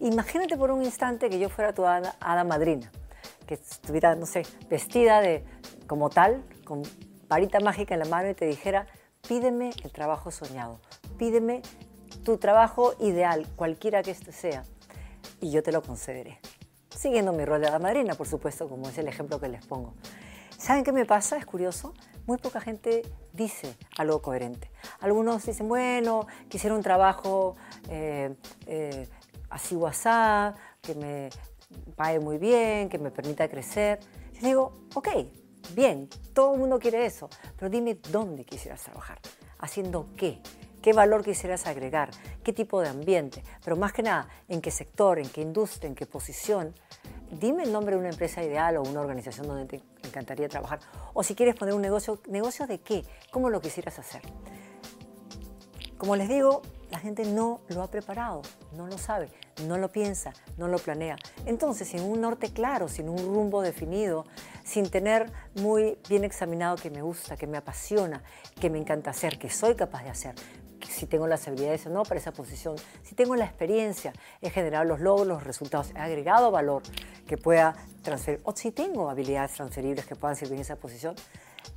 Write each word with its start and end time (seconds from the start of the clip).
Imagínate 0.00 0.56
por 0.56 0.70
un 0.70 0.82
instante 0.82 1.28
que 1.28 1.38
yo 1.38 1.50
fuera 1.50 1.74
tu 1.74 1.84
hada, 1.84 2.44
madrina, 2.44 2.90
que 3.46 3.54
estuviera, 3.54 4.14
no 4.14 4.24
sé, 4.24 4.44
vestida 4.70 5.20
de, 5.20 5.44
como 5.86 6.08
tal, 6.08 6.42
con 6.64 6.82
varita 7.28 7.60
mágica 7.60 7.92
en 7.92 8.00
la 8.00 8.06
mano 8.06 8.30
y 8.30 8.34
te 8.34 8.46
dijera, 8.46 8.86
pídeme 9.28 9.72
el 9.84 9.92
trabajo 9.92 10.30
soñado, 10.30 10.80
pídeme 11.18 11.60
tu 12.24 12.38
trabajo 12.38 12.94
ideal, 12.98 13.46
cualquiera 13.56 14.02
que 14.02 14.10
este 14.10 14.32
sea, 14.32 14.64
y 15.38 15.50
yo 15.50 15.62
te 15.62 15.70
lo 15.70 15.82
concederé. 15.82 16.40
Siguiendo 16.88 17.34
mi 17.34 17.44
rol 17.44 17.60
de 17.60 17.68
hada 17.68 17.78
madrina, 17.78 18.14
por 18.14 18.26
supuesto, 18.26 18.70
como 18.70 18.88
es 18.88 18.96
el 18.96 19.06
ejemplo 19.06 19.38
que 19.38 19.48
les 19.48 19.66
pongo. 19.66 19.92
¿Saben 20.56 20.82
qué 20.82 20.92
me 20.92 21.04
pasa? 21.04 21.36
Es 21.36 21.44
curioso. 21.44 21.94
Muy 22.26 22.38
poca 22.38 22.60
gente 22.60 23.02
dice 23.32 23.76
algo 23.96 24.20
coherente. 24.20 24.70
Algunos 25.00 25.44
dicen, 25.44 25.68
bueno, 25.68 26.26
quisiera 26.48 26.74
un 26.74 26.82
trabajo 26.82 27.56
eh, 27.88 28.34
eh, 28.66 29.08
así 29.50 29.76
WhatsApp, 29.76 30.56
que 30.80 30.94
me 30.94 31.30
pague 31.96 32.20
muy 32.20 32.38
bien, 32.38 32.88
que 32.88 32.98
me 32.98 33.10
permita 33.10 33.48
crecer. 33.48 34.00
Digo, 34.40 34.72
ok, 34.94 35.08
bien, 35.74 36.08
todo 36.32 36.54
el 36.54 36.60
mundo 36.60 36.78
quiere 36.78 37.04
eso, 37.04 37.28
pero 37.56 37.70
dime 37.70 37.98
dónde 38.10 38.44
quisieras 38.44 38.82
trabajar, 38.82 39.18
haciendo 39.58 40.06
qué, 40.16 40.40
qué 40.80 40.92
valor 40.92 41.22
quisieras 41.22 41.66
agregar, 41.66 42.10
qué 42.42 42.52
tipo 42.52 42.80
de 42.80 42.88
ambiente, 42.88 43.44
pero 43.62 43.76
más 43.76 43.92
que 43.92 44.02
nada, 44.02 44.28
en 44.48 44.60
qué 44.60 44.70
sector, 44.70 45.18
en 45.18 45.28
qué 45.28 45.42
industria, 45.42 45.88
en 45.88 45.94
qué 45.94 46.06
posición. 46.06 46.74
Dime 47.30 47.62
el 47.62 47.72
nombre 47.72 47.94
de 47.94 48.00
una 48.00 48.10
empresa 48.10 48.42
ideal 48.42 48.78
o 48.78 48.82
una 48.82 49.00
organización 49.00 49.46
donde 49.46 49.66
te 49.66 49.82
encantaría 50.04 50.48
trabajar. 50.48 50.80
O 51.12 51.22
si 51.22 51.34
quieres 51.34 51.54
poner 51.54 51.74
un 51.74 51.82
negocio, 51.82 52.20
¿negocio 52.26 52.66
de 52.66 52.80
qué? 52.80 53.04
¿Cómo 53.30 53.50
lo 53.50 53.60
quisieras 53.60 53.98
hacer? 53.98 54.22
Como 55.96 56.16
les 56.16 56.28
digo, 56.28 56.62
la 56.90 56.98
gente 56.98 57.24
no 57.24 57.60
lo 57.68 57.82
ha 57.82 57.90
preparado, 57.90 58.42
no 58.72 58.86
lo 58.86 58.98
sabe, 58.98 59.28
no 59.66 59.78
lo 59.78 59.90
piensa, 59.90 60.32
no 60.56 60.68
lo 60.68 60.78
planea. 60.78 61.16
Entonces, 61.46 61.88
sin 61.88 62.02
un 62.02 62.20
norte 62.20 62.52
claro, 62.52 62.88
sin 62.88 63.08
un 63.08 63.18
rumbo 63.18 63.62
definido, 63.62 64.24
sin 64.64 64.90
tener 64.90 65.30
muy 65.54 65.98
bien 66.08 66.24
examinado 66.24 66.76
que 66.76 66.90
me 66.90 67.02
gusta, 67.02 67.36
que 67.36 67.46
me 67.46 67.58
apasiona, 67.58 68.22
que 68.60 68.70
me 68.70 68.78
encanta 68.78 69.10
hacer, 69.10 69.38
que 69.38 69.50
soy 69.50 69.74
capaz 69.74 70.02
de 70.02 70.10
hacer, 70.10 70.34
si 70.88 71.06
tengo 71.06 71.26
las 71.26 71.46
habilidades 71.46 71.86
o 71.86 71.90
no 71.90 72.02
para 72.02 72.18
esa 72.18 72.32
posición, 72.32 72.76
si 73.02 73.14
tengo 73.14 73.36
la 73.36 73.44
experiencia, 73.44 74.12
he 74.40 74.50
generado 74.50 74.84
los 74.84 75.00
logros, 75.00 75.26
los 75.26 75.44
resultados, 75.44 75.92
he 75.94 75.98
agregado 75.98 76.50
valor 76.50 76.82
que 77.26 77.36
pueda 77.36 77.74
transferir, 78.02 78.40
o 78.44 78.54
si 78.56 78.72
tengo 78.72 79.10
habilidades 79.10 79.52
transferibles 79.52 80.06
que 80.06 80.16
puedan 80.16 80.36
servir 80.36 80.54
en 80.54 80.62
esa 80.62 80.76
posición, 80.76 81.14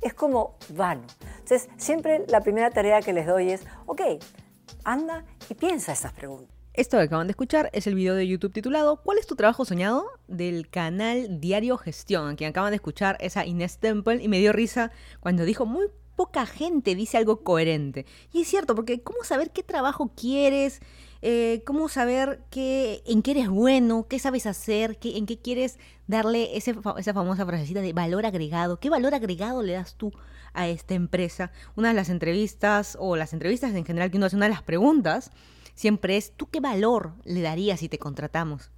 es 0.00 0.14
como 0.14 0.56
vano. 0.70 1.02
Entonces, 1.38 1.68
siempre 1.76 2.24
la 2.28 2.40
primera 2.40 2.70
tarea 2.70 3.00
que 3.00 3.12
les 3.12 3.26
doy 3.26 3.50
es, 3.52 3.62
ok, 3.86 4.00
anda 4.84 5.24
y 5.48 5.54
piensa 5.54 5.92
estas 5.92 6.12
preguntas. 6.12 6.54
Esto 6.74 6.96
que 6.96 7.04
acaban 7.04 7.28
de 7.28 7.32
escuchar 7.32 7.70
es 7.72 7.86
el 7.86 7.94
video 7.94 8.16
de 8.16 8.26
YouTube 8.26 8.52
titulado 8.52 8.96
¿Cuál 8.96 9.18
es 9.18 9.26
tu 9.28 9.36
trabajo 9.36 9.64
soñado? 9.64 10.06
del 10.26 10.68
canal 10.68 11.40
Diario 11.40 11.76
Gestión, 11.78 12.28
a 12.28 12.34
quien 12.36 12.50
acaban 12.50 12.72
de 12.72 12.76
escuchar 12.76 13.16
esa 13.20 13.46
Inés 13.46 13.78
Temple 13.78 14.22
y 14.22 14.26
me 14.26 14.40
dio 14.40 14.52
risa 14.52 14.90
cuando 15.20 15.44
dijo 15.44 15.66
muy 15.66 15.86
poca 16.16 16.46
gente 16.46 16.94
dice 16.94 17.16
algo 17.16 17.42
coherente. 17.42 18.06
Y 18.32 18.42
es 18.42 18.48
cierto, 18.48 18.74
porque 18.74 19.02
¿cómo 19.02 19.22
saber 19.24 19.50
qué 19.50 19.62
trabajo 19.62 20.12
quieres? 20.16 20.80
Eh, 21.22 21.62
¿Cómo 21.64 21.88
saber 21.88 22.42
qué, 22.50 23.02
en 23.06 23.22
qué 23.22 23.32
eres 23.32 23.48
bueno? 23.48 24.06
¿Qué 24.08 24.18
sabes 24.18 24.46
hacer? 24.46 24.98
Qué, 24.98 25.16
¿En 25.16 25.26
qué 25.26 25.38
quieres 25.38 25.78
darle 26.06 26.56
esa 26.56 26.74
famosa 27.14 27.46
frasecita 27.46 27.80
de 27.80 27.92
valor 27.92 28.26
agregado? 28.26 28.78
¿Qué 28.78 28.90
valor 28.90 29.14
agregado 29.14 29.62
le 29.62 29.72
das 29.72 29.94
tú 29.94 30.12
a 30.54 30.68
esta 30.68 30.94
empresa? 30.94 31.52
Una 31.76 31.88
de 31.88 31.94
las 31.94 32.08
entrevistas, 32.08 32.96
o 33.00 33.16
las 33.16 33.32
entrevistas 33.32 33.74
en 33.74 33.84
general 33.84 34.10
que 34.10 34.16
uno 34.16 34.26
hace, 34.26 34.36
una 34.36 34.46
de 34.46 34.52
las 34.52 34.62
preguntas, 34.62 35.30
siempre 35.74 36.16
es, 36.16 36.32
¿tú 36.36 36.48
qué 36.48 36.60
valor 36.60 37.12
le 37.24 37.42
darías 37.42 37.80
si 37.80 37.88
te 37.88 37.98
contratamos? 37.98 38.70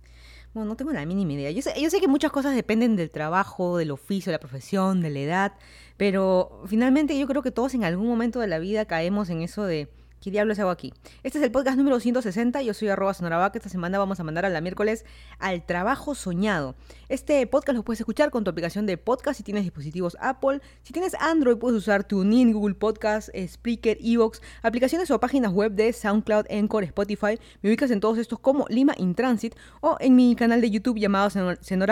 Bueno, 0.54 0.70
no 0.70 0.76
tengo 0.76 0.92
la 0.92 1.04
mínima 1.04 1.34
idea. 1.34 1.50
Yo 1.50 1.60
sé, 1.60 1.74
yo 1.80 1.90
sé 1.90 2.00
que 2.00 2.08
muchas 2.08 2.32
cosas 2.32 2.54
dependen 2.54 2.96
del 2.96 3.10
trabajo, 3.10 3.76
del 3.76 3.90
oficio, 3.90 4.30
de 4.30 4.36
la 4.36 4.40
profesión, 4.40 5.02
de 5.02 5.10
la 5.10 5.20
edad, 5.20 5.52
pero 5.98 6.62
finalmente 6.66 7.18
yo 7.18 7.26
creo 7.26 7.42
que 7.42 7.50
todos 7.50 7.74
en 7.74 7.84
algún 7.84 8.06
momento 8.06 8.40
de 8.40 8.46
la 8.46 8.58
vida 8.58 8.86
caemos 8.86 9.28
en 9.28 9.42
eso 9.42 9.64
de 9.64 9.88
¿Qué 10.20 10.30
diablos 10.30 10.58
hago 10.58 10.70
aquí? 10.70 10.92
Este 11.22 11.38
es 11.38 11.44
el 11.44 11.52
podcast 11.52 11.76
número 11.76 12.00
160. 12.00 12.62
Yo 12.62 12.74
soy 12.74 12.88
arroba. 12.88 13.12
Esta 13.12 13.68
semana 13.68 13.98
vamos 13.98 14.18
a 14.18 14.24
mandar 14.24 14.44
a 14.44 14.48
la 14.48 14.60
miércoles 14.60 15.04
al 15.38 15.64
trabajo 15.64 16.14
soñado. 16.14 16.74
Este 17.08 17.46
podcast 17.46 17.76
lo 17.76 17.84
puedes 17.84 18.00
escuchar 18.00 18.30
con 18.30 18.42
tu 18.42 18.50
aplicación 18.50 18.86
de 18.86 18.96
podcast 18.96 19.36
si 19.36 19.44
tienes 19.44 19.62
dispositivos 19.62 20.16
Apple. 20.20 20.60
Si 20.82 20.92
tienes 20.92 21.14
Android, 21.14 21.58
puedes 21.58 21.78
usar 21.78 22.02
TuneIn, 22.02 22.52
Google 22.52 22.74
Podcast, 22.74 23.28
Spreaker, 23.36 23.98
Evox, 24.02 24.40
aplicaciones 24.62 25.10
o 25.10 25.20
páginas 25.20 25.52
web 25.52 25.72
de 25.72 25.92
SoundCloud, 25.92 26.46
Encore, 26.48 26.86
Spotify. 26.86 27.38
Me 27.62 27.70
ubicas 27.70 27.90
en 27.90 28.00
todos 28.00 28.18
estos 28.18 28.40
como 28.40 28.66
Lima 28.68 28.94
in 28.96 29.14
Transit 29.14 29.54
o 29.80 29.96
en 30.00 30.16
mi 30.16 30.34
canal 30.34 30.60
de 30.60 30.70
YouTube 30.70 30.98
llamado 30.98 31.30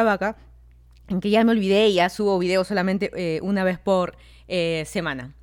Vaca, 0.04 0.36
en 1.08 1.20
que 1.20 1.30
ya 1.30 1.44
me 1.44 1.52
olvidé 1.52 1.88
y 1.88 1.94
ya 1.94 2.08
subo 2.08 2.38
videos 2.38 2.66
solamente 2.66 3.10
eh, 3.14 3.40
una 3.42 3.62
vez 3.64 3.78
por 3.78 4.16
eh, 4.48 4.84
semana. 4.86 5.34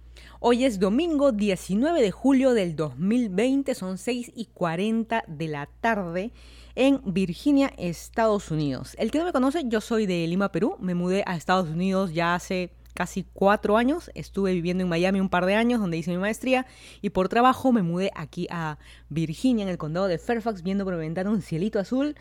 Hoy 0.44 0.66
es 0.66 0.80
domingo 0.80 1.32
19 1.32 2.02
de 2.02 2.10
julio 2.10 2.56
del 2.56 2.76
2020, 2.76 3.76
son 3.76 4.00
6 4.00 4.32
y 4.36 4.46
40 4.46 5.24
de 5.28 5.48
la 5.48 5.68
tarde 5.68 6.32
en 6.74 7.00
Virginia, 7.06 7.72
Estados 7.78 8.50
Unidos. 8.50 8.96
El 8.98 9.12
que 9.12 9.20
no 9.20 9.26
me 9.26 9.34
conoce, 9.34 9.62
yo 9.68 9.82
soy 9.82 10.08
de 10.08 10.26
Lima, 10.26 10.52
Perú. 10.52 10.78
Me 10.80 10.96
mudé 10.96 11.24
a 11.28 11.36
Estados 11.36 11.70
Unidos 11.70 12.12
ya 12.16 12.34
hace 12.34 12.74
casi 12.96 13.24
cuatro 13.34 13.78
años. 13.78 14.10
Estuve 14.16 14.54
viviendo 14.54 14.82
en 14.82 14.90
Miami 14.90 15.20
un 15.20 15.30
par 15.30 15.46
de 15.46 15.54
años 15.54 15.80
donde 15.80 15.98
hice 15.98 16.10
mi 16.10 16.18
maestría 16.18 16.66
y 17.04 17.12
por 17.12 17.30
trabajo 17.30 17.72
me 17.72 17.84
mudé 17.84 18.10
aquí 18.16 18.48
a 18.50 18.80
Virginia, 19.10 19.62
en 19.62 19.70
el 19.70 19.78
condado 19.78 20.08
de 20.08 20.18
Fairfax, 20.18 20.64
viendo 20.64 20.86
por 20.86 20.98
ventana 20.98 21.30
un 21.30 21.44
cielito 21.44 21.78
azul. 21.78 22.16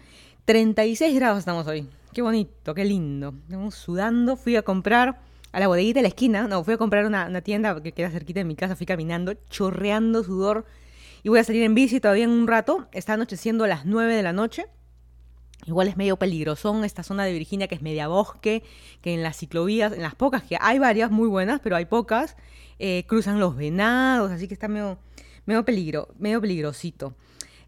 36 0.45 1.15
grados 1.15 1.39
estamos 1.39 1.67
hoy. 1.67 1.89
Qué 2.13 2.21
bonito, 2.21 2.75
qué 2.75 2.85
lindo. 2.85 3.33
Estamos 3.45 3.77
sudando. 3.77 4.37
Fui 4.37 4.57
a 4.57 4.63
comprar 4.63 5.30
a 5.53 5.61
la 5.61 5.69
bodeguita 5.69 5.99
de 5.99 6.03
la 6.03 6.09
esquina. 6.09 6.47
No, 6.47 6.65
fui 6.65 6.75
a 6.75 6.79
comprar 6.79 7.07
una, 7.07 7.41
tienda 7.43 7.83
que 7.83 7.93
queda 7.93 8.11
cerquita 8.11 8.41
de 8.41 8.45
mi 8.45 8.57
casa. 8.57 8.77
Fui 8.77 8.87
caminando, 8.87 9.35
chorreando 9.49 10.23
sudor. 10.23 10.67
Y 11.23 11.29
voy 11.29 11.39
a 11.39 11.45
salir 11.45 11.63
en 11.63 11.75
bici 11.75 12.01
todavía 12.01 12.25
en 12.25 12.31
un 12.31 12.47
rato. 12.47 12.89
Está 12.93 13.15
anocheciendo 13.15 13.65
a 13.65 13.69
las 13.69 13.85
9 13.85 14.15
de 14.15 14.23
la 14.23 14.33
noche. 14.33 14.67
Igual 15.67 15.89
es 15.89 15.97
medio 15.97 16.17
peligrosón 16.17 16.85
esta 16.85 17.03
zona 17.03 17.25
de 17.25 17.35
Virginia 17.35 17.69
que 17.69 17.75
es 17.75 17.83
media 17.83 18.09
bosque, 18.09 18.63
que 19.03 19.13
en 19.13 19.23
las 19.23 19.37
ciclovías, 19.37 19.93
en 19.93 20.01
las 20.01 20.15
pocas, 20.15 20.43
que 20.43 20.57
hay 20.59 20.79
varias 20.79 21.11
muy 21.11 21.29
buenas, 21.29 21.61
pero 21.63 21.77
hay 21.77 21.85
pocas, 21.85 22.35
eh, 22.79 23.05
cruzan 23.07 23.39
los 23.39 23.57
venados, 23.57 24.33
así 24.33 24.49
que 24.49 24.55
está 24.55 24.69
medio, 24.69 24.99
medio 25.45 25.63
peligro, 25.63 26.09
medio 26.19 26.41
peligrosito. 26.41 27.15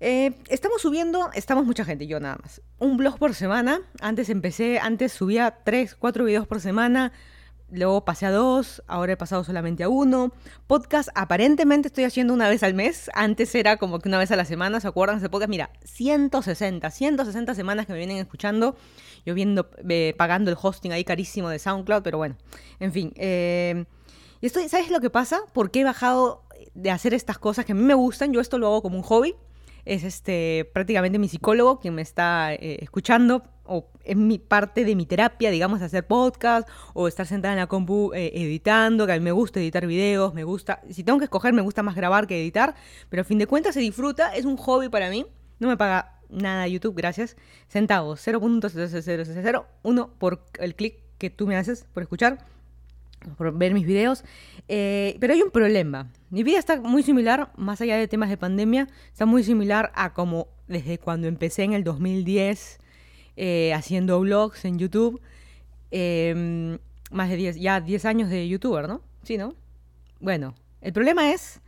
Eh, 0.00 0.32
estamos 0.48 0.80
subiendo, 0.80 1.30
estamos 1.34 1.66
mucha 1.66 1.84
gente, 1.84 2.06
yo 2.06 2.18
nada 2.18 2.38
más. 2.42 2.62
Un 2.78 2.96
blog 2.96 3.18
por 3.18 3.34
semana. 3.34 3.82
Antes 4.00 4.30
empecé, 4.30 4.78
antes 4.78 5.12
subía 5.12 5.58
3, 5.62 5.94
4 5.94 6.24
videos 6.24 6.46
por 6.46 6.60
semana 6.60 7.12
luego 7.72 8.04
pasé 8.04 8.26
a 8.26 8.30
dos, 8.30 8.82
ahora 8.86 9.14
he 9.14 9.16
pasado 9.16 9.42
solamente 9.44 9.82
a 9.82 9.88
uno. 9.88 10.32
Podcast 10.66 11.08
aparentemente 11.14 11.88
estoy 11.88 12.04
haciendo 12.04 12.34
una 12.34 12.48
vez 12.48 12.62
al 12.62 12.74
mes, 12.74 13.10
antes 13.14 13.54
era 13.54 13.78
como 13.78 13.98
que 13.98 14.08
una 14.08 14.18
vez 14.18 14.30
a 14.30 14.36
la 14.36 14.44
semana, 14.44 14.78
¿se 14.80 14.88
acuerdan 14.88 15.18
ese 15.18 15.28
podcast? 15.28 15.50
Mira, 15.50 15.70
160, 15.84 16.90
160 16.90 17.54
semanas 17.54 17.86
que 17.86 17.92
me 17.92 17.98
vienen 17.98 18.18
escuchando, 18.18 18.76
yo 19.24 19.34
viendo, 19.34 19.70
eh, 19.88 20.14
pagando 20.16 20.50
el 20.50 20.56
hosting 20.60 20.92
ahí 20.92 21.04
carísimo 21.04 21.48
de 21.48 21.58
SoundCloud, 21.58 22.02
pero 22.02 22.18
bueno, 22.18 22.36
en 22.78 22.92
fin. 22.92 23.12
Eh, 23.16 23.84
y 24.40 24.46
estoy, 24.46 24.68
¿Sabes 24.68 24.90
lo 24.90 25.00
que 25.00 25.10
pasa? 25.10 25.40
Porque 25.52 25.80
he 25.80 25.84
bajado 25.84 26.42
de 26.74 26.90
hacer 26.90 27.14
estas 27.14 27.38
cosas 27.38 27.64
que 27.64 27.72
a 27.72 27.74
mí 27.74 27.82
me 27.82 27.94
gustan, 27.94 28.32
yo 28.32 28.40
esto 28.40 28.58
lo 28.58 28.66
hago 28.66 28.82
como 28.82 28.96
un 28.96 29.02
hobby, 29.02 29.34
es 29.84 30.04
este 30.04 30.70
prácticamente 30.72 31.18
mi 31.18 31.28
psicólogo 31.28 31.80
quien 31.80 31.94
me 31.94 32.02
está 32.02 32.54
eh, 32.54 32.78
escuchando 32.80 33.42
o 33.64 33.88
es 34.04 34.16
mi 34.16 34.38
parte 34.38 34.84
de 34.84 34.96
mi 34.96 35.06
terapia, 35.06 35.50
digamos, 35.50 35.80
hacer 35.82 36.06
podcast 36.06 36.68
o 36.94 37.08
estar 37.08 37.26
sentada 37.26 37.54
en 37.54 37.60
la 37.60 37.68
compu 37.68 38.12
eh, 38.12 38.32
editando, 38.34 39.06
que 39.06 39.12
a 39.12 39.16
mí 39.16 39.22
me 39.22 39.32
gusta 39.32 39.60
editar 39.60 39.86
videos, 39.86 40.34
me 40.34 40.44
gusta, 40.44 40.82
si 40.90 41.04
tengo 41.04 41.18
que 41.18 41.24
escoger, 41.24 41.52
me 41.52 41.62
gusta 41.62 41.82
más 41.82 41.94
grabar 41.94 42.26
que 42.26 42.40
editar, 42.40 42.74
pero 43.08 43.22
a 43.22 43.24
fin 43.24 43.38
de 43.38 43.46
cuentas 43.46 43.74
se 43.74 43.80
disfruta, 43.80 44.34
es 44.34 44.44
un 44.44 44.56
hobby 44.56 44.88
para 44.88 45.10
mí, 45.10 45.26
no 45.60 45.68
me 45.68 45.76
paga 45.76 46.18
nada 46.28 46.66
YouTube, 46.66 46.96
gracias, 46.96 47.36
centavos, 47.68 48.26
0.0001 48.26 50.10
por 50.18 50.44
el 50.58 50.74
clic 50.74 50.96
que 51.18 51.30
tú 51.30 51.46
me 51.46 51.56
haces 51.56 51.86
por 51.94 52.02
escuchar, 52.02 52.44
por 53.36 53.56
ver 53.56 53.74
mis 53.74 53.86
videos, 53.86 54.24
eh, 54.68 55.16
pero 55.20 55.34
hay 55.34 55.42
un 55.42 55.50
problema, 55.50 56.10
mi 56.30 56.42
vida 56.42 56.58
está 56.58 56.80
muy 56.80 57.02
similar, 57.02 57.52
más 57.56 57.80
allá 57.80 57.96
de 57.96 58.08
temas 58.08 58.28
de 58.28 58.36
pandemia, 58.36 58.88
está 59.10 59.26
muy 59.26 59.44
similar 59.44 59.92
a 59.94 60.12
como 60.12 60.48
desde 60.66 60.98
cuando 60.98 61.28
empecé 61.28 61.64
en 61.64 61.72
el 61.72 61.84
2010 61.84 62.78
eh, 63.36 63.72
haciendo 63.74 64.20
vlogs 64.20 64.64
en 64.64 64.78
YouTube. 64.78 65.20
Em, 65.90 66.78
más 67.10 67.28
de 67.28 67.36
10, 67.36 67.56
ya 67.56 67.80
10 67.80 68.04
años 68.06 68.30
de 68.30 68.48
youtuber, 68.48 68.88
¿no? 68.88 69.02
Sí, 69.22 69.36
¿no? 69.36 69.54
Bueno, 70.20 70.54
el 70.80 70.92
problema 70.92 71.30
es, 71.32 71.60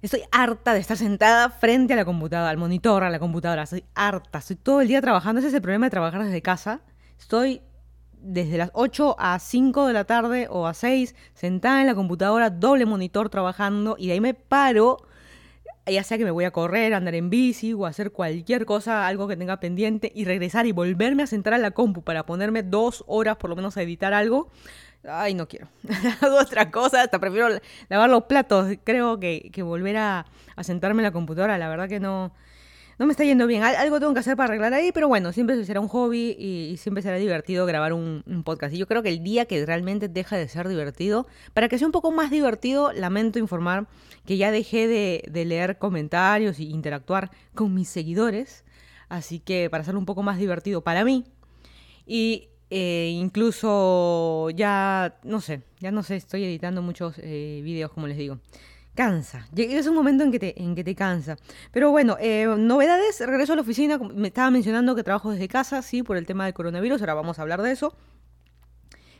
estoy 0.00 0.22
harta 0.32 0.72
de 0.72 0.80
estar 0.80 0.96
sentada 0.96 1.50
frente 1.50 1.92
a 1.92 1.96
la 1.96 2.04
computadora, 2.04 2.50
al 2.50 2.56
monitor, 2.56 3.04
a 3.04 3.10
la 3.10 3.18
computadora. 3.18 3.64
Estoy 3.64 3.84
harta, 3.94 4.38
estoy 4.38 4.56
todo 4.56 4.80
el 4.80 4.88
día 4.88 5.00
trabajando. 5.00 5.40
Ese 5.40 5.48
es 5.48 5.54
el 5.54 5.62
problema 5.62 5.86
de 5.86 5.90
trabajar 5.90 6.24
desde 6.24 6.40
casa. 6.42 6.80
Estoy 7.18 7.60
desde 8.24 8.58
las 8.58 8.70
8 8.72 9.16
a 9.18 9.38
5 9.38 9.86
de 9.86 9.92
la 9.92 10.04
tarde 10.04 10.46
o 10.50 10.66
a 10.66 10.74
6 10.74 11.14
sentada 11.34 11.80
en 11.80 11.86
la 11.86 11.94
computadora, 11.94 12.50
doble 12.50 12.86
monitor 12.86 13.28
trabajando 13.28 13.96
y 13.98 14.08
de 14.08 14.14
ahí 14.14 14.20
me 14.20 14.34
paro 14.34 14.98
ya 15.86 16.02
sea 16.02 16.16
que 16.16 16.24
me 16.24 16.30
voy 16.30 16.44
a 16.44 16.50
correr, 16.50 16.94
andar 16.94 17.14
en 17.14 17.28
bici 17.30 17.74
o 17.74 17.86
hacer 17.86 18.10
cualquier 18.10 18.64
cosa, 18.64 19.06
algo 19.06 19.28
que 19.28 19.36
tenga 19.36 19.60
pendiente 19.60 20.10
y 20.14 20.24
regresar 20.24 20.66
y 20.66 20.72
volverme 20.72 21.22
a 21.22 21.26
sentar 21.26 21.52
a 21.52 21.58
la 21.58 21.72
compu 21.72 22.02
para 22.02 22.24
ponerme 22.24 22.62
dos 22.62 23.04
horas 23.06 23.36
por 23.36 23.50
lo 23.50 23.56
menos 23.56 23.76
a 23.76 23.82
editar 23.82 24.14
algo, 24.14 24.50
ay, 25.06 25.34
no 25.34 25.46
quiero. 25.46 25.68
Hago 26.22 26.38
otra 26.38 26.70
cosa, 26.70 27.02
hasta 27.02 27.18
prefiero 27.18 27.48
lavar 27.88 28.08
los 28.08 28.24
platos, 28.24 28.74
creo 28.84 29.20
que, 29.20 29.50
volver 29.62 29.98
a, 29.98 30.26
a 30.56 30.64
sentarme 30.64 31.02
en 31.02 31.04
la 31.04 31.12
computadora, 31.12 31.58
la 31.58 31.68
verdad 31.68 31.88
que 31.88 32.00
no, 32.00 32.32
no 32.98 33.06
me 33.06 33.12
está 33.12 33.24
yendo 33.24 33.46
bien. 33.46 33.62
Algo 33.62 33.98
tengo 33.98 34.14
que 34.14 34.20
hacer 34.20 34.36
para 34.36 34.48
arreglar 34.48 34.74
ahí, 34.74 34.92
pero 34.92 35.08
bueno, 35.08 35.32
siempre 35.32 35.62
será 35.64 35.80
un 35.80 35.88
hobby 35.88 36.36
y, 36.38 36.76
siempre 36.76 37.02
será 37.02 37.16
divertido 37.16 37.66
grabar 37.66 37.92
un, 37.92 38.22
podcast. 38.44 38.74
Y 38.74 38.78
yo 38.78 38.86
creo 38.86 39.02
que 39.02 39.08
el 39.08 39.22
día 39.22 39.46
que 39.46 39.64
realmente 39.66 40.08
deja 40.08 40.36
de 40.36 40.48
ser 40.48 40.68
divertido, 40.68 41.26
para 41.52 41.68
que 41.68 41.78
sea 41.78 41.86
un 41.86 41.92
poco 41.92 42.12
más 42.12 42.30
divertido, 42.30 42.92
lamento 42.92 43.38
informar 43.38 43.86
que 44.26 44.36
ya 44.36 44.50
dejé 44.50 44.86
de, 44.88 45.44
leer 45.44 45.78
comentarios 45.78 46.60
y 46.60 46.70
interactuar 46.70 47.30
con 47.54 47.74
mis 47.74 47.88
seguidores. 47.88 48.64
Así 49.08 49.38
que 49.40 49.68
para 49.70 49.82
hacerlo 49.82 50.00
un 50.00 50.06
poco 50.06 50.22
más 50.22 50.38
divertido 50.38 50.82
para 50.82 51.04
mí. 51.04 51.24
Y 52.06 52.48
eh, 52.70 53.10
incluso 53.14 54.50
ya, 54.50 55.18
no 55.22 55.40
sé, 55.40 55.62
ya 55.80 55.90
no 55.90 56.02
sé, 56.02 56.16
estoy 56.16 56.44
editando 56.44 56.82
muchos 56.82 57.14
eh, 57.18 57.60
videos, 57.62 57.90
como 57.92 58.06
les 58.06 58.16
digo 58.16 58.38
cansa. 58.94 59.46
Es 59.56 59.86
un 59.86 59.94
momento 59.94 60.24
en 60.24 60.32
que 60.32 60.38
te, 60.38 60.62
en 60.62 60.74
que 60.74 60.84
te 60.84 60.94
cansa. 60.94 61.36
Pero 61.72 61.90
bueno, 61.90 62.16
eh, 62.20 62.46
novedades, 62.56 63.20
regreso 63.20 63.52
a 63.52 63.56
la 63.56 63.62
oficina. 63.62 63.98
Me 63.98 64.28
estaba 64.28 64.50
mencionando 64.50 64.94
que 64.94 65.02
trabajo 65.02 65.30
desde 65.30 65.48
casa, 65.48 65.82
sí, 65.82 66.02
por 66.02 66.16
el 66.16 66.26
tema 66.26 66.44
del 66.44 66.54
coronavirus. 66.54 67.00
Ahora 67.02 67.14
vamos 67.14 67.38
a 67.38 67.42
hablar 67.42 67.62
de 67.62 67.72
eso. 67.72 67.94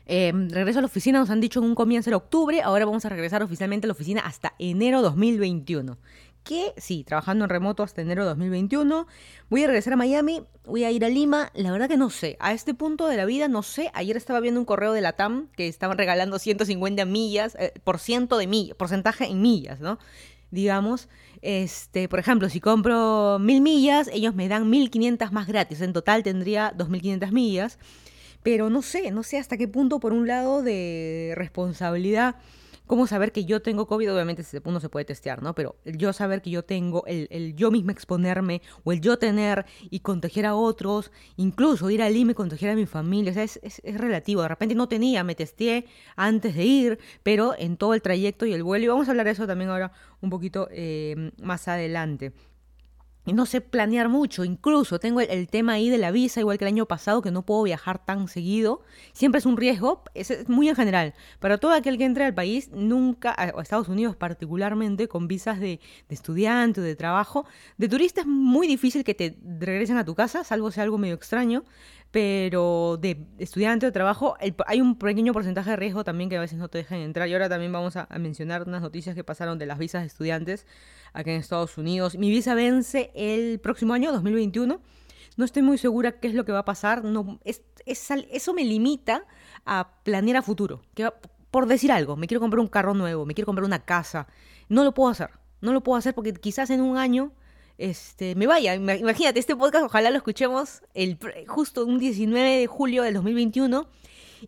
Eh, 0.07 0.31
regreso 0.49 0.79
a 0.79 0.81
la 0.83 0.85
oficina, 0.85 1.19
nos 1.19 1.31
han 1.31 1.41
dicho 1.41 1.59
en 1.59 1.65
un 1.65 1.75
comienzo 1.75 2.09
de 2.09 2.15
octubre. 2.15 2.61
Ahora 2.61 2.85
vamos 2.85 3.05
a 3.05 3.09
regresar 3.09 3.41
oficialmente 3.41 3.87
a 3.87 3.89
la 3.89 3.93
oficina 3.93 4.21
hasta 4.21 4.53
enero 4.59 5.01
2021 5.01 5.97
que 6.45 6.73
sí, 6.77 7.03
trabajando 7.03 7.43
en 7.43 7.49
remoto 7.49 7.83
hasta 7.83 8.01
enero 8.01 8.23
de 8.23 8.29
2021. 8.29 9.07
Voy 9.49 9.63
a 9.63 9.67
regresar 9.67 9.93
a 9.93 9.95
Miami, 9.97 10.43
voy 10.63 10.85
a 10.85 10.91
ir 10.91 11.03
a 11.03 11.09
Lima. 11.09 11.51
La 11.55 11.71
verdad 11.71 11.89
que 11.89 11.97
no 11.97 12.09
sé, 12.09 12.37
a 12.39 12.53
este 12.53 12.73
punto 12.73 13.07
de 13.07 13.17
la 13.17 13.25
vida 13.25 13.49
no 13.49 13.63
sé. 13.63 13.91
Ayer 13.93 14.15
estaba 14.15 14.39
viendo 14.39 14.61
un 14.61 14.65
correo 14.65 14.93
de 14.93 15.01
la 15.01 15.13
TAM 15.13 15.49
que 15.57 15.67
estaban 15.67 15.97
regalando 15.97 16.39
150 16.39 17.03
millas, 17.05 17.57
eh, 17.59 17.73
por 17.83 17.99
ciento 17.99 18.37
de 18.37 18.47
millas, 18.47 18.77
porcentaje 18.77 19.25
en 19.25 19.41
millas, 19.41 19.81
¿no? 19.81 19.97
Digamos, 20.51 21.09
este, 21.41 22.07
por 22.07 22.19
ejemplo, 22.19 22.47
si 22.47 22.61
compro 22.61 23.39
mil 23.39 23.61
millas, 23.61 24.07
ellos 24.13 24.35
me 24.35 24.47
dan 24.47 24.69
1500 24.69 25.31
más 25.31 25.47
gratis. 25.47 25.81
En 25.81 25.91
total 25.91 26.23
tendría 26.23 26.73
2500 26.77 27.31
millas. 27.31 27.79
Pero 28.43 28.69
no 28.69 28.83
sé, 28.83 29.09
no 29.09 29.23
sé 29.23 29.39
hasta 29.39 29.57
qué 29.57 29.67
punto, 29.67 29.99
por 29.99 30.13
un 30.13 30.27
lado, 30.27 30.61
de 30.61 31.33
responsabilidad 31.35 32.35
cómo 32.87 33.07
saber 33.07 33.31
que 33.31 33.45
yo 33.45 33.61
tengo 33.61 33.87
COVID, 33.87 34.13
obviamente 34.13 34.43
punto 34.61 34.79
se 34.79 34.89
puede 34.89 35.05
testear, 35.05 35.41
¿no? 35.41 35.53
Pero 35.55 35.75
el 35.85 35.97
yo 35.97 36.13
saber 36.13 36.41
que 36.41 36.49
yo 36.49 36.63
tengo, 36.63 37.03
el, 37.07 37.55
yo 37.55 37.71
misma 37.71 37.91
exponerme, 37.91 38.61
o 38.83 38.91
el 38.91 39.01
yo 39.01 39.17
tener 39.17 39.65
y 39.89 39.99
contagiar 39.99 40.47
a 40.47 40.55
otros, 40.55 41.11
incluso 41.37 41.89
ir 41.89 42.01
al 42.01 42.15
IME 42.15 42.31
y 42.31 42.35
contagiar 42.35 42.71
a 42.71 42.75
mi 42.75 42.85
familia, 42.85 43.31
o 43.31 43.33
sea, 43.33 43.43
es, 43.43 43.81
relativo. 43.83 44.41
De 44.41 44.47
repente 44.47 44.75
no 44.75 44.87
tenía, 44.87 45.23
me 45.23 45.35
testé 45.35 45.85
antes 46.15 46.55
de 46.55 46.63
ir, 46.63 46.99
pero 47.23 47.53
en 47.57 47.77
todo 47.77 47.93
el 47.93 48.01
trayecto 48.01 48.45
y 48.45 48.53
el 48.53 48.63
vuelo, 48.63 48.85
y 48.85 48.87
vamos 48.87 49.07
a 49.07 49.11
hablar 49.11 49.25
de 49.25 49.31
eso 49.31 49.47
también 49.47 49.69
ahora 49.69 49.91
un 50.21 50.29
poquito 50.29 50.67
eh, 50.71 51.31
más 51.41 51.67
adelante 51.67 52.33
no 53.33 53.45
sé 53.45 53.59
planear 53.61 54.07
mucho, 54.07 54.43
incluso 54.43 54.99
tengo 54.99 55.19
el, 55.21 55.47
tema 55.47 55.73
ahí 55.73 55.89
de 55.89 55.97
la 55.97 56.11
visa, 56.11 56.39
igual 56.39 56.57
que 56.57 56.65
el 56.65 56.69
año 56.69 56.85
pasado, 56.85 57.21
que 57.21 57.31
no 57.31 57.43
puedo 57.43 57.63
viajar 57.63 58.03
tan 58.03 58.27
seguido. 58.27 58.81
Siempre 59.13 59.39
es 59.39 59.45
un 59.45 59.57
riesgo, 59.57 60.03
es, 60.13 60.47
muy 60.47 60.69
en 60.69 60.75
general. 60.75 61.13
Para 61.39 61.57
todo 61.57 61.73
aquel 61.73 61.97
que 61.97 62.05
entre 62.05 62.25
al 62.25 62.35
país, 62.35 62.69
nunca, 62.71 63.33
a 63.35 63.61
Estados 63.61 63.89
Unidos 63.89 64.15
particularmente, 64.15 65.07
con 65.07 65.27
visas 65.27 65.59
de, 65.59 65.79
de 66.07 66.15
estudiante 66.15 66.81
o 66.81 66.83
de 66.83 66.95
trabajo, 66.95 67.45
de 67.77 67.89
turista 67.89 68.21
es 68.21 68.27
muy 68.27 68.67
difícil 68.67 69.03
que 69.03 69.13
te 69.15 69.37
regresen 69.59 69.97
a 69.97 70.05
tu 70.05 70.13
casa, 70.13 70.43
salvo 70.43 70.71
sea 70.71 70.83
algo 70.83 70.97
medio 70.97 71.15
extraño 71.15 71.63
pero 72.15 72.95
de 72.95 73.27
estudiante 73.39 73.85
o 73.85 73.91
trabajo 73.91 74.37
hay 74.67 74.79
un 74.79 74.97
pequeño 74.97 75.33
porcentaje 75.33 75.71
de 75.71 75.75
riesgo 75.75 76.05
también 76.05 76.29
que 76.29 76.37
a 76.37 76.39
veces 76.39 76.57
no 76.57 76.69
te 76.69 76.77
dejan 76.77 76.99
entrar. 76.99 77.27
Y 77.27 77.33
ahora 77.33 77.49
también 77.49 77.73
vamos 77.73 77.97
a, 77.97 78.07
mencionar 78.17 78.63
unas 78.65 78.81
noticias 78.81 79.15
que 79.15 79.25
pasaron 79.25 79.59
de 79.59 79.65
las 79.65 79.77
visas 79.77 80.01
de 80.01 80.07
estudiantes 80.07 80.65
acá 81.11 81.31
en 81.31 81.41
Estados 81.41 81.77
Unidos. 81.77 82.17
Mi 82.17 82.29
visa 82.29 82.55
vence 82.55 83.11
el 83.15 83.59
próximo 83.59 83.93
año, 83.93 84.13
2021. 84.13 84.79
No 85.35 85.43
estoy 85.43 85.61
muy 85.61 85.77
segura 85.77 86.13
qué 86.21 86.29
es 86.29 86.35
lo 86.35 86.45
que 86.45 86.53
va 86.53 86.59
a 86.59 86.63
pasar. 86.63 87.03
No, 87.03 87.37
es, 87.43 87.63
eso 87.85 88.53
me 88.53 88.63
limita 88.63 89.25
a 89.65 89.89
planear 90.03 90.37
a 90.37 90.41
futuro. 90.41 90.83
Que, 90.93 91.11
por 91.51 91.67
decir 91.67 91.91
algo, 91.91 92.15
me 92.15 92.27
quiero 92.27 92.39
comprar 92.39 92.61
un 92.61 92.69
carro 92.69 92.93
nuevo, 92.93 93.25
me 93.25 93.33
quiero 93.33 93.45
comprar 93.45 93.65
una 93.65 93.83
casa. 93.83 94.27
No 94.69 94.85
lo 94.85 94.93
puedo 94.93 95.09
hacer. 95.09 95.31
No 95.59 95.73
lo 95.73 95.83
puedo 95.83 95.97
hacer 95.97 96.15
porque 96.15 96.31
quizás 96.31 96.69
en 96.69 96.79
un 96.79 96.97
año 96.97 97.33
este, 97.77 98.35
me 98.35 98.47
vaya. 98.47 98.75
Imagínate, 98.75 99.39
este 99.39 99.55
podcast 99.55 99.85
ojalá 99.85 100.09
lo 100.09 100.17
escuchemos 100.17 100.81
el, 100.93 101.17
justo 101.47 101.85
un 101.85 101.99
19 101.99 102.59
de 102.59 102.67
julio 102.67 103.03
del 103.03 103.15
2021 103.15 103.87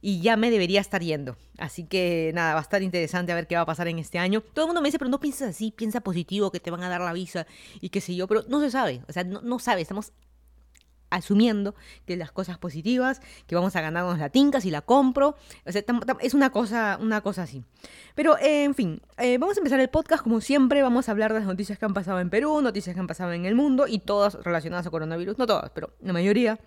y 0.02 0.22
ya 0.22 0.38
me 0.38 0.52
debería 0.52 0.82
estar 0.82 1.02
yendo. 1.02 1.38
Así 1.58 1.84
que 1.84 2.32
nada, 2.34 2.54
va 2.54 2.60
a 2.60 2.64
estar 2.64 2.82
interesante 2.82 3.32
a 3.32 3.36
ver 3.36 3.48
qué 3.48 3.56
va 3.56 3.62
a 3.62 3.66
pasar 3.66 3.88
en 3.88 4.00
este 4.00 4.20
año. 4.20 4.42
Todo 4.42 4.66
el 4.66 4.68
mundo 4.70 4.82
me 4.82 4.88
dice, 4.88 5.00
pero 5.00 5.10
no 5.10 5.20
piensas 5.20 5.50
así, 5.50 5.72
piensa 5.72 6.02
positivo, 6.02 6.52
que 6.52 6.60
te 6.60 6.72
van 6.72 6.84
a 6.84 6.90
dar 6.90 7.02
la 7.02 7.14
visa 7.14 7.48
y 7.82 7.90
qué 7.90 8.02
sé 8.02 8.16
yo, 8.16 8.28
pero 8.28 8.44
no 8.48 8.62
se 8.62 8.72
sabe, 8.72 9.02
o 9.08 9.14
sea, 9.14 9.24
no, 9.24 9.42
no 9.42 9.60
sabe, 9.60 9.82
estamos 9.82 10.14
asumiendo 11.10 11.76
que 12.06 12.16
las 12.18 12.32
cosas 12.32 12.58
positivas, 12.58 13.22
que 13.48 13.56
vamos 13.56 13.76
a 13.76 13.82
ganarnos 13.82 14.20
la 14.20 14.30
tinca 14.30 14.62
si 14.62 14.72
la 14.72 14.82
compro. 14.82 15.36
O 15.66 15.72
sea, 15.72 15.84
es 16.20 16.34
una 16.34 16.52
cosa, 16.52 16.98
una 17.02 17.22
cosa 17.22 17.44
así. 17.44 17.64
Pero, 18.16 18.38
eh, 18.38 18.64
en 18.64 18.76
fin, 18.76 19.02
eh, 19.18 19.38
vamos 19.38 19.58
a 19.58 19.60
empezar 19.60 19.80
el 19.80 19.90
podcast 19.90 20.24
como 20.24 20.42
siempre. 20.42 20.82
Vamos 20.82 21.10
a 21.10 21.12
hablar 21.12 21.34
de 21.34 21.40
las 21.40 21.48
noticias 21.48 21.78
que 21.78 21.86
han 21.86 21.94
pasado 21.94 22.20
en 22.20 22.30
Perú, 22.30 22.62
noticias 22.62 22.94
que 22.94 23.00
han 23.00 23.08
pasado 23.08 23.34
en 23.34 23.46
el 23.46 23.56
mundo 23.56 23.88
y 23.88 24.00
todas 24.00 24.36
relacionadas 24.36 24.88
a 24.88 24.92
coronavirus. 24.92 25.38
No 25.38 25.48
todas, 25.48 25.72
pero 25.72 25.92
la 26.02 26.14
mayoría. 26.14 26.60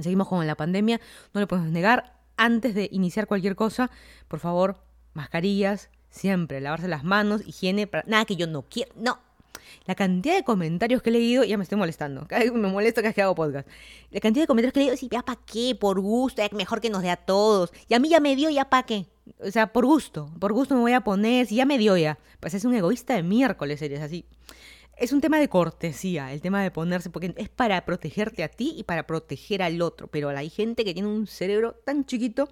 Seguimos 0.00 0.28
con 0.28 0.46
la 0.46 0.54
pandemia, 0.54 1.00
no 1.34 1.40
le 1.40 1.46
podemos 1.46 1.70
negar. 1.70 2.18
Antes 2.38 2.74
de 2.74 2.88
iniciar 2.90 3.26
cualquier 3.26 3.56
cosa, 3.56 3.90
por 4.26 4.40
favor, 4.40 4.82
mascarillas, 5.12 5.90
siempre, 6.08 6.60
lavarse 6.60 6.88
las 6.88 7.04
manos, 7.04 7.42
higiene, 7.46 7.86
para... 7.86 8.04
nada 8.06 8.24
que 8.24 8.36
yo 8.36 8.46
no 8.46 8.62
quiero, 8.62 8.92
no, 8.96 9.18
la 9.86 9.94
cantidad 9.94 10.34
de 10.34 10.44
comentarios 10.44 11.02
que 11.02 11.10
he 11.10 11.12
leído, 11.12 11.44
ya 11.44 11.56
me 11.56 11.64
estoy 11.64 11.78
molestando. 11.78 12.26
Me 12.54 12.72
vez 12.72 13.14
que 13.14 13.22
hago 13.22 13.34
podcast. 13.34 13.68
La 14.10 14.20
cantidad 14.20 14.44
de 14.44 14.46
comentarios 14.46 14.72
que 14.72 14.80
he 14.80 14.82
leído, 14.84 14.96
sí, 14.96 15.08
ya 15.10 15.22
para 15.22 15.40
qué, 15.44 15.76
por 15.78 16.00
gusto, 16.00 16.42
es 16.42 16.52
mejor 16.52 16.80
que 16.80 16.90
nos 16.90 17.02
dé 17.02 17.10
a 17.10 17.16
todos. 17.16 17.72
Y 17.88 17.94
a 17.94 17.98
mí 17.98 18.08
ya 18.08 18.20
me 18.20 18.36
dio, 18.36 18.50
ya 18.50 18.68
para 18.68 18.84
qué. 18.84 19.06
O 19.38 19.50
sea, 19.50 19.72
por 19.72 19.86
gusto, 19.86 20.30
por 20.38 20.52
gusto 20.52 20.74
me 20.74 20.80
voy 20.80 20.92
a 20.92 21.02
poner, 21.02 21.46
si 21.46 21.56
ya 21.56 21.66
me 21.66 21.78
dio 21.78 21.96
ya. 21.96 22.18
Pues 22.40 22.54
es 22.54 22.64
un 22.64 22.74
egoísta 22.74 23.14
de 23.14 23.22
miércoles, 23.22 23.80
eres 23.82 24.00
así. 24.00 24.26
Es 24.96 25.12
un 25.12 25.20
tema 25.20 25.40
de 25.40 25.48
cortesía, 25.48 26.32
el 26.32 26.40
tema 26.40 26.62
de 26.62 26.70
ponerse, 26.70 27.10
porque 27.10 27.34
es 27.36 27.48
para 27.48 27.84
protegerte 27.84 28.44
a 28.44 28.48
ti 28.48 28.74
y 28.76 28.84
para 28.84 29.06
proteger 29.06 29.62
al 29.62 29.80
otro. 29.82 30.06
Pero 30.06 30.28
hay 30.28 30.50
gente 30.50 30.84
que 30.84 30.94
tiene 30.94 31.08
un 31.08 31.26
cerebro 31.26 31.74
tan 31.84 32.04
chiquito. 32.04 32.48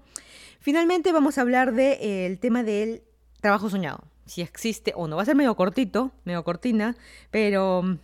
Finalmente 0.58 1.12
vamos 1.12 1.38
a 1.38 1.42
hablar 1.42 1.68
del 1.74 1.98
de, 1.98 2.26
eh, 2.26 2.36
tema 2.36 2.62
del 2.62 3.02
trabajo 3.40 3.70
soñado 3.70 4.09
si 4.30 4.42
existe 4.42 4.92
o 4.96 5.08
no. 5.08 5.16
Va 5.16 5.22
a 5.22 5.26
ser 5.26 5.34
medio 5.34 5.54
cortito, 5.56 6.12
medio 6.24 6.44
cortina, 6.44 6.96
pero 7.30 7.82
mm, 7.82 7.98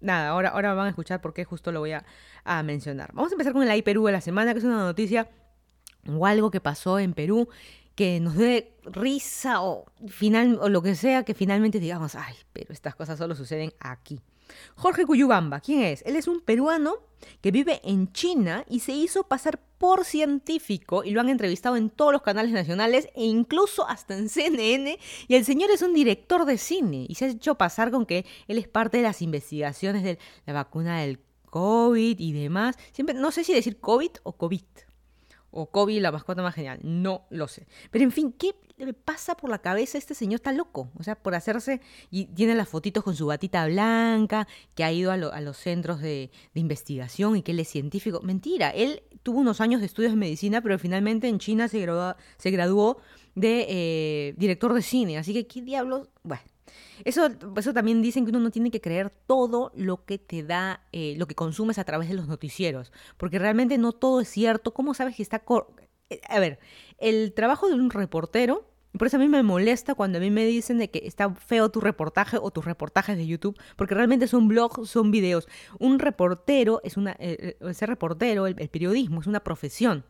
nada, 0.00 0.28
ahora, 0.28 0.50
ahora 0.50 0.74
van 0.74 0.86
a 0.86 0.90
escuchar 0.90 1.20
por 1.20 1.34
qué 1.34 1.44
justo 1.44 1.72
lo 1.72 1.80
voy 1.80 1.92
a, 1.92 2.04
mencionar. 2.64 3.10
Vamos 3.12 3.30
a 3.30 3.34
empezar 3.34 3.52
con 3.52 3.62
el 3.62 3.70
AI 3.70 3.82
Perú 3.82 4.06
de 4.06 4.12
la 4.12 4.22
semana, 4.22 4.54
que 4.54 4.60
es 4.60 4.64
una 4.64 4.78
noticia 4.78 5.28
o 6.06 6.24
algo 6.24 6.50
que 6.50 6.62
pasó 6.62 6.98
en 6.98 7.12
Perú 7.12 7.48
que 7.94 8.20
nos 8.20 8.36
dé 8.36 8.74
risa 8.84 9.60
o, 9.60 9.84
final, 10.06 10.58
o 10.62 10.70
lo 10.70 10.80
que 10.80 10.94
sea, 10.94 11.24
que 11.24 11.34
finalmente 11.34 11.78
digamos, 11.78 12.14
ay, 12.14 12.34
pero 12.54 12.72
estas 12.72 12.94
cosas 12.94 13.18
solo 13.18 13.34
suceden 13.34 13.74
aquí. 13.80 14.22
Jorge 14.74 15.06
Cuyubamba, 15.06 15.60
¿quién 15.60 15.82
es? 15.82 16.02
Él 16.06 16.16
es 16.16 16.28
un 16.28 16.40
peruano 16.40 16.96
que 17.40 17.50
vive 17.50 17.80
en 17.84 18.12
China 18.12 18.64
y 18.68 18.80
se 18.80 18.92
hizo 18.92 19.24
pasar 19.24 19.60
por 19.78 20.04
científico 20.04 21.04
y 21.04 21.10
lo 21.10 21.20
han 21.20 21.28
entrevistado 21.28 21.76
en 21.76 21.90
todos 21.90 22.12
los 22.12 22.22
canales 22.22 22.52
nacionales 22.52 23.08
e 23.14 23.24
incluso 23.24 23.86
hasta 23.88 24.16
en 24.16 24.28
CNN 24.28 24.98
y 25.28 25.34
el 25.34 25.44
señor 25.44 25.70
es 25.70 25.82
un 25.82 25.94
director 25.94 26.44
de 26.44 26.58
cine 26.58 27.06
y 27.08 27.14
se 27.14 27.26
ha 27.26 27.28
hecho 27.28 27.56
pasar 27.56 27.90
con 27.90 28.06
que 28.06 28.26
él 28.48 28.58
es 28.58 28.68
parte 28.68 28.98
de 28.98 29.04
las 29.04 29.22
investigaciones 29.22 30.02
de 30.02 30.18
la 30.46 30.52
vacuna 30.52 31.00
del 31.00 31.20
COVID 31.50 32.18
y 32.18 32.32
demás. 32.32 32.76
Siempre 32.92 33.14
no 33.14 33.30
sé 33.30 33.44
si 33.44 33.54
decir 33.54 33.78
COVID 33.80 34.10
o 34.22 34.32
COVID 34.32 34.64
o 35.50 35.70
Kobe, 35.70 36.00
la 36.00 36.12
mascota 36.12 36.42
más 36.42 36.54
genial. 36.54 36.78
No 36.82 37.26
lo 37.30 37.48
sé. 37.48 37.66
Pero 37.90 38.04
en 38.04 38.12
fin, 38.12 38.32
¿qué 38.32 38.54
le 38.86 38.94
pasa 38.94 39.36
por 39.36 39.50
la 39.50 39.58
cabeza 39.58 39.98
a 39.98 40.00
este 40.00 40.14
señor? 40.14 40.36
Está 40.36 40.52
loco. 40.52 40.90
O 40.98 41.02
sea, 41.02 41.14
por 41.16 41.34
hacerse. 41.34 41.80
Y 42.10 42.26
tiene 42.26 42.54
las 42.54 42.68
fotitos 42.68 43.04
con 43.04 43.14
su 43.14 43.26
batita 43.26 43.66
blanca, 43.66 44.46
que 44.74 44.84
ha 44.84 44.92
ido 44.92 45.10
a, 45.10 45.16
los 45.16 45.56
centros 45.56 46.00
de, 46.00 46.30
investigación 46.54 47.36
y 47.36 47.42
que 47.42 47.52
él 47.52 47.60
es 47.60 47.68
científico. 47.68 48.20
Mentira. 48.22 48.70
Él 48.70 49.02
tuvo 49.22 49.40
unos 49.40 49.60
años 49.60 49.80
de 49.80 49.86
estudios 49.86 50.12
de 50.12 50.16
medicina, 50.16 50.60
pero 50.60 50.78
finalmente 50.78 51.28
en 51.28 51.38
China 51.38 51.68
se 51.68 51.80
graduó, 51.80 52.16
se 52.36 52.50
graduó 52.50 52.98
de 53.34 53.66
eh, 53.68 54.34
director 54.36 54.72
de 54.74 54.82
cine. 54.82 55.18
Así 55.18 55.32
que, 55.32 55.46
¿qué 55.46 55.62
diablos? 55.62 56.08
Bueno. 56.22 56.42
Eso, 57.04 57.30
eso 57.56 57.72
también 57.72 58.02
dicen 58.02 58.24
que 58.24 58.30
uno 58.30 58.40
no 58.40 58.50
tiene 58.50 58.70
que 58.70 58.80
creer 58.80 59.10
todo 59.26 59.72
lo 59.74 60.04
que 60.04 60.18
te 60.18 60.42
da, 60.42 60.82
eh, 60.92 61.14
lo 61.16 61.26
que 61.26 61.34
consumes 61.34 61.78
a 61.78 61.84
través 61.84 62.08
de 62.08 62.14
los 62.14 62.28
noticieros, 62.28 62.92
porque 63.16 63.38
realmente 63.38 63.78
no 63.78 63.92
todo 63.92 64.20
es 64.20 64.28
cierto. 64.28 64.74
¿Cómo 64.74 64.94
sabes 64.94 65.16
que 65.16 65.22
está... 65.22 65.42
Eh, 66.10 66.20
a 66.28 66.40
ver, 66.40 66.58
el 66.98 67.32
trabajo 67.34 67.68
de 67.68 67.74
un 67.74 67.90
reportero 67.90 68.67
Por 68.96 69.06
eso 69.06 69.16
a 69.16 69.20
mí 69.20 69.28
me 69.28 69.42
molesta 69.42 69.94
cuando 69.94 70.18
a 70.18 70.20
mí 70.20 70.30
me 70.30 70.46
dicen 70.46 70.78
de 70.78 70.90
que 70.90 71.06
está 71.06 71.34
feo 71.34 71.70
tu 71.70 71.80
reportaje 71.80 72.38
o 72.40 72.50
tus 72.50 72.64
reportajes 72.64 73.16
de 73.16 73.26
YouTube, 73.26 73.58
porque 73.76 73.94
realmente 73.94 74.26
son 74.26 74.48
blogs, 74.48 74.88
son 74.88 75.10
videos. 75.10 75.46
Un 75.78 75.98
reportero 75.98 76.80
es 76.84 76.96
una, 76.96 77.12
eh, 77.18 77.56
eh, 77.60 77.86
reportero, 77.86 78.46
el, 78.46 78.56
el 78.58 78.68
periodismo 78.68 79.20
es 79.20 79.26
una 79.26 79.40
profesión, 79.40 80.04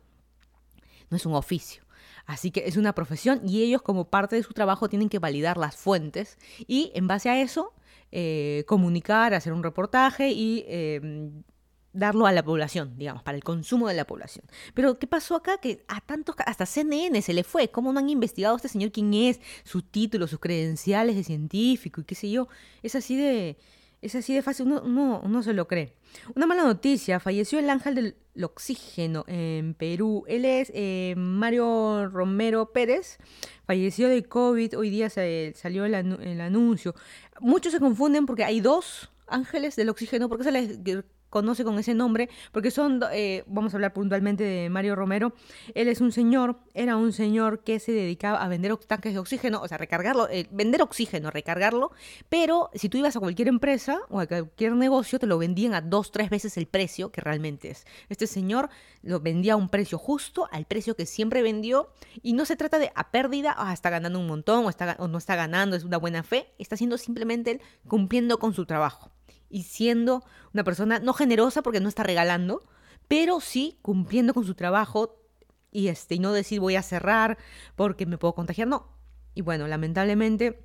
no 1.11 1.17
es 1.17 1.27
un 1.27 1.35
oficio. 1.35 1.83
Así 2.25 2.51
que 2.51 2.65
es 2.67 2.77
una 2.77 2.95
profesión 2.95 3.41
y 3.43 3.63
ellos 3.63 3.81
como 3.81 4.11
parte 4.11 4.37
de 4.37 4.43
su 4.43 4.53
trabajo 4.53 4.89
tienen 4.89 5.09
que 5.09 5.19
validar 5.19 5.57
las 5.57 5.77
fuentes 5.77 6.37
y 6.67 6.93
en 6.95 7.07
base 7.07 7.31
a 7.31 7.41
eso 7.41 7.73
eh, 8.11 8.65
comunicar, 8.67 9.35
hacer 9.35 9.53
un 9.53 9.63
reportaje 9.63 10.31
y 10.31 10.65
eh, 10.67 11.31
darlo 11.99 12.26
a 12.26 12.33
la 12.33 12.43
población, 12.43 12.95
digamos, 12.97 13.23
para 13.23 13.37
el 13.37 13.45
consumo 13.45 13.88
de 13.88 13.95
la 13.95 14.07
población. 14.07 14.45
Pero 14.75 14.99
¿qué 14.99 15.07
pasó 15.07 15.37
acá? 15.37 15.59
Que 15.59 15.85
a 15.88 16.00
tantos, 16.00 16.37
hasta 16.47 16.67
CNN 16.67 17.21
se 17.23 17.33
le 17.33 17.45
fue. 17.45 17.71
¿Cómo 17.71 17.93
no 17.93 17.99
han 17.99 18.09
investigado 18.09 18.55
a 18.55 18.57
este 18.57 18.69
señor 18.69 18.93
quién 18.93 19.12
es, 19.14 19.40
su 19.64 19.83
título, 19.83 20.26
sus 20.26 20.38
credenciales 20.38 21.17
de 21.17 21.25
científico 21.25 22.00
y 22.00 22.05
qué 22.05 22.14
sé 22.14 22.31
yo? 22.31 22.49
Es 22.83 22.95
así 22.95 23.17
de 23.17 23.57
es 24.00 24.14
así 24.14 24.33
de 24.33 24.43
fácil, 24.43 24.71
uno, 24.71 25.43
se 25.43 25.52
lo 25.52 25.67
cree. 25.67 25.95
Una 26.37 26.47
mala 26.47 26.62
noticia, 26.62 27.19
falleció 27.19 27.59
el 27.59 27.69
ángel 27.69 27.95
del 27.97 28.45
oxígeno 28.45 29.25
en 29.26 29.75
Perú. 29.75 30.25
Él 30.28 30.45
es 30.45 30.71
eh, 30.73 31.14
Mario 31.17 32.09
Romero 32.09 32.73
Pérez, 32.73 33.19
falleció 33.67 34.09
de 34.09 34.23
COVID, 34.23 34.78
hoy 34.78 34.90
día 34.90 35.11
salió 35.11 35.85
el, 35.85 35.95
el, 35.95 36.40
anuncio. 36.40 36.95
Muchos 37.40 37.73
se 37.73 37.81
confunden 37.81 38.25
porque 38.25 38.45
hay 38.45 38.61
dos 38.61 39.11
ángeles 39.26 39.75
del 39.75 39.88
oxígeno, 39.88 40.28
porque 40.28 40.45
se 40.45 40.52
les 40.52 40.85
conoce 41.31 41.65
con 41.65 41.79
ese 41.79 41.95
nombre, 41.95 42.29
porque 42.53 42.71
son, 42.71 43.01
eh, 43.13 43.45
vamos 43.47 43.75
a 43.75 43.77
hablar 43.77 43.93
puntualmente 43.93 44.45
de 44.45 44.71
Mario 44.71 44.97
Romero, 44.97 45.35
él 45.75 45.89
es 45.89 46.01
un 46.01 46.13
señor, 46.13 46.59
era 46.75 46.97
un 46.97 47.13
señor 47.13 47.61
que 47.61 47.81
se 47.81 47.93
dedicaba 47.93 48.43
a 48.43 48.49
vender 48.49 48.77
tanques 48.77 49.13
de 49.13 49.19
oxígeno, 49.19 49.61
o 49.61 49.69
sea, 49.69 49.79
recargarlo, 49.79 50.29
eh, 50.31 50.47
vender 50.51 50.83
oxígeno, 50.83 51.31
recargarlo, 51.31 51.93
pero 52.29 52.71
si 52.75 52.89
tú 52.89 52.99
ibas 52.99 53.17
a 53.17 53.21
cualquier 53.21 53.49
empresa 53.49 54.01
o 54.09 54.21
a 54.21 54.27
cualquier 54.27 54.73
negocio, 54.73 55.19
te 55.19 55.27
lo 55.27 55.39
vendían 55.39 55.75
a 55.75 55.81
dos, 55.81 56.11
tres 56.11 56.31
veces 56.31 56.57
el 56.57 56.67
precio 56.67 57.11
que 57.11 57.21
realmente 57.21 57.71
es. 57.71 57.87
Este 58.09 58.27
señor 58.27 58.69
lo 59.03 59.21
vendía 59.21 59.55
a 59.55 59.57
un 59.57 59.69
precio 59.69 59.99
justo, 59.99 60.49
al 60.51 60.67
precio 60.67 60.97
que 60.97 61.07
siempre 61.07 61.43
vendió, 61.43 61.91
y 62.23 62.33
no 62.33 62.45
se 62.45 62.57
trata 62.57 62.79
de 62.79 62.91
a 62.95 63.11
pérdida, 63.11 63.55
ah, 63.57 63.73
está 63.73 63.91
ganando 63.91 64.19
un 64.19 64.27
montón, 64.27 64.65
o, 64.65 64.71
está, 64.71 64.97
o 64.99 65.09
no 65.09 65.19
está 65.19 65.37
ganando, 65.37 65.77
es 65.77 65.85
una 65.85 65.99
buena 65.99 66.23
fe, 66.23 66.53
está 66.59 66.75
haciendo 66.75 66.99
simplemente 66.99 67.61
cumpliendo 67.87 68.39
con 68.39 68.55
su 68.55 68.67
trabajo 68.67 69.11
y 69.50 69.64
siendo 69.64 70.25
una 70.52 70.64
persona 70.64 70.99
no 70.99 71.12
generosa 71.12 71.62
porque 71.62 71.81
no 71.81 71.88
está 71.88 72.02
regalando, 72.02 72.62
pero 73.09 73.40
sí 73.40 73.78
cumpliendo 73.83 74.35
con 74.35 74.45
su 74.45 74.55
trabajo 74.55 75.17
y 75.71 75.88
este 75.88 76.17
y 76.17 76.19
no 76.19 76.33
decir 76.33 76.61
voy 76.61 76.76
a 76.76 76.83
cerrar 76.83 77.38
porque 77.76 78.07
me 78.07 78.19
puedo 78.19 78.35
contagiar, 78.35 78.69
no. 78.69 78.88
Y 79.35 79.43
bueno, 79.43 79.69
lamentablemente 79.69 80.64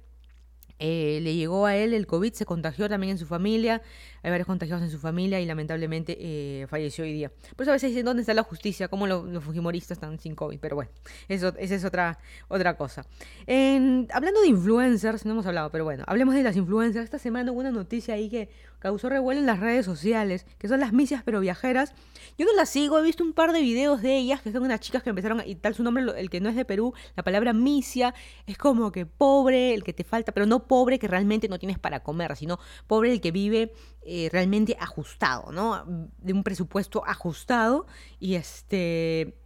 eh, 0.79 1.19
le 1.21 1.35
llegó 1.35 1.65
a 1.65 1.75
él 1.75 1.93
el 1.93 2.07
COVID, 2.07 2.33
se 2.33 2.45
contagió 2.45 2.89
también 2.89 3.11
en 3.11 3.17
su 3.17 3.25
familia, 3.25 3.81
hay 4.23 4.31
varios 4.31 4.47
contagiados 4.47 4.83
en 4.83 4.89
su 4.89 4.99
familia 4.99 5.39
y 5.39 5.45
lamentablemente 5.45 6.17
eh, 6.19 6.67
falleció 6.67 7.03
hoy 7.03 7.13
día. 7.13 7.31
Por 7.55 7.63
eso 7.63 7.71
a 7.71 7.73
veces 7.73 7.91
dicen, 7.91 8.05
¿dónde 8.05 8.21
está 8.21 8.33
la 8.33 8.43
justicia? 8.43 8.87
¿Cómo 8.87 9.05
los, 9.07 9.43
fujimoristas 9.43 9.97
están 9.97 10.19
sin 10.19 10.35
COVID? 10.35 10.59
Pero 10.59 10.75
bueno, 10.75 10.91
eso, 11.29 11.53
esa 11.57 11.75
es 11.75 11.85
otra, 11.85 12.17
otra 12.47 12.75
cosa. 12.75 13.05
Hablando 13.47 14.41
de 14.41 14.47
influencers, 14.47 15.25
no 15.25 15.31
hemos 15.33 15.45
hablado, 15.45 15.69
pero 15.69 15.83
bueno, 15.83 16.03
hablemos 16.07 16.35
de 16.35 16.43
las 16.43 16.55
influencers. 16.57 17.05
Esta 17.05 17.19
semana 17.19 17.51
hubo 17.51 17.59
una 17.59 17.71
noticia 17.71 18.15
ahí 18.15 18.29
que 18.29 18.49
causó 18.83 19.07
revuelo 19.07 19.39
en 19.39 19.45
las 19.45 19.61
redes 19.61 19.85
sociales, 19.85 20.45
que 20.57 20.67
son 20.67 20.81
las 20.81 20.91
misias 20.91 21.23
pero 21.23 21.39
viajeras. 21.39 21.93
Yo 22.37 22.45
no 22.45 22.53
las 22.53 22.69
sigo, 22.69 22.99
he 22.99 23.01
visto 23.01 23.23
un 23.23 23.31
par 23.31 23.53
de 23.53 23.61
videos 23.61 24.01
de 24.01 24.17
ellas, 24.17 24.41
que 24.41 24.51
son 24.51 24.61
unas 24.63 24.81
chicas 24.81 25.01
que 25.03 25.09
empezaron, 25.09 25.41
y 25.45 25.55
tal 25.55 25.73
su 25.73 25.83
nombre, 25.83 26.03
el 26.17 26.29
que 26.29 26.41
no 26.41 26.49
es 26.49 26.55
de 26.57 26.65
Perú, 26.65 26.93
la 27.15 27.23
palabra 27.23 27.53
misia, 27.53 28.13
es 28.45 28.57
como 28.57 28.91
que 28.91 29.05
pobre, 29.05 29.73
el 29.73 29.85
que 29.85 29.93
te 29.93 30.03
falta, 30.03 30.33
pero 30.33 30.45
no 30.45 30.67
pobre 30.67 30.99
que 30.99 31.07
realmente 31.07 31.47
no 31.47 31.59
tienes 31.59 31.79
para 31.79 32.01
comer, 32.03 32.35
sino 32.35 32.59
pobre 32.85 33.13
el 33.13 33.21
que 33.21 33.31
vive 33.31 33.71
eh, 34.01 34.27
realmente 34.33 34.75
ajustado, 34.77 35.53
¿no? 35.53 35.85
De 36.17 36.33
un 36.33 36.43
presupuesto 36.43 37.03
ajustado 37.07 37.87
y 38.19 38.35
este... 38.35 39.37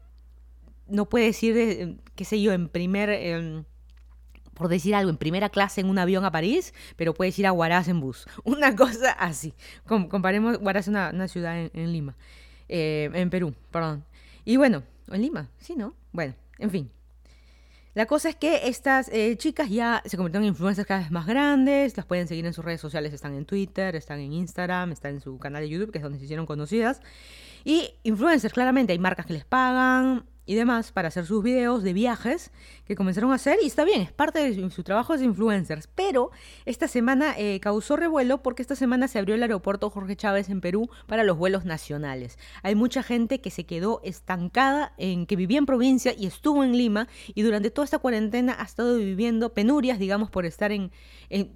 No 0.88 1.10
puedes 1.10 1.44
ir, 1.44 2.00
qué 2.15 2.25
sé 2.25 2.41
yo, 2.41 2.53
en 2.53 2.70
primer... 2.70 3.10
Eh, 3.12 3.63
por 4.58 4.68
decir 4.68 4.96
algo, 4.96 5.10
en 5.10 5.18
primera 5.18 5.50
clase 5.50 5.82
en 5.82 5.90
un 5.90 6.00
avión 6.00 6.26
a 6.26 6.32
París, 6.32 6.74
pero 6.96 7.14
puedes 7.14 7.38
ir 7.40 7.48
a 7.48 7.52
Huaraz 7.52 7.88
en 7.88 8.00
bus. 8.02 8.26
Una 8.44 8.76
cosa 8.76 9.12
así. 9.12 9.54
comparemos, 9.86 10.58
Huaraz 10.60 10.86
es 10.86 10.88
una, 10.90 11.28
ciudad 11.28 11.70
en, 11.74 11.94
Lima, 11.94 12.16
eh, 12.68 13.10
en 13.14 13.30
Perú, 13.30 13.54
perdón. 13.72 14.04
Y 14.44 14.58
bueno, 14.58 14.84
en 15.10 15.22
Lima, 15.22 15.50
sí, 15.60 15.76
¿no? 15.76 15.94
Bueno, 16.12 16.34
en 16.58 16.72
fin. 16.72 16.92
La 17.94 18.06
cosa 18.06 18.30
es 18.30 18.36
que 18.36 18.68
estas 18.68 19.10
eh, 19.12 19.36
chicas 19.38 19.70
ya 19.72 20.04
se 20.06 20.18
convirtieron 20.18 20.44
en 20.44 20.50
influencers 20.50 20.88
cada 20.88 21.00
vez 21.00 21.10
más 21.10 21.26
grandes, 21.26 21.98
las 21.98 22.06
pueden 22.06 22.28
seguir 22.28 22.46
en 22.46 22.54
sus 22.54 22.64
redes 22.64 22.80
sociales, 22.80 23.12
están 23.12 23.34
en 23.34 23.46
Twitter, 23.46 23.96
están 23.96 24.20
en 24.20 24.34
Instagram, 24.34 24.92
están 24.92 25.16
en 25.16 25.22
su 25.22 25.40
canal 25.40 25.64
de 25.64 25.70
YouTube, 25.70 25.92
que 25.92 25.98
es 25.98 26.04
donde 26.04 26.20
se 26.20 26.26
hicieron 26.26 26.46
conocidas. 26.46 27.02
Y 27.68 27.96
influencers, 28.04 28.54
claramente, 28.54 28.94
hay 28.94 29.00
marcas 29.00 29.26
que 29.26 29.34
les 29.34 29.44
pagan, 29.44 30.24
y 30.46 30.56
demás 30.56 30.94
para 30.94 31.10
hacer 31.10 31.26
sus 31.26 31.44
videos 31.44 31.84
de 31.84 31.92
viajes 31.92 32.52
que 32.86 32.96
comenzaron 32.96 33.34
a 33.34 33.36
hacer 33.36 33.60
y 33.62 33.68
está 33.68 33.84
bien, 33.84 34.02
es 34.02 34.14
parte 34.14 34.40
de 34.40 34.70
su 34.70 34.84
trabajo 34.84 35.18
de 35.18 35.26
influencers, 35.26 35.90
pero 35.94 36.32
esta 36.66 36.88
semana 36.88 37.36
eh, 37.38 37.60
causó 37.60 37.98
revuelo 37.98 38.42
porque 38.42 38.62
esta 38.62 38.78
semana 38.78 39.10
se 39.10 39.20
abrió 39.20 39.36
el 39.36 39.42
aeropuerto 39.42 39.90
Jorge 39.90 40.16
Chávez 40.16 40.48
en 40.48 40.62
Perú 40.62 40.90
para 41.08 41.26
los 41.26 41.38
vuelos 41.38 41.66
nacionales. 41.66 42.40
Hay 42.64 42.76
mucha 42.76 43.04
gente 43.04 43.42
que 43.42 43.52
se 43.52 43.66
quedó 43.66 44.00
estancada 44.06 44.94
en 44.98 45.26
que 45.26 45.36
vivía 45.36 45.58
en 45.58 45.66
provincia 45.66 46.14
y 46.18 46.26
estuvo 46.26 46.64
en 46.64 46.78
Lima 46.78 47.10
y 47.36 47.42
durante 47.42 47.70
toda 47.70 47.84
esta 47.84 48.00
cuarentena 48.00 48.56
ha 48.58 48.64
estado 48.64 48.96
viviendo 48.96 49.54
penurias, 49.54 50.00
digamos, 50.00 50.32
por 50.32 50.46
estar 50.46 50.72
en 50.72 50.92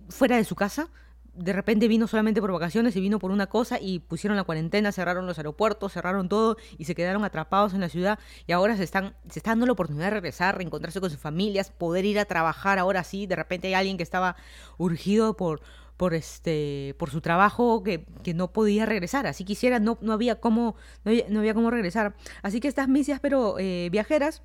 fuera 0.10 0.36
de 0.36 0.44
su 0.44 0.56
casa 0.56 0.90
de 1.34 1.54
repente 1.54 1.88
vino 1.88 2.08
solamente 2.08 2.42
por 2.42 2.52
vacaciones 2.52 2.96
y 2.96 3.02
vino 3.02 3.20
por 3.20 3.32
una 3.32 3.48
cosa 3.48 3.80
y 3.80 4.00
pusieron 4.00 4.36
la 4.36 4.44
cuarentena, 4.44 4.92
cerraron 4.92 5.26
los 5.26 5.38
aeropuertos, 5.38 5.94
cerraron 5.94 6.30
todo 6.30 6.58
y 6.78 6.86
se 6.86 6.96
quedaron 6.96 7.24
atrapados 7.24 7.74
en 7.74 7.82
la 7.82 7.90
ciudad 7.90 8.20
y 8.48 8.52
ahora 8.52 8.76
se 8.78 8.84
están, 8.84 9.16
se 9.30 9.40
está 9.40 9.52
dando 9.52 9.66
la 9.66 9.72
oportunidad 9.72 10.06
de 10.06 10.12
regresar, 10.12 10.58
reencontrarse 10.58 11.00
con 11.00 11.10
sus 11.10 11.20
familias, 11.20 11.72
poder 11.72 12.06
ir 12.06 12.20
a 12.20 12.26
trabajar 12.26 12.80
ahora 12.80 13.04
sí, 13.04 13.28
de 13.28 13.36
repente 13.36 13.68
hay 13.68 13.74
alguien 13.76 13.98
que 13.98 14.04
estaba 14.04 14.36
urgido 14.78 15.38
por, 15.38 15.62
por 15.96 16.14
este 16.14 16.96
por 16.98 17.12
su 17.12 17.22
trabajo 17.22 17.84
que, 17.84 18.06
que, 18.24 18.34
no 18.34 18.52
podía 18.52 18.86
regresar. 18.86 19.28
Así 19.28 19.46
quisiera 19.46 19.80
no, 19.80 19.98
no 20.02 20.14
había 20.14 20.40
cómo 20.40 20.76
no 21.06 21.12
había, 21.12 21.26
no 21.30 21.40
había 21.40 21.54
cómo 21.54 21.72
regresar. 21.72 22.16
Así 22.42 22.60
que 22.60 22.68
estas 22.68 22.88
misias 22.88 23.20
pero 23.20 23.58
eh, 23.60 23.90
viajeras 23.92 24.42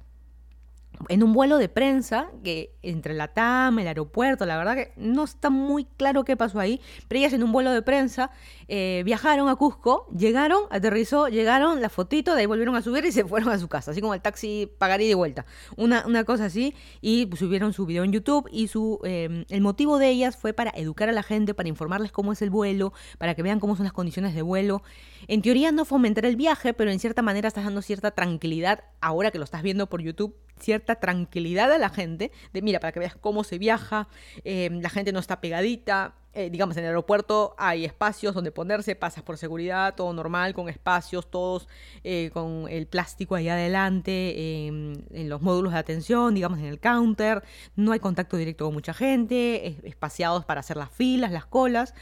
en 1.08 1.22
un 1.22 1.32
vuelo 1.32 1.58
de 1.58 1.68
prensa 1.68 2.28
que 2.42 2.74
entre 2.82 3.14
la 3.14 3.28
TAM, 3.28 3.78
el 3.78 3.88
aeropuerto, 3.88 4.46
la 4.46 4.56
verdad 4.56 4.74
que 4.74 4.92
no 4.96 5.24
está 5.24 5.50
muy 5.50 5.84
claro 5.84 6.24
qué 6.24 6.36
pasó 6.36 6.58
ahí, 6.58 6.80
pero 7.08 7.18
ellas 7.20 7.32
en 7.32 7.42
un 7.42 7.52
vuelo 7.52 7.70
de 7.70 7.82
prensa 7.82 8.30
eh, 8.68 9.02
viajaron 9.04 9.48
a 9.48 9.56
Cusco, 9.56 10.06
llegaron, 10.16 10.62
aterrizó, 10.70 11.28
llegaron, 11.28 11.80
la 11.80 11.88
fotito, 11.88 12.34
de 12.34 12.40
ahí 12.40 12.46
volvieron 12.46 12.74
a 12.76 12.82
subir 12.82 13.04
y 13.04 13.12
se 13.12 13.24
fueron 13.24 13.50
a 13.50 13.58
su 13.58 13.68
casa, 13.68 13.90
así 13.90 14.00
como 14.00 14.14
el 14.14 14.20
taxi 14.20 14.70
pagar 14.78 15.00
de 15.00 15.14
vuelta, 15.14 15.44
una, 15.76 16.06
una 16.06 16.24
cosa 16.24 16.46
así, 16.46 16.74
y 17.00 17.28
subieron 17.36 17.72
su 17.72 17.86
video 17.86 18.04
en 18.04 18.12
YouTube 18.12 18.48
y 18.50 18.68
su 18.68 19.00
em, 19.04 19.44
el 19.48 19.60
motivo 19.60 19.98
de 19.98 20.08
ellas 20.08 20.36
fue 20.36 20.52
para 20.52 20.70
educar 20.74 21.08
a 21.08 21.12
la 21.12 21.22
gente, 21.22 21.54
para 21.54 21.68
informarles 21.68 22.12
cómo 22.12 22.32
es 22.32 22.42
el 22.42 22.50
vuelo, 22.50 22.92
para 23.18 23.34
que 23.34 23.42
vean 23.42 23.60
cómo 23.60 23.76
son 23.76 23.84
las 23.84 23.92
condiciones 23.92 24.34
de 24.34 24.42
vuelo. 24.42 24.82
En 25.28 25.42
teoría 25.42 25.72
no 25.72 25.84
fomentar 25.84 26.24
el 26.24 26.36
viaje, 26.36 26.72
pero 26.72 26.90
en 26.90 26.98
cierta 26.98 27.22
manera 27.22 27.48
estás 27.48 27.64
dando 27.64 27.82
cierta 27.82 28.12
tranquilidad 28.12 28.84
ahora 29.00 29.30
que 29.30 29.38
lo 29.38 29.44
estás 29.44 29.62
viendo 29.62 29.88
por 29.88 30.02
YouTube 30.02 30.34
cierta 30.58 30.96
tranquilidad 30.96 31.72
a 31.72 31.78
la 31.78 31.90
gente, 31.90 32.32
de 32.52 32.62
mira, 32.62 32.80
para 32.80 32.92
que 32.92 33.00
veas 33.00 33.16
cómo 33.16 33.44
se 33.44 33.58
viaja, 33.58 34.08
eh, 34.44 34.70
la 34.72 34.88
gente 34.88 35.12
no 35.12 35.18
está 35.18 35.40
pegadita, 35.40 36.14
eh, 36.32 36.50
digamos, 36.50 36.76
en 36.76 36.84
el 36.84 36.88
aeropuerto 36.88 37.54
hay 37.56 37.86
espacios 37.86 38.34
donde 38.34 38.52
ponerse, 38.52 38.94
pasas 38.94 39.22
por 39.22 39.38
seguridad, 39.38 39.94
todo 39.94 40.12
normal, 40.12 40.52
con 40.52 40.68
espacios, 40.68 41.30
todos 41.30 41.66
eh, 42.04 42.30
con 42.34 42.66
el 42.68 42.86
plástico 42.86 43.36
ahí 43.36 43.48
adelante, 43.48 44.66
en 44.66 45.28
los 45.28 45.40
módulos 45.40 45.72
de 45.72 45.78
atención, 45.78 46.34
digamos, 46.34 46.58
en 46.58 46.66
el 46.66 46.78
counter, 46.78 47.42
no 47.74 47.92
hay 47.92 48.00
contacto 48.00 48.36
directo 48.36 48.66
con 48.66 48.74
mucha 48.74 48.92
gente, 48.92 49.78
espaciados 49.84 50.44
para 50.44 50.60
hacer 50.60 50.76
las 50.76 50.90
filas, 50.90 51.32
las 51.32 51.46
colas. 51.46 51.94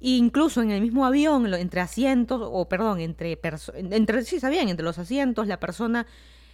E 0.00 0.10
incluso 0.10 0.62
en 0.62 0.70
el 0.70 0.80
mismo 0.80 1.06
avión, 1.06 1.52
entre 1.54 1.80
asientos, 1.80 2.40
o 2.44 2.68
perdón, 2.68 3.00
entre, 3.00 3.38
entre 3.76 4.24
sí, 4.24 4.38
sabían, 4.40 4.68
entre 4.68 4.84
los 4.84 4.98
asientos, 4.98 5.46
la 5.46 5.58
persona 5.58 6.06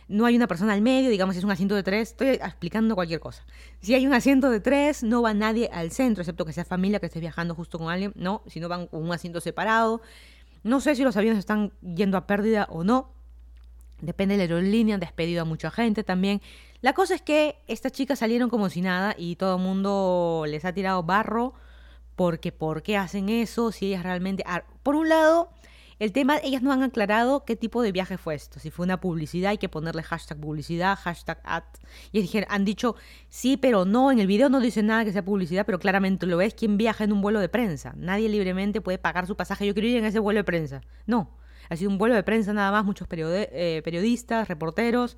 no 0.09 0.27
hay 0.27 0.37
una 0.37 0.47
persona 0.47 0.73
al 0.73 0.83
medio, 0.83 1.11
digamos, 1.11 1.35
si 1.35 1.39
es 1.39 1.45
un 1.45 1.51
asiento 1.51 1.75
de 1.75 1.83
tres, 1.83 2.11
estoy 2.11 2.29
explicando 2.29 2.95
cualquier 2.95 3.21
cosa. 3.21 3.45
Si 3.81 3.95
hay 3.95 4.07
un 4.07 4.13
asiento 4.13 4.51
de 4.51 4.61
tres, 4.61 5.03
no 5.03 5.23
va 5.23 5.35
nadie 5.35 5.71
al 5.73 5.91
centro, 5.91 6.23
excepto 6.23 6.45
que 6.45 6.53
sea 6.53 6.65
familia 6.65 7.01
que 7.01 7.07
esté 7.07 7.21
viajando 7.21 7.55
justo 7.55 7.79
con 7.79 7.91
alguien, 7.91 8.13
no, 8.15 8.43
si 8.47 8.61
no 8.61 8.69
van 8.69 8.87
con 8.87 9.03
un 9.03 9.13
asiento 9.13 9.41
separado. 9.41 10.03
No 10.63 10.81
sé 10.81 10.95
si 10.95 11.05
los 11.05 11.17
aviones 11.17 11.39
están 11.39 11.73
yendo 11.83 12.17
a 12.17 12.27
pérdida 12.27 12.67
o 12.71 12.85
no. 12.85 13.11
Depende 14.01 14.37
de 14.37 14.49
la 14.49 14.55
aerolínea, 14.55 14.95
han 14.95 15.01
despedido 15.01 15.43
a 15.43 15.45
mucha 15.45 15.71
gente 15.71 16.05
también. 16.05 16.43
La 16.81 16.93
cosa 16.93 17.15
es 17.15 17.23
que 17.23 17.57
estas 17.67 17.93
chicas 17.93 18.19
salieron 18.19 18.51
como 18.51 18.69
si 18.69 18.83
nada 18.83 19.15
y 19.17 19.37
todo 19.37 19.57
el 19.57 19.63
mundo 19.63 20.45
les 20.47 20.65
ha 20.65 20.73
tirado 20.73 21.03
barro 21.03 21.55
porque 22.17 22.53
¿por 22.53 22.83
qué 22.83 22.97
hacen 22.97 23.29
eso? 23.29 23.73
Si 23.73 23.87
ellas 23.87 24.03
realmente... 24.03 24.45
Por 24.83 24.95
un 24.95 25.09
lado, 25.09 25.51
El 25.99 26.13
tema, 26.13 26.39
ellas 26.43 26.63
no 26.63 26.73
han 26.73 26.83
aclarado 26.83 27.45
qué 27.45 27.57
tipo 27.57 27.83
de 27.83 27.93
viaje 27.93 28.19
fue 28.19 28.35
esto. 28.35 28.59
Si 28.59 28.71
fue 28.71 28.85
una 28.85 29.01
publicidad, 29.01 29.51
hay 29.51 29.59
que 29.59 29.69
ponerle 29.69 30.03
hashtag 30.03 30.39
publicidad, 30.39 30.97
hashtag 30.97 31.41
ad. 31.45 31.63
Y 32.13 32.21
dijeron, 32.21 32.49
han 32.51 32.65
dicho 32.65 32.97
sí, 33.29 33.57
pero 33.57 33.85
no. 33.85 34.11
En 34.11 34.19
el 34.19 34.27
video 34.27 34.49
no 34.49 34.61
dice 34.61 34.83
nada 34.83 35.05
que 35.05 35.13
sea 35.13 35.25
publicidad, 35.25 35.67
pero 35.67 35.79
claramente 35.79 36.27
lo 36.27 36.37
ves 36.37 36.55
quien 36.55 36.77
viaja 36.77 37.05
en 37.05 37.13
un 37.13 37.23
vuelo 37.23 37.41
de 37.41 37.49
prensa. 37.49 37.95
Nadie 37.97 38.29
libremente 38.29 38.81
puede 38.81 38.99
pagar 38.99 39.27
su 39.27 39.37
pasaje. 39.37 39.67
Yo 39.67 39.75
quiero 39.75 39.89
ir 39.89 39.97
en 39.99 40.05
ese 40.05 40.19
vuelo 40.19 40.39
de 40.39 40.45
prensa. 40.45 40.81
No. 41.07 41.31
Ha 41.71 41.77
sido 41.77 41.91
un 41.91 41.99
vuelo 41.99 42.15
de 42.15 42.23
prensa 42.23 42.53
nada 42.53 42.71
más, 42.71 42.85
muchos 42.85 43.09
eh, 43.11 43.81
periodistas, 43.85 44.49
reporteros 44.49 45.17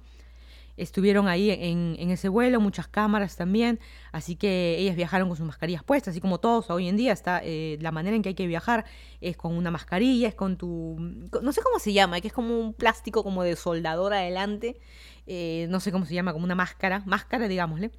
estuvieron 0.77 1.29
ahí 1.29 1.51
en, 1.51 2.11
ese 2.11 2.29
vuelo, 2.29 2.61
muchas 2.61 2.89
cámaras 2.89 3.37
también, 3.37 3.81
así 4.13 4.37
que 4.37 4.77
ellas 4.79 4.97
viajaron 4.97 5.29
con 5.29 5.37
sus 5.37 5.47
mascarillas 5.47 5.83
puestas, 5.83 6.13
así 6.13 6.21
como 6.21 6.39
todos 6.39 6.71
hoy 6.71 6.89
en 6.89 6.97
día 6.97 7.13
está 7.13 7.41
eh, 7.43 7.79
la 7.81 7.93
manera 7.93 8.17
en 8.17 8.23
que 8.23 8.31
hay 8.31 8.35
que 8.35 8.47
viajar 8.47 8.85
es 9.21 9.37
con 9.37 9.57
una 9.57 9.71
mascarilla, 9.71 10.29
es 10.29 10.35
con 10.35 10.57
tu, 10.57 10.97
no 10.99 11.53
sé 11.53 11.63
cómo 11.63 11.79
se 11.79 11.93
llama, 11.93 12.21
que 12.21 12.29
es 12.29 12.35
como 12.35 12.59
un 12.59 12.75
plástico 12.75 13.23
como 13.23 13.43
de 13.43 13.57
soldador 13.57 14.13
adelante, 14.13 14.79
eh, 15.27 15.67
no 15.71 15.81
sé 15.81 15.93
cómo 15.93 16.05
se 16.05 16.15
llama, 16.15 16.33
como 16.33 16.45
una 16.45 16.55
máscara, 16.55 17.03
máscara 17.07 17.49
digámosle. 17.49 17.91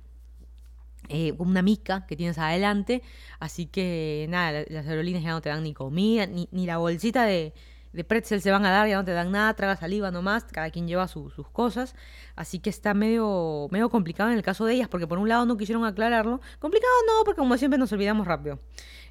Eh, 1.10 1.34
una 1.38 1.62
mica 1.62 2.06
que 2.06 2.18
tienes 2.18 2.38
adelante, 2.38 3.02
así 3.40 3.68
que 3.68 4.26
nada, 4.30 4.66
las 4.68 4.88
aerolíneas 4.88 5.24
ya 5.24 5.30
no 5.30 5.40
te 5.40 5.48
dan 5.48 5.64
ni 5.64 5.74
comida, 5.74 6.26
ni, 6.26 6.50
ni 6.52 6.66
la 6.66 6.80
bolsita 6.80 7.24
de, 7.24 7.54
de 7.94 8.04
pretzel 8.04 8.42
se 8.42 8.52
van 8.52 8.66
a 8.66 8.72
dar, 8.72 8.88
ya 8.88 8.98
no 8.98 9.06
te 9.06 9.12
dan 9.12 9.32
nada, 9.32 9.54
traga 9.54 9.76
saliva 9.76 10.12
nomás, 10.12 10.44
cada 10.46 10.70
quien 10.70 10.88
lleva 10.88 11.08
sus 11.08 11.34
cosas, 11.52 11.96
así 12.36 12.60
que 12.60 12.70
está 12.70 12.94
medio, 12.94 13.68
medio 13.72 13.90
complicado 13.90 14.30
en 14.30 14.38
el 14.38 14.44
caso 14.44 14.66
de 14.66 14.74
ellas, 14.74 14.88
porque 14.88 15.08
por 15.08 15.18
un 15.18 15.30
lado 15.30 15.46
no 15.46 15.58
quisieron 15.58 15.86
aclararlo, 15.86 16.42
complicado 16.60 16.94
no, 17.08 17.24
porque 17.26 17.40
como 17.40 17.58
siempre 17.58 17.78
nos 17.78 17.92
olvidamos 17.92 18.28
rápido, 18.28 18.60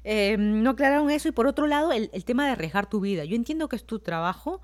eh, 0.03 0.37
no 0.37 0.71
aclararon 0.71 1.09
eso 1.09 1.27
y 1.27 1.31
por 1.31 1.47
otro 1.47 1.67
lado 1.67 1.91
el, 1.91 2.09
tema 2.25 2.45
de 2.45 2.51
arriesgar 2.51 2.89
tu 2.89 2.99
vida, 2.99 3.25
yo 3.25 3.35
entiendo 3.35 3.67
que 3.69 3.75
es 3.75 3.85
tu 3.85 3.99
trabajo, 3.99 4.61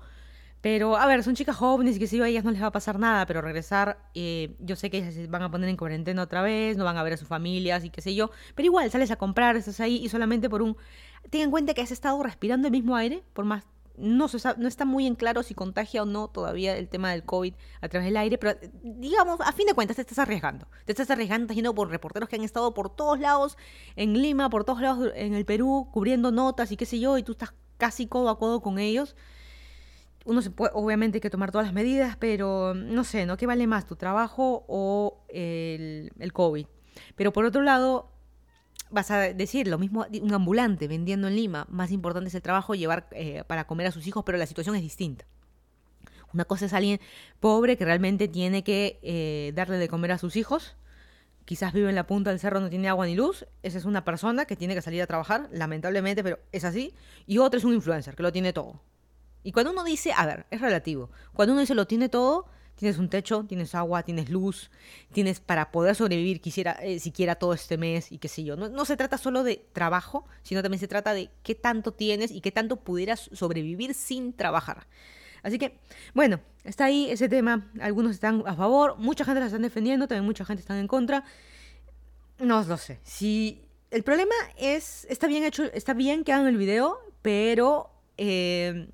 pero, 0.60 0.96
a 0.96 1.04
ver, 1.04 1.22
son 1.22 1.34
chicas 1.34 1.56
jóvenes 1.56 1.96
y 1.96 1.98
que 1.98 2.06
si 2.06 2.18
a 2.22 2.26
ellas 2.26 2.42
no 2.42 2.50
les 2.50 2.62
va 2.62 2.68
a 2.68 2.72
pasar 2.72 2.98
nada, 2.98 3.26
pero 3.26 3.42
regresar, 3.42 3.98
eh, 4.14 4.56
yo 4.60 4.76
sé 4.76 4.88
que 4.88 4.96
ellas 4.96 5.12
se 5.12 5.26
van 5.26 5.42
a 5.42 5.50
poner 5.50 5.68
en 5.68 5.76
cuarentena 5.76 6.22
otra 6.22 6.40
vez, 6.40 6.78
no 6.78 6.84
van 6.86 6.96
a 6.96 7.02
ver 7.02 7.12
a 7.12 7.16
sus 7.18 7.28
familias 7.28 7.84
y 7.84 7.90
qué 7.90 8.00
sé 8.00 8.14
yo, 8.14 8.30
pero 8.54 8.64
igual 8.64 8.90
sales 8.90 9.10
a 9.10 9.16
comprar, 9.16 9.56
estás 9.56 9.80
ahí 9.80 9.96
y 10.02 10.08
solamente 10.08 10.48
por 10.48 10.62
un... 10.62 10.78
Ten 11.28 11.42
en 11.42 11.50
cuenta 11.50 11.74
que 11.74 11.82
has 11.82 11.90
estado 11.90 12.22
respirando 12.22 12.68
el 12.68 12.72
mismo 12.72 12.96
aire 12.96 13.22
por 13.34 13.44
más 13.44 13.64
no, 13.96 14.26
no 14.58 14.68
está 14.68 14.84
muy 14.84 15.06
en 15.06 15.14
claro 15.14 15.42
si 15.42 15.54
contagia 15.54 16.02
o 16.02 16.06
no 16.06 16.28
todavía 16.28 16.76
el 16.76 16.88
tema 16.88 17.12
del 17.12 17.24
COVID 17.24 17.54
a 17.80 17.88
través 17.88 18.06
del 18.06 18.16
aire, 18.16 18.38
pero 18.38 18.58
digamos, 18.82 19.40
a 19.40 19.52
fin 19.52 19.66
de 19.66 19.74
cuentas 19.74 19.96
te 19.96 20.02
estás 20.02 20.18
arriesgando. 20.18 20.66
Te 20.84 20.92
estás 20.92 21.10
arriesgando, 21.10 21.44
estás 21.44 21.56
yendo 21.56 21.74
por 21.74 21.88
reporteros 21.90 22.28
que 22.28 22.36
han 22.36 22.42
estado 22.42 22.74
por 22.74 22.94
todos 22.94 23.20
lados, 23.20 23.56
en 23.96 24.14
Lima, 24.14 24.50
por 24.50 24.64
todos 24.64 24.80
lados 24.80 25.12
en 25.14 25.34
el 25.34 25.44
Perú, 25.44 25.88
cubriendo 25.92 26.32
notas 26.32 26.72
y 26.72 26.76
qué 26.76 26.86
sé 26.86 26.98
yo, 26.98 27.18
y 27.18 27.22
tú 27.22 27.32
estás 27.32 27.54
casi 27.76 28.06
codo 28.06 28.30
a 28.30 28.38
codo 28.38 28.60
con 28.60 28.78
ellos. 28.78 29.16
Uno 30.24 30.40
se 30.40 30.50
puede, 30.50 30.72
obviamente 30.74 31.18
hay 31.18 31.20
que 31.20 31.30
tomar 31.30 31.52
todas 31.52 31.66
las 31.66 31.74
medidas, 31.74 32.16
pero 32.16 32.74
no 32.74 33.04
sé, 33.04 33.26
¿no? 33.26 33.36
¿Qué 33.36 33.46
vale 33.46 33.66
más, 33.66 33.86
tu 33.86 33.94
trabajo 33.94 34.64
o 34.68 35.24
el, 35.28 36.12
el 36.18 36.32
COVID? 36.32 36.66
Pero 37.14 37.32
por 37.32 37.44
otro 37.44 37.62
lado, 37.62 38.13
vas 38.94 39.10
a 39.10 39.18
decir 39.18 39.66
lo 39.66 39.78
mismo 39.78 40.06
un 40.22 40.32
ambulante 40.32 40.88
vendiendo 40.88 41.28
en 41.28 41.36
Lima, 41.36 41.66
más 41.68 41.90
importante 41.90 42.28
es 42.28 42.34
el 42.34 42.42
trabajo, 42.42 42.74
llevar 42.74 43.08
eh, 43.10 43.44
para 43.46 43.66
comer 43.66 43.88
a 43.88 43.92
sus 43.92 44.06
hijos, 44.06 44.22
pero 44.24 44.38
la 44.38 44.46
situación 44.46 44.76
es 44.76 44.82
distinta. 44.82 45.26
Una 46.32 46.44
cosa 46.44 46.66
es 46.66 46.72
alguien 46.72 47.00
pobre 47.40 47.76
que 47.76 47.84
realmente 47.84 48.28
tiene 48.28 48.64
que 48.64 48.98
eh, 49.02 49.52
darle 49.54 49.76
de 49.78 49.88
comer 49.88 50.12
a 50.12 50.18
sus 50.18 50.36
hijos, 50.36 50.76
quizás 51.44 51.72
vive 51.72 51.88
en 51.88 51.94
la 51.94 52.06
punta 52.06 52.30
del 52.30 52.40
cerro, 52.40 52.60
no 52.60 52.70
tiene 52.70 52.88
agua 52.88 53.06
ni 53.06 53.14
luz, 53.14 53.46
esa 53.62 53.78
es 53.78 53.84
una 53.84 54.04
persona 54.04 54.44
que 54.44 54.56
tiene 54.56 54.74
que 54.74 54.82
salir 54.82 55.02
a 55.02 55.06
trabajar, 55.06 55.48
lamentablemente, 55.52 56.22
pero 56.22 56.38
es 56.52 56.64
así, 56.64 56.94
y 57.26 57.38
otro 57.38 57.58
es 57.58 57.64
un 57.64 57.74
influencer 57.74 58.14
que 58.14 58.22
lo 58.22 58.32
tiene 58.32 58.52
todo. 58.52 58.80
Y 59.42 59.52
cuando 59.52 59.72
uno 59.72 59.84
dice, 59.84 60.12
a 60.16 60.24
ver, 60.24 60.46
es 60.50 60.60
relativo, 60.60 61.10
cuando 61.34 61.52
uno 61.52 61.60
dice 61.60 61.74
lo 61.74 61.86
tiene 61.86 62.08
todo, 62.08 62.46
Tienes 62.76 62.98
un 62.98 63.08
techo, 63.08 63.44
tienes 63.44 63.74
agua, 63.74 64.02
tienes 64.02 64.30
luz, 64.30 64.70
tienes 65.12 65.40
para 65.40 65.70
poder 65.70 65.94
sobrevivir 65.94 66.40
quisiera, 66.40 66.72
eh, 66.82 66.98
siquiera 66.98 67.36
todo 67.36 67.54
este 67.54 67.78
mes 67.78 68.10
y 68.10 68.18
qué 68.18 68.28
sé 68.28 68.42
yo. 68.42 68.56
No, 68.56 68.68
no, 68.68 68.84
se 68.84 68.96
trata 68.96 69.16
solo 69.16 69.44
de 69.44 69.64
trabajo, 69.72 70.26
sino 70.42 70.62
también 70.62 70.80
se 70.80 70.88
trata 70.88 71.14
de 71.14 71.30
qué 71.42 71.54
tanto 71.54 71.92
tienes 71.92 72.30
y 72.30 72.40
qué 72.40 72.50
tanto 72.50 72.76
pudieras 72.76 73.30
sobrevivir 73.32 73.94
sin 73.94 74.32
trabajar. 74.32 74.86
Así 75.44 75.58
que, 75.58 75.78
bueno, 76.14 76.40
está 76.64 76.86
ahí 76.86 77.10
ese 77.10 77.28
tema. 77.28 77.70
Algunos 77.80 78.12
están 78.12 78.42
a 78.46 78.54
favor, 78.54 78.96
mucha 78.98 79.24
gente 79.24 79.40
la 79.40 79.46
están 79.46 79.62
defendiendo, 79.62 80.08
también 80.08 80.24
mucha 80.24 80.44
gente 80.44 80.62
está 80.62 80.78
en 80.78 80.88
contra. 80.88 81.24
No 82.38 82.64
lo 82.64 82.76
sé. 82.76 82.98
Si 83.04 83.62
el 83.90 84.02
problema 84.02 84.34
es, 84.56 85.06
está 85.08 85.28
bien 85.28 85.44
hecho, 85.44 85.64
está 85.72 85.94
bien 85.94 86.24
que 86.24 86.32
hagan 86.32 86.48
el 86.48 86.56
video, 86.56 86.98
pero 87.22 87.90
eh, 88.16 88.88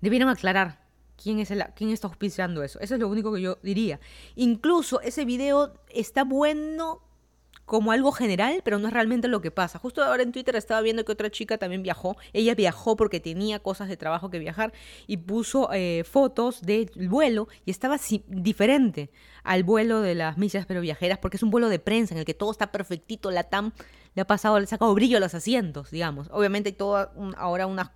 debieron 0.00 0.28
aclarar 0.28 0.87
quién, 1.22 1.40
está 1.40 2.06
auspiciando 2.06 2.62
eso. 2.62 2.78
Eso 2.80 2.94
es 2.94 3.00
lo 3.00 3.08
único 3.08 3.32
que 3.32 3.42
yo 3.42 3.58
diría. 3.62 4.00
Incluso 4.36 5.00
ese 5.00 5.24
video 5.24 5.74
está 5.90 6.24
bueno 6.24 7.02
como 7.64 7.92
algo 7.92 8.12
general, 8.12 8.62
pero 8.64 8.78
no 8.78 8.88
es 8.88 8.94
realmente 8.94 9.28
lo 9.28 9.42
que 9.42 9.50
pasa. 9.50 9.78
Justo 9.78 10.02
ahora 10.02 10.22
en 10.22 10.32
Twitter 10.32 10.56
estaba 10.56 10.80
viendo 10.80 11.04
que 11.04 11.12
otra 11.12 11.30
chica 11.30 11.58
también 11.58 11.82
viajó. 11.82 12.16
Ella 12.32 12.54
viajó 12.54 12.96
porque 12.96 13.20
tenía 13.20 13.58
cosas 13.58 13.88
de 13.88 13.98
trabajo 13.98 14.30
que 14.30 14.38
viajar 14.38 14.72
y 15.06 15.18
puso 15.18 15.68
eh, 15.74 16.02
fotos 16.04 16.62
del 16.62 16.90
vuelo 17.08 17.48
y 17.66 17.70
estaba 17.70 17.98
diferente 18.26 19.10
al 19.44 19.64
vuelo 19.64 20.00
de 20.00 20.14
las 20.14 20.38
millas 20.38 20.64
pero 20.66 20.80
viajeras 20.80 21.18
porque 21.18 21.36
es 21.36 21.42
un 21.42 21.50
vuelo 21.50 21.68
de 21.68 21.78
prensa 21.78 22.14
en 22.14 22.20
el 22.20 22.24
que 22.24 22.32
todo 22.32 22.50
está 22.50 22.72
perfectito. 22.72 23.30
La 23.30 23.44
TAM 23.44 23.72
le 24.14 24.22
ha 24.22 24.26
pasado, 24.26 24.58
le 24.58 24.64
ha 24.64 24.68
sacado 24.68 24.94
brillo 24.94 25.18
a 25.18 25.20
los 25.20 25.34
asientos, 25.34 25.90
digamos. 25.90 26.28
Obviamente 26.32 26.70
hay 26.70 26.74
todo 26.74 27.10
ahora 27.36 27.66
unas 27.66 27.90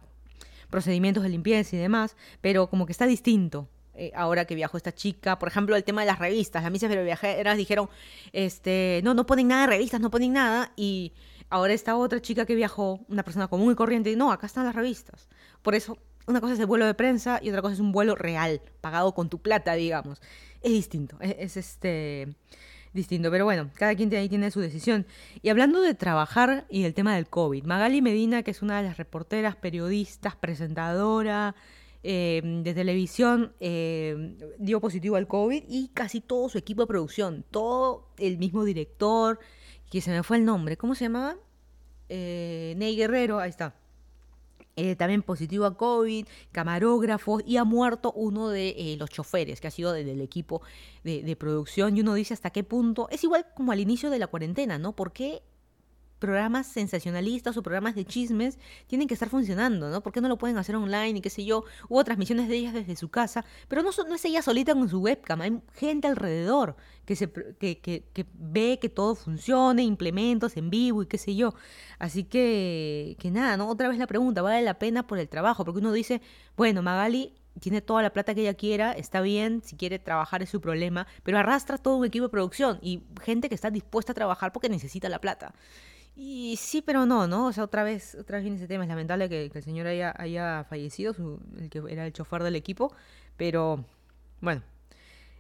procedimientos 0.73 1.23
de 1.23 1.29
limpieza 1.29 1.77
y 1.77 1.79
demás, 1.79 2.17
pero 2.41 2.69
como 2.69 2.87
que 2.87 2.93
está 2.93 3.07
distinto. 3.07 3.69
Eh, 3.95 4.11
ahora 4.17 4.47
que 4.47 4.55
viajó 4.55 4.79
esta 4.79 4.93
chica, 4.93 5.39
por 5.39 5.49
ejemplo, 5.49 5.77
el 5.77 5.85
tema 5.85 6.01
de 6.01 6.07
las 6.07 6.19
revistas, 6.19 6.63
las 6.63 6.73
misas 6.73 6.91
viajeras 6.91 7.57
dijeron, 7.59 7.91
este, 8.33 9.03
no, 9.05 9.13
no 9.13 9.27
ponen 9.27 9.49
nada 9.49 9.61
de 9.63 9.67
revistas, 9.67 10.01
no 10.01 10.11
ponen 10.11 10.33
nada, 10.33 10.73
y 10.75 11.13
ahora 11.51 11.75
esta 11.75 11.95
otra 11.95 12.21
chica 12.23 12.47
que 12.47 12.55
viajó, 12.55 13.01
una 13.09 13.23
persona 13.23 13.49
común 13.49 13.71
y 13.73 13.77
corriente, 13.77 14.17
no, 14.17 14.33
acá 14.33 14.47
están 14.47 14.65
las 14.65 14.75
revistas. 14.75 15.29
Por 15.61 15.75
eso, 15.75 15.99
una 16.27 16.41
cosa 16.41 16.55
es 16.55 16.59
el 16.59 16.67
vuelo 16.67 16.87
de 16.87 16.95
prensa 16.95 17.39
y 17.43 17.51
otra 17.51 17.61
cosa 17.61 17.75
es 17.75 17.81
un 17.81 17.93
vuelo 17.93 18.15
real, 18.15 18.63
pagado 18.81 19.13
con 19.15 19.29
tu 19.29 19.43
plata, 19.43 19.75
digamos. 19.75 20.23
Es 20.63 20.73
distinto, 20.73 21.19
es 21.21 21.57
este 21.59 22.35
distinto. 22.93 23.31
Pero 23.31 23.45
bueno, 23.45 23.71
cada 23.75 23.95
quien 23.95 24.15
ahí 24.15 24.29
tiene 24.29 24.51
su 24.51 24.61
decisión. 24.61 25.07
Y 25.43 25.49
hablando 25.49 25.81
de 25.81 25.95
trabajar 25.95 26.67
y 26.69 26.83
del 26.83 26.95
tema 26.95 27.15
del 27.15 27.29
COVID, 27.29 27.65
Magali 27.65 28.03
Medina, 28.03 28.43
que 28.43 28.51
es 28.51 28.63
una 28.63 28.79
de 28.79 28.89
las 28.89 28.97
reporteras, 28.97 29.57
periodistas, 29.57 30.37
presentadora 30.37 31.55
eh, 32.03 32.43
de 32.45 32.75
televisión, 32.75 33.53
eh, 33.61 34.37
dio 34.59 34.81
positivo 34.81 35.17
al 35.17 35.27
COVID 35.27 35.65
y 35.69 35.89
casi 35.95 36.21
todo 36.21 36.49
su 36.49 36.59
equipo 36.59 36.83
de 36.83 36.87
producción, 36.87 37.45
todo 37.51 38.09
el 38.19 38.39
mismo 38.39 38.65
director, 38.65 39.39
que 39.91 40.01
se 40.01 40.11
me 40.11 40.23
fue 40.23 40.39
el 40.39 40.45
nombre, 40.45 40.77
¿cómo 40.77 40.95
se 40.95 41.05
llamaba? 41.05 41.37
Eh, 42.09 42.75
Ney 42.77 42.97
Guerrero, 42.97 43.39
ahí 43.39 43.51
está 43.51 43.75
eh, 44.77 44.97
también 44.97 45.23
positivo 45.23 45.67
a 45.67 45.77
COVID, 45.77 46.27
camarógrafos 46.51 47.43
y 47.47 47.57
ha 47.59 47.65
muerto 47.65 48.13
uno 48.13 48.49
de 48.49 48.71
eh, 48.71 48.97
los 48.99 49.11
choferes 49.11 49.61
que 49.61 49.69
ha 49.69 49.71
sido 49.71 49.93
del 49.93 50.21
equipo 50.21 50.63
de, 51.05 51.23
de, 51.23 51.37
producción 51.37 51.97
y 51.97 52.01
uno 52.01 52.15
dice 52.15 52.35
hasta 52.35 52.51
qué 52.51 52.65
punto, 52.65 53.09
es 53.11 53.23
igual 53.25 53.47
como 53.55 53.73
al 53.73 53.81
inicio 53.81 54.09
de 54.11 54.19
la 54.19 54.29
cuarentena, 54.29 54.79
¿no? 54.79 54.95
¿Por 54.95 55.13
qué 55.13 55.43
programas 56.23 56.69
sensacionalistas 56.69 57.57
o 57.57 57.65
programas 57.65 57.97
de 57.97 58.05
chismes 58.05 58.57
tienen 58.87 59.09
que 59.09 59.15
estar 59.15 59.29
funcionando, 59.29 59.91
¿no? 59.91 60.05
¿Por 60.05 60.13
qué 60.13 60.21
no 60.21 60.29
lo 60.29 60.39
pueden 60.39 60.57
hacer 60.57 60.77
online 60.77 61.19
y 61.19 61.21
qué 61.21 61.31
sé 61.31 61.45
yo? 61.45 61.65
Hubo 61.89 62.05
transmisiones 62.05 62.49
de 62.49 62.55
ellas 62.55 62.75
desde 62.75 62.95
su 62.95 63.09
casa, 63.09 63.45
pero 63.67 63.83
no, 63.83 63.91
no 64.09 64.15
es 64.15 64.25
ella 64.25 64.41
solita 64.41 64.73
con 64.73 64.89
su 64.89 65.01
webcam, 65.01 65.41
hay 65.41 65.61
gente 65.75 66.07
alrededor 66.07 66.77
que, 67.05 67.17
se, 67.17 67.29
que, 67.59 67.81
que, 67.81 68.05
que 68.13 68.25
ve 68.35 68.79
que 68.81 68.89
todo 68.89 69.17
funcione, 69.17 69.83
implementos 69.83 70.57
en 70.57 70.71
vivo 70.71 71.03
y 71.03 71.07
qué 71.07 71.19
sé 71.19 71.35
yo. 71.35 71.55
Así 71.99 72.23
que, 72.23 73.17
que 73.19 73.33
nada, 73.33 73.57
¿no? 73.57 73.69
Otra 73.69 73.89
vez 73.89 73.99
la 73.99 74.07
pregunta, 74.07 74.43
¿vale 74.43 74.63
la 74.63 74.79
pena 74.79 75.05
por 75.05 75.19
el 75.19 75.29
trabajo? 75.29 75.65
Porque 75.65 75.81
uno 75.81 75.91
dice, 75.91 76.23
bueno, 76.57 76.83
Magali 76.83 77.35
tiene 77.61 77.81
toda 77.81 78.01
la 78.01 78.13
plata 78.13 78.33
que 78.33 78.43
ella 78.43 78.55
quiera, 78.55 78.93
está 78.93 79.21
bien, 79.21 79.63
si 79.65 79.77
quiere 79.77 79.99
trabajar 79.99 80.43
es 80.43 80.51
su 80.51 80.61
problema, 80.61 81.09
pero 81.25 81.39
arrastra 81.39 81.79
todo 81.79 81.97
un 81.97 82.07
equipo 82.07 82.27
de 82.27 82.31
producción 82.31 82.79
y 82.81 83.03
gente 83.23 83.49
que 83.49 83.57
está 83.57 83.71
dispuesta 83.71 84.13
a 84.13 84.15
trabajar 84.15 84.53
porque 84.53 84.69
necesita 84.69 85.09
la 85.09 85.21
plata. 85.21 85.53
Y 86.15 86.57
sí, 86.57 86.83
pero 86.83 87.07
no, 87.07 87.27
¿no? 87.27 87.47
O 87.47 87.53
sea, 87.53 87.65
otra 87.65 87.85
vez, 87.85 88.15
otra 88.15 88.37
vez 88.37 88.45
viene 88.45 88.57
ese 88.59 88.69
tema. 88.69 88.85
Es 88.85 88.89
lamentable 88.89 89.29
que, 89.29 89.51
el 89.53 89.63
señor 89.63 89.87
haya, 89.87 90.15
haya 90.19 90.65
fallecido, 90.69 91.15
el 91.59 91.71
que 91.71 91.83
era 91.89 92.07
el 92.07 92.13
chofer 92.13 92.43
del 92.43 92.57
equipo. 92.57 92.93
Pero, 93.37 93.85
bueno, 94.41 94.63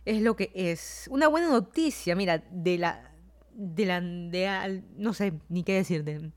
es 0.04 0.22
lo 0.22 0.34
que 0.36 0.50
es. 0.54 1.08
Una 1.10 1.28
buena 1.28 1.48
noticia, 1.48 2.16
mira, 2.16 2.42
de 2.50 2.78
la. 2.78 3.12
De 3.52 3.86
la. 3.86 4.00
De, 4.00 4.82
no 4.96 5.12
sé 5.12 5.34
ni 5.48 5.62
qué 5.62 5.74
decir. 5.74 6.04
De, 6.04 6.30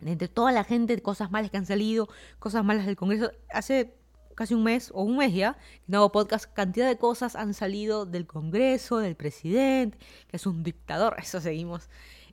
entre 0.00 0.28
toda 0.28 0.52
la 0.52 0.64
gente, 0.64 1.00
cosas 1.02 1.30
malas 1.30 1.50
que 1.50 1.56
han 1.58 1.66
salido, 1.66 2.08
cosas 2.38 2.64
malas 2.64 2.86
del 2.86 2.96
Congreso. 2.96 3.32
Hace 3.50 3.94
casi 4.34 4.54
un 4.54 4.62
mes 4.62 4.92
o 4.94 5.02
un 5.02 5.16
mes 5.16 5.34
ya, 5.34 5.58
nuevo 5.88 6.12
podcast, 6.12 6.46
cantidad 6.52 6.86
de 6.86 6.96
cosas 6.96 7.34
han 7.34 7.54
salido 7.54 8.06
del 8.06 8.24
Congreso, 8.24 8.98
del 8.98 9.16
presidente, 9.16 9.98
que 10.28 10.36
es 10.36 10.46
un 10.46 10.62
dictador, 10.62 11.16
eso 11.18 11.40
seguimos 11.40 11.88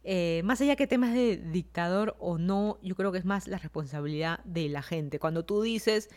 eh, 0.07 0.43
más 0.43 0.61
allá 0.61 0.75
que 0.75 0.85
temas 0.85 1.15
de 1.15 1.37
dictador 1.37 2.15
o 2.19 2.37
no, 2.37 2.77
yo 2.83 2.95
creo 2.95 3.11
que 3.11 3.17
es 3.17 3.25
más 3.25 3.47
la 3.47 3.57
responsabilidad 3.57 4.39
de 4.45 4.69
la 4.69 4.83
gente. 4.83 5.17
Cuando 5.17 5.45
tú 5.45 5.63
dices, 5.63 6.11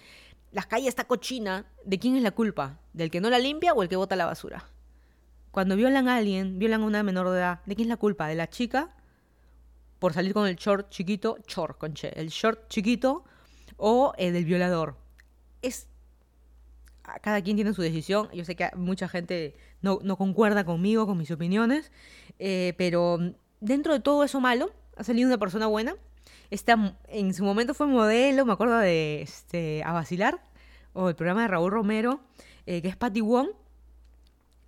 la 0.52 0.62
calle 0.62 0.88
está 0.88 1.04
cochina, 1.04 1.64
¿de 1.86 1.98
quién 1.98 2.14
es 2.14 2.22
la 2.22 2.32
culpa? 2.32 2.80
¿Del 2.92 3.10
que 3.10 3.22
no 3.22 3.30
la 3.30 3.38
limpia 3.38 3.72
o 3.72 3.82
el 3.82 3.88
que 3.88 3.96
bota 3.96 4.14
la 4.14 4.26
basura? 4.26 4.68
Cuando 5.52 5.74
violan 5.74 6.06
a 6.06 6.16
alguien, 6.16 6.58
violan 6.58 6.82
a 6.82 6.84
una 6.84 7.02
menor 7.02 7.30
de 7.30 7.38
edad, 7.38 7.60
¿de 7.64 7.76
quién 7.76 7.86
es 7.86 7.88
la 7.88 7.96
culpa? 7.96 8.28
¿De 8.28 8.34
la 8.34 8.50
chica 8.50 8.94
por 9.98 10.12
salir 10.12 10.34
con 10.34 10.46
el 10.46 10.56
short 10.56 10.90
chiquito, 10.90 11.38
short, 11.46 11.78
conche, 11.78 12.12
el 12.20 12.28
short 12.28 12.68
chiquito 12.68 13.24
o 13.78 14.12
eh, 14.18 14.32
del 14.32 14.44
violador? 14.44 14.98
Es 15.62 15.88
cada 17.22 17.40
quien 17.40 17.56
tiene 17.56 17.72
su 17.72 17.80
decisión. 17.80 18.28
Yo 18.34 18.44
sé 18.44 18.54
que 18.54 18.68
mucha 18.76 19.08
gente 19.08 19.56
no, 19.80 19.98
concuerda 20.18 20.64
conmigo, 20.64 21.06
con 21.06 21.16
mis 21.16 21.30
opiniones, 21.30 21.90
eh, 22.38 22.74
pero 22.76 23.18
dentro 23.60 23.92
de 23.92 24.00
todo 24.00 24.24
eso 24.24 24.40
malo, 24.40 24.72
ha 24.96 25.04
salido 25.04 25.28
una 25.28 25.38
persona 25.38 25.66
buena. 25.66 25.94
Está, 26.50 26.96
en 27.08 27.34
su 27.34 27.44
momento 27.44 27.74
fue 27.74 27.86
modelo, 27.86 28.46
me 28.46 28.52
acuerdo 28.52 28.78
de 28.78 29.22
este, 29.22 29.82
A 29.84 29.92
Vacilar, 29.92 30.42
o 30.92 31.08
el 31.08 31.14
programa 31.14 31.42
de 31.42 31.48
Raúl 31.48 31.70
Romero, 31.70 32.20
eh, 32.66 32.82
que 32.82 32.88
es 32.88 32.96
Patty 32.96 33.20
Wong. 33.20 33.48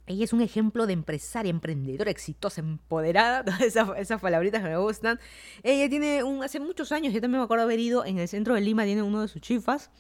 Ella 0.07 0.24
es 0.24 0.33
un 0.33 0.40
ejemplo 0.40 0.87
de 0.87 0.92
empresaria, 0.92 1.50
emprendedora, 1.50 2.11
exitosa, 2.11 2.61
empoderada, 2.61 3.44
todas 3.44 3.62
esas, 3.62 3.88
esas, 3.96 4.20
palabritas 4.20 4.62
que 4.62 4.68
me 4.68 4.76
gustan. 4.76 5.18
Ella 5.62 5.88
tiene 5.88 6.22
un, 6.22 6.42
hace 6.42 6.61
muchos 6.61 6.92
años, 6.92 7.14
yo 7.14 7.20
también 7.20 7.40
me 7.40 7.44
acuerdo 7.44 7.64
haber 7.64 7.79
ido 7.79 8.05
en 8.05 8.18
el 8.18 8.29
centro 8.29 8.55
de 8.55 8.61
Lima, 8.61 8.85
tiene 8.85 9.03
uno 9.03 9.22
de 9.22 9.29
sus 9.29 9.40
chifas, 9.40 9.90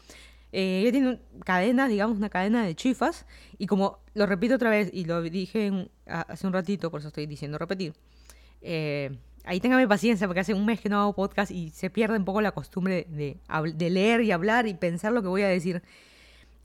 eh, 0.52 0.80
ella 0.82 0.92
tiene 0.92 1.20
cadenas, 1.44 1.88
digamos, 1.88 2.18
una 2.18 2.28
cadena 2.28 2.64
de 2.64 2.74
chifas. 2.74 3.26
Y 3.58 3.66
como 3.66 4.00
lo 4.14 4.26
repito 4.26 4.54
otra 4.54 4.70
vez, 4.70 4.90
y 4.92 5.04
lo 5.04 5.22
dije 5.22 5.88
hace 6.06 6.46
un 6.46 6.52
ratito, 6.52 6.90
por 6.90 7.00
eso 7.00 7.08
estoy 7.08 7.26
diciendo 7.26 7.58
repetir. 7.58 7.94
Eh, 8.62 9.10
ahí 9.44 9.60
téngame 9.60 9.86
paciencia, 9.88 10.26
porque 10.26 10.40
hace 10.40 10.54
un 10.54 10.66
mes 10.66 10.80
que 10.80 10.88
no 10.88 11.00
hago 11.00 11.14
podcast 11.14 11.50
y 11.50 11.70
se 11.70 11.90
pierde 11.90 12.16
un 12.16 12.24
poco 12.24 12.40
la 12.40 12.52
costumbre 12.52 13.06
de, 13.08 13.38
de 13.74 13.90
leer 13.90 14.22
y 14.22 14.32
hablar 14.32 14.66
y 14.66 14.74
pensar 14.74 15.12
lo 15.12 15.22
que 15.22 15.28
voy 15.28 15.42
a 15.42 15.48
decir. 15.48 15.82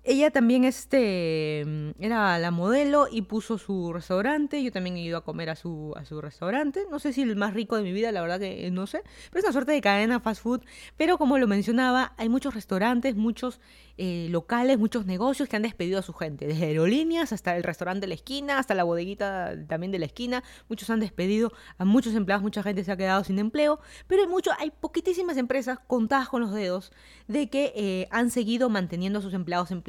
Ella 0.08 0.30
también 0.30 0.65
este, 0.65 1.62
era 1.98 2.38
la 2.38 2.52
modelo 2.52 3.08
y 3.10 3.24
puso 3.24 3.58
su 3.58 3.91
restaurante. 3.91 4.62
Yo 4.63 4.72
también 4.72 4.98
he 4.98 5.02
ido 5.02 5.18
a 5.18 5.24
comer 5.24 5.50
a 5.50 5.56
su, 5.56 5.94
a 5.98 6.06
su 6.06 6.22
restaurante. 6.22 6.86
No 6.91 7.00
sé 7.00 7.12
si 7.12 7.24
el 7.24 7.36
más 7.36 7.56
rico 7.56 7.76
de 7.76 7.82
mi 7.82 7.91
vida, 7.91 8.12
la 8.12 8.22
verdad 8.22 8.39
que 8.39 8.70
no 8.70 8.86
sé. 8.86 9.02
Pero 9.32 9.39
es 9.39 9.46
una 9.46 9.54
suerte 9.54 9.72
de 9.72 9.82
cadena 9.82 10.20
fast 10.20 10.44
food. 10.44 10.62
Pero 10.96 11.18
como 11.18 11.39
lo 11.39 11.48
mencionaba, 11.48 12.13
hay 12.18 12.30
muchos 12.30 12.54
restaurantes, 12.54 13.15
muchos 13.15 13.60
eh, 13.98 14.28
locales, 14.30 14.78
muchos 14.78 15.06
negocios 15.06 15.48
que 15.48 15.56
han 15.56 15.62
despedido 15.62 16.00
a 16.00 16.02
su 16.02 16.12
gente, 16.12 16.46
desde 16.48 16.65
aerolíneas 16.65 17.32
hasta 17.32 17.56
el 17.56 17.63
restaurante 17.63 18.02
de 18.02 18.08
la 18.08 18.15
esquina, 18.15 18.60
hasta 18.60 18.76
la 18.76 18.84
bodeguita 18.84 19.56
también 19.68 19.94
de 19.94 20.00
la 20.00 20.06
esquina. 20.06 20.44
Muchos 20.68 20.89
han 20.89 21.00
despedido 21.00 21.54
a 21.78 21.86
muchos 21.86 22.13
empleados, 22.13 22.44
mucha 22.44 22.62
gente 22.62 22.84
se 22.84 22.91
ha 22.91 22.98
quedado 22.98 23.24
sin 23.24 23.39
empleo, 23.39 23.80
pero 24.08 24.22
hay, 24.22 24.28
mucho, 24.28 24.52
hay 24.60 24.72
poquitísimas 24.72 25.38
empresas 25.38 25.80
contadas 25.88 26.28
con 26.28 26.41
los 26.41 26.52
dedos 26.52 26.91
de 27.30 27.50
que 27.50 27.72
eh, 27.74 28.08
han 28.12 28.32
seguido 28.32 28.70
manteniendo 28.70 29.20
a 29.20 29.22
sus 29.22 29.34
empleados 29.34 29.72
en 29.72 29.82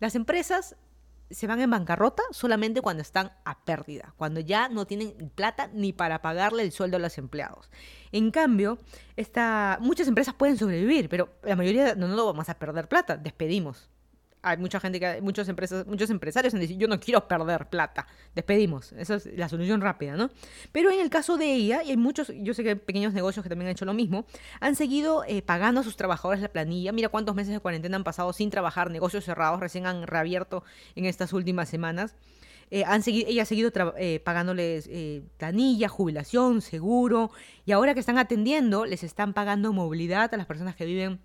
Las 0.00 0.14
empresas 0.14 0.76
se 1.30 1.46
van 1.46 1.60
en 1.60 1.70
bancarrota 1.70 2.22
solamente 2.30 2.80
cuando 2.80 3.02
están 3.02 3.32
a 3.44 3.64
pérdida, 3.64 4.14
cuando 4.16 4.40
ya 4.40 4.68
no 4.68 4.86
tienen 4.86 5.32
plata 5.34 5.68
ni 5.72 5.92
para 5.92 6.22
pagarle 6.22 6.62
el 6.62 6.72
sueldo 6.72 6.96
a 6.96 7.00
los 7.00 7.18
empleados. 7.18 7.70
En 8.12 8.30
cambio, 8.30 8.78
muchas 9.80 10.06
empresas 10.06 10.34
pueden 10.34 10.56
sobrevivir, 10.56 11.08
pero 11.08 11.30
la 11.42 11.56
mayoría 11.56 11.94
no, 11.94 12.08
no 12.08 12.14
lo 12.14 12.26
vamos 12.26 12.48
a 12.48 12.54
perder 12.54 12.88
plata, 12.88 13.16
despedimos 13.16 13.88
hay 14.44 14.58
mucha 14.58 14.78
gente 14.78 15.00
que, 15.00 15.20
muchas 15.22 15.48
empresas, 15.48 15.86
muchos 15.86 16.10
empresarios 16.10 16.52
han 16.54 16.60
dicho, 16.60 16.74
yo 16.74 16.86
no 16.86 17.00
quiero 17.00 17.26
perder 17.26 17.66
plata, 17.68 18.06
despedimos. 18.34 18.92
Esa 18.92 19.16
es 19.16 19.26
la 19.36 19.48
solución 19.48 19.80
rápida, 19.80 20.16
¿no? 20.16 20.30
Pero 20.70 20.90
en 20.90 21.00
el 21.00 21.10
caso 21.10 21.36
de 21.36 21.52
ella, 21.52 21.82
y 21.82 21.90
hay 21.90 21.96
muchos, 21.96 22.30
yo 22.36 22.52
sé 22.52 22.62
que 22.62 22.70
hay 22.70 22.74
pequeños 22.74 23.14
negocios 23.14 23.42
que 23.42 23.48
también 23.48 23.68
han 23.68 23.72
hecho 23.72 23.84
lo 23.84 23.94
mismo, 23.94 24.26
han 24.60 24.76
seguido 24.76 25.24
eh, 25.26 25.42
pagando 25.42 25.80
a 25.80 25.84
sus 25.84 25.96
trabajadores 25.96 26.42
la 26.42 26.48
planilla. 26.48 26.92
Mira 26.92 27.08
cuántos 27.08 27.34
meses 27.34 27.52
de 27.54 27.60
cuarentena 27.60 27.96
han 27.96 28.04
pasado 28.04 28.32
sin 28.32 28.50
trabajar, 28.50 28.90
negocios 28.90 29.24
cerrados, 29.24 29.60
recién 29.60 29.86
han 29.86 30.06
reabierto 30.06 30.62
en 30.94 31.06
estas 31.06 31.32
últimas 31.32 31.68
semanas. 31.68 32.14
Eh, 32.70 32.84
han 32.84 33.02
seguido, 33.02 33.28
ella 33.28 33.42
ha 33.42 33.46
seguido 33.46 33.70
eh, 33.96 34.20
pagándoles 34.24 34.90
planilla, 35.38 35.88
jubilación, 35.88 36.60
seguro, 36.60 37.30
y 37.64 37.72
ahora 37.72 37.94
que 37.94 38.00
están 38.00 38.18
atendiendo, 38.18 38.84
les 38.84 39.04
están 39.04 39.32
pagando 39.32 39.72
movilidad 39.72 40.32
a 40.32 40.36
las 40.36 40.46
personas 40.46 40.74
que 40.74 40.84
viven 40.84 41.20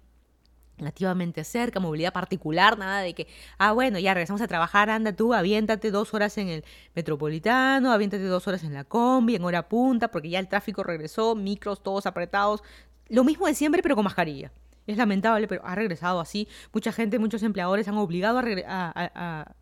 relativamente 0.80 1.44
cerca, 1.44 1.80
movilidad 1.80 2.13
particular, 2.13 2.78
nada 2.78 3.02
de 3.02 3.13
que, 3.13 3.28
ah, 3.58 3.72
bueno, 3.74 4.00
ya 4.00 4.13
regresamos 4.13 4.42
a 4.42 4.48
trabajar, 4.48 4.89
anda 4.89 5.13
tú, 5.13 5.34
aviéntate 5.34 5.92
dos 5.92 6.13
horas 6.13 6.38
en 6.38 6.48
el 6.48 6.65
metropolitano, 6.96 7.92
aviéntate 7.92 8.24
dos 8.24 8.48
horas 8.48 8.63
en 8.63 8.74
la 8.74 8.84
combi, 8.84 9.36
en 9.36 9.44
hora 9.44 9.70
punta, 9.70 10.10
porque 10.10 10.30
ya 10.30 10.39
el 10.39 10.48
tráfico 10.48 10.84
regresó, 10.84 11.36
micros 11.36 11.84
todos 11.84 12.06
apretados, 12.06 12.63
lo 13.08 13.24
mismo 13.24 13.46
de 13.48 13.54
siempre, 13.54 13.84
pero 13.84 13.96
con 13.96 14.04
mascarilla. 14.04 14.52
Es 14.88 14.98
lamentable, 14.98 15.48
pero 15.48 15.62
ha 15.63 15.76
regresado 15.76 16.20
así. 16.20 16.48
Mucha 16.74 16.92
gente, 16.92 17.20
muchos 17.20 17.44
empleadores 17.44 17.88
han 17.88 17.98
obligado 17.98 18.39
a, 18.39 18.44
a 18.44 19.02
a 19.06 19.54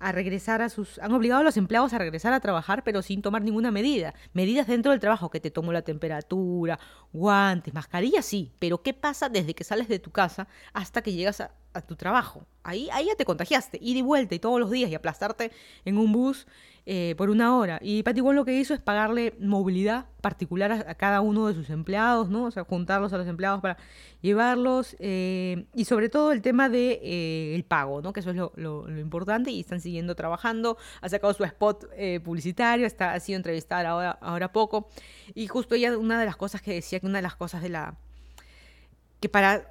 regresar 0.00 0.62
a 0.62 0.68
sus... 0.68 0.98
Han 0.98 1.12
obligado 1.12 1.40
a 1.40 1.44
los 1.44 1.56
empleados 1.56 1.92
a 1.92 1.98
regresar 1.98 2.32
a 2.32 2.40
trabajar, 2.40 2.84
pero 2.84 3.02
sin 3.02 3.22
tomar 3.22 3.42
ninguna 3.42 3.70
medida. 3.70 4.14
Medidas 4.32 4.66
dentro 4.66 4.92
del 4.92 5.00
trabajo, 5.00 5.30
que 5.30 5.40
te 5.40 5.50
tomo 5.50 5.72
la 5.72 5.82
temperatura, 5.82 6.78
guantes, 7.12 7.74
mascarilla, 7.74 8.22
sí, 8.22 8.52
pero 8.58 8.82
¿qué 8.82 8.94
pasa 8.94 9.28
desde 9.28 9.54
que 9.54 9.64
sales 9.64 9.88
de 9.88 9.98
tu 9.98 10.10
casa 10.10 10.48
hasta 10.72 11.02
que 11.02 11.12
llegas 11.12 11.40
a, 11.40 11.52
tu 11.86 11.96
trabajo? 11.96 12.46
Ahí, 12.62 12.88
ahí 12.92 13.06
ya 13.06 13.14
te 13.14 13.24
contagiaste, 13.24 13.78
ir 13.80 13.96
y 13.96 14.02
vuelta 14.02 14.34
y 14.34 14.38
todos 14.38 14.60
los 14.60 14.70
días 14.70 14.90
y 14.90 14.94
aplastarte 14.94 15.50
en 15.84 15.98
un 15.98 16.12
bus 16.12 16.46
eh, 16.90 17.14
por 17.18 17.28
una 17.28 17.54
hora. 17.54 17.78
Y 17.82 18.02
Patty 18.02 18.22
lo 18.22 18.46
que 18.46 18.58
hizo 18.58 18.72
es 18.72 18.80
pagarle 18.80 19.34
movilidad 19.38 20.06
particular 20.22 20.72
a, 20.72 20.94
cada 20.94 21.20
uno 21.20 21.46
de 21.46 21.52
sus 21.52 21.68
empleados, 21.68 22.30
¿no? 22.30 22.44
O 22.44 22.50
sea, 22.50 22.64
juntarlos 22.64 23.12
a 23.12 23.18
los 23.18 23.26
empleados 23.26 23.60
para 23.60 23.76
llevarlos. 24.22 24.96
Eh, 24.98 25.66
y 25.74 25.84
sobre 25.84 26.08
todo 26.08 26.32
el 26.32 26.40
tema 26.40 26.70
de 26.70 26.98
eh, 27.02 27.54
el 27.54 27.64
pago, 27.64 28.00
¿no? 28.00 28.14
Que 28.14 28.20
eso 28.20 28.30
es 28.30 28.36
lo, 28.36 28.88
importante. 28.98 29.50
Y 29.50 29.60
están 29.60 29.82
siguiendo 29.82 30.14
trabajando. 30.14 30.78
Ha 31.02 31.10
sacado 31.10 31.34
su 31.34 31.44
spot 31.44 31.90
publicitario, 32.24 32.86
está, 32.86 33.12
ha 33.12 33.20
sido 33.20 33.36
entrevistada 33.36 33.90
ahora, 33.90 34.18
ahora 34.22 34.50
poco. 34.50 34.88
Y 35.34 35.46
justo 35.46 35.74
ella, 35.74 35.98
una 35.98 36.18
de 36.18 36.24
las 36.24 36.36
cosas 36.36 36.62
que 36.62 36.72
decía, 36.72 37.00
que 37.00 37.06
una 37.06 37.18
de 37.18 37.22
las 37.22 37.36
cosas 37.36 37.60
de 37.60 37.68
la... 37.68 37.98
que 39.20 39.28
para 39.28 39.70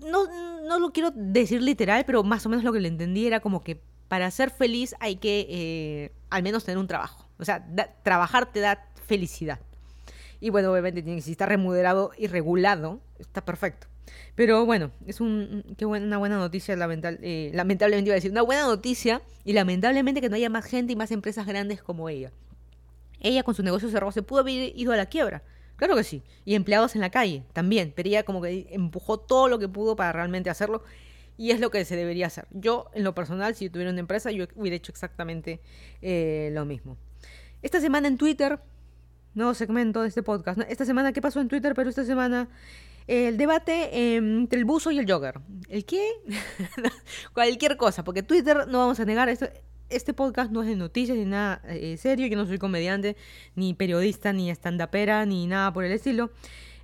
no, 0.00 0.62
no, 0.62 0.78
lo 0.78 0.92
quiero 0.92 1.10
decir 1.14 1.62
literal, 1.62 2.04
pero 2.04 2.22
más 2.22 2.44
o 2.46 2.48
menos 2.48 2.64
lo 2.64 2.72
que 2.72 2.80
le 2.80 2.88
entendí 2.88 3.26
era 3.26 3.40
como 3.40 3.62
que 3.62 3.80
para 4.08 4.30
ser 4.30 4.50
feliz 4.50 4.94
hay 5.00 5.16
que 5.16 5.46
eh, 5.48 6.12
al 6.30 6.42
menos 6.42 6.64
tener 6.64 6.78
un 6.78 6.86
trabajo. 6.86 7.28
O 7.38 7.44
sea, 7.44 7.66
trabajar 8.02 8.52
te 8.52 8.60
da 8.60 8.88
felicidad. 9.06 9.60
Y 10.40 10.50
bueno, 10.50 10.70
obviamente 10.70 11.02
tiene 11.02 11.18
que 11.18 11.22
si 11.22 11.32
está 11.32 11.46
remunerado 11.46 12.12
y 12.16 12.26
regulado, 12.26 13.00
está 13.18 13.44
perfecto. 13.44 13.86
Pero 14.34 14.66
bueno, 14.66 14.90
es 15.06 15.20
un, 15.20 15.64
qué 15.76 15.84
buena, 15.84 16.06
una 16.06 16.18
buena 16.18 16.38
noticia, 16.38 16.74
eh, 16.74 17.50
lamentablemente 17.54 18.08
iba 18.08 18.14
a 18.14 18.16
decir, 18.16 18.30
una 18.30 18.42
buena 18.42 18.62
noticia 18.62 19.22
y 19.44 19.52
lamentablemente 19.52 20.20
que 20.20 20.28
no 20.28 20.36
haya 20.36 20.50
más 20.50 20.66
gente 20.66 20.92
y 20.92 20.96
más 20.96 21.10
empresas 21.10 21.46
grandes 21.46 21.82
como 21.82 22.08
ella. 22.08 22.30
Ella 23.20 23.42
con 23.42 23.54
su 23.54 23.62
negocio 23.62 23.88
cerrado 23.88 24.12
se 24.12 24.22
pudo 24.22 24.40
haber 24.40 24.76
ido 24.76 24.92
a 24.92 24.96
la 24.96 25.06
quiebra. 25.06 25.42
Claro 25.76 25.94
que 25.94 26.04
sí. 26.04 26.22
Y 26.44 26.54
empleados 26.54 26.94
en 26.94 27.00
la 27.00 27.10
calle 27.10 27.42
también. 27.52 27.92
Pero 27.94 28.08
ella 28.08 28.22
como 28.24 28.42
que 28.42 28.66
empujó 28.70 29.18
todo 29.18 29.48
lo 29.48 29.58
que 29.58 29.68
pudo 29.68 29.96
para 29.96 30.12
realmente 30.12 30.50
hacerlo 30.50 30.82
y 31.38 31.50
es 31.50 31.60
lo 31.60 31.70
que 31.70 31.84
se 31.84 31.96
debería 31.96 32.26
hacer. 32.26 32.46
Yo, 32.50 32.90
en 32.94 33.04
lo 33.04 33.14
personal, 33.14 33.54
si 33.54 33.68
tuviera 33.68 33.90
una 33.90 34.00
empresa, 34.00 34.30
yo 34.30 34.46
hubiera 34.54 34.76
hecho 34.76 34.92
exactamente 34.92 35.60
eh, 36.02 36.50
lo 36.52 36.64
mismo. 36.64 36.96
Esta 37.62 37.80
semana 37.80 38.08
en 38.08 38.16
Twitter, 38.16 38.58
nuevo 39.34 39.54
segmento 39.54 40.02
de 40.02 40.08
este 40.08 40.22
podcast. 40.22 40.60
Esta 40.68 40.84
semana, 40.84 41.12
¿qué 41.12 41.20
pasó 41.20 41.40
en 41.40 41.48
Twitter? 41.48 41.74
Pero 41.74 41.90
esta 41.90 42.04
semana, 42.04 42.48
el 43.06 43.36
debate 43.36 44.16
entre 44.16 44.58
el 44.58 44.64
buzo 44.64 44.90
y 44.90 44.98
el 44.98 45.10
jogger. 45.10 45.40
¿El 45.68 45.84
qué? 45.84 46.08
Cualquier 47.34 47.76
cosa, 47.76 48.02
porque 48.02 48.22
Twitter, 48.22 48.66
no 48.68 48.78
vamos 48.78 48.98
a 49.00 49.04
negar, 49.04 49.28
esto, 49.28 49.46
este 49.88 50.14
podcast 50.14 50.50
no 50.50 50.62
es 50.62 50.68
de 50.68 50.76
noticias 50.76 51.16
ni 51.16 51.24
nada 51.24 51.60
eh, 51.68 51.96
serio. 51.96 52.26
Yo 52.26 52.36
no 52.36 52.46
soy 52.46 52.58
comediante, 52.58 53.16
ni 53.54 53.74
periodista, 53.74 54.32
ni 54.32 54.50
estandapera, 54.50 55.24
ni 55.26 55.46
nada 55.46 55.72
por 55.72 55.84
el 55.84 55.92
estilo. 55.92 56.30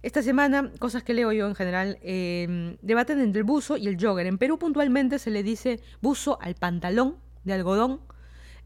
Esta 0.03 0.23
semana, 0.23 0.73
cosas 0.79 1.05
que 1.05 1.15
leo 1.15 1.31
yo 1.33 1.47
en 1.47 1.55
general, 1.55 1.99
em, 2.03 2.77
debaten 2.83 3.21
entre 3.21 3.41
el 3.41 3.45
buzo 3.45 3.77
y 3.77 3.87
el 3.87 3.97
jogger. 4.01 4.27
En 4.27 4.37
Perú 4.39 4.59
puntualmente 4.59 5.19
se 5.19 5.31
le 5.31 5.43
dice 5.43 5.81
buzo 6.01 6.39
al 6.41 6.55
pantalón 6.55 7.17
de 7.45 7.53
algodón. 7.53 8.01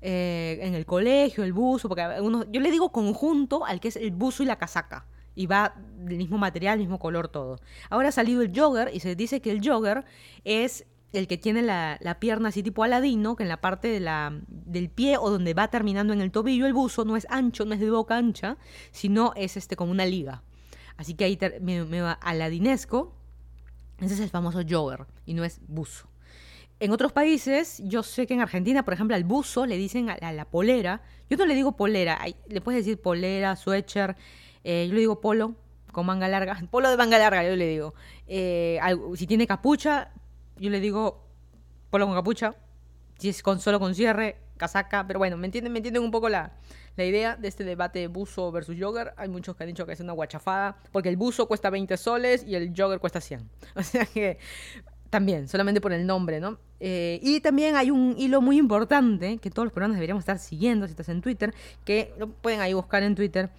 Eh, 0.02 0.58
en 0.60 0.74
el 0.74 0.84
colegio, 0.84 1.42
el 1.42 1.52
buzo, 1.52 1.88
porque 1.88 2.04
yo 2.52 2.60
le 2.60 2.70
digo 2.70 2.92
conjunto 2.92 3.64
al 3.64 3.80
que 3.80 3.88
es 3.88 3.96
el 3.96 4.10
buzo 4.10 4.42
y 4.42 4.46
la 4.46 4.56
casaca. 4.56 5.06
Y 5.34 5.46
va 5.46 5.74
del 5.98 6.18
mismo 6.18 6.38
material, 6.38 6.78
mismo 6.78 6.98
color, 6.98 7.28
todo. 7.28 7.58
Ahora 7.90 8.08
ha 8.08 8.12
salido 8.12 8.42
el 8.42 8.52
jogger 8.54 8.90
y 8.94 9.00
se 9.00 9.14
dice 9.16 9.40
que 9.40 9.50
el 9.50 9.66
jogger 9.66 10.04
es 10.44 10.86
el 11.12 11.26
que 11.26 11.38
tiene 11.38 11.62
la, 11.62 12.16
pierna 12.20 12.48
así 12.48 12.62
tipo 12.62 12.82
aladino, 12.84 13.36
que 13.36 13.44
en 13.44 13.48
la 13.48 13.60
parte 13.60 13.88
del 13.98 14.90
pie 14.90 15.16
o 15.18 15.30
donde 15.30 15.54
va 15.54 15.68
terminando 15.68 16.12
en 16.12 16.20
el 16.20 16.30
tobillo 16.30 16.66
el 16.66 16.72
buzo 16.72 17.04
no 17.04 17.16
es 17.16 17.26
ancho, 17.30 17.64
no 17.64 17.74
es 17.74 17.80
de 17.80 17.90
boca 17.90 18.16
ancha, 18.16 18.56
sino 18.90 19.32
es 19.36 19.56
este 19.56 19.76
como 19.76 19.90
una 19.90 20.06
liga. 20.06 20.42
Así 20.96 21.14
que 21.14 21.24
ahí 21.24 21.38
me, 21.60 22.00
va 22.00 22.12
aladinesco. 22.12 23.14
Ese 23.98 24.14
es 24.14 24.20
el 24.20 24.30
famoso 24.30 24.60
jogger 24.68 25.06
y 25.24 25.34
no 25.34 25.44
es 25.44 25.60
buzo. 25.68 26.08
en 26.80 26.90
otros 26.92 27.12
países, 27.12 27.80
yo 27.84 28.02
sé 28.02 28.26
que 28.26 28.34
en 28.34 28.40
Argentina, 28.40 28.84
por 28.84 28.92
ejemplo, 28.92 29.16
al 29.16 29.24
buzo 29.24 29.64
le 29.64 29.76
dicen 29.78 30.10
a, 30.10 30.32
la 30.32 30.44
polera. 30.44 31.02
Yo 31.30 31.36
no 31.38 31.46
le 31.46 31.54
digo 31.54 31.76
polera, 31.76 32.18
le 32.48 32.60
puedes 32.60 32.84
decir 32.84 33.00
polera, 33.00 33.56
sweater, 33.56 34.16
eh, 34.64 34.86
yo 34.88 34.94
le 34.94 35.00
digo 35.00 35.20
polo 35.20 35.54
con 35.92 36.04
manga 36.04 36.28
larga, 36.28 36.60
polo 36.70 36.90
de 36.90 36.96
manga 36.98 37.18
larga, 37.18 37.42
yo 37.42 37.56
le 37.56 37.66
digo. 37.66 37.94
Eh, 38.26 38.78
si 39.14 39.26
tiene 39.26 39.46
capucha, 39.46 40.12
yo 40.58 40.70
le 40.70 40.80
digo 40.80 41.26
polo 41.90 42.06
con 42.06 42.14
capucha. 42.14 42.54
Si 43.18 43.30
es 43.30 43.42
con 43.42 43.60
solo 43.60 43.80
con 43.80 43.94
cierre, 43.94 44.36
casaca. 44.56 45.06
Pero 45.06 45.18
bueno, 45.18 45.36
me 45.36 45.46
entienden, 45.46 45.72
me 45.72 45.78
entienden 45.78 46.02
un 46.02 46.10
poco 46.10 46.28
la, 46.28 46.52
la 46.96 47.04
idea 47.04 47.36
de 47.36 47.48
este 47.48 47.64
debate 47.64 48.06
buzo 48.08 48.52
versus 48.52 48.76
jogger. 48.78 49.14
Hay 49.16 49.28
muchos 49.28 49.56
que 49.56 49.64
han 49.64 49.68
dicho 49.68 49.86
que 49.86 49.92
es 49.92 50.00
una 50.00 50.12
guachafada, 50.12 50.76
porque 50.92 51.08
el 51.08 51.16
buzo 51.16 51.46
cuesta 51.46 51.70
20 51.70 51.96
soles 51.96 52.44
y 52.44 52.54
el 52.54 52.72
jogger 52.76 53.00
cuesta 53.00 53.20
100. 53.20 53.48
O 53.76 53.82
sea 53.82 54.04
que 54.06 54.38
también, 55.10 55.48
solamente 55.48 55.80
por 55.80 55.92
el 55.92 56.06
nombre, 56.06 56.40
¿no? 56.40 56.58
Eh, 56.80 57.20
y 57.22 57.40
también 57.40 57.76
hay 57.76 57.90
un 57.90 58.14
hilo 58.18 58.40
muy 58.40 58.58
importante 58.58 59.38
que 59.38 59.50
todos 59.50 59.66
los 59.66 59.72
peruanos 59.72 59.96
deberíamos 59.96 60.22
estar 60.22 60.38
siguiendo 60.38 60.86
si 60.86 60.90
estás 60.90 61.08
en 61.08 61.22
Twitter, 61.22 61.54
que 61.84 62.12
lo 62.18 62.28
pueden 62.28 62.60
ahí 62.60 62.74
buscar 62.74 63.02
en 63.02 63.14
Twitter. 63.14 63.50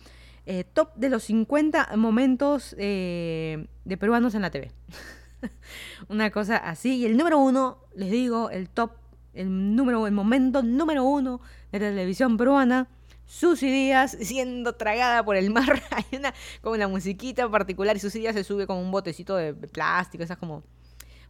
Eh, 0.45 0.63
top 0.63 0.93
de 0.95 1.09
los 1.09 1.23
50 1.23 1.95
momentos 1.97 2.75
eh, 2.77 3.67
de 3.85 3.97
peruanos 3.97 4.35
en 4.35 4.41
la 4.41 4.51
TV. 4.51 4.71
Una 6.09 6.31
cosa 6.31 6.57
así. 6.57 6.97
Y 6.97 7.05
el 7.05 7.17
número 7.17 7.39
uno, 7.39 7.79
les 7.95 8.11
digo, 8.11 8.49
el 8.49 8.69
top, 8.69 8.91
el 9.33 9.75
número, 9.75 10.07
el 10.07 10.13
momento 10.13 10.63
número 10.63 11.03
uno 11.03 11.41
de 11.71 11.79
la 11.79 11.89
televisión 11.89 12.37
peruana. 12.37 12.87
Susy 13.25 13.69
Díaz 13.69 14.17
siendo 14.21 14.73
tragada 14.73 15.23
por 15.23 15.35
el 15.35 15.49
mar. 15.49 15.81
Hay 15.91 16.17
una 16.17 16.33
con 16.61 16.73
una 16.73 16.87
musiquita 16.87 17.49
particular 17.49 17.95
y 17.95 17.99
Susy 17.99 18.19
Díaz 18.19 18.35
se 18.35 18.43
sube 18.43 18.65
con 18.65 18.77
un 18.77 18.91
botecito 18.91 19.35
de 19.35 19.53
plástico, 19.53 20.23
esas 20.23 20.37
como 20.37 20.63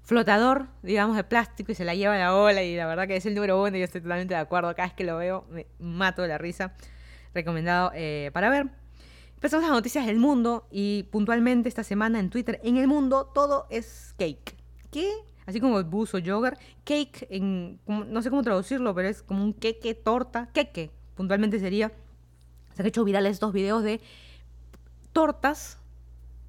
flotador, 0.04 0.68
digamos, 0.84 1.18
de 1.18 1.26
plástico 1.26 1.72
y 1.74 1.76
se 1.76 1.84
la 1.84 1.94
lleva 1.94 2.16
a 2.16 2.18
la 2.18 2.34
ola 2.34 2.64
y 2.64 2.78
la 2.78 2.86
verdad 2.86 3.08
que 3.08 3.18
es 3.18 3.26
el 3.26 3.36
número 3.36 3.62
uno 3.62 3.76
y 3.76 3.80
yo 3.80 3.84
estoy 3.84 4.00
totalmente 4.00 4.36
de 4.36 4.40
acuerdo. 4.40 4.74
Cada 4.74 4.88
vez 4.88 4.96
que 4.96 5.04
lo 5.04 5.18
veo 5.18 5.46
me 5.50 5.68
mato 5.80 6.22
de 6.22 6.30
la 6.30 6.38
risa. 6.38 6.76
Recomendado 7.34 7.92
eh, 7.94 8.32
para 8.34 8.50
ver. 8.50 8.87
Empezamos 9.38 9.66
las 9.66 9.72
noticias 9.72 10.08
del 10.08 10.18
mundo 10.18 10.66
y 10.72 11.04
puntualmente 11.12 11.70
esta 11.70 11.84
semana 11.84 12.20
en 12.20 12.32
Twitter, 12.32 12.60
en 12.64 12.78
el 12.78 12.88
mundo 12.88 13.30
todo 13.36 13.68
es 13.70 14.16
cake. 14.18 14.56
¿Qué? 14.90 15.12
Así 15.46 15.60
como 15.60 15.78
el 15.78 15.86
buzo, 15.86 16.18
jogger, 16.26 16.58
cake, 16.84 17.28
en, 17.30 17.80
no 17.86 18.24
sé 18.24 18.32
cómo 18.32 18.42
traducirlo, 18.42 18.96
pero 18.96 19.10
es 19.10 19.22
como 19.22 19.44
un 19.44 19.54
queque, 19.54 19.94
torta, 19.94 20.50
queque, 20.54 20.90
puntualmente 21.14 21.60
sería. 21.60 21.92
Se 22.74 22.82
han 22.82 22.88
hecho 22.88 23.04
virales 23.04 23.34
estos 23.34 23.54
videos 23.54 23.84
de 23.84 24.02
tortas 25.14 25.78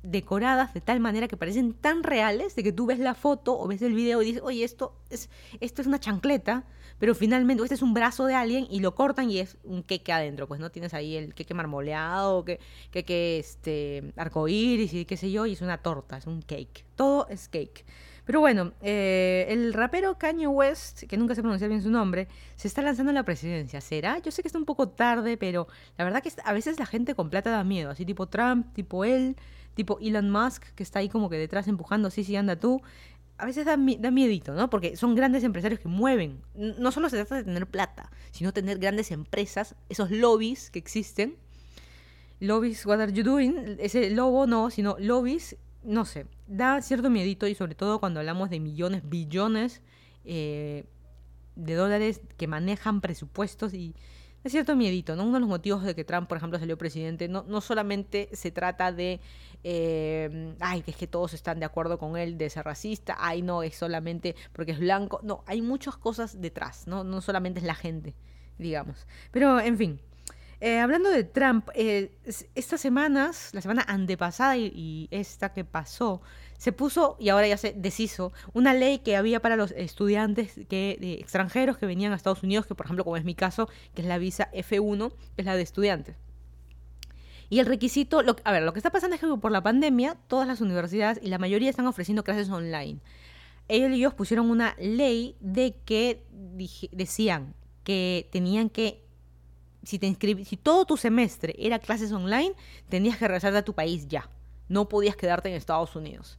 decoradas 0.03 0.73
de 0.73 0.81
tal 0.81 0.99
manera 0.99 1.29
que 1.29 1.37
parecen 1.37 1.75
tan 1.75 2.03
reales 2.03 2.57
de 2.57 2.63
que 2.63 2.73
tú 2.73 2.87
ves 2.87 3.01
la 3.01 3.15
foto 3.15 3.61
o 3.61 3.69
ves 3.69 3.83
el 3.83 3.93
video 3.93 4.23
y 4.23 4.25
dices, 4.25 4.43
oye, 4.43 4.65
esto 4.65 4.97
es, 5.11 5.29
esto 5.61 5.83
es 5.83 5.89
una 5.89 6.01
chancleta, 6.01 6.65
pero 6.99 7.15
finalmente 7.15 7.63
este 7.63 7.75
es 7.75 7.83
un 7.83 7.95
brazo 7.95 8.27
de 8.27 8.35
alguien 8.35 8.67
y 8.71 8.81
lo 8.81 8.95
cortan 8.95 9.31
y 9.31 9.39
es 9.39 9.57
un 9.65 9.83
queque 9.83 10.13
adentro, 10.13 10.47
pues 10.47 10.61
no 10.61 10.71
tienes 10.71 10.95
ahí 10.95 11.17
el 11.17 11.35
queque 11.35 11.55
marmoleado, 11.55 12.45
que, 12.45 12.59
que, 12.91 13.39
este, 13.39 14.13
arcoíris 14.17 14.93
y 14.95 15.05
qué 15.05 15.17
sé 15.17 15.31
yo, 15.31 15.47
y 15.47 15.53
es 15.53 15.61
una 15.61 15.79
torta, 15.79 16.17
es 16.17 16.27
un 16.27 16.43
cake, 16.43 16.85
todo 16.97 17.27
es 17.29 17.49
cake. 17.49 17.85
Pero 18.25 18.41
bueno, 18.41 18.73
eh, 18.83 19.47
el 19.49 19.73
rapero 19.73 20.19
Kanye 20.19 20.47
West, 20.47 21.05
que 21.05 21.17
nunca 21.17 21.35
se 21.35 21.41
pronuncia 21.41 21.67
bien 21.67 21.81
su 21.81 21.91
nombre, 21.91 22.29
se 22.57 22.69
está 22.69 22.83
lanzando 22.83 23.09
a 23.09 23.15
la 23.15 23.23
presidencia. 23.23 23.81
¿Será? 23.81 24.19
Yo 24.19 24.31
sé 24.31 24.43
que 24.43 24.49
está 24.49 24.59
un 24.59 24.67
poco 24.67 24.91
tarde, 24.91 25.39
pero 25.39 25.67
la 25.97 26.05
verdad 26.05 26.23
que 26.23 26.31
a 26.45 26.53
veces 26.53 26.79
la 26.79 26.85
gente 26.85 27.15
con 27.15 27.31
plata 27.31 27.51
da 27.51 27.65
miedo, 27.65 27.89
así 27.89 28.05
tipo 28.05 28.27
Trump, 28.27 28.75
tipo 28.75 29.07
él 29.07 29.35
tipo 29.79 30.01
Elon 30.01 30.29
Musk, 30.29 30.65
que 30.75 30.83
está 30.83 30.99
ahí 30.99 31.09
como 31.09 31.31
que 31.31 31.37
detrás 31.37 31.69
empujando, 31.69 32.11
sí, 32.11 32.25
sí, 32.25 32.35
anda 32.35 32.57
tú. 32.57 32.83
A 33.39 33.47
veces 33.47 33.65
da, 33.65 33.77
da 33.77 34.11
miedito, 34.11 34.53
¿no? 34.53 34.69
Porque 34.69 34.97
son 34.97 35.15
grandes 35.15 35.45
empresarios 35.45 35.81
que 35.81 35.89
mueven. 35.89 36.43
No 36.55 36.91
solo 36.91 37.09
se 37.09 37.17
trata 37.17 37.37
de 37.37 37.45
tener 37.45 37.67
plata, 37.67 38.11
sino 38.33 38.53
tener 38.53 38.79
grandes 38.79 39.11
empresas, 39.13 39.77
esos 39.89 40.11
lobbies 40.11 40.71
que 40.71 40.79
existen. 40.79 41.37
Lobbies, 42.41 42.85
what 42.85 43.01
are 43.01 43.13
you 43.13 43.23
doing? 43.23 43.77
Ese 43.79 44.11
lobo 44.11 44.47
no, 44.47 44.71
sino 44.71 44.97
lobbies, 44.99 45.57
no 45.83 46.05
sé, 46.05 46.27
da 46.47 46.83
cierto 46.83 47.11
miedito 47.11 47.47
y 47.47 47.55
sobre 47.55 47.75
todo 47.75 48.01
cuando 48.01 48.21
hablamos 48.21 48.51
de 48.51 48.61
millones, 48.61 49.03
billones 49.09 49.83
eh, 50.25 50.85
de 51.57 51.75
dólares 51.75 52.21
que 52.37 52.47
manejan 52.47 53.01
presupuestos 53.01 53.75
y 53.75 53.95
es 54.45 54.53
cierto 54.53 54.77
miedito, 54.77 55.17
¿no? 55.17 55.25
Uno 55.25 55.35
de 55.35 55.41
los 55.41 55.49
motivos 55.49 55.83
de 55.83 55.95
que 55.95 56.05
Trump, 56.05 56.29
por 56.29 56.39
ejemplo, 56.39 56.59
salió 56.59 56.79
presidente, 56.79 57.29
no, 57.29 57.45
no 57.49 57.61
solamente 57.61 58.29
se 58.33 58.51
trata 58.51 58.93
de, 58.93 59.21
eh, 59.65 60.55
ay, 60.61 60.83
que 60.83 60.93
es 60.93 60.97
que 60.97 61.07
todos 61.07 61.35
están 61.35 61.59
de 61.59 61.67
acuerdo 61.67 61.99
con 61.99 62.17
él 62.17 62.39
de 62.39 62.49
ser 62.49 62.65
racista, 62.65 63.17
ay, 63.19 63.43
no, 63.43 63.63
es 63.63 63.77
solamente 63.77 64.37
porque 64.53 64.73
es 64.73 64.79
blanco, 64.79 65.21
no, 65.23 65.43
hay 65.47 65.63
muchas 65.63 65.97
cosas 65.97 66.41
detrás, 66.41 66.87
¿no? 66.87 67.05
No 67.05 67.21
solamente 67.21 67.61
es 67.61 67.67
la 67.67 67.75
gente, 67.75 68.15
digamos. 68.59 69.07
Pero, 69.33 69.61
en 69.61 69.77
fin, 69.77 70.01
eh, 70.61 70.81
hablando 70.81 71.11
de 71.11 71.23
Trump, 71.23 71.69
eh, 71.75 72.11
estas 72.57 72.81
semanas, 72.81 73.51
la 73.53 73.61
semana 73.61 73.85
antepasada 73.87 74.57
y, 74.57 75.07
esta 75.13 75.53
que 75.53 75.65
pasó, 75.65 76.21
se 76.57 76.73
puso, 76.73 77.17
y 77.21 77.29
ahora 77.29 77.47
ya 77.47 77.57
se 77.57 77.73
deshizo, 77.73 78.33
una 78.55 78.75
ley 78.75 78.99
que 78.99 79.17
había 79.17 79.41
para 79.41 79.55
los 79.55 79.71
estudiantes 79.71 80.55
que, 80.69 80.99
extranjeros 81.21 81.79
que 81.79 81.87
venían 81.87 82.13
a 82.13 82.17
Estados 82.17 82.43
Unidos, 82.43 82.67
que 82.67 82.75
por 82.75 82.87
ejemplo, 82.87 83.05
como 83.05 83.17
es 83.17 83.25
mi 83.25 83.37
caso, 83.37 83.69
que 83.95 84.03
es 84.03 84.09
la 84.09 84.19
visa 84.19 84.51
F1, 84.53 85.13
que 85.37 85.43
es 85.43 85.47
la 85.47 85.55
de 85.55 85.63
estudiantes. 85.63 86.17
Y 87.51 87.61
el 87.61 87.67
requisito, 87.67 88.21
a 88.45 88.53
ver, 88.53 88.63
lo 88.65 88.73
que 88.73 88.81
está 88.81 88.91
pasando 88.91 89.15
es 89.15 89.21
que 89.21 89.29
por 89.29 89.53
la 89.53 89.63
pandemia, 89.63 90.17
todas 90.27 90.49
las 90.49 90.61
universidades 90.61 91.21
y 91.23 91.29
la 91.29 91.39
mayoría 91.39 91.71
están 91.71 91.87
ofreciendo 91.87 92.25
clases 92.25 92.51
online. 92.51 92.99
Ellos 93.69 94.13
pusieron 94.13 94.51
una 94.51 94.75
ley 94.79 95.37
de 95.41 95.77
que 95.85 96.25
decían 96.91 97.55
que 97.85 98.29
tenían 98.33 98.71
que 98.71 99.08
si, 99.83 99.99
te 99.99 100.15
si 100.45 100.57
todo 100.57 100.85
tu 100.85 100.97
semestre 100.97 101.55
era 101.59 101.79
clases 101.79 102.13
online, 102.13 102.53
tenías 102.89 103.19
que 103.19 103.27
regresar 103.27 103.55
a 103.57 103.63
tu 103.63 103.75
país 103.75 104.09
ya. 104.09 104.29
No 104.69 104.89
podías 104.89 105.17
quedarte 105.17 105.49
en 105.49 105.55
Estados 105.55 105.97
Unidos. 105.97 106.39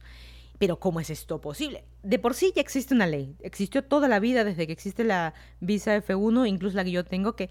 Pero 0.58 0.78
¿cómo 0.78 1.00
es 1.00 1.08
esto 1.08 1.40
posible? 1.40 1.84
De 2.02 2.18
por 2.18 2.34
sí 2.34 2.52
ya 2.54 2.60
existe 2.60 2.94
una 2.94 3.06
ley. 3.06 3.34
Existió 3.40 3.82
toda 3.82 4.08
la 4.08 4.20
vida 4.20 4.44
desde 4.44 4.66
que 4.66 4.72
existe 4.72 5.04
la 5.04 5.32
visa 5.60 5.96
F1, 5.96 6.46
incluso 6.46 6.76
la 6.76 6.84
que 6.84 6.90
yo 6.90 7.04
tengo, 7.04 7.34
que 7.34 7.48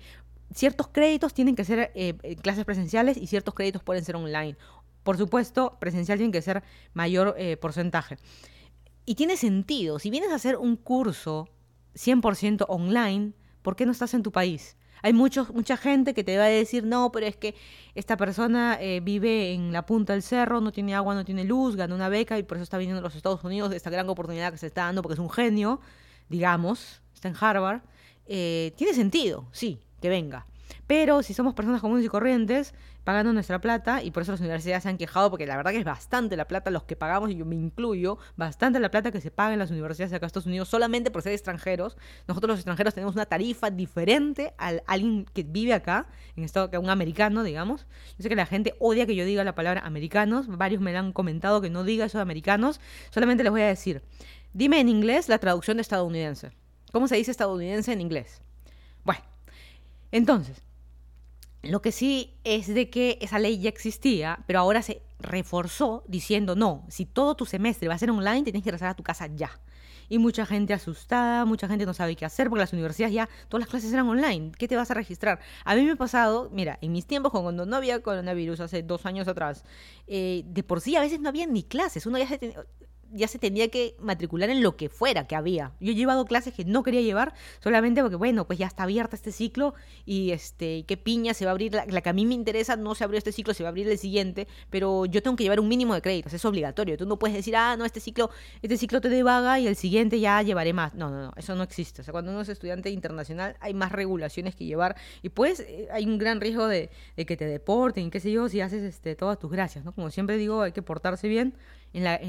ciertos 0.53 0.89
créditos 0.89 1.33
tienen 1.33 1.55
que 1.55 1.65
ser 1.65 1.91
eh, 1.95 2.15
eh, 2.21 2.35
clases 2.35 2.65
presenciales 2.65 3.17
y 3.17 3.27
ciertos 3.27 3.55
créditos 3.55 3.83
pueden 3.83 4.05
ser 4.05 4.15
online. 4.15 4.57
Por 5.03 5.17
supuesto, 5.17 5.77
presencial 5.79 6.19
tiene 6.19 6.31
que 6.31 6.41
ser 6.41 6.63
mayor 6.93 7.35
eh, 7.37 7.57
porcentaje. 7.57 8.17
Y 9.05 9.15
tiene 9.15 9.37
sentido. 9.37 9.97
Si 9.97 10.11
vienes 10.11 10.31
a 10.31 10.35
hacer 10.35 10.57
un 10.57 10.75
curso 10.75 11.49
100% 11.95 12.65
online, 12.67 13.33
¿por 13.63 13.75
qué 13.75 13.87
no 13.87 13.91
estás 13.91 14.13
en 14.13 14.21
tu 14.21 14.31
país? 14.31 14.77
Hay 15.01 15.13
mucha 15.13 15.77
gente 15.77 16.13
que 16.13 16.23
te 16.23 16.37
va 16.37 16.45
a 16.45 16.47
decir, 16.47 16.83
no, 16.83 17.11
pero 17.11 17.25
es 17.25 17.35
que 17.35 17.55
esta 17.95 18.17
persona 18.17 18.77
eh, 18.79 18.99
vive 19.01 19.53
en 19.53 19.71
la 19.71 19.85
punta 19.85 20.13
del 20.13 20.23
cerro, 20.23 20.61
no 20.61 20.71
tiene 20.71 20.95
agua, 20.95 21.15
no 21.15 21.25
tiene 21.25 21.43
luz, 21.43 21.75
gana 21.75 21.95
una 21.95 22.09
beca 22.09 22.37
y 22.37 22.43
por 22.43 22.57
eso 22.57 22.63
está 22.63 22.77
viniendo 22.77 22.99
a 22.99 23.03
los 23.03 23.15
Estados 23.15 23.43
Unidos, 23.43 23.73
esta 23.73 23.89
gran 23.89 24.09
oportunidad 24.09 24.51
que 24.51 24.57
se 24.57 24.67
está 24.67 24.85
dando 24.85 25.01
porque 25.01 25.13
es 25.13 25.19
un 25.19 25.29
genio, 25.29 25.79
digamos, 26.27 27.01
está 27.13 27.27
en 27.27 27.35
Harvard. 27.39 27.81
Eh, 28.25 28.73
tiene 28.75 28.93
sentido, 28.93 29.47
sí, 29.51 29.79
que 30.01 30.09
venga. 30.09 30.45
Pero 30.89 31.21
si 31.21 31.35
somos 31.35 31.53
personas 31.53 31.81
comunes 31.81 32.03
y 32.03 32.07
corrientes, 32.07 32.73
pagando 33.03 33.31
nuestra 33.31 33.61
plata, 33.61 34.01
y 34.01 34.09
por 34.09 34.23
eso 34.23 34.31
las 34.31 34.41
universidades 34.41 34.81
se 34.81 34.89
han 34.89 34.97
quejado, 34.97 35.29
porque 35.29 35.45
la 35.45 35.55
verdad 35.55 35.69
que 35.69 35.77
es 35.77 35.85
bastante 35.85 36.35
la 36.35 36.47
plata 36.47 36.71
los 36.71 36.81
que 36.81 36.95
pagamos, 36.95 37.29
y 37.29 37.35
yo 37.35 37.45
me 37.45 37.53
incluyo, 37.53 38.17
bastante 38.37 38.79
la 38.79 38.89
plata 38.89 39.11
que 39.11 39.21
se 39.21 39.29
paga 39.29 39.53
en 39.53 39.59
las 39.59 39.69
universidades 39.69 40.09
de 40.09 40.17
acá 40.17 40.25
Estados 40.25 40.47
Unidos, 40.47 40.67
solamente 40.67 41.11
por 41.11 41.21
ser 41.21 41.33
extranjeros. 41.33 41.95
Nosotros 42.27 42.47
los 42.47 42.57
extranjeros 42.57 42.95
tenemos 42.95 43.13
una 43.13 43.27
tarifa 43.27 43.69
diferente 43.69 44.55
a 44.57 44.79
alguien 44.87 45.25
que 45.31 45.43
vive 45.43 45.73
acá, 45.75 46.07
en 46.35 46.43
estado 46.43 46.71
que 46.71 46.79
un 46.79 46.89
americano, 46.89 47.43
digamos. 47.43 47.85
Yo 48.17 48.23
sé 48.23 48.29
que 48.29 48.35
la 48.35 48.47
gente 48.47 48.73
odia 48.79 49.05
que 49.05 49.15
yo 49.15 49.25
diga 49.25 49.43
la 49.43 49.53
palabra 49.53 49.81
americanos, 49.85 50.47
varios 50.47 50.81
me 50.81 50.97
han 50.97 51.13
comentado 51.13 51.61
que 51.61 51.69
no 51.69 51.83
diga 51.83 52.05
eso 52.05 52.17
de 52.17 52.23
americanos, 52.23 52.81
solamente 53.11 53.43
les 53.43 53.51
voy 53.51 53.61
a 53.61 53.67
decir, 53.67 54.01
dime 54.53 54.79
en 54.79 54.89
inglés 54.89 55.29
la 55.29 55.37
traducción 55.37 55.77
de 55.77 55.81
estadounidense. 55.81 56.49
¿Cómo 56.91 57.07
se 57.07 57.15
dice 57.15 57.29
estadounidense 57.29 57.93
en 57.93 58.01
inglés? 58.01 58.41
Bueno, 59.03 59.21
entonces, 60.11 60.63
lo 61.61 61.81
que 61.81 61.91
sí 61.91 62.37
es 62.43 62.67
de 62.67 62.89
que 62.89 63.17
esa 63.21 63.39
ley 63.39 63.59
ya 63.59 63.69
existía, 63.69 64.43
pero 64.47 64.59
ahora 64.59 64.81
se 64.81 65.01
reforzó 65.19 66.03
diciendo, 66.07 66.55
no, 66.55 66.85
si 66.89 67.05
todo 67.05 67.35
tu 67.35 67.45
semestre 67.45 67.87
va 67.87 67.95
a 67.95 67.99
ser 67.99 68.09
online, 68.09 68.43
tienes 68.43 68.63
que 68.63 68.71
regresar 68.71 68.89
a 68.89 68.95
tu 68.95 69.03
casa 69.03 69.27
ya. 69.27 69.51
Y 70.11 70.17
mucha 70.17 70.45
gente 70.45 70.73
asustada, 70.73 71.45
mucha 71.45 71.67
gente 71.67 71.85
no 71.85 71.93
sabe 71.93 72.15
qué 72.15 72.25
hacer, 72.25 72.49
porque 72.49 72.61
las 72.61 72.73
universidades 72.73 73.13
ya, 73.13 73.29
todas 73.47 73.61
las 73.61 73.69
clases 73.69 73.93
eran 73.93 74.07
online. 74.07 74.51
¿Qué 74.57 74.67
te 74.67 74.75
vas 74.75 74.89
a 74.89 74.95
registrar? 74.95 75.39
A 75.65 75.75
mí 75.75 75.83
me 75.83 75.91
ha 75.91 75.95
pasado, 75.97 76.49
mira, 76.51 76.79
en 76.81 76.93
mis 76.93 77.05
tiempos, 77.05 77.31
cuando 77.31 77.65
no 77.65 77.75
había 77.75 78.01
coronavirus, 78.01 78.61
hace 78.61 78.81
dos 78.81 79.05
años 79.05 79.27
atrás, 79.27 79.63
eh, 80.07 80.43
de 80.47 80.63
por 80.63 80.81
sí 80.81 80.95
a 80.95 81.01
veces 81.01 81.19
no 81.19 81.29
había 81.29 81.45
ni 81.45 81.63
clases. 81.63 82.07
Uno 82.07 82.17
ya 82.17 82.27
se 82.27 82.55
ya 83.13 83.27
se 83.27 83.39
tenía 83.39 83.69
que 83.69 83.95
matricular 83.99 84.49
en 84.49 84.61
lo 84.61 84.75
que 84.75 84.89
fuera 84.89 85.27
que 85.27 85.35
había. 85.35 85.71
Yo 85.79 85.91
he 85.91 85.95
llevado 85.95 86.25
clases 86.25 86.53
que 86.53 86.65
no 86.65 86.83
quería 86.83 87.01
llevar 87.01 87.33
solamente 87.59 88.01
porque, 88.01 88.15
bueno, 88.15 88.45
pues 88.45 88.59
ya 88.59 88.67
está 88.67 88.83
abierta 88.83 89.15
este 89.15 89.31
ciclo 89.31 89.73
y 90.05 90.31
este, 90.31 90.83
qué 90.83 90.97
piña 90.97 91.33
se 91.33 91.45
va 91.45 91.51
a 91.51 91.53
abrir, 91.53 91.73
la, 91.73 92.01
que 92.01 92.09
a 92.09 92.13
mí 92.13 92.25
me 92.25 92.35
interesa 92.35 92.75
no 92.75 92.95
se 92.95 93.03
abrió 93.03 93.17
este 93.17 93.31
ciclo, 93.31 93.53
se 93.53 93.63
va 93.63 93.69
a 93.69 93.71
abrir 93.71 93.89
el 93.89 93.97
siguiente, 93.97 94.47
pero 94.69 95.05
yo 95.05 95.21
tengo 95.21 95.35
que 95.35 95.43
llevar 95.43 95.59
un 95.59 95.67
mínimo 95.67 95.93
de 95.93 96.01
créditos, 96.01 96.33
es 96.33 96.45
obligatorio. 96.45 96.97
Tú 96.97 97.05
no 97.05 97.17
puedes 97.17 97.35
decir, 97.35 97.55
ah, 97.55 97.75
no, 97.77 97.85
este 97.85 97.99
ciclo, 97.99 98.29
este 98.61 98.77
ciclo 98.77 99.01
te 99.01 99.23
vaga 99.23 99.59
y 99.59 99.67
el 99.67 99.75
siguiente 99.75 100.19
ya 100.19 100.41
llevaré 100.41 100.73
más. 100.73 100.93
No, 100.93 101.09
no, 101.09 101.23
no, 101.23 101.33
eso 101.35 101.55
no 101.55 101.63
existe. 101.63 102.01
O 102.01 102.03
sea, 102.03 102.11
cuando 102.11 102.31
uno 102.31 102.41
es 102.41 102.49
estudiante 102.49 102.89
internacional 102.89 103.55
hay 103.59 103.73
más 103.73 103.91
regulaciones 103.91 104.55
que 104.55 104.65
llevar 104.65 104.95
y 105.21 105.29
pues 105.29 105.65
hay 105.91 106.05
un 106.05 106.17
gran 106.17 106.39
riesgo 106.41 106.67
de, 106.67 106.89
de 107.15 107.25
que 107.25 107.37
te 107.37 107.45
deporten, 107.45 108.11
qué 108.11 108.19
sé 108.19 108.31
yo, 108.31 108.49
si 108.49 108.61
haces 108.61 108.83
este, 108.83 109.15
todas 109.15 109.39
tus 109.39 109.51
gracias, 109.51 109.83
¿no? 109.83 109.93
Como 109.93 110.09
siempre 110.09 110.37
digo, 110.37 110.61
hay 110.61 110.71
que 110.71 110.81
portarse 110.81 111.27
bien 111.27 111.55
en 111.93 112.03
la, 112.03 112.19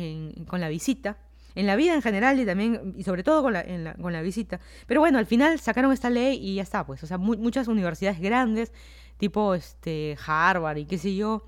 con 0.47 0.61
la 0.61 0.69
visita, 0.69 1.19
en 1.55 1.67
la 1.67 1.77
vida 1.77 1.95
en 1.95 2.03
general 2.03 2.39
y 2.41 2.47
también, 2.47 2.95
y 2.97 3.03
sobre 3.03 3.23
todo 3.23 3.43
con 3.43 3.53
la, 3.53 3.95
con 4.01 4.13
la 4.13 4.23
visita. 4.23 4.61
Pero 4.87 5.01
bueno, 5.01 5.19
al 5.19 5.27
final 5.27 5.59
sacaron 5.61 5.93
esta 5.93 6.11
ley 6.11 6.39
y 6.41 6.57
ya 6.57 6.63
está, 6.63 6.87
pues, 6.87 7.03
o 7.03 7.07
sea, 7.07 7.19
muchas 7.19 7.69
universidades 7.69 8.21
grandes, 8.21 8.73
tipo 9.17 9.55
este, 9.55 10.17
Harvard 10.25 10.79
y 10.79 10.87
qué 10.87 10.99
sé 10.99 11.15
yo, 11.15 11.45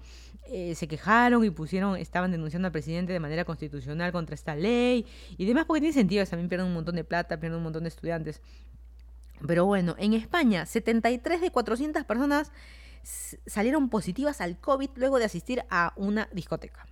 eh, 0.46 0.75
se 0.75 0.88
quejaron 0.88 1.44
y 1.44 1.51
pusieron, 1.51 1.96
estaban 1.96 2.31
denunciando 2.33 2.66
al 2.66 2.72
presidente 2.72 3.12
de 3.12 3.20
manera 3.20 3.44
constitucional 3.44 4.12
contra 4.12 4.35
esta 4.35 4.55
ley 4.57 5.07
y 5.38 5.46
demás, 5.46 5.64
porque 5.66 5.81
tiene 5.81 5.94
sentido, 5.94 6.25
también 6.27 6.48
pierden 6.48 6.66
un 6.66 6.75
montón 6.75 6.96
de 6.96 7.05
plata, 7.05 7.38
pierden 7.38 7.59
un 7.59 7.64
montón 7.64 7.85
de 7.85 7.88
estudiantes. 7.88 8.40
Pero 9.46 9.66
bueno, 9.66 9.94
en 9.98 10.12
España, 10.14 10.66
73 10.66 11.40
de 11.40 11.51
400 11.51 12.05
personas 12.05 12.53
salieron 13.46 13.88
positivas 13.88 14.40
al 14.40 14.59
COVID 14.59 14.90
luego 14.96 15.18
de 15.18 15.25
asistir 15.25 15.64
a 15.70 15.92
una 15.96 16.29
discoteca. 16.33 16.87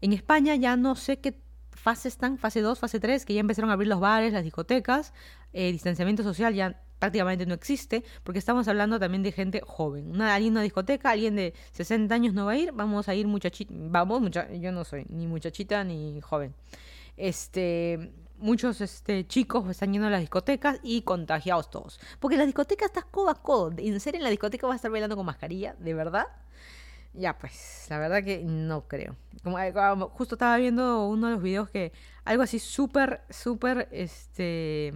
En 0.00 0.12
España 0.12 0.54
ya 0.56 0.76
no 0.76 0.94
sé 0.94 1.18
qué 1.18 1.34
fase 1.70 2.08
están, 2.08 2.38
fase 2.38 2.60
2, 2.60 2.78
fase 2.78 3.00
3, 3.00 3.24
que 3.24 3.34
ya 3.34 3.40
empezaron 3.40 3.70
a 3.70 3.74
abrir 3.74 3.88
los 3.88 4.00
bares, 4.00 4.32
las 4.32 4.44
discotecas, 4.44 5.12
el 5.52 5.72
distanciamiento 5.72 6.22
social 6.22 6.54
ya 6.54 6.82
prácticamente 6.98 7.46
no 7.46 7.54
existe, 7.54 8.04
porque 8.24 8.38
estamos 8.38 8.66
hablando 8.68 8.98
también 8.98 9.22
de 9.22 9.32
gente 9.32 9.60
joven. 9.64 10.10
Una, 10.10 10.34
alguien 10.34 10.52
en 10.52 10.56
una 10.56 10.62
discoteca, 10.62 11.10
alguien 11.10 11.36
de 11.36 11.54
60 11.72 12.14
años 12.14 12.34
no 12.34 12.46
va 12.46 12.52
a 12.52 12.56
ir, 12.56 12.72
vamos 12.72 13.08
a 13.08 13.14
ir 13.14 13.26
muchachita, 13.26 13.72
vamos, 13.76 14.20
mucha, 14.20 14.50
yo 14.52 14.72
no 14.72 14.84
soy 14.84 15.04
ni 15.08 15.26
muchachita 15.26 15.84
ni 15.84 16.20
joven. 16.20 16.54
Este, 17.16 18.12
muchos 18.38 18.80
este, 18.80 19.26
chicos 19.26 19.68
están 19.68 19.92
yendo 19.92 20.08
a 20.08 20.10
las 20.10 20.20
discotecas 20.20 20.78
y 20.82 21.02
contagiados 21.02 21.70
todos. 21.70 22.00
Porque 22.20 22.36
las 22.36 22.46
discotecas 22.46 22.86
estás 22.86 23.04
codo 23.04 23.30
a 23.30 23.42
codo. 23.42 23.72
En 23.76 24.00
serio, 24.00 24.18
en 24.18 24.24
la 24.24 24.30
discoteca 24.30 24.66
vas 24.66 24.74
a 24.74 24.76
estar 24.76 24.90
bailando 24.90 25.16
con 25.16 25.26
mascarilla, 25.26 25.74
¿de 25.78 25.94
verdad? 25.94 26.26
Ya, 27.16 27.38
pues, 27.38 27.86
la 27.88 27.98
verdad 27.98 28.22
que 28.22 28.42
no 28.44 28.86
creo. 28.86 29.16
Como, 29.42 29.58
eh, 29.58 29.72
justo 30.12 30.34
estaba 30.34 30.56
viendo 30.58 31.08
uno 31.08 31.28
de 31.28 31.32
los 31.34 31.42
videos 31.42 31.70
que 31.70 31.92
algo 32.24 32.42
así 32.42 32.58
súper, 32.58 33.22
súper, 33.30 33.88
este, 33.90 34.92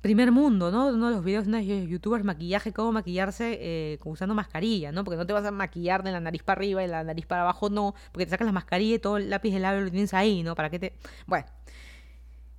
primer 0.00 0.32
mundo, 0.32 0.70
¿no? 0.70 0.88
Uno 0.88 1.10
de 1.10 1.14
los 1.16 1.24
videos 1.24 1.46
de 1.46 1.50
unos 1.50 1.64
youtubers 1.88 2.24
maquillaje, 2.24 2.72
cómo 2.72 2.90
maquillarse 2.90 3.58
eh, 3.60 3.98
usando 4.04 4.34
mascarilla, 4.34 4.92
¿no? 4.92 5.04
Porque 5.04 5.16
no 5.16 5.26
te 5.26 5.32
vas 5.32 5.44
a 5.44 5.50
maquillar 5.50 6.02
de 6.02 6.10
la 6.10 6.20
nariz 6.20 6.42
para 6.42 6.58
arriba 6.58 6.82
y 6.82 6.88
la 6.88 7.04
nariz 7.04 7.26
para 7.26 7.42
abajo, 7.42 7.70
no, 7.70 7.94
porque 8.10 8.26
te 8.26 8.30
sacas 8.30 8.46
la 8.46 8.52
mascarilla 8.52 8.96
y 8.96 8.98
todo 8.98 9.18
el 9.18 9.30
lápiz 9.30 9.52
de 9.52 9.60
labio 9.60 9.82
lo 9.82 9.90
tienes 9.90 10.14
ahí, 10.14 10.42
¿no? 10.42 10.54
Para 10.54 10.70
que 10.70 10.78
te... 10.78 10.94
Bueno, 11.26 11.46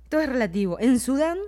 todo 0.08 0.20
es 0.20 0.28
relativo. 0.28 0.78
En 0.78 1.00
Sudán, 1.00 1.38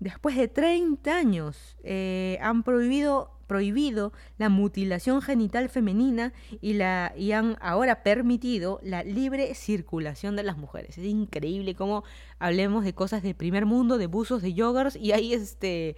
después 0.00 0.36
de 0.36 0.48
30 0.48 1.16
años, 1.16 1.76
eh, 1.84 2.38
han 2.42 2.64
prohibido 2.64 3.33
prohibido 3.46 4.12
la 4.38 4.48
mutilación 4.48 5.22
genital 5.22 5.68
femenina 5.68 6.32
y, 6.60 6.74
la, 6.74 7.12
y 7.16 7.32
han 7.32 7.56
ahora 7.60 8.02
permitido 8.02 8.80
la 8.82 9.02
libre 9.02 9.54
circulación 9.54 10.36
de 10.36 10.42
las 10.42 10.56
mujeres. 10.56 10.98
Es 10.98 11.04
increíble 11.04 11.74
cómo 11.74 12.04
hablemos 12.38 12.84
de 12.84 12.94
cosas 12.94 13.22
de 13.22 13.34
primer 13.34 13.66
mundo, 13.66 13.98
de 13.98 14.06
buzos, 14.06 14.42
de 14.42 14.54
yogurts, 14.54 14.96
y 14.96 15.12
hay 15.12 15.34
este, 15.34 15.96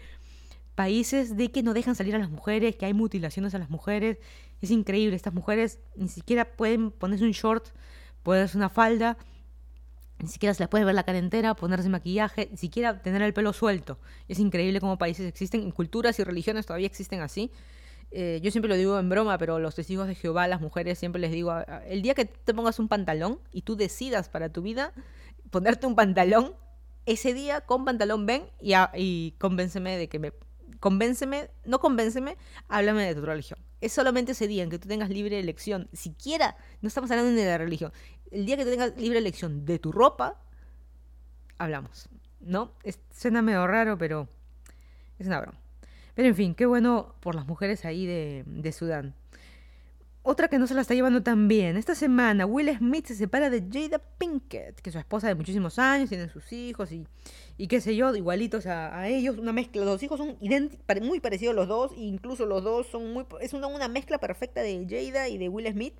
países 0.74 1.36
de 1.36 1.50
que 1.50 1.62
no 1.62 1.74
dejan 1.74 1.96
salir 1.96 2.14
a 2.14 2.18
las 2.18 2.30
mujeres, 2.30 2.76
que 2.76 2.86
hay 2.86 2.94
mutilaciones 2.94 3.54
a 3.54 3.58
las 3.58 3.70
mujeres. 3.70 4.18
Es 4.60 4.70
increíble, 4.70 5.16
estas 5.16 5.34
mujeres 5.34 5.80
ni 5.96 6.08
siquiera 6.08 6.56
pueden 6.56 6.90
ponerse 6.90 7.24
un 7.24 7.32
short, 7.32 7.68
ponerse 8.22 8.56
una 8.56 8.68
falda, 8.68 9.16
ni 10.18 10.28
siquiera 10.28 10.54
se 10.54 10.62
les 10.62 10.68
puede 10.68 10.84
ver 10.84 10.94
la 10.94 11.04
cara 11.04 11.18
entera, 11.18 11.54
ponerse 11.54 11.88
maquillaje, 11.88 12.48
ni 12.50 12.56
siquiera 12.56 13.02
tener 13.02 13.22
el 13.22 13.34
pelo 13.34 13.52
suelto. 13.52 13.98
Es 14.28 14.38
increíble 14.38 14.80
cómo 14.80 14.98
países 14.98 15.26
existen, 15.26 15.70
culturas 15.70 16.18
y 16.18 16.24
religiones 16.24 16.66
todavía 16.66 16.86
existen 16.86 17.20
así. 17.20 17.50
Eh, 18.10 18.40
yo 18.42 18.50
siempre 18.50 18.68
lo 18.68 18.76
digo 18.76 18.98
en 18.98 19.08
broma, 19.08 19.36
pero 19.36 19.58
los 19.58 19.74
testigos 19.74 20.06
de 20.06 20.14
Jehová, 20.14 20.48
las 20.48 20.60
mujeres, 20.60 20.98
siempre 20.98 21.20
les 21.20 21.32
digo, 21.32 21.52
el 21.86 22.02
día 22.02 22.14
que 22.14 22.24
te 22.24 22.54
pongas 22.54 22.78
un 22.78 22.88
pantalón 22.88 23.40
y 23.52 23.62
tú 23.62 23.76
decidas 23.76 24.28
para 24.28 24.48
tu 24.48 24.62
vida 24.62 24.92
ponerte 25.50 25.86
un 25.86 25.94
pantalón, 25.94 26.54
ese 27.04 27.34
día 27.34 27.60
con 27.60 27.84
pantalón 27.84 28.26
ven 28.26 28.44
y, 28.60 28.72
y 28.94 29.34
convénceme 29.38 29.96
de 29.96 30.08
que 30.08 30.18
me... 30.18 30.32
Convénceme, 30.80 31.48
no 31.64 31.78
convénceme, 31.78 32.36
háblame 32.68 33.06
de 33.06 33.14
tu 33.14 33.22
religión. 33.22 33.58
Es 33.80 33.92
solamente 33.92 34.32
ese 34.32 34.46
día 34.46 34.62
en 34.62 34.70
que 34.70 34.78
tú 34.78 34.88
tengas 34.88 35.08
libre 35.08 35.38
elección, 35.38 35.88
siquiera, 35.92 36.56
no 36.80 36.88
estamos 36.88 37.10
hablando 37.10 37.32
ni 37.32 37.40
de 37.40 37.46
la 37.46 37.58
religión, 37.58 37.92
el 38.30 38.46
día 38.46 38.56
que 38.56 38.64
tengas 38.64 38.96
libre 38.96 39.18
elección 39.18 39.64
de 39.64 39.78
tu 39.78 39.92
ropa, 39.92 40.40
hablamos. 41.58 42.08
¿No? 42.40 42.72
suena 43.12 43.42
medio 43.42 43.66
raro, 43.66 43.98
pero 43.98 44.28
es 45.18 45.26
una 45.26 45.40
broma. 45.40 45.58
Pero 46.14 46.28
en 46.28 46.34
fin, 46.34 46.54
qué 46.54 46.64
bueno 46.64 47.14
por 47.20 47.34
las 47.34 47.46
mujeres 47.46 47.84
ahí 47.84 48.06
de, 48.06 48.72
Sudán. 48.72 49.14
Otra 50.22 50.48
que 50.48 50.58
no 50.58 50.66
se 50.66 50.74
la 50.74 50.80
está 50.80 50.94
llevando 50.94 51.22
tan 51.22 51.46
bien. 51.46 51.76
Esta 51.76 51.94
semana 51.94 52.46
Will 52.46 52.74
Smith 52.76 53.06
se 53.06 53.14
separa 53.14 53.50
de 53.50 53.62
Jada 53.70 54.00
Pinkett, 54.18 54.80
que 54.80 54.90
es 54.90 54.94
su 54.94 54.98
esposa 54.98 55.28
de 55.28 55.34
muchísimos 55.34 55.78
años, 55.78 56.08
tienen 56.08 56.30
sus 56.30 56.52
hijos 56.52 56.90
y, 56.90 57.06
y 57.58 57.68
qué 57.68 57.80
sé 57.80 57.94
yo, 57.94 58.14
igualitos 58.16 58.66
a, 58.66 59.08
ellos. 59.08 59.38
Una 59.38 59.52
mezcla. 59.52 59.84
Los 59.84 60.02
hijos 60.02 60.18
son 60.18 60.36
muy 61.02 61.20
parecidos 61.20 61.54
los 61.54 61.68
dos, 61.68 61.92
incluso 61.96 62.46
los 62.46 62.64
dos 62.64 62.86
son 62.88 63.12
muy. 63.12 63.24
Es 63.40 63.52
una 63.52 63.88
mezcla 63.88 64.18
perfecta 64.18 64.62
de 64.62 64.86
Jada 64.88 65.28
y 65.28 65.38
de 65.38 65.48
Will 65.48 65.70
Smith. 65.70 65.94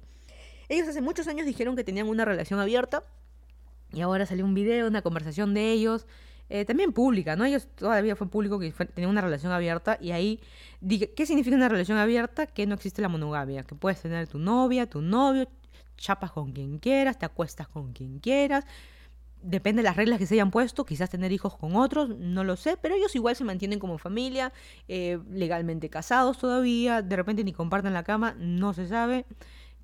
Ellos 0.68 0.88
hace 0.88 1.00
muchos 1.00 1.28
años 1.28 1.46
dijeron 1.46 1.76
que 1.76 1.84
tenían 1.84 2.08
una 2.08 2.24
relación 2.24 2.60
abierta 2.60 3.02
y 3.92 4.00
ahora 4.00 4.26
salió 4.26 4.44
un 4.44 4.54
video, 4.54 4.88
una 4.88 5.02
conversación 5.02 5.54
de 5.54 5.72
ellos, 5.72 6.06
eh, 6.48 6.64
también 6.64 6.92
pública, 6.92 7.34
¿no? 7.34 7.44
Ellos 7.44 7.68
todavía 7.74 8.14
fue 8.14 8.28
público 8.28 8.58
que 8.58 8.70
tenían 8.70 9.10
una 9.10 9.20
relación 9.20 9.52
abierta 9.52 9.98
y 10.00 10.12
ahí, 10.12 10.40
¿qué 10.88 11.26
significa 11.26 11.56
una 11.56 11.68
relación 11.68 11.98
abierta? 11.98 12.46
Que 12.46 12.66
no 12.66 12.74
existe 12.74 13.02
la 13.02 13.08
monogamia, 13.08 13.62
que 13.64 13.74
puedes 13.74 14.00
tener 14.00 14.28
tu 14.28 14.38
novia, 14.38 14.88
tu 14.88 15.00
novio, 15.00 15.48
chapas 15.96 16.30
con 16.30 16.52
quien 16.52 16.78
quieras, 16.78 17.18
te 17.18 17.26
acuestas 17.26 17.68
con 17.68 17.92
quien 17.92 18.18
quieras. 18.20 18.64
Depende 19.42 19.82
de 19.82 19.88
las 19.88 19.96
reglas 19.96 20.18
que 20.18 20.26
se 20.26 20.34
hayan 20.34 20.50
puesto, 20.50 20.84
quizás 20.84 21.10
tener 21.10 21.30
hijos 21.30 21.56
con 21.56 21.76
otros, 21.76 22.08
no 22.08 22.42
lo 22.42 22.56
sé, 22.56 22.76
pero 22.76 22.94
ellos 22.94 23.14
igual 23.14 23.36
se 23.36 23.44
mantienen 23.44 23.78
como 23.78 23.98
familia, 23.98 24.52
eh, 24.88 25.18
legalmente 25.30 25.88
casados 25.88 26.38
todavía, 26.38 27.02
de 27.02 27.16
repente 27.16 27.44
ni 27.44 27.52
comparten 27.52 27.92
la 27.92 28.02
cama, 28.02 28.34
no 28.38 28.72
se 28.72 28.88
sabe 28.88 29.26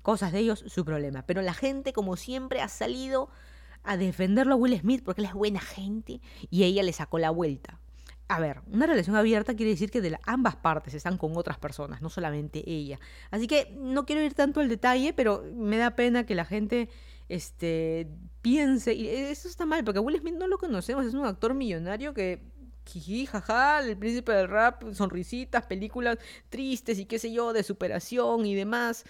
cosas 0.03 0.31
de 0.31 0.39
ellos, 0.39 0.63
su 0.67 0.85
problema. 0.85 1.23
Pero 1.25 1.41
la 1.41 1.55
gente, 1.55 1.93
como 1.93 2.15
siempre, 2.15 2.61
ha 2.61 2.67
salido 2.67 3.29
a 3.83 3.97
defenderlo 3.97 4.53
a 4.53 4.57
Will 4.57 4.79
Smith 4.79 5.01
porque 5.03 5.21
él 5.21 5.27
es 5.27 5.33
buena 5.33 5.59
gente 5.59 6.21
y 6.51 6.63
ella 6.63 6.83
le 6.83 6.93
sacó 6.93 7.17
la 7.17 7.31
vuelta. 7.31 7.79
A 8.29 8.39
ver, 8.39 8.61
una 8.71 8.85
relación 8.85 9.15
abierta 9.15 9.55
quiere 9.55 9.71
decir 9.71 9.91
que 9.91 10.01
de 10.01 10.17
ambas 10.23 10.55
partes 10.55 10.93
están 10.93 11.17
con 11.17 11.35
otras 11.35 11.57
personas, 11.57 12.01
no 12.01 12.09
solamente 12.09 12.63
ella. 12.69 12.99
Así 13.31 13.47
que 13.47 13.75
no 13.79 14.05
quiero 14.05 14.21
ir 14.21 14.33
tanto 14.33 14.61
al 14.61 14.69
detalle, 14.69 15.13
pero 15.13 15.43
me 15.55 15.77
da 15.77 15.95
pena 15.95 16.25
que 16.25 16.33
la 16.33 16.45
gente 16.45 16.89
este, 17.27 18.07
piense, 18.41 18.93
y 18.93 19.07
eso 19.07 19.47
está 19.47 19.65
mal, 19.65 19.83
porque 19.83 19.99
Will 19.99 20.19
Smith 20.19 20.35
no 20.35 20.47
lo 20.47 20.57
conocemos, 20.57 21.05
es 21.05 21.13
un 21.13 21.25
actor 21.25 21.53
millonario 21.53 22.13
que 22.13 22.41
jiji, 22.85 23.25
jaja, 23.25 23.79
el 23.79 23.97
príncipe 23.97 24.31
del 24.33 24.47
rap, 24.47 24.83
sonrisitas, 24.93 25.65
películas 25.65 26.17
tristes 26.49 26.99
y 26.99 27.05
qué 27.05 27.19
sé 27.19 27.31
yo, 27.31 27.53
de 27.53 27.63
superación 27.63 28.45
y 28.45 28.55
demás. 28.55 29.05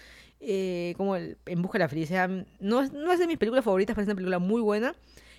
Eh, 0.46 0.94
como 0.96 1.16
el, 1.16 1.38
En 1.46 1.62
Busca 1.62 1.78
de 1.78 1.84
la 1.84 1.88
Felicidad. 1.88 2.28
No 2.60 2.82
es, 2.82 2.92
no 2.92 3.12
es 3.12 3.18
de 3.18 3.26
mis 3.26 3.38
películas 3.38 3.64
favoritas, 3.64 3.96
es 3.96 4.04
una 4.04 4.14
película 4.14 4.38
muy 4.38 4.60
buena. 4.60 4.94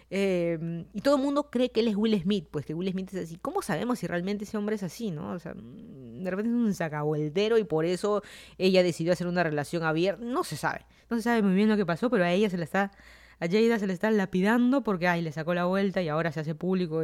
Eh, 0.10 0.86
y 0.94 1.02
todo 1.02 1.16
el 1.16 1.22
mundo 1.22 1.50
cree 1.50 1.72
que 1.72 1.80
él 1.80 1.88
es 1.88 1.96
Will 1.96 2.20
Smith, 2.22 2.48
pues 2.50 2.66
que 2.66 2.74
Will 2.74 2.92
Smith 2.92 3.14
es 3.14 3.26
así. 3.26 3.38
¿Cómo 3.38 3.62
sabemos 3.62 4.00
si 4.00 4.08
realmente 4.08 4.44
ese 4.44 4.58
hombre 4.58 4.76
es 4.76 4.84
así, 4.84 5.12
no? 5.12 5.32
O 5.32 5.40
sea, 5.40 5.54
de 5.56 6.30
repente 6.30 6.50
es 6.50 6.56
un 6.56 6.74
sacabueltero 6.74 7.58
y 7.58 7.64
por 7.64 7.86
eso 7.86 8.24
ella 8.58 8.84
decidió 8.84 9.14
hacer 9.14 9.28
una 9.28 9.44
relación 9.44 9.84
abierta. 9.84 10.24
No 10.24 10.44
se 10.44 10.58
sabe. 10.58 10.86
No 11.10 11.18
se 11.18 11.24
sabe 11.24 11.42
muy 11.42 11.54
bien 11.54 11.70
lo 11.70 11.78
que 11.78 11.86
pasó, 11.86 12.10
pero 12.10 12.24
a 12.24 12.32
ella 12.32 12.50
se 12.50 12.58
le 12.58 12.64
está. 12.64 12.92
A 13.40 13.48
Jada 13.48 13.80
se 13.80 13.88
le 13.88 13.94
está 13.94 14.10
lapidando 14.12 14.82
porque, 14.82 15.08
ay, 15.08 15.22
le 15.22 15.32
sacó 15.32 15.54
la 15.54 15.66
vuelta 15.66 16.02
y 16.02 16.08
ahora 16.08 16.32
se 16.32 16.40
hace 16.40 16.56
público. 16.56 17.04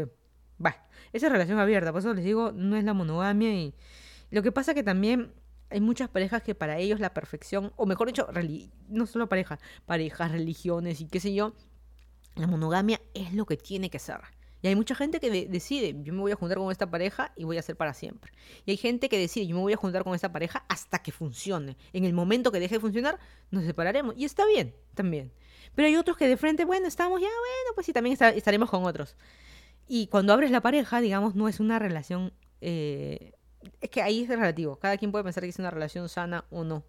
Bah, 0.58 0.88
esa 1.14 1.30
relación 1.30 1.60
abierta, 1.60 1.92
por 1.92 2.00
eso 2.00 2.14
les 2.14 2.24
digo, 2.24 2.52
no 2.52 2.78
es 2.78 2.84
la 2.84 2.94
monogamia 2.94 3.54
y. 3.54 3.74
Lo 4.30 4.42
que 4.42 4.54
pasa 4.54 4.74
que 4.74 4.82
también 4.82 5.34
hay 5.72 5.82
muchas 5.82 6.10
parejas 6.10 6.44
que 6.44 6.56
para 6.56 6.78
ellos 6.78 7.00
la 7.00 7.14
perfección, 7.14 7.74
o 7.76 7.86
mejor 7.86 8.08
dicho, 8.08 8.28
no 8.90 9.06
solo 9.06 9.28
parejas, 9.28 9.60
parejas, 9.86 10.32
religiones 10.32 11.02
y 11.02 11.08
qué 11.08 11.20
sé 11.20 11.34
yo, 11.34 11.54
la 12.36 12.48
monogamia 12.48 13.02
es 13.14 13.34
lo 13.34 13.46
que 13.46 13.58
tiene 13.58 13.90
que 13.90 14.00
ser. 14.00 14.22
Y 14.64 14.68
hay 14.68 14.76
mucha 14.76 14.94
gente 14.94 15.20
que 15.20 15.48
decide, 15.48 15.96
yo 16.04 16.14
me 16.14 16.20
voy 16.20 16.32
a 16.32 16.36
juntar 16.36 16.60
con 16.60 16.72
esta 16.72 16.90
pareja 16.90 17.34
y 17.36 17.46
voy 17.46 17.58
a 17.58 17.64
ser 17.64 17.76
para 17.76 17.96
siempre. 17.96 18.32
Y 18.66 18.72
hay 18.72 18.78
gente 18.78 19.10
que 19.10 19.18
decide, 19.18 19.48
yo 19.48 19.56
me 19.56 19.62
voy 19.62 19.74
a 19.74 19.78
juntar 19.78 20.04
con 20.04 20.14
esta 20.14 20.32
pareja 20.32 20.66
hasta 20.70 21.00
que 21.00 21.12
funcione. 21.12 21.78
En 21.94 22.06
el 22.06 22.14
momento 22.14 22.52
que 22.52 22.60
deje 22.60 22.76
de 22.76 22.80
funcionar, 22.80 23.18
nos 23.50 23.64
separaremos. 23.64 24.14
Y 24.18 24.26
está 24.26 24.46
bien, 24.46 24.76
también. 24.94 25.34
Pero 25.74 25.88
hay 25.88 25.96
otros 25.96 26.16
que 26.16 26.28
de 26.28 26.38
frente, 26.38 26.66
bueno, 26.66 26.88
estamos 26.88 27.20
ya, 27.20 27.28
bueno, 27.28 27.74
pues 27.74 27.88
sí, 27.88 27.94
también 27.94 28.16
estaremos 28.36 28.70
con 28.70 28.86
otros. 28.86 29.16
Y 29.88 30.08
cuando 30.08 30.32
abres 30.32 30.52
la 30.52 30.62
pareja, 30.62 31.02
digamos, 31.02 31.34
no 31.34 31.48
es 31.48 31.60
una 31.60 31.80
relación... 31.80 32.32
Eh, 32.62 33.34
es 33.80 33.90
que 33.90 34.02
ahí 34.02 34.24
es 34.24 34.30
relativo. 34.30 34.78
Cada 34.78 34.98
quien 34.98 35.12
puede 35.12 35.24
pensar 35.24 35.44
que 35.44 35.50
es 35.50 35.60
una 35.60 35.72
relación 35.72 36.10
sana 36.10 36.46
o 36.50 36.64
no. 36.64 36.84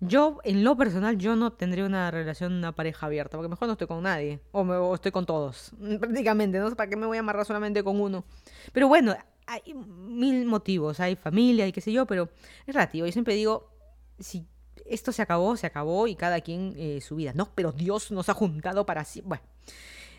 Yo, 0.00 0.38
en 0.42 0.64
lo 0.64 0.76
personal, 0.76 1.16
yo 1.16 1.36
no 1.36 1.52
tendría 1.52 1.84
una 1.84 2.10
relación, 2.10 2.54
una 2.54 2.72
pareja 2.72 3.06
abierta, 3.06 3.36
porque 3.36 3.48
mejor 3.48 3.68
no 3.68 3.72
estoy 3.72 3.86
con 3.86 4.02
nadie, 4.02 4.40
o, 4.50 4.64
me, 4.64 4.74
estoy 4.94 5.12
con 5.12 5.26
todos, 5.26 5.72
prácticamente, 6.00 6.58
no 6.58 6.74
para 6.74 6.90
qué 6.90 6.96
me 6.96 7.06
voy 7.06 7.18
a 7.18 7.20
amarrar 7.20 7.46
solamente 7.46 7.84
con 7.84 8.00
uno. 8.00 8.24
Pero 8.72 8.88
bueno, 8.88 9.14
hay 9.46 9.74
mil 9.74 10.44
motivos, 10.46 10.98
hay 10.98 11.14
familia 11.14 11.68
y 11.68 11.72
qué 11.72 11.80
sé 11.80 11.92
yo, 11.92 12.04
pero 12.06 12.28
es 12.66 12.74
relativo. 12.74 13.06
Yo 13.06 13.12
siempre 13.12 13.34
digo, 13.34 13.70
si 14.18 14.44
esto 14.86 15.12
se 15.12 15.22
acabó, 15.22 15.56
se 15.56 15.68
acabó 15.68 16.08
y 16.08 16.16
cada 16.16 16.40
quien 16.40 16.74
eh, 16.76 17.00
su 17.00 17.16
vida. 17.16 17.32
No, 17.34 17.50
pero 17.54 17.70
Dios 17.70 18.10
nos 18.10 18.28
ha 18.28 18.34
juntado 18.34 18.84
para 18.84 19.04
sí. 19.04 19.22
Bueno, 19.24 19.44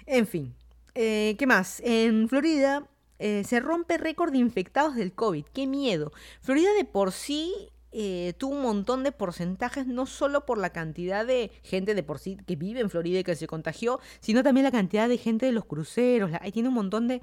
en 0.05 0.27
fin. 0.27 0.55
Eh, 0.95 1.35
¿Qué 1.37 1.47
más? 1.47 1.81
En 1.83 2.29
Florida 2.29 2.87
eh, 3.25 3.45
se 3.45 3.61
rompe 3.61 3.97
récord 3.97 4.33
de 4.33 4.37
infectados 4.39 4.95
del 4.95 5.13
COVID. 5.13 5.45
¡Qué 5.53 5.65
miedo! 5.65 6.11
Florida 6.41 6.73
de 6.73 6.83
por 6.83 7.13
sí 7.13 7.53
eh, 7.93 8.33
tuvo 8.37 8.55
un 8.55 8.61
montón 8.61 9.05
de 9.05 9.13
porcentajes, 9.13 9.87
no 9.87 10.05
solo 10.07 10.45
por 10.45 10.57
la 10.57 10.71
cantidad 10.71 11.25
de 11.25 11.49
gente 11.63 11.95
de 11.95 12.03
por 12.03 12.19
sí 12.19 12.35
que 12.45 12.57
vive 12.57 12.81
en 12.81 12.89
Florida 12.89 13.19
y 13.19 13.23
que 13.23 13.37
se 13.37 13.47
contagió, 13.47 14.01
sino 14.19 14.43
también 14.43 14.65
la 14.65 14.71
cantidad 14.71 15.07
de 15.07 15.17
gente 15.17 15.45
de 15.45 15.53
los 15.53 15.63
cruceros. 15.63 16.31
ahí 16.41 16.51
tiene 16.51 16.67
un 16.67 16.75
montón 16.75 17.07
de 17.07 17.21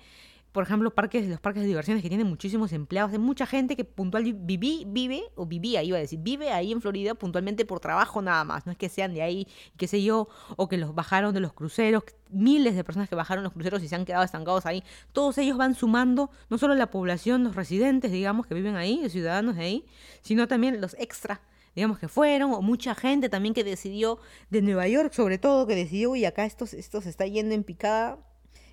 por 0.52 0.64
ejemplo, 0.64 0.92
parques, 0.94 1.28
los 1.28 1.40
parques 1.40 1.62
de 1.62 1.68
diversiones 1.68 2.02
que 2.02 2.08
tienen 2.08 2.26
muchísimos 2.26 2.72
empleados, 2.72 3.12
hay 3.12 3.18
mucha 3.18 3.46
gente 3.46 3.76
que 3.76 3.84
puntual 3.84 4.24
viví, 4.24 4.84
vive, 4.86 5.24
o 5.36 5.46
vivía, 5.46 5.82
iba 5.82 5.96
a 5.96 6.00
decir, 6.00 6.18
vive 6.20 6.50
ahí 6.50 6.72
en 6.72 6.80
Florida 6.80 7.14
puntualmente 7.14 7.64
por 7.64 7.80
trabajo 7.80 8.20
nada 8.20 8.42
más, 8.44 8.66
no 8.66 8.72
es 8.72 8.78
que 8.78 8.88
sean 8.88 9.14
de 9.14 9.22
ahí, 9.22 9.46
qué 9.76 9.86
sé 9.86 10.02
yo, 10.02 10.28
o 10.56 10.68
que 10.68 10.76
los 10.76 10.94
bajaron 10.94 11.32
de 11.32 11.40
los 11.40 11.52
cruceros, 11.52 12.02
miles 12.30 12.74
de 12.74 12.82
personas 12.82 13.08
que 13.08 13.14
bajaron 13.14 13.44
los 13.44 13.52
cruceros 13.52 13.82
y 13.82 13.88
se 13.88 13.94
han 13.94 14.04
quedado 14.04 14.24
estancados 14.24 14.66
ahí, 14.66 14.82
todos 15.12 15.38
ellos 15.38 15.56
van 15.56 15.74
sumando, 15.74 16.30
no 16.48 16.58
solo 16.58 16.74
la 16.74 16.90
población, 16.90 17.44
los 17.44 17.54
residentes, 17.54 18.10
digamos, 18.10 18.46
que 18.46 18.54
viven 18.54 18.76
ahí, 18.76 19.00
los 19.02 19.12
ciudadanos 19.12 19.56
de 19.56 19.62
ahí, 19.62 19.86
sino 20.22 20.48
también 20.48 20.80
los 20.80 20.94
extra 20.98 21.40
digamos 21.74 22.00
que 22.00 22.08
fueron, 22.08 22.52
o 22.52 22.62
mucha 22.62 22.96
gente 22.96 23.28
también 23.28 23.54
que 23.54 23.62
decidió, 23.62 24.18
de 24.50 24.60
Nueva 24.60 24.88
York 24.88 25.12
sobre 25.12 25.38
todo, 25.38 25.68
que 25.68 25.76
decidió, 25.76 26.10
uy, 26.10 26.24
acá 26.24 26.44
esto, 26.44 26.64
esto 26.64 27.00
se 27.00 27.08
está 27.08 27.26
yendo 27.26 27.54
en 27.54 27.62
picada, 27.62 28.18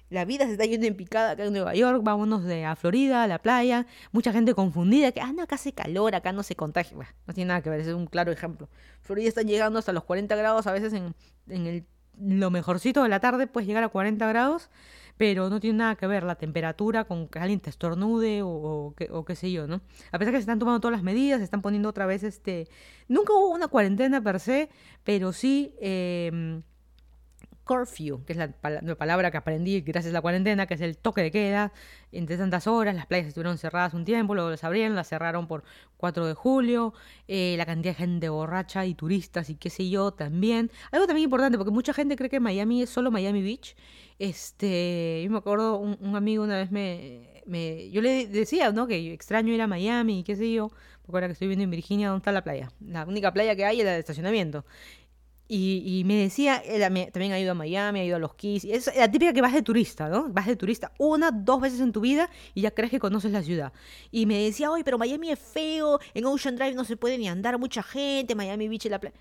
la 0.10 0.26
vida 0.26 0.46
se 0.46 0.54
está 0.54 0.66
yendo 0.66 0.88
en 0.88 0.96
picada 0.96 1.32
acá 1.32 1.46
en 1.46 1.54
Nueva 1.54 1.76
York, 1.76 2.02
vámonos 2.04 2.44
de 2.44 2.66
a 2.66 2.76
Florida, 2.76 3.24
a 3.24 3.28
la 3.28 3.40
playa, 3.40 3.86
mucha 4.12 4.32
gente 4.32 4.54
confundida, 4.54 5.12
que, 5.12 5.22
ah, 5.22 5.34
no, 5.34 5.44
acá 5.44 5.56
hace 5.56 5.74
calor, 5.74 6.16
acá 6.16 6.32
no 6.32 6.44
se 6.44 6.56
contagia. 6.56 6.96
Bueno, 6.96 7.12
no 7.26 7.34
tiene 7.34 7.50
nada 7.50 7.62
que 7.62 7.70
ver, 7.70 7.82
es 7.82 7.88
un 7.88 8.08
claro 8.08 8.32
ejemplo. 8.32 8.70
Florida 9.02 9.28
está 9.28 9.42
llegando 9.42 9.80
hasta 9.80 9.92
los 9.92 10.04
40 10.04 10.36
grados, 10.36 10.68
a 10.68 10.72
veces 10.72 10.94
en, 10.94 11.14
en 11.50 11.68
el, 11.68 11.86
lo 12.20 12.50
mejorcito 12.50 13.04
de 13.04 13.10
la 13.10 13.20
tarde 13.20 13.48
puedes 13.48 13.68
llegar 13.68 13.84
a 13.84 13.90
40 13.90 14.26
grados, 14.28 14.70
pero 15.18 15.50
no 15.50 15.60
tiene 15.60 15.80
nada 15.80 15.96
que 15.96 16.08
ver 16.08 16.24
la 16.24 16.36
temperatura 16.36 17.04
con 17.04 17.28
que 17.28 17.40
alguien 17.40 17.60
te 17.60 17.70
estornude 17.70 18.44
o, 18.44 18.48
o, 18.48 18.96
o, 19.12 19.26
qué 19.26 19.36
sé 19.36 19.52
yo, 19.52 19.68
¿no? 19.68 19.82
A 20.12 20.20
pesar 20.20 20.32
que 20.32 20.38
se 20.38 20.42
están 20.42 20.60
tomando 20.60 20.80
todas 20.80 20.96
las 20.96 21.04
medidas, 21.04 21.40
se 21.40 21.44
están 21.44 21.62
poniendo 21.62 21.90
otra 21.90 22.06
vez 22.06 22.24
este... 22.24 22.68
Nunca 23.08 23.34
hubo 23.34 23.50
una 23.50 23.68
cuarentena 23.68 24.22
per 24.22 24.40
se, 24.40 24.70
pero 25.04 25.34
sí... 25.34 25.74
Eh, 25.82 26.62
curfew, 27.68 28.24
que 28.26 28.34
es 28.34 28.40
la, 28.40 28.50
palabra 28.96 29.30
que 29.30 29.38
aprendí 29.38 29.82
gracias 29.82 30.12
a 30.12 30.14
la 30.14 30.22
cuarentena, 30.22 30.66
que 30.66 30.74
es 30.74 30.82
el 30.82 30.98
toque 30.98 31.22
de 31.22 31.32
queda, 31.32 31.72
entre 32.12 32.38
tantas 32.38 32.66
horas, 32.66 32.96
las 32.96 33.06
playas 33.06 33.28
estuvieron 33.28 33.58
cerradas 33.58 33.94
un 33.94 34.06
tiempo, 34.06 34.34
luego 34.34 34.50
las 34.50 34.64
abrieron, 34.64 34.96
las 34.96 35.10
cerraron 35.10 35.48
por 35.48 35.64
4 35.98 36.26
de 36.26 36.34
julio, 36.34 36.94
eh, 37.28 37.56
la 37.58 37.66
cantidad 37.66 37.94
de 37.94 37.98
gente 37.98 38.30
borracha 38.30 38.86
y 38.86 38.96
turistas 38.96 39.50
y 39.50 39.56
qué 39.56 39.70
sé 39.70 39.90
yo 39.90 40.12
también. 40.12 40.72
Algo 40.92 41.06
también 41.06 41.26
importante, 41.26 41.58
porque 41.58 41.72
mucha 41.72 41.94
gente 41.94 42.16
cree 42.16 42.30
que 42.30 42.40
Miami 42.40 42.82
es 42.82 42.90
solo 42.90 43.12
Miami 43.12 43.44
Beach. 43.44 43.76
Este, 44.20 45.22
yo 45.24 45.30
me 45.30 45.38
acuerdo, 45.38 45.78
un, 45.78 46.16
amigo 46.16 46.44
una 46.44 46.58
vez 46.58 46.72
me, 46.72 47.90
yo 47.92 48.02
le 48.02 48.28
decía, 48.28 48.72
¿no? 48.72 48.88
Que 48.88 49.14
extraño 49.14 49.54
ir 49.54 49.62
a 49.62 49.68
Miami 49.68 50.20
y 50.20 50.24
qué 50.24 50.36
sé 50.36 50.52
yo, 50.52 50.70
porque 51.04 51.18
ahora 51.18 51.28
que 51.28 51.34
estoy 51.34 51.48
viendo 51.48 51.64
en 51.64 51.72
Virginia, 51.72 52.10
¿dónde 52.10 52.22
está 52.22 52.32
la 52.32 52.44
playa? 52.44 52.72
La 52.80 53.06
única 53.06 53.32
playa 53.32 53.56
que 53.56 53.66
hay 53.66 53.80
es 53.80 53.86
la 53.86 53.92
de 53.94 54.00
estacionamiento. 54.00 54.66
Y, 55.50 56.04
me 56.06 56.16
decía, 56.16 56.62
también 56.82 57.32
ha 57.32 57.40
ido 57.40 57.52
a 57.52 57.54
Miami, 57.54 58.02
ha 58.02 58.04
ido 58.04 58.18
a 58.18 58.20
los 58.20 58.34
Keys. 58.34 58.66
Es 58.66 58.92
la 58.96 59.10
típica 59.10 59.32
que 59.32 59.42
vas 59.42 59.54
de 59.54 59.62
turista, 59.62 60.10
¿no? 60.10 60.28
Vas 60.30 60.46
de 60.46 60.58
turista 60.58 60.92
una, 60.98 61.32
dos 61.32 61.62
veces 61.62 61.80
en 61.80 61.94
tu 61.94 62.02
vida 62.02 62.30
y 62.54 62.62
ya 62.62 62.72
crees 62.72 62.92
que 62.92 63.00
conoces 63.00 63.32
la 63.32 63.42
ciudad. 63.42 63.72
Y 64.12 64.26
me 64.26 64.44
decía, 64.44 64.70
oye, 64.72 64.84
pero 64.84 64.98
Miami 64.98 65.32
es 65.32 65.40
feo, 65.40 66.00
en 66.14 66.26
Ocean 66.26 66.58
Drive 66.58 66.74
no 66.74 66.84
se 66.84 66.98
puede 66.98 67.18
ni 67.18 67.30
andar 67.30 67.58
mucha 67.58 67.82
gente, 67.82 68.36
Miami 68.36 68.68
Beach 68.68 68.86
y 68.86 68.90
la 68.90 69.00
playa. 69.00 69.16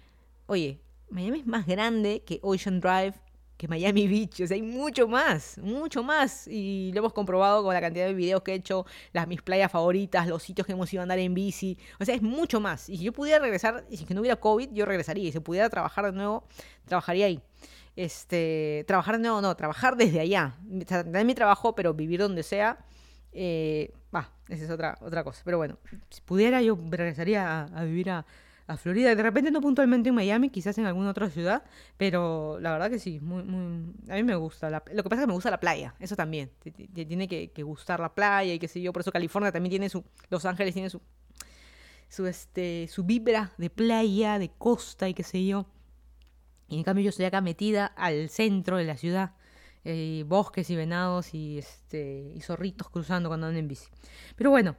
Oye, 0.46 0.80
Miami 1.10 1.40
es 1.40 1.46
más 1.46 1.66
grande 1.66 2.24
que 2.26 2.40
Ocean 2.42 2.80
Drive, 2.80 3.14
que 3.56 3.68
Miami 3.68 4.06
Beach. 4.08 4.40
O 4.40 4.46
sea, 4.46 4.54
hay 4.54 4.62
mucho 4.62 5.08
más, 5.08 5.58
mucho 5.58 6.02
más. 6.02 6.46
Y 6.48 6.90
lo 6.92 7.00
hemos 7.00 7.12
comprobado 7.12 7.62
con 7.62 7.74
la 7.74 7.80
cantidad 7.80 8.06
de 8.06 8.14
videos 8.14 8.42
que 8.42 8.52
he 8.52 8.54
hecho, 8.54 8.86
las 9.12 9.26
mis 9.26 9.42
playas 9.42 9.70
favoritas, 9.70 10.26
los 10.26 10.42
sitios 10.42 10.66
que 10.66 10.72
hemos 10.72 10.92
ido 10.92 11.02
a 11.02 11.04
andar 11.04 11.18
en 11.18 11.34
bici. 11.34 11.78
O 12.00 12.04
sea, 12.04 12.14
es 12.14 12.22
mucho 12.22 12.60
más. 12.60 12.88
Y 12.88 12.98
si 12.98 13.04
yo 13.04 13.12
pudiera 13.12 13.38
regresar, 13.38 13.84
y 13.90 13.96
si 13.96 14.12
no 14.14 14.20
hubiera 14.20 14.36
COVID, 14.36 14.70
yo 14.72 14.84
regresaría. 14.84 15.28
Y 15.28 15.32
si 15.32 15.40
pudiera 15.40 15.68
trabajar 15.70 16.06
de 16.06 16.12
nuevo, 16.12 16.44
trabajaría 16.86 17.26
ahí. 17.26 17.40
Este, 17.96 18.84
trabajar 18.86 19.16
de 19.16 19.22
nuevo, 19.22 19.40
no, 19.40 19.54
trabajar 19.56 19.96
desde 19.96 20.20
allá. 20.20 20.54
Tener 20.86 21.24
mi 21.24 21.34
trabajo, 21.34 21.74
pero 21.74 21.94
vivir 21.94 22.20
donde 22.20 22.42
sea. 22.42 22.78
Eh, 23.32 23.92
esa 24.48 24.64
es 24.64 24.70
otra, 24.70 24.96
otra 25.00 25.24
cosa. 25.24 25.42
Pero 25.44 25.58
bueno, 25.58 25.78
si 26.10 26.20
pudiera, 26.20 26.62
yo 26.62 26.78
regresaría 26.90 27.64
a 27.64 27.84
vivir 27.84 28.10
a, 28.10 28.26
a 28.66 28.76
Florida. 28.76 29.14
De 29.14 29.22
repente 29.22 29.50
no 29.50 29.60
puntualmente 29.60 30.08
en 30.08 30.14
Miami, 30.14 30.50
quizás 30.50 30.76
en 30.78 30.86
alguna 30.86 31.10
otra 31.10 31.30
ciudad, 31.30 31.64
pero 31.96 32.58
la 32.60 32.72
verdad 32.72 32.90
que 32.90 32.98
sí, 32.98 33.20
muy, 33.20 33.42
muy, 33.44 33.92
a 34.08 34.14
mí 34.14 34.22
me 34.22 34.34
gusta. 34.34 34.70
lo 34.70 34.82
que 34.84 35.08
pasa 35.08 35.16
es 35.16 35.20
que 35.20 35.26
me 35.26 35.32
gusta 35.32 35.50
la 35.50 35.60
playa, 35.60 35.94
eso 36.00 36.16
también. 36.16 36.50
Te, 36.60 36.72
tiene 36.72 37.28
que, 37.28 37.62
gustar 37.62 38.00
la 38.00 38.14
playa 38.14 38.52
y 38.54 38.58
qué 38.58 38.68
sé 38.68 38.80
yo. 38.80 38.92
Por 38.92 39.00
eso 39.02 39.12
California 39.12 39.52
también 39.52 39.70
tiene 39.70 39.88
su, 39.88 40.04
Los 40.30 40.44
Ángeles 40.44 40.74
tiene 40.74 40.90
su, 40.90 41.00
su, 42.08 42.26
este, 42.26 42.88
su 42.88 43.04
vibra 43.04 43.52
de 43.58 43.70
playa, 43.70 44.38
de 44.38 44.50
costa 44.50 45.08
y 45.08 45.14
qué 45.14 45.22
sé 45.22 45.44
yo. 45.44 45.66
Y 46.68 46.76
en 46.76 46.82
cambio 46.82 47.04
yo 47.04 47.10
estoy 47.10 47.26
acá 47.26 47.40
metida 47.40 47.86
al 47.86 48.28
centro 48.28 48.76
de 48.76 48.84
la 48.84 48.96
ciudad. 48.96 49.32
Eh, 49.88 50.24
bosques 50.26 50.68
y 50.70 50.74
venados 50.74 51.32
y, 51.32 51.58
este, 51.58 52.32
y 52.34 52.40
zorritos 52.40 52.88
cruzando 52.88 53.28
cuando 53.28 53.46
andan 53.46 53.60
en 53.60 53.68
bici. 53.68 53.86
Pero 54.34 54.50
bueno, 54.50 54.74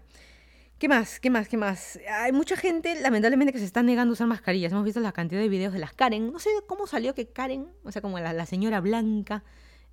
¿Qué 0.80 0.88
más? 0.88 1.20
¿Qué 1.20 1.32
más? 1.32 1.48
¿Qué 1.48 1.58
más? 1.58 2.00
Hay 2.08 2.32
mucha 2.32 2.56
gente, 2.56 3.02
lamentablemente, 3.02 3.52
que 3.52 3.58
se 3.58 3.66
está 3.66 3.82
negando 3.82 4.12
a 4.12 4.14
usar 4.14 4.28
mascarillas. 4.28 4.72
Hemos 4.72 4.86
visto 4.86 5.00
la 5.00 5.12
cantidad 5.12 5.42
de 5.42 5.50
videos 5.50 5.74
de 5.74 5.80
las 5.80 5.92
Karen. 5.92 6.32
No 6.32 6.38
sé 6.38 6.52
cómo 6.68 6.86
salió 6.86 7.16
que 7.16 7.28
Karen, 7.28 7.68
o 7.84 7.92
sea, 7.92 8.04
como 8.04 8.20
la, 8.20 8.46
señora 8.46 8.80
blanca, 8.80 9.44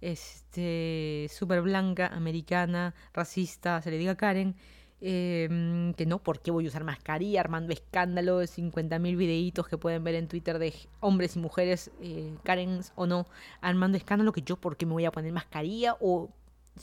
este, 0.03 1.27
súper 1.31 1.63
blanca, 1.63 2.09
americana, 2.09 2.95
racista, 3.15 3.81
se 3.81 3.91
le 3.91 3.97
diga 3.97 4.15
Karen, 4.17 4.57
em, 5.01 5.95
que 5.95 6.05
no, 6.05 6.23
¿por 6.23 6.43
qué 6.43 6.51
voy 6.51 6.67
a 6.67 6.69
usar 6.69 6.85
mascarilla? 6.85 7.41
Armando 7.41 7.73
escándalos, 7.73 8.51
50.000 8.51 9.17
videitos 9.17 9.67
que 9.67 9.79
pueden 9.79 10.05
ver 10.05 10.17
en 10.17 10.29
Twitter 10.29 10.59
de 10.59 10.75
hombres 11.01 11.37
y 11.37 11.39
mujeres, 11.39 11.93
eh, 12.03 12.35
Karen 12.43 12.81
o 12.95 13.07
no, 13.07 13.27
armando 13.63 13.97
escándalo, 13.97 14.33
que 14.33 14.43
yo, 14.43 14.57
¿por 14.57 14.77
qué 14.77 14.85
me 14.85 14.93
voy 14.93 15.07
a 15.07 15.13
poner 15.13 15.33
mascarilla? 15.33 15.97
O 16.01 16.29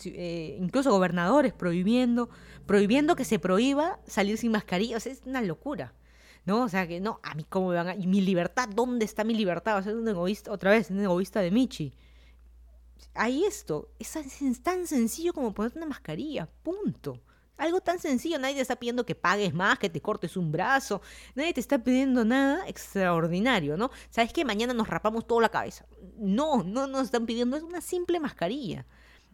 eh, 0.05 0.57
incluso 0.59 0.91
gobernadores 0.91 1.53
prohibiendo, 1.53 2.29
prohibiendo 2.65 3.15
que 3.15 3.25
se 3.25 3.39
prohíba 3.39 3.99
salir 4.07 4.37
sin 4.37 4.51
mascarilla. 4.51 4.97
O 4.97 4.99
sea, 4.99 5.11
es 5.11 5.21
una 5.25 5.41
locura. 5.41 5.93
¿No? 6.43 6.63
O 6.63 6.69
sea, 6.69 6.87
que 6.87 6.99
no, 6.99 7.19
a 7.21 7.35
mí 7.35 7.45
cómo 7.47 7.69
me 7.69 7.75
van 7.75 7.87
a... 7.89 7.95
¿Y 7.95 8.07
mi 8.07 8.19
libertad? 8.19 8.67
¿Dónde 8.67 9.05
está 9.05 9.23
mi 9.23 9.35
libertad? 9.35 9.77
O 9.77 9.83
sea, 9.83 9.91
es 9.91 9.97
un 9.97 10.07
egoísta, 10.07 10.51
otra 10.51 10.71
vez, 10.71 10.89
un 10.89 10.99
egoísta 10.99 11.39
de 11.39 11.51
Michi. 11.51 11.93
Hay 13.13 13.43
esto. 13.43 13.91
Es 13.99 14.17
tan 14.63 14.87
sencillo 14.87 15.33
como 15.33 15.53
ponerte 15.53 15.77
una 15.77 15.85
mascarilla. 15.85 16.49
Punto. 16.63 17.21
Algo 17.57 17.79
tan 17.79 17.99
sencillo, 17.99 18.39
nadie 18.39 18.55
te 18.55 18.61
está 18.61 18.75
pidiendo 18.75 19.05
que 19.05 19.13
pagues 19.13 19.53
más, 19.53 19.77
que 19.77 19.87
te 19.87 20.01
cortes 20.01 20.35
un 20.35 20.51
brazo, 20.51 20.99
nadie 21.35 21.53
te 21.53 21.59
está 21.59 21.77
pidiendo 21.83 22.25
nada 22.25 22.67
extraordinario, 22.67 23.77
¿no? 23.77 23.91
¿Sabes 24.09 24.33
que 24.33 24.43
Mañana 24.43 24.73
nos 24.73 24.87
rapamos 24.87 25.27
toda 25.27 25.43
la 25.43 25.49
cabeza. 25.49 25.85
No, 26.17 26.63
no 26.63 26.87
nos 26.87 27.03
están 27.03 27.27
pidiendo, 27.27 27.55
es 27.55 27.61
una 27.61 27.81
simple 27.81 28.19
mascarilla 28.19 28.87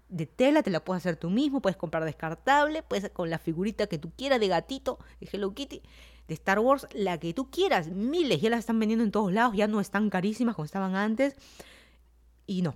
de 0.09 0.25
tela, 0.25 0.63
te 0.63 0.69
la 0.69 0.83
puedes 0.83 1.01
hacer 1.01 1.17
tú 1.17 1.29
mismo, 1.29 1.61
puedes 1.61 1.77
comprar 1.77 2.05
descartable, 2.05 2.83
puedes 2.83 3.09
con 3.09 3.29
la 3.29 3.39
figurita 3.39 3.87
que 3.87 3.97
tú 3.97 4.11
quieras 4.15 4.39
de 4.39 4.47
gatito, 4.47 4.99
de 5.19 5.29
Hello 5.31 5.53
Kitty, 5.53 5.81
de 6.27 6.33
Star 6.33 6.59
Wars, 6.59 6.87
la 6.93 7.19
que 7.19 7.33
tú 7.33 7.49
quieras, 7.49 7.89
miles, 7.89 8.41
ya 8.41 8.49
las 8.49 8.59
están 8.59 8.79
vendiendo 8.79 9.03
en 9.03 9.11
todos 9.11 9.31
lados, 9.31 9.55
ya 9.55 9.67
no 9.67 9.79
están 9.79 10.09
carísimas 10.09 10.55
como 10.55 10.65
estaban 10.65 10.95
antes. 10.95 11.35
Y 12.45 12.61
no, 12.61 12.75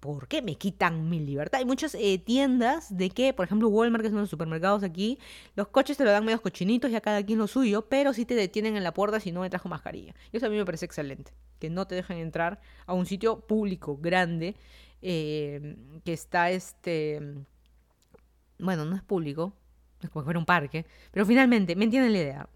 ¿por 0.00 0.28
qué 0.28 0.42
me 0.42 0.56
quitan 0.56 1.08
mi 1.08 1.20
libertad? 1.20 1.58
Hay 1.58 1.64
muchas 1.64 1.94
eh, 1.94 2.18
tiendas 2.18 2.96
de 2.96 3.10
que, 3.10 3.32
por 3.32 3.46
ejemplo, 3.46 3.68
Walmart, 3.68 4.02
que 4.02 4.10
son 4.10 4.20
los 4.20 4.30
supermercados 4.30 4.82
aquí, 4.82 5.18
los 5.54 5.68
coches 5.68 5.96
te 5.96 6.04
lo 6.04 6.10
dan 6.10 6.24
medio 6.24 6.40
cochinitos, 6.40 6.90
ya 6.90 7.00
cada 7.00 7.24
quien 7.24 7.38
lo 7.38 7.46
suyo, 7.46 7.86
pero 7.88 8.12
sí 8.12 8.24
te 8.24 8.34
detienen 8.34 8.76
en 8.76 8.84
la 8.84 8.94
puerta 8.94 9.20
si 9.20 9.32
no 9.32 9.40
me 9.40 9.50
trajo 9.50 9.68
mascarilla. 9.68 10.14
Y 10.32 10.36
eso 10.36 10.46
a 10.46 10.48
mí 10.48 10.56
me 10.56 10.64
parece 10.64 10.86
excelente, 10.86 11.32
que 11.58 11.70
no 11.70 11.86
te 11.86 11.94
dejen 11.94 12.18
entrar 12.18 12.60
a 12.86 12.94
un 12.94 13.06
sitio 13.06 13.40
público 13.40 13.96
grande 14.00 14.56
eh, 15.02 15.76
que 16.04 16.12
está 16.12 16.50
este, 16.50 17.20
bueno, 18.58 18.84
no 18.84 18.96
es 18.96 19.02
público, 19.02 19.52
es 20.02 20.10
como 20.10 20.24
fuera 20.24 20.38
un 20.38 20.46
parque, 20.46 20.86
pero 21.10 21.26
finalmente, 21.26 21.76
¿me 21.76 21.84
entienden 21.84 22.12
la 22.12 22.18
idea? 22.18 22.48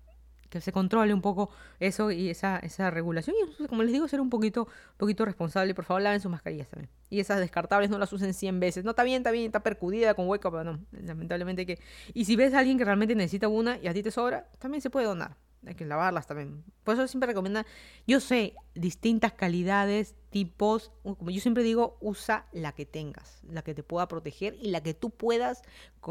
que 0.53 0.61
se 0.61 0.70
controle 0.70 1.14
un 1.14 1.22
poco 1.22 1.49
eso 1.80 2.11
y 2.11 2.28
esa, 2.28 2.59
esa 2.59 2.90
regulación. 2.90 3.34
Y 3.59 3.66
como 3.66 3.82
les 3.82 3.90
digo, 3.90 4.07
ser 4.07 4.20
un 4.20 4.28
poquito, 4.28 4.68
poquito 4.99 5.24
responsable. 5.24 5.74
Por 5.74 5.86
favor, 5.86 6.03
laven 6.03 6.20
sus 6.20 6.30
mascarillas 6.30 6.68
también. 6.68 6.90
Y 7.09 7.20
esas 7.20 7.40
descartables 7.40 7.88
no 7.88 7.99
las 7.99 8.12
usen 8.12 8.34
100 8.34 8.61
veces. 8.61 8.84
No, 8.84 8.90
está 8.90 9.03
bien, 9.03 9.22
está 9.22 9.30
bien, 9.30 9.47
está 9.47 9.61
percudida 9.61 10.12
con 10.12 10.28
hueco, 10.28 10.51
pero 10.51 10.62
no, 10.62 10.78
lamentablemente 10.93 11.64
que... 11.64 11.78
Y 12.12 12.26
si 12.26 12.36
ves 12.36 12.53
a 12.53 12.59
alguien 12.59 12.76
que 12.76 12.84
realmente 12.84 13.14
necesita 13.14 13.49
una 13.49 13.78
y 13.78 13.88
a 13.88 13.95
ti 13.95 14.03
te 14.03 14.11
sobra, 14.11 14.47
también 14.59 14.82
se 14.82 14.90
puede 14.90 15.07
donar 15.07 15.38
hay 15.66 15.74
que 15.74 15.84
lavarlas 15.84 16.26
también. 16.26 16.64
Por 16.84 16.94
eso 16.94 17.06
siempre 17.06 17.28
recomienda, 17.28 17.64
yo 18.06 18.20
sé, 18.20 18.54
distintas 18.74 19.32
calidades, 19.32 20.14
tipos, 20.30 20.90
como 21.02 21.30
yo 21.30 21.40
siempre 21.40 21.62
digo, 21.62 21.98
usa 22.00 22.46
la 22.52 22.72
que 22.72 22.86
tengas, 22.86 23.42
la 23.48 23.62
que 23.62 23.74
te 23.74 23.82
pueda 23.82 24.08
proteger 24.08 24.56
y 24.60 24.70
la 24.70 24.82
que 24.82 24.94
tú 24.94 25.10
puedas 25.10 25.62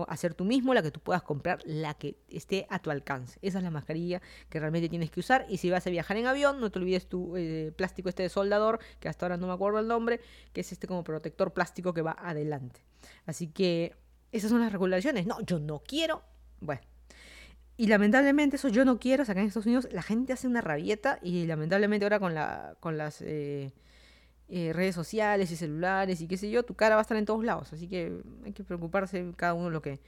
hacer 0.08 0.34
tú 0.34 0.46
mismo, 0.46 0.74
la 0.74 0.82
que 0.82 0.92
tú 0.92 1.00
puedas 1.00 1.24
comprar, 1.24 1.60
la 1.66 1.96
que 1.96 2.18
esté 2.30 2.66
a 2.70 2.80
tu 2.80 2.92
alcance. 2.92 3.40
Esa 3.42 3.58
es 3.58 3.64
la 3.64 3.72
mascarilla 3.72 4.22
que 4.50 4.60
realmente 4.60 4.88
tienes 4.90 5.12
que 5.12 5.20
usar 5.20 5.46
y 5.50 5.58
si 5.58 5.70
vas 5.70 5.86
a 5.86 5.90
viajar 5.90 6.18
en 6.18 6.28
avión, 6.28 6.62
no 6.62 6.72
te 6.72 6.80
olvides 6.80 7.10
tu 7.10 7.36
eh, 7.36 7.74
plástico 7.76 8.10
este 8.10 8.24
de 8.24 8.30
soldador, 8.30 8.80
que 9.00 9.10
hasta 9.10 9.26
ahora 9.26 9.38
no 9.38 9.48
me 9.48 9.54
acuerdo 9.54 9.80
el 9.80 9.88
nombre, 9.88 10.22
que 10.54 10.62
es 10.62 10.72
este 10.72 10.88
como 10.88 11.04
protector 11.04 11.52
plástico 11.54 11.94
que 11.94 12.02
va 12.02 12.16
adelante. 12.18 12.86
Así 13.26 13.48
que 13.48 13.96
esas 14.32 14.50
son 14.50 14.62
las 14.62 14.72
regulaciones. 14.72 15.26
No, 15.26 15.42
yo 15.42 15.60
no 15.60 15.80
quiero. 15.80 16.24
Bueno, 16.60 16.82
y 17.78 17.88
lamentablemente 17.88 18.58
eso 18.58 18.68
yo 18.68 18.86
no 18.86 19.00
quiero, 19.00 19.26
sacar 19.26 19.42
en 19.42 19.48
Estados 19.48 19.66
Unidos 19.66 19.88
la 19.92 20.02
gente 20.02 20.34
hace 20.34 20.48
una 20.48 20.62
rabieta 20.62 21.20
y 21.22 21.46
lamentablemente 21.46 22.06
ahora 22.06 22.20
con, 22.20 22.34
la, 22.34 22.76
con 22.80 22.98
las 22.98 23.22
eh, 23.22 23.74
eh, 24.50 24.72
redes 24.74 24.96
sociales 24.96 25.52
y 25.52 25.56
celulares 25.56 26.22
y 26.22 26.28
qué 26.28 26.38
sé 26.38 26.50
yo, 26.52 26.64
tu 26.64 26.76
cara 26.76 26.96
va 26.96 27.02
a 27.02 27.04
estar 27.04 27.18
en 27.18 27.26
todos 27.26 27.44
lados. 27.44 27.74
Así 27.74 27.88
que 27.88 28.22
hay 28.46 28.54
que 28.54 28.64
preocuparse 28.64 29.26
cada 29.36 29.54
uno 29.54 29.70
lo 29.70 29.82
que, 29.82 30.00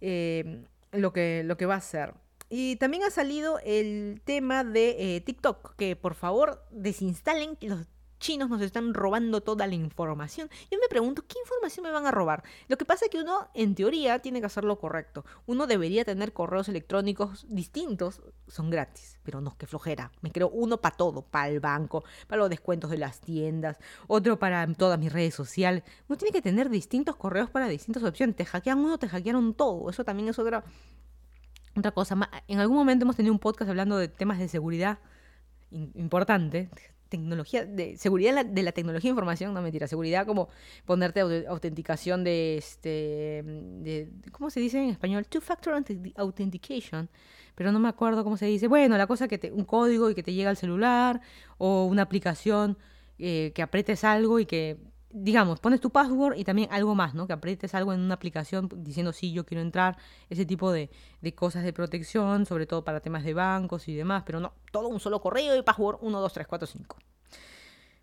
eh, 0.00 0.64
lo 0.92 1.12
que, 1.12 1.42
lo 1.44 1.56
que 1.56 1.66
va 1.66 1.74
a 1.74 1.78
hacer. 1.78 2.14
Y 2.48 2.76
también 2.76 3.02
ha 3.02 3.10
salido 3.10 3.58
el 3.64 4.20
tema 4.24 4.64
de 4.64 5.22
TikTok, 5.26 5.76
que 5.76 5.96
por 5.96 6.14
favor 6.14 6.64
desinstalen 6.70 7.56
los 7.62 7.86
chinos 8.24 8.48
nos 8.48 8.62
están 8.62 8.94
robando 8.94 9.42
toda 9.42 9.66
la 9.66 9.74
información. 9.74 10.48
Yo 10.70 10.78
me 10.80 10.88
pregunto, 10.88 11.26
¿qué 11.28 11.38
información 11.38 11.84
me 11.84 11.92
van 11.92 12.06
a 12.06 12.10
robar? 12.10 12.42
Lo 12.68 12.78
que 12.78 12.86
pasa 12.86 13.04
es 13.04 13.10
que 13.10 13.20
uno, 13.20 13.48
en 13.52 13.74
teoría, 13.74 14.20
tiene 14.20 14.40
que 14.40 14.46
hacer 14.46 14.64
lo 14.64 14.78
correcto. 14.78 15.26
Uno 15.44 15.66
debería 15.66 16.06
tener 16.06 16.32
correos 16.32 16.70
electrónicos 16.70 17.44
distintos, 17.50 18.22
son 18.48 18.70
gratis, 18.70 19.18
pero 19.24 19.42
no, 19.42 19.54
qué 19.58 19.66
flojera. 19.66 20.10
Me 20.22 20.32
creo 20.32 20.48
uno 20.48 20.80
para 20.80 20.96
todo, 20.96 21.20
para 21.20 21.50
el 21.50 21.60
banco, 21.60 22.02
para 22.26 22.40
los 22.40 22.48
descuentos 22.48 22.90
de 22.90 22.96
las 22.96 23.20
tiendas, 23.20 23.76
otro 24.06 24.38
para 24.38 24.66
todas 24.72 24.98
mis 24.98 25.12
redes 25.12 25.34
sociales. 25.34 25.82
Uno 26.08 26.16
tiene 26.16 26.32
que 26.32 26.40
tener 26.40 26.70
distintos 26.70 27.16
correos 27.16 27.50
para 27.50 27.68
distintas 27.68 28.02
opciones. 28.04 28.36
Te 28.36 28.46
hackean 28.46 28.78
uno, 28.78 28.96
te 28.96 29.06
hackearon 29.06 29.52
todo. 29.52 29.90
Eso 29.90 30.02
también 30.02 30.30
es 30.30 30.38
otra, 30.38 30.64
otra 31.76 31.90
cosa. 31.90 32.16
En 32.48 32.58
algún 32.58 32.78
momento 32.78 33.04
hemos 33.04 33.16
tenido 33.16 33.34
un 33.34 33.38
podcast 33.38 33.68
hablando 33.68 33.98
de 33.98 34.08
temas 34.08 34.38
de 34.38 34.48
seguridad 34.48 34.98
importante, 35.70 36.70
tecnología, 37.14 37.64
de 37.64 37.96
seguridad 37.96 38.44
de 38.44 38.62
la, 38.62 38.72
tecnología 38.72 39.08
de 39.08 39.12
información, 39.12 39.54
no 39.54 39.62
mentira, 39.62 39.86
seguridad 39.86 40.26
como 40.26 40.48
ponerte 40.84 41.20
autenticación 41.48 42.24
de 42.24 42.56
este, 42.56 43.42
de, 43.84 44.08
¿cómo 44.32 44.50
se 44.50 44.58
dice 44.58 44.82
en 44.82 44.90
español? 44.90 45.26
Two-factor 45.26 45.72
authentication, 46.16 47.08
pero 47.54 47.70
no 47.70 47.78
me 47.78 47.88
acuerdo 47.88 48.24
cómo 48.24 48.36
se 48.36 48.46
dice. 48.46 48.66
Bueno, 48.66 48.98
la 48.98 49.06
cosa 49.06 49.28
que 49.28 49.38
te, 49.38 49.52
un 49.52 49.64
código 49.64 50.10
y 50.10 50.14
que 50.14 50.24
te 50.24 50.32
llega 50.32 50.50
al 50.50 50.56
celular 50.56 51.20
o 51.56 51.84
una 51.84 52.02
aplicación 52.02 52.76
eh, 53.18 53.52
que 53.54 53.62
apretes 53.62 54.02
algo 54.02 54.40
y 54.40 54.46
que 54.46 54.76
digamos, 55.14 55.60
pones 55.60 55.80
tu 55.80 55.90
password 55.90 56.36
y 56.36 56.44
también 56.44 56.68
algo 56.72 56.96
más, 56.96 57.14
¿no? 57.14 57.28
Que 57.28 57.32
aprietes 57.32 57.72
algo 57.74 57.92
en 57.92 58.00
una 58.00 58.14
aplicación 58.14 58.68
diciendo 58.78 59.12
sí, 59.12 59.32
yo 59.32 59.46
quiero 59.46 59.62
entrar, 59.62 59.96
ese 60.28 60.44
tipo 60.44 60.72
de, 60.72 60.90
de, 61.22 61.34
cosas 61.34 61.62
de 61.62 61.72
protección, 61.72 62.46
sobre 62.46 62.66
todo 62.66 62.84
para 62.84 63.00
temas 63.00 63.22
de 63.22 63.32
bancos 63.32 63.86
y 63.86 63.94
demás, 63.94 64.24
pero 64.26 64.40
no, 64.40 64.52
todo 64.72 64.88
un 64.88 64.98
solo 64.98 65.20
correo 65.20 65.56
y 65.56 65.62
password 65.62 65.98
1, 66.02 66.20
2, 66.20 66.32
3, 66.32 66.46
4, 66.48 66.66
5. 66.66 66.96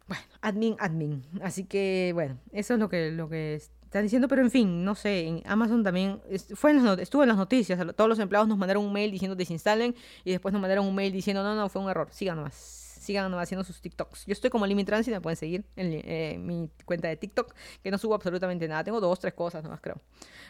Bueno, 0.08 0.24
admin, 0.42 0.76
admin. 0.80 1.26
Así 1.42 1.66
que, 1.66 2.12
bueno, 2.14 2.38
eso 2.54 2.76
es 2.76 2.80
lo 2.80 2.88
que, 2.88 3.12
lo 3.12 3.28
que 3.28 3.56
están 3.56 4.04
diciendo, 4.04 4.30
pero 4.30 4.42
en 4.42 4.50
fin, 4.50 4.86
no 4.86 4.96
sé, 4.96 5.28
en 5.28 5.44
Amazon 5.46 5.84
también 5.84 6.22
fue 6.56 6.72
en 6.72 6.84
las, 6.84 6.98
estuvo 7.00 7.24
en 7.24 7.30
las 7.30 7.38
noticias, 7.38 7.78
todos 7.94 8.10
los 8.10 8.20
empleados 8.20 8.48
nos 8.48 8.58
mandaron 8.58 8.86
un 8.86 8.94
mail 8.94 9.12
diciendo 9.12 9.36
desinstalen 9.36 9.96
y 10.24 10.32
después 10.32 10.54
nos 10.54 10.62
mandaron 10.62 10.88
un 10.88 10.96
mail 10.96 11.12
diciendo 11.12 11.44
no, 11.44 11.56
no, 11.56 11.68
fue 11.68 11.82
un 11.82 11.90
error, 11.90 12.08
sigan 12.12 12.38
nomás 12.38 12.81
sigan 13.02 13.34
haciendo 13.34 13.64
sus 13.64 13.82
TikToks. 13.82 14.26
Yo 14.26 14.34
estoy 14.34 14.50
como 14.50 14.66
Limit 14.66 14.86
Transit, 14.86 15.14
me 15.14 15.22
pueden 15.22 15.38
seguir 15.38 15.66
en 15.76 15.92
eh, 15.92 16.38
mi 16.40 16.70
cuenta 16.86 17.08
de 17.08 17.18
TikTok, 17.18 17.54
que 17.84 17.92
no 17.92 17.98
subo 17.98 18.14
absolutamente 18.14 18.68
nada. 18.68 18.84
Tengo 18.84 19.02
dos, 19.02 19.20
tres 19.20 19.34
cosas 19.34 19.64
nomás, 19.64 19.82
creo. 19.82 20.00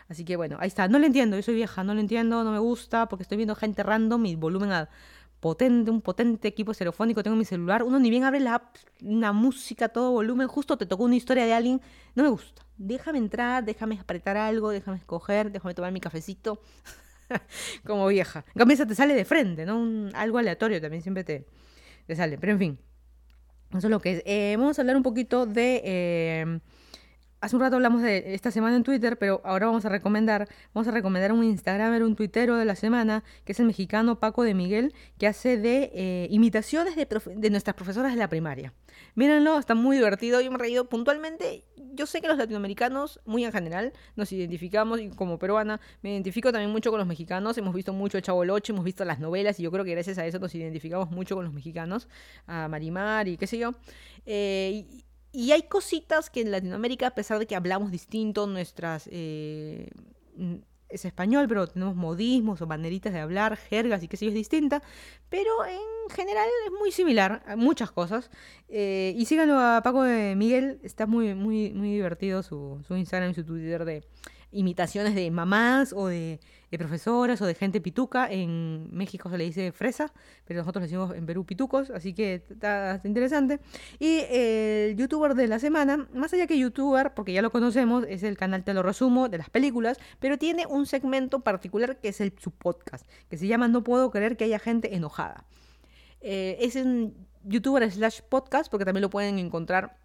Así 0.09 0.25
que 0.25 0.35
bueno, 0.35 0.57
ahí 0.59 0.67
está. 0.67 0.87
No 0.87 0.99
lo 0.99 1.05
entiendo, 1.05 1.37
yo 1.37 1.43
soy 1.43 1.55
vieja, 1.55 1.83
no 1.83 1.93
lo 1.93 2.01
entiendo, 2.01 2.43
no 2.43 2.51
me 2.51 2.59
gusta, 2.59 3.07
porque 3.07 3.23
estoy 3.23 3.37
viendo 3.37 3.55
gente 3.55 3.83
random 3.83 4.25
y 4.25 4.35
volumen 4.35 4.71
a 4.71 4.89
potente, 5.39 5.89
un 5.89 6.01
potente 6.01 6.47
equipo 6.47 6.71
estereofónico 6.71 7.23
tengo 7.23 7.35
en 7.35 7.39
mi 7.39 7.45
celular. 7.45 7.83
Uno 7.83 7.99
ni 7.99 8.09
bien 8.09 8.25
abre 8.25 8.39
la 8.39 8.55
app, 8.55 8.75
una 9.01 9.31
música, 9.31 9.89
todo 9.89 10.11
volumen, 10.11 10.47
justo 10.47 10.77
te 10.77 10.85
tocó 10.85 11.05
una 11.05 11.15
historia 11.15 11.45
de 11.45 11.53
alguien. 11.53 11.81
No 12.15 12.23
me 12.23 12.29
gusta. 12.29 12.63
Déjame 12.77 13.17
entrar, 13.17 13.63
déjame 13.63 13.99
apretar 13.99 14.37
algo, 14.37 14.69
déjame 14.69 14.97
escoger, 14.97 15.51
déjame 15.51 15.73
tomar 15.73 15.91
mi 15.91 15.99
cafecito. 15.99 16.61
como 17.85 18.07
vieja. 18.07 18.45
En 18.53 18.59
cambio, 18.59 18.87
te 18.87 18.95
sale 18.95 19.13
de 19.13 19.25
frente, 19.25 19.65
¿no? 19.65 20.09
algo 20.13 20.37
aleatorio 20.37 20.81
también 20.81 21.01
siempre 21.01 21.23
te, 21.23 21.45
te 22.11 22.17
sale. 22.17 22.37
Pero 22.37 22.51
en 22.51 22.59
fin, 22.59 22.79
eso 23.69 23.87
es 23.87 23.91
lo 23.91 24.01
que 24.01 24.11
es. 24.11 24.23
Eh, 24.25 24.55
vamos 24.57 24.77
a 24.77 24.81
hablar 24.81 24.97
un 24.97 25.03
poquito 25.03 25.45
de... 25.45 26.59
Hace 27.41 27.55
un 27.55 27.63
rato 27.63 27.75
hablamos 27.75 28.03
de 28.03 28.35
esta 28.35 28.51
semana 28.51 28.75
en 28.75 28.83
Twitter, 28.83 29.17
pero 29.17 29.41
ahora 29.43 29.65
vamos 29.65 29.83
a 29.85 29.89
recomendar, 29.89 30.47
vamos 30.75 30.87
a 30.87 30.91
recomendar 30.91 31.31
un 31.31 31.43
Instagramer, 31.43 32.03
un 32.03 32.15
tuitero 32.15 32.55
de 32.55 32.65
la 32.65 32.75
semana, 32.75 33.23
que 33.45 33.53
es 33.53 33.59
el 33.59 33.65
mexicano 33.65 34.19
Paco 34.19 34.43
de 34.43 34.53
Miguel, 34.53 34.93
que 35.17 35.25
hace 35.25 35.57
de 35.57 35.89
eh, 35.95 36.27
imitaciones 36.29 36.95
de, 36.95 37.07
de, 37.35 37.49
nuestras 37.49 37.75
profesoras 37.75 38.13
de 38.13 38.19
la 38.19 38.29
primaria. 38.29 38.75
Mírenlo, 39.15 39.57
está 39.57 39.73
muy 39.73 39.97
divertido, 39.97 40.39
yo 40.39 40.51
me 40.51 40.57
he 40.57 40.59
reído 40.59 40.87
puntualmente. 40.87 41.65
Yo 41.93 42.05
sé 42.05 42.21
que 42.21 42.27
los 42.27 42.37
latinoamericanos, 42.37 43.19
muy 43.25 43.43
en 43.43 43.51
general, 43.51 43.91
nos 44.15 44.31
identificamos, 44.31 44.99
y 44.99 45.09
como 45.09 45.39
peruana, 45.39 45.81
me 46.03 46.11
identifico 46.11 46.51
también 46.51 46.69
mucho 46.69 46.91
con 46.91 46.99
los 46.99 47.07
mexicanos, 47.07 47.57
hemos 47.57 47.73
visto 47.73 47.91
mucho 47.91 48.19
Chavo 48.19 48.45
Loche, 48.45 48.71
hemos 48.71 48.85
visto 48.85 49.03
las 49.03 49.19
novelas, 49.19 49.59
y 49.59 49.63
yo 49.63 49.71
creo 49.71 49.83
que 49.83 49.91
gracias 49.91 50.19
a 50.19 50.27
eso 50.27 50.37
nos 50.37 50.53
identificamos 50.53 51.09
mucho 51.09 51.33
con 51.33 51.45
los 51.45 51.55
mexicanos, 51.55 52.07
a 52.45 52.67
Marimar 52.67 53.27
y 53.27 53.37
qué 53.37 53.47
sé 53.47 53.57
yo. 53.57 53.71
Eh, 54.27 54.85
hay 55.33 55.63
cositas 55.63 56.29
que 56.29 56.41
en 56.41 56.51
Latinoamérica, 56.51 57.07
a 57.07 57.15
pesar 57.15 57.39
de 57.39 57.47
que 57.47 57.55
hablamos 57.55 57.91
distinto, 57.91 58.47
nuestras... 58.47 59.07
Eh, 59.11 59.89
es 60.91 61.05
español, 61.05 61.47
pero 61.47 61.67
tenemos 61.67 61.95
modismos 61.95 62.61
o 62.61 62.67
banderitas 62.67 63.13
de 63.13 63.19
hablar, 63.19 63.57
jergas 63.57 64.03
y 64.03 64.07
qué 64.07 64.17
sé 64.17 64.25
yo, 64.25 64.29
es 64.31 64.35
distinta, 64.35 64.81
pero 65.29 65.49
en 65.65 66.09
general 66.13 66.47
es 66.65 66.71
muy 66.77 66.91
similar, 66.91 67.43
muchas 67.57 67.91
cosas. 67.91 68.29
Eh, 68.67 69.13
y 69.17 69.25
síganlo 69.25 69.57
a 69.59 69.81
Paco 69.83 70.03
de 70.03 70.35
Miguel, 70.35 70.79
está 70.83 71.07
muy, 71.07 71.33
muy, 71.33 71.71
muy 71.71 71.91
divertido 71.91 72.43
su, 72.43 72.83
su 72.87 72.95
Instagram 72.95 73.31
y 73.31 73.35
su 73.35 73.45
Twitter 73.45 73.85
de 73.85 74.03
imitaciones 74.51 75.15
de 75.15 75.29
mamás 75.31 75.93
o 75.93 76.07
de, 76.07 76.39
profesoras 76.71 77.41
o 77.41 77.45
de 77.45 77.55
gente 77.55 77.81
pituca. 77.81 78.31
En 78.31 78.87
México 78.91 79.29
se 79.29 79.37
le 79.37 79.45
dice 79.45 79.71
fresa, 79.71 80.11
pero 80.45 80.59
nosotros 80.59 80.81
le 80.81 80.87
decimos 80.87 81.15
en 81.15 81.25
Perú 81.25 81.45
pitucos, 81.45 81.89
así 81.89 82.13
que 82.13 82.35
está, 82.49 83.01
interesante. 83.03 83.59
Y 83.99 84.23
el 84.29 84.95
youtuber 84.95 85.35
de 85.35 85.47
la 85.47 85.59
semana, 85.59 86.07
más 86.13 86.33
allá 86.33 86.47
que 86.47 86.57
youtuber, 86.57 87.13
porque 87.13 87.33
ya 87.33 87.41
lo 87.41 87.51
conocemos, 87.51 88.05
es 88.07 88.23
el 88.23 88.37
canal 88.37 88.63
Te 88.63 88.73
lo 88.73 88.83
resumo 88.83 89.29
de 89.29 89.37
las 89.37 89.49
películas, 89.49 89.97
pero 90.19 90.37
tiene 90.37 90.65
un 90.65 90.85
segmento 90.85 91.41
particular 91.41 91.97
que 91.99 92.09
es 92.09 92.21
el, 92.21 92.33
su 92.39 92.51
podcast, 92.51 93.07
que 93.29 93.37
se 93.37 93.47
llama 93.47 93.67
No 93.67 93.83
puedo 93.83 94.11
creer 94.11 94.37
que 94.37 94.45
haya 94.45 94.59
gente 94.59 94.95
enojada. 94.95 95.45
Eh, 96.21 96.57
es 96.59 96.75
un 96.75 97.15
youtuber 97.43 97.89
slash 97.91 98.21
podcast, 98.29 98.69
porque 98.69 98.85
también 98.85 99.01
lo 99.01 99.09
pueden 99.09 99.39
encontrar 99.39 99.97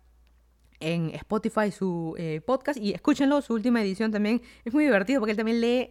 en 0.80 1.10
Spotify 1.14 1.70
su 1.70 2.14
eh, 2.18 2.40
podcast 2.44 2.78
y 2.78 2.92
escúchenlo, 2.92 3.40
su 3.42 3.54
última 3.54 3.82
edición 3.82 4.12
también 4.12 4.42
es 4.64 4.72
muy 4.72 4.84
divertido 4.84 5.20
porque 5.20 5.32
él 5.32 5.36
también 5.36 5.60
lee 5.60 5.90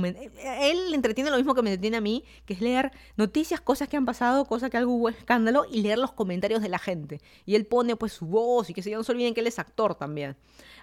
él 0.00 0.90
le 0.90 0.96
entretiene 0.96 1.30
lo 1.30 1.36
mismo 1.36 1.54
que 1.54 1.62
me 1.62 1.70
entretiene 1.70 1.96
a 1.96 2.00
mí, 2.00 2.24
que 2.46 2.54
es 2.54 2.60
leer 2.60 2.92
noticias, 3.16 3.60
cosas 3.60 3.88
que 3.88 3.96
han 3.96 4.06
pasado, 4.06 4.44
cosas 4.44 4.70
que 4.70 4.76
algo 4.76 4.92
hubo 4.92 5.08
escándalo 5.08 5.66
y 5.70 5.82
leer 5.82 5.98
los 5.98 6.12
comentarios 6.12 6.62
de 6.62 6.68
la 6.68 6.78
gente. 6.78 7.20
Y 7.44 7.54
él 7.56 7.66
pone 7.66 7.96
pues 7.96 8.12
su 8.12 8.26
voz 8.26 8.70
y 8.70 8.74
que 8.74 8.82
se 8.82 8.90
no 8.92 9.02
se 9.02 9.12
olviden 9.12 9.34
que 9.34 9.40
él 9.40 9.46
es 9.46 9.58
actor 9.58 9.94
también. 9.94 10.36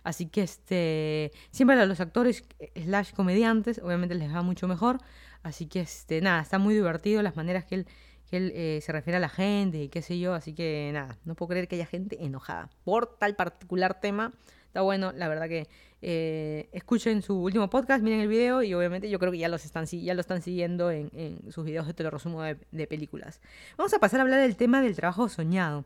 Así 0.04 0.28
que 0.28 0.41
este 0.41 1.32
siempre 1.52 1.80
a 1.80 1.86
los 1.86 2.00
actores 2.00 2.43
slash 2.76 3.14
comediantes, 3.14 3.80
obviamente 3.80 4.16
les 4.16 4.34
va 4.34 4.41
mucho 4.41 4.68
mejor. 4.68 5.00
Así 5.43 5.68
que 5.68 5.82
este 5.82 6.22
nada, 6.22 6.41
está 6.41 6.60
muy 6.60 6.74
divertido 6.74 7.22
las 7.22 7.36
maneras 7.36 7.66
que 7.66 7.76
él 7.76 7.88
que 8.30 8.38
él 8.38 8.52
eh, 8.56 8.80
se 8.82 8.92
refiere 8.92 9.18
a 9.18 9.20
la 9.20 9.30
gente 9.30 9.84
y 9.84 9.90
qué 9.90 10.02
sé 10.02 10.20
yo, 10.20 10.34
así 10.34 10.54
que 10.54 10.90
nada, 10.94 11.18
no 11.26 11.36
puedo 11.36 11.50
creer 11.50 11.68
que 11.68 11.76
haya 11.76 11.86
gente 11.86 12.24
enojada 12.24 12.70
por 12.84 13.18
tal 13.18 13.36
particular 13.36 14.00
tema. 14.00 14.34
Está 14.68 14.82
bueno, 14.82 15.12
la 15.14 15.28
verdad 15.28 15.48
que 15.48 15.68
eh, 16.02 16.70
escuchen 16.72 17.24
su 17.24 17.42
último 17.42 17.70
podcast, 17.72 18.04
miren 18.04 18.20
el 18.20 18.28
video 18.28 18.62
y 18.62 18.74
obviamente 18.76 19.10
yo 19.10 19.18
creo 19.18 19.32
que 19.32 19.40
ya, 19.40 19.50
los 19.50 19.66
están, 19.66 19.86
ya 19.86 20.14
lo 20.14 20.22
están 20.22 20.44
siguiendo 20.44 20.92
en, 20.92 21.10
sus 21.52 21.66
videos 21.66 21.88
de 21.88 21.96
te 21.96 22.04
lo 22.04 22.12
resumo 22.12 22.44
de, 22.44 22.88
películas. 22.88 23.42
Vamos 23.78 23.94
a 23.96 24.00
pasar 24.00 24.20
a 24.20 24.24
hablar 24.24 24.40
del 24.42 24.56
tema 24.56 24.82
del 24.82 24.96
trabajo 24.96 25.28
soñado. 25.28 25.86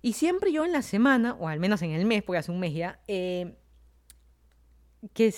Y 0.00 0.14
siempre 0.14 0.52
yo 0.52 0.64
en 0.64 0.72
la 0.72 0.82
semana, 0.82 1.34
o 1.34 1.48
al 1.48 1.58
menos 1.58 1.82
en 1.82 1.90
el 1.90 2.06
mes, 2.06 2.22
porque 2.22 2.38
hace 2.38 2.52
un 2.52 2.60
mes 2.60 2.74
ya, 2.74 3.00
eh, 3.08 3.56
que 5.12 5.32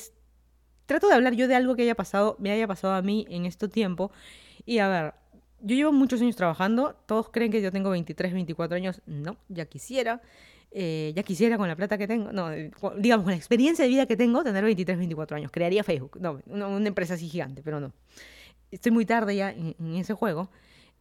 trato 0.86 1.08
de 1.08 1.14
hablar 1.14 1.34
yo 1.34 1.48
de 1.48 1.54
algo 1.54 1.74
que 1.74 1.82
haya 1.82 1.94
pasado, 1.94 2.36
me 2.38 2.50
haya 2.50 2.66
pasado 2.66 2.94
a 2.94 3.02
mí 3.02 3.26
en 3.30 3.46
este 3.46 3.68
tiempo. 3.68 4.12
Y 4.66 4.78
a 4.78 4.88
ver, 4.88 5.14
yo 5.64 5.76
llevo 5.76 5.92
muchos 5.92 6.20
años 6.20 6.36
trabajando, 6.36 6.94
todos 7.06 7.30
creen 7.30 7.50
que 7.50 7.62
yo 7.62 7.72
tengo 7.72 7.90
23, 7.90 8.34
24 8.34 8.76
años, 8.76 9.00
no, 9.06 9.36
ya 9.48 9.64
quisiera. 9.64 10.20
Eh, 10.76 11.12
ya 11.14 11.22
quisiera 11.22 11.56
con 11.56 11.68
la 11.68 11.76
plata 11.76 11.96
que 11.96 12.08
tengo, 12.08 12.32
no, 12.32 12.50
eh, 12.50 12.72
digamos, 12.98 13.22
con 13.22 13.30
la 13.30 13.36
experiencia 13.36 13.84
de 13.84 13.88
vida 13.88 14.06
que 14.06 14.16
tengo, 14.16 14.42
tener 14.42 14.64
23, 14.64 14.98
24 14.98 15.36
años. 15.36 15.52
Crearía 15.52 15.84
Facebook, 15.84 16.18
no, 16.20 16.40
una, 16.46 16.88
empresa 16.88 17.14
así 17.14 17.28
gigante, 17.28 17.62
pero 17.62 17.78
no. 17.78 17.92
Estoy 18.72 18.90
muy 18.90 19.06
tarde 19.06 19.36
ya 19.36 19.52
en, 19.52 19.94
ese 19.94 20.14
juego. 20.14 20.50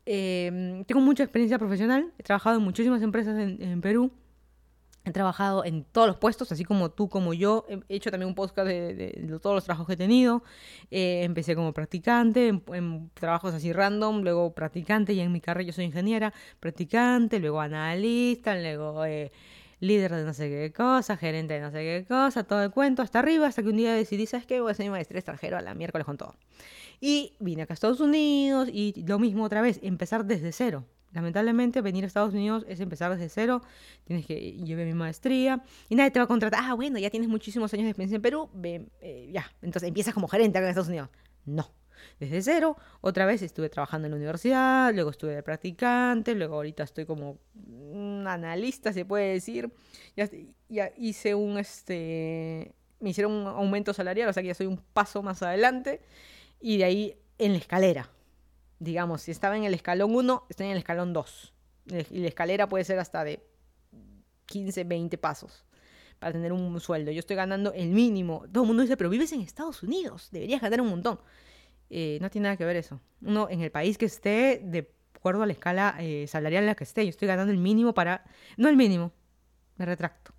Em, 0.05 0.83
tengo 0.85 1.01
mucha 1.01 1.23
experiencia 1.23 1.57
profesional, 1.57 2.13
he 2.19 2.23
trabajado 2.23 2.57
en 2.57 2.63
muchísimas 2.63 3.01
empresas 3.01 3.35
en, 3.35 3.81
Perú, 3.81 4.11
he 5.05 5.11
trabajado 5.11 5.65
en 5.65 5.83
todos 5.83 6.07
los 6.07 6.17
puestos, 6.17 6.51
así 6.51 6.63
como 6.63 6.91
tú, 6.91 7.09
como 7.09 7.33
yo. 7.33 7.65
He 7.89 7.95
hecho 7.95 8.11
también 8.11 8.29
un 8.29 8.35
podcast 8.35 8.67
de, 8.67 9.39
todos 9.41 9.55
los 9.55 9.63
trabajos 9.63 9.87
que 9.87 9.93
he 9.93 9.97
tenido. 9.97 10.43
Eh, 10.91 11.23
empecé 11.23 11.55
como 11.55 11.73
practicante, 11.73 12.61
en, 12.67 13.09
trabajos 13.13 13.53
así 13.53 13.73
random, 13.73 14.21
luego 14.21 14.53
practicante, 14.53 15.13
y 15.13 15.19
en 15.19 15.31
mi 15.31 15.41
carrera 15.41 15.67
yo 15.67 15.73
soy 15.73 15.85
ingeniera, 15.85 16.33
practicante, 16.59 17.39
luego 17.39 17.59
analista, 17.61 18.55
luego 18.55 19.03
líder 19.83 20.15
de 20.15 20.23
no 20.23 20.33
sé 20.33 20.49
qué 20.49 20.71
cosa, 20.71 21.17
gerente 21.17 21.55
de 21.55 21.59
no 21.59 21.69
sé 21.69 21.79
qué 21.79 22.05
cosa, 22.07 22.45
todo 22.45 22.63
el 22.63 22.71
cuento 22.71 23.01
hasta 23.01 23.19
arriba, 23.19 23.47
hasta 23.47 23.61
que 23.61 23.69
un 23.69 23.77
día 23.77 23.93
decidí, 23.93 24.25
¿sabes 24.25 24.45
qué? 24.45 24.61
Voy 24.61 24.69
a 24.69 24.71
hacer 24.71 24.85
mi 24.85 24.91
maestría 24.91 25.19
extranjero 25.19 25.57
a 25.57 25.61
la 25.61 25.73
miércoles 25.73 26.05
con 26.05 26.17
todo. 26.17 26.35
Y 27.01 27.33
vine 27.39 27.63
acá 27.63 27.73
a 27.73 27.75
Estados 27.75 27.99
Unidos 27.99 28.69
y 28.71 29.03
lo 29.05 29.19
mismo 29.19 29.43
otra 29.43 29.61
vez, 29.61 29.79
empezar 29.83 30.23
desde 30.25 30.53
cero. 30.53 30.85
Lamentablemente, 31.13 31.81
venir 31.81 32.03
a 32.03 32.07
Estados 32.07 32.33
Unidos 32.33 32.65
es 32.67 32.79
empezar 32.79 33.11
desde 33.11 33.29
cero. 33.29 33.61
Tienes 34.03 34.25
que 34.25 34.53
llevar 34.53 34.85
mi 34.85 34.93
maestría 34.93 35.63
y 35.87 35.95
nadie 35.95 36.11
te 36.11 36.19
va 36.19 36.25
a 36.25 36.27
contratar. 36.27 36.59
Ah, 36.63 36.73
bueno, 36.73 36.97
ya 36.97 37.09
tienes 37.09 37.29
muchísimos 37.29 37.73
años 37.73 37.85
de 37.85 37.89
experiencia 37.91 38.15
en 38.15 38.21
Perú. 38.21 38.49
Eh, 38.63 39.29
ya, 39.31 39.45
entonces 39.61 39.87
empiezas 39.87 40.13
como 40.13 40.27
gerente 40.27 40.57
en 40.57 40.65
Estados 40.65 40.89
Unidos. 40.89 41.09
No, 41.45 41.71
desde 42.19 42.41
cero. 42.41 42.77
Otra 43.01 43.25
vez 43.25 43.43
estuve 43.43 43.69
trabajando 43.69 44.07
en 44.07 44.11
la 44.11 44.17
universidad, 44.17 44.93
luego 44.93 45.11
estuve 45.11 45.35
de 45.35 45.43
practicante, 45.43 46.33
luego 46.33 46.55
ahorita 46.55 46.83
estoy 46.83 47.05
como 47.05 47.37
un 47.55 48.25
analista, 48.27 48.91
se 48.91 49.05
puede 49.05 49.33
decir. 49.33 49.71
Ya, 50.15 50.27
ya 50.67 50.91
hice 50.97 51.35
un, 51.35 51.59
este, 51.59 52.73
me 52.99 53.11
hicieron 53.11 53.33
un 53.33 53.47
aumento 53.47 53.93
salarial, 53.93 54.29
o 54.29 54.33
sea 54.33 54.41
que 54.41 54.47
ya 54.47 54.55
soy 54.55 54.67
un 54.67 54.77
paso 54.77 55.21
más 55.21 55.43
adelante. 55.43 56.01
Y 56.59 56.77
de 56.77 56.85
ahí 56.85 57.17
en 57.37 57.51
la 57.51 57.57
escalera. 57.59 58.09
Digamos, 58.83 59.21
si 59.21 59.31
estaba 59.31 59.55
en 59.55 59.63
el 59.63 59.73
escalón 59.73 60.13
1, 60.13 60.47
estoy 60.49 60.65
en 60.65 60.73
el 60.73 60.77
escalón 60.77 61.13
2. 61.13 61.53
Y 62.11 62.19
la 62.19 62.27
escalera 62.27 62.67
puede 62.67 62.83
ser 62.83 62.99
hasta 62.99 63.23
de 63.23 63.41
15, 64.47 64.83
20 64.83 65.17
pasos 65.17 65.63
para 66.19 66.33
tener 66.33 66.51
un 66.51 66.77
sueldo. 66.81 67.09
Yo 67.11 67.19
estoy 67.19 67.37
ganando 67.37 67.71
el 67.71 67.89
mínimo. 67.89 68.43
Todo 68.51 68.63
el 68.63 68.67
mundo 68.67 68.83
dice, 68.83 68.97
pero 68.97 69.09
vives 69.09 69.31
en 69.31 69.39
Estados 69.39 69.83
Unidos, 69.83 70.27
deberías 70.31 70.61
ganar 70.61 70.81
un 70.81 70.89
montón. 70.89 71.19
Eh, 71.89 72.17
no 72.19 72.29
tiene 72.29 72.43
nada 72.43 72.57
que 72.57 72.65
ver 72.65 72.75
eso. 72.75 72.99
Uno 73.21 73.47
en 73.49 73.61
el 73.61 73.71
país 73.71 73.97
que 73.97 74.05
esté, 74.05 74.61
de 74.61 74.91
acuerdo 75.15 75.43
a 75.43 75.45
la 75.45 75.53
escala 75.53 75.95
eh, 76.01 76.27
salarial 76.27 76.63
en 76.63 76.67
la 76.67 76.75
que 76.75 76.83
esté, 76.83 77.05
yo 77.05 77.09
estoy 77.09 77.29
ganando 77.29 77.53
el 77.53 77.59
mínimo 77.59 77.93
para... 77.93 78.25
No 78.57 78.67
el 78.67 78.75
mínimo, 78.75 79.13
me 79.77 79.85
retracto. 79.85 80.33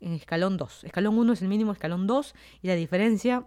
En 0.00 0.12
escalón 0.12 0.58
2. 0.58 0.84
Escalón 0.84 1.16
1 1.16 1.32
es 1.32 1.40
el 1.40 1.48
mínimo, 1.48 1.72
escalón 1.72 2.06
2. 2.06 2.34
Y 2.60 2.68
la 2.68 2.74
diferencia 2.74 3.46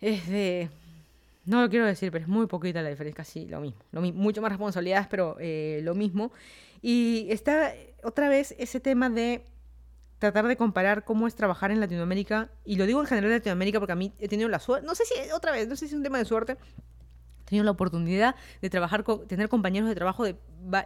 es 0.00 0.26
de... 0.28 0.70
No 1.46 1.60
lo 1.60 1.68
quiero 1.68 1.84
decir, 1.86 2.10
pero 2.10 2.24
es 2.24 2.28
muy 2.28 2.46
poquita 2.46 2.82
la 2.82 2.88
diferencia, 2.88 3.16
casi 3.16 3.46
lo 3.46 3.60
mismo. 3.60 3.80
Lo 3.92 4.00
mismo 4.00 4.22
mucho 4.22 4.40
más 4.40 4.50
responsabilidades, 4.50 5.06
pero 5.08 5.36
eh, 5.40 5.80
lo 5.82 5.94
mismo. 5.94 6.32
Y 6.80 7.26
está 7.30 7.72
otra 8.02 8.28
vez 8.28 8.54
ese 8.58 8.80
tema 8.80 9.10
de 9.10 9.44
tratar 10.18 10.46
de 10.46 10.56
comparar 10.56 11.04
cómo 11.04 11.26
es 11.26 11.34
trabajar 11.34 11.70
en 11.70 11.80
Latinoamérica, 11.80 12.50
y 12.64 12.76
lo 12.76 12.86
digo 12.86 13.00
en 13.00 13.06
general 13.06 13.30
en 13.30 13.38
Latinoamérica 13.38 13.78
porque 13.78 13.92
a 13.92 13.96
mí 13.96 14.14
he 14.18 14.28
tenido 14.28 14.48
la 14.48 14.58
suerte, 14.58 14.86
no 14.86 14.94
sé 14.94 15.04
si, 15.04 15.14
otra 15.32 15.52
vez, 15.52 15.68
no 15.68 15.76
sé 15.76 15.86
si 15.86 15.92
es 15.92 15.96
un 15.96 16.02
tema 16.02 16.18
de 16.18 16.24
suerte, 16.24 16.56
he 17.44 17.48
tenido 17.48 17.64
la 17.64 17.72
oportunidad 17.72 18.34
de 18.62 18.70
trabajar 18.70 19.04
con, 19.04 19.26
tener 19.26 19.48
compañeros 19.48 19.88
de 19.88 19.94
trabajo 19.94 20.24
de, 20.24 20.36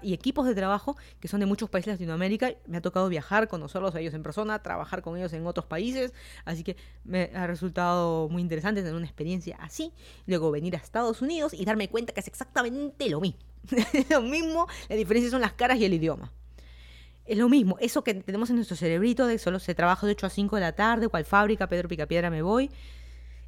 y 0.02 0.12
equipos 0.12 0.46
de 0.46 0.54
trabajo 0.54 0.96
que 1.20 1.28
son 1.28 1.40
de 1.40 1.46
muchos 1.46 1.70
países 1.70 1.86
de 1.86 1.92
Latinoamérica. 1.92 2.52
Me 2.66 2.78
ha 2.78 2.82
tocado 2.82 3.09
viajar, 3.09 3.48
conocerlos 3.48 3.94
a 3.94 4.00
ellos 4.00 4.14
en 4.14 4.22
persona, 4.22 4.62
trabajar 4.62 5.02
con 5.02 5.16
ellos 5.16 5.32
en 5.32 5.46
otros 5.46 5.66
países. 5.66 6.12
Así 6.44 6.64
que 6.64 6.76
me 7.04 7.30
ha 7.34 7.46
resultado 7.46 8.28
muy 8.28 8.42
interesante 8.42 8.80
tener 8.80 8.96
una 8.96 9.06
experiencia 9.06 9.56
así. 9.61 9.92
Luego 10.26 10.50
venir 10.50 10.74
a 10.74 10.78
Estados 10.78 11.22
Unidos 11.22 11.54
y 11.54 11.64
darme 11.64 11.88
cuenta 11.88 12.12
que 12.12 12.20
es 12.20 12.28
exactamente 12.28 13.09
lo 13.09 13.20
mismo. 13.20 13.40
lo 14.11 14.22
mismo, 14.22 14.66
la 14.88 14.96
diferencia 14.96 15.30
son 15.30 15.40
las 15.40 15.52
caras 15.52 15.78
y 15.78 15.84
el 15.84 15.94
idioma 15.94 16.32
es 17.28 17.36
lo 17.36 17.50
mismo, 17.50 17.76
eso 17.78 18.02
que 18.02 18.14
tenemos 18.14 18.48
en 18.48 18.56
nuestro 18.56 18.74
cerebrito 18.74 19.26
de 19.26 19.38
solo 19.38 19.59
se 19.61 19.74
trabaja 19.74 20.06
de 20.06 20.12
8 20.12 20.26
a 20.26 20.30
5 20.30 20.56
de 20.56 20.62
la 20.62 20.72
tarde, 20.72 21.09
cual 21.09 21.26
fábrica, 21.26 21.68
Pedro 21.68 21.86
Picapiedra 21.86 22.30
me 22.30 22.40
voy, 22.40 22.70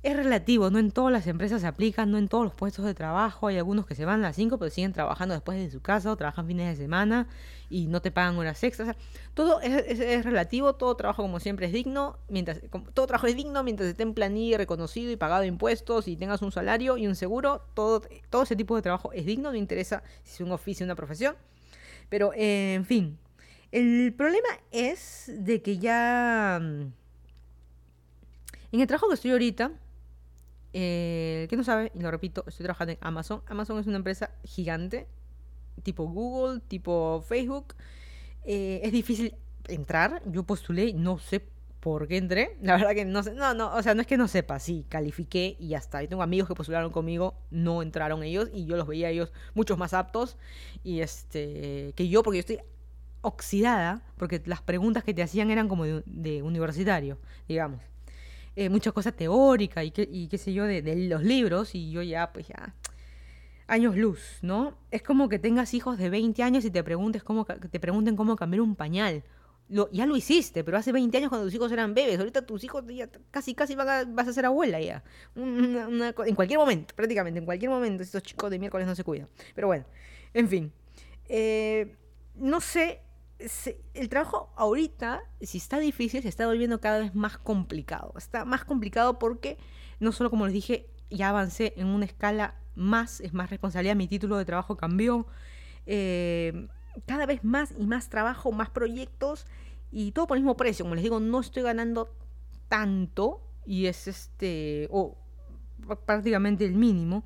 es 0.03 0.16
relativo, 0.16 0.70
no 0.70 0.78
en 0.78 0.92
todas 0.92 1.12
las 1.12 1.26
empresas 1.26 1.61
se 1.61 1.66
aplican, 1.66 2.11
no 2.11 2.16
en 2.16 2.28
todos 2.28 2.44
los 2.44 2.55
puestos 2.55 2.86
de 2.86 2.94
trabajo, 2.94 3.48
hay 3.48 3.59
algunos 3.59 3.84
que 3.84 3.94
se 3.94 4.07
van 4.07 4.20
a 4.20 4.28
las 4.28 4.36
5 4.36 4.59
pero 4.59 4.70
siguen 4.70 4.94
trabajando 4.94 5.34
después 5.34 5.59
de 5.59 5.70
su 5.70 5.82
casa 5.82 6.11
o 6.11 6.16
trabajan 6.16 6.46
fines 6.46 6.78
de 6.78 6.82
semana 6.82 7.28
y 7.68 7.86
no 7.86 8.01
te 8.01 8.11
pagan 8.11 8.38
horas 8.38 8.62
extras. 8.64 8.96
todo 9.34 9.61
es, 9.61 10.24
relativo, 10.24 10.74
todo 10.74 10.96
trabajo 10.96 11.22
como 11.22 11.38
siempre 11.38 11.66
es 11.66 11.72
digno, 11.72 12.18
mientras 12.28 12.62
todo 12.94 13.07
trabajo 13.07 13.26
es 13.26 13.36
digno 13.36 13.62
mientras 13.62 13.90
esté 13.90 14.03
en 14.03 14.14
planilla, 14.14 14.57
reconocido 14.57 15.12
y 15.12 15.16
pagado 15.16 15.44
impuestos 15.44 16.09
y 16.09 16.16
tengas 16.16 16.40
un 16.40 16.51
salario 16.51 16.96
y 16.96 17.07
un 17.07 17.14
seguro, 17.14 17.62
todo, 17.74 18.03
todo 18.30 18.44
ese 18.44 18.57
tipo 18.57 18.76
de 18.76 18.82
trabajo 18.82 19.12
es 19.12 19.26
digno, 19.26 19.51
no 19.51 19.57
interesa 19.57 20.03
si 20.22 20.34
es 20.34 20.40
un 20.40 20.53
oficio 20.53 20.84
o 20.84 20.86
una 20.86 20.96
profesión. 20.96 21.36
Pero, 22.09 22.32
eh, 22.34 22.74
en 22.74 22.86
fin, 22.86 23.18
el 23.70 24.14
problema 24.16 24.48
es 24.70 25.30
de 25.34 25.61
que 25.61 25.78
ya... 25.78 26.59
Mm, 26.61 26.92
en 28.72 28.80
el 28.80 28.86
trabajo 28.86 29.09
que 29.09 29.14
estoy 29.14 29.32
ahorita, 29.32 29.72
eh, 30.72 31.46
que 31.48 31.56
no 31.56 31.64
sabe, 31.64 31.92
y 31.94 32.00
lo 32.00 32.10
repito, 32.10 32.44
estoy 32.46 32.64
trabajando 32.64 32.92
en 32.92 32.98
Amazon. 33.00 33.42
Amazon 33.46 33.78
es 33.78 33.86
una 33.86 33.96
empresa 33.96 34.30
gigante, 34.44 35.06
tipo 35.82 36.04
Google, 36.04 36.60
tipo 36.60 37.24
Facebook. 37.26 37.74
Eh, 38.44 38.80
es 38.82 38.92
difícil 38.92 39.34
entrar. 39.68 40.22
Yo 40.26 40.44
postulé, 40.44 40.92
no 40.92 41.18
sé 41.18 41.44
por 41.80 42.06
qué 42.06 42.18
entré. 42.18 42.56
La 42.62 42.76
verdad 42.76 42.94
que 42.94 43.04
no 43.04 43.22
sé. 43.22 43.32
No, 43.34 43.54
no, 43.54 43.74
o 43.74 43.82
sea, 43.82 43.94
no 43.94 44.00
es 44.00 44.06
que 44.06 44.16
no 44.16 44.28
sepa, 44.28 44.58
sí, 44.58 44.86
califiqué 44.88 45.56
y 45.58 45.68
ya 45.68 45.78
está. 45.78 46.02
Yo 46.02 46.08
tengo 46.08 46.22
amigos 46.22 46.48
que 46.48 46.54
postularon 46.54 46.92
conmigo, 46.92 47.34
no 47.50 47.82
entraron 47.82 48.22
ellos 48.22 48.48
y 48.52 48.66
yo 48.66 48.76
los 48.76 48.86
veía 48.86 49.10
ellos 49.10 49.32
muchos 49.54 49.78
más 49.78 49.94
aptos 49.94 50.36
y 50.84 51.00
este 51.00 51.92
que 51.96 52.08
yo, 52.08 52.22
porque 52.22 52.38
yo 52.38 52.40
estoy 52.40 52.60
oxidada, 53.22 54.02
porque 54.16 54.42
las 54.46 54.62
preguntas 54.62 55.04
que 55.04 55.12
te 55.14 55.22
hacían 55.22 55.50
eran 55.50 55.68
como 55.68 55.84
de, 55.84 56.42
universitario, 56.42 57.18
digamos. 57.48 57.82
Eh, 58.57 58.68
mucha 58.68 58.90
cosa 58.92 59.12
teórica 59.12 59.84
y, 59.84 59.92
y 59.96 60.28
qué 60.28 60.36
sé 60.36 60.53
yo 60.53 60.64
de, 60.64 60.82
los 61.09 61.22
libros, 61.22 61.74
y 61.74 61.90
yo 61.90 62.03
ya, 62.03 62.32
pues 62.32 62.48
ya, 62.48 62.74
años 63.68 63.96
luz, 63.96 64.38
¿no? 64.42 64.76
Es 64.90 65.03
como 65.03 65.28
que 65.28 65.38
tengas 65.38 65.72
hijos 65.72 65.98
de 65.98 66.11
20 66.11 66.42
años 66.42 66.64
y 66.64 66.70
te, 66.70 66.82
preguntes 66.82 67.22
cómo, 67.22 67.44
te 67.44 67.80
pregunten 67.80 68.16
cómo 68.16 68.36
cambiar 68.36 68.61
un 68.62 68.74
pañal. 68.74 69.22
Ya 69.92 70.05
lo 70.05 70.16
hiciste, 70.16 70.64
pero 70.64 70.78
hace 70.78 70.90
20 70.90 71.16
años 71.16 71.28
cuando 71.28 71.46
tus 71.46 71.55
hijos 71.55 71.70
eran 71.70 71.94
bebés, 71.94 72.18
ahorita 72.18 72.44
tus 72.44 72.64
hijos 72.64 72.84
ya 72.88 73.09
casi 73.30 73.55
casi 73.55 73.76
vas 73.76 74.26
a 74.28 74.32
ser 74.32 74.44
abuela 74.44 74.80
ya. 74.80 75.05
en 75.36 76.34
cualquier 76.34 76.59
momento, 76.59 76.92
prácticamente, 76.96 77.38
en 77.38 77.44
cualquier 77.46 77.70
momento, 77.70 78.03
estos 78.03 78.24
chicos 78.24 78.51
de 78.51 78.59
miércoles 78.59 78.88
no 78.88 78.96
se 78.96 79.05
cuidan. 79.05 79.28
Pero 79.55 79.68
bueno, 79.68 79.84
en 80.34 80.48
fin. 80.48 80.72
Eh, 81.28 81.94
no 82.34 82.61
sé 82.61 83.01
el 83.95 84.09
trabajo 84.09 84.53
ahorita, 84.57 85.22
si 85.41 85.59
está 85.59 85.78
difícil, 85.78 86.22
se 86.22 86.28
está 86.28 86.47
volviendo 86.47 86.80
cada 86.80 87.01
vez 87.01 87.14
más 87.14 87.38
complicado. 87.38 88.12
Está 88.16 88.45
más 88.45 88.64
complicado 88.64 89.18
porque 89.18 89.59
no 89.99 90.12
solo, 90.12 90.30
como 90.30 90.47
les 90.47 90.55
dije, 90.55 90.91
ya 91.11 91.30
avancé 91.30 91.74
en 91.76 91.86
una 91.88 92.05
escala 92.05 92.55
más, 92.74 93.20
es 93.20 93.32
más 93.32 93.51
responsabilidad, 93.51 93.97
mi 93.97 94.09
título 94.09 94.36
de 94.36 94.45
trabajo 94.45 94.76
cambió. 94.76 95.26
Eh, 95.86 96.68
cada 97.07 97.26
vez 97.26 97.45
más 97.45 97.74
y 97.78 97.86
más 97.86 98.09
trabajo, 98.09 98.53
más 98.53 98.70
proyectos 98.70 99.47
y 99.91 100.12
todo 100.12 100.26
por 100.26 100.36
el 100.36 100.43
mismo 100.43 100.57
precio. 100.57 100.84
Como 100.84 100.95
les 100.95 101.05
digo, 101.05 101.20
no 101.20 101.41
estoy 101.41 101.62
ganando 101.62 102.14
tanto 102.68 103.43
y 103.66 103.86
es 103.86 104.09
este, 104.09 104.88
o 104.91 105.16
prácticamente 106.07 106.64
el 106.64 106.74
mínimo. 106.74 107.24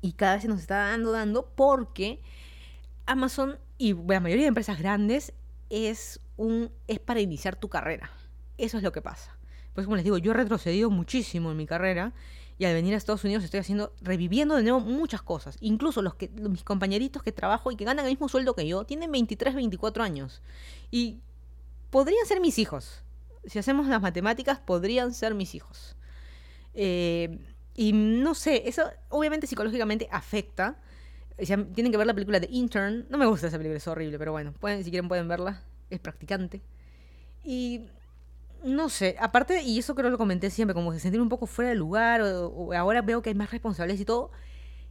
Y 0.00 0.12
cada 0.12 0.34
vez 0.34 0.42
se 0.42 0.48
nos 0.48 0.60
está 0.60 0.88
dando, 0.88 1.12
dando 1.12 1.46
porque 1.54 2.20
Amazon 3.06 3.58
y 3.78 3.94
la 3.94 4.20
mayoría 4.20 4.44
de 4.44 4.48
empresas 4.48 4.78
grandes 4.78 5.32
es, 5.70 6.20
un, 6.36 6.70
es 6.86 6.98
para 6.98 7.20
iniciar 7.20 7.56
tu 7.56 7.68
carrera. 7.68 8.10
Eso 8.58 8.76
es 8.76 8.82
lo 8.82 8.92
que 8.92 9.02
pasa. 9.02 9.36
Pues 9.74 9.86
como 9.86 9.96
les 9.96 10.04
digo, 10.04 10.18
yo 10.18 10.32
he 10.32 10.34
retrocedido 10.34 10.90
muchísimo 10.90 11.50
en 11.50 11.56
mi 11.56 11.66
carrera 11.66 12.12
y 12.58 12.64
al 12.64 12.74
venir 12.74 12.94
a 12.94 12.96
Estados 12.98 13.24
Unidos 13.24 13.42
estoy 13.42 13.60
haciendo, 13.60 13.94
reviviendo 14.02 14.54
de 14.54 14.62
nuevo 14.62 14.80
muchas 14.80 15.22
cosas. 15.22 15.56
Incluso 15.60 16.02
los 16.02 16.14
que, 16.14 16.28
mis 16.28 16.62
compañeritos 16.62 17.22
que 17.22 17.32
trabajo 17.32 17.72
y 17.72 17.76
que 17.76 17.84
ganan 17.84 18.04
el 18.04 18.12
mismo 18.12 18.28
sueldo 18.28 18.54
que 18.54 18.66
yo, 18.66 18.84
tienen 18.84 19.10
23, 19.10 19.54
24 19.54 20.04
años. 20.04 20.42
Y 20.90 21.20
podrían 21.90 22.26
ser 22.26 22.40
mis 22.40 22.58
hijos. 22.58 23.02
Si 23.46 23.58
hacemos 23.58 23.86
las 23.86 24.02
matemáticas, 24.02 24.60
podrían 24.60 25.14
ser 25.14 25.34
mis 25.34 25.54
hijos. 25.54 25.96
Eh, 26.74 27.38
y 27.74 27.92
no 27.92 28.34
sé, 28.34 28.68
eso 28.68 28.84
obviamente 29.08 29.46
psicológicamente 29.46 30.08
afecta 30.10 30.76
tienen 31.46 31.92
que 31.92 31.96
ver 31.96 32.06
la 32.06 32.14
película 32.14 32.40
de 32.40 32.48
Intern. 32.50 33.06
No 33.10 33.18
me 33.18 33.26
gusta 33.26 33.48
esa 33.48 33.58
película, 33.58 33.76
es 33.76 33.88
horrible, 33.88 34.18
pero 34.18 34.32
bueno, 34.32 34.52
pueden, 34.52 34.84
si 34.84 34.90
quieren 34.90 35.08
pueden 35.08 35.28
verla. 35.28 35.62
Es 35.90 36.00
practicante. 36.00 36.62
Y 37.44 37.86
no 38.64 38.88
sé, 38.88 39.16
aparte, 39.20 39.62
y 39.62 39.78
eso 39.78 39.94
creo 39.94 40.06
que 40.06 40.12
lo 40.12 40.18
comenté 40.18 40.50
siempre, 40.50 40.74
como 40.74 40.92
que 40.92 41.00
sentir 41.00 41.20
un 41.20 41.28
poco 41.28 41.46
fuera 41.46 41.70
de 41.70 41.76
lugar, 41.76 42.22
o, 42.22 42.72
ahora 42.74 43.02
veo 43.02 43.22
que 43.22 43.30
hay 43.30 43.34
más 43.34 43.50
responsabilidades 43.50 44.00
y 44.00 44.04
todo. 44.04 44.30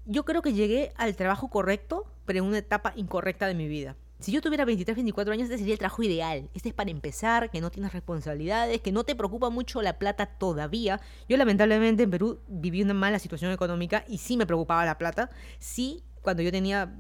yo 0.06 0.26
creo 0.26 0.42
que 0.42 0.54
llegué 0.54 0.92
al 0.98 1.16
trabajo 1.16 1.50
correcto, 1.50 2.06
pero 2.26 2.40
en 2.40 2.46
una 2.46 2.58
etapa 2.58 2.94
incorrecta 2.96 3.48
de 3.48 3.56
mi 3.56 3.68
vida. 3.68 3.96
Si 4.22 4.32
yo 4.32 4.40
tuviera 4.42 4.66
23, 4.66 4.96
24 4.96 5.34
años, 5.34 5.46
este 5.46 5.58
sería 5.58 5.74
el 5.74 5.80
trabajo 5.80 6.04
ideal. 6.04 6.48
Este 6.54 6.70
es 6.70 6.76
para 6.76 6.92
empezar, 6.92 7.50
que 7.50 7.60
no 7.60 7.72
tienes 7.72 7.92
responsabilidades, 7.92 8.80
que 8.80 8.92
no 8.92 9.04
te 9.04 9.16
preocupa 9.16 9.50
mucho 9.50 9.82
la 9.82 9.98
plata 9.98 10.28
todavía. 10.28 11.02
Yo 11.28 11.38
lamentablemente 11.38 12.04
en 12.04 12.12
Perú 12.12 12.40
viví 12.48 12.84
una 12.84 12.94
mala 12.94 13.18
situación 13.18 13.52
económica 13.52 14.06
y 14.08 14.20
sí 14.20 14.38
me 14.38 14.46
preocupaba 14.46 14.86
la 14.86 15.00
plata. 15.00 15.32
Sí, 15.58 16.04
cuando 16.22 16.44
yo 16.44 16.52
tenía, 16.52 16.94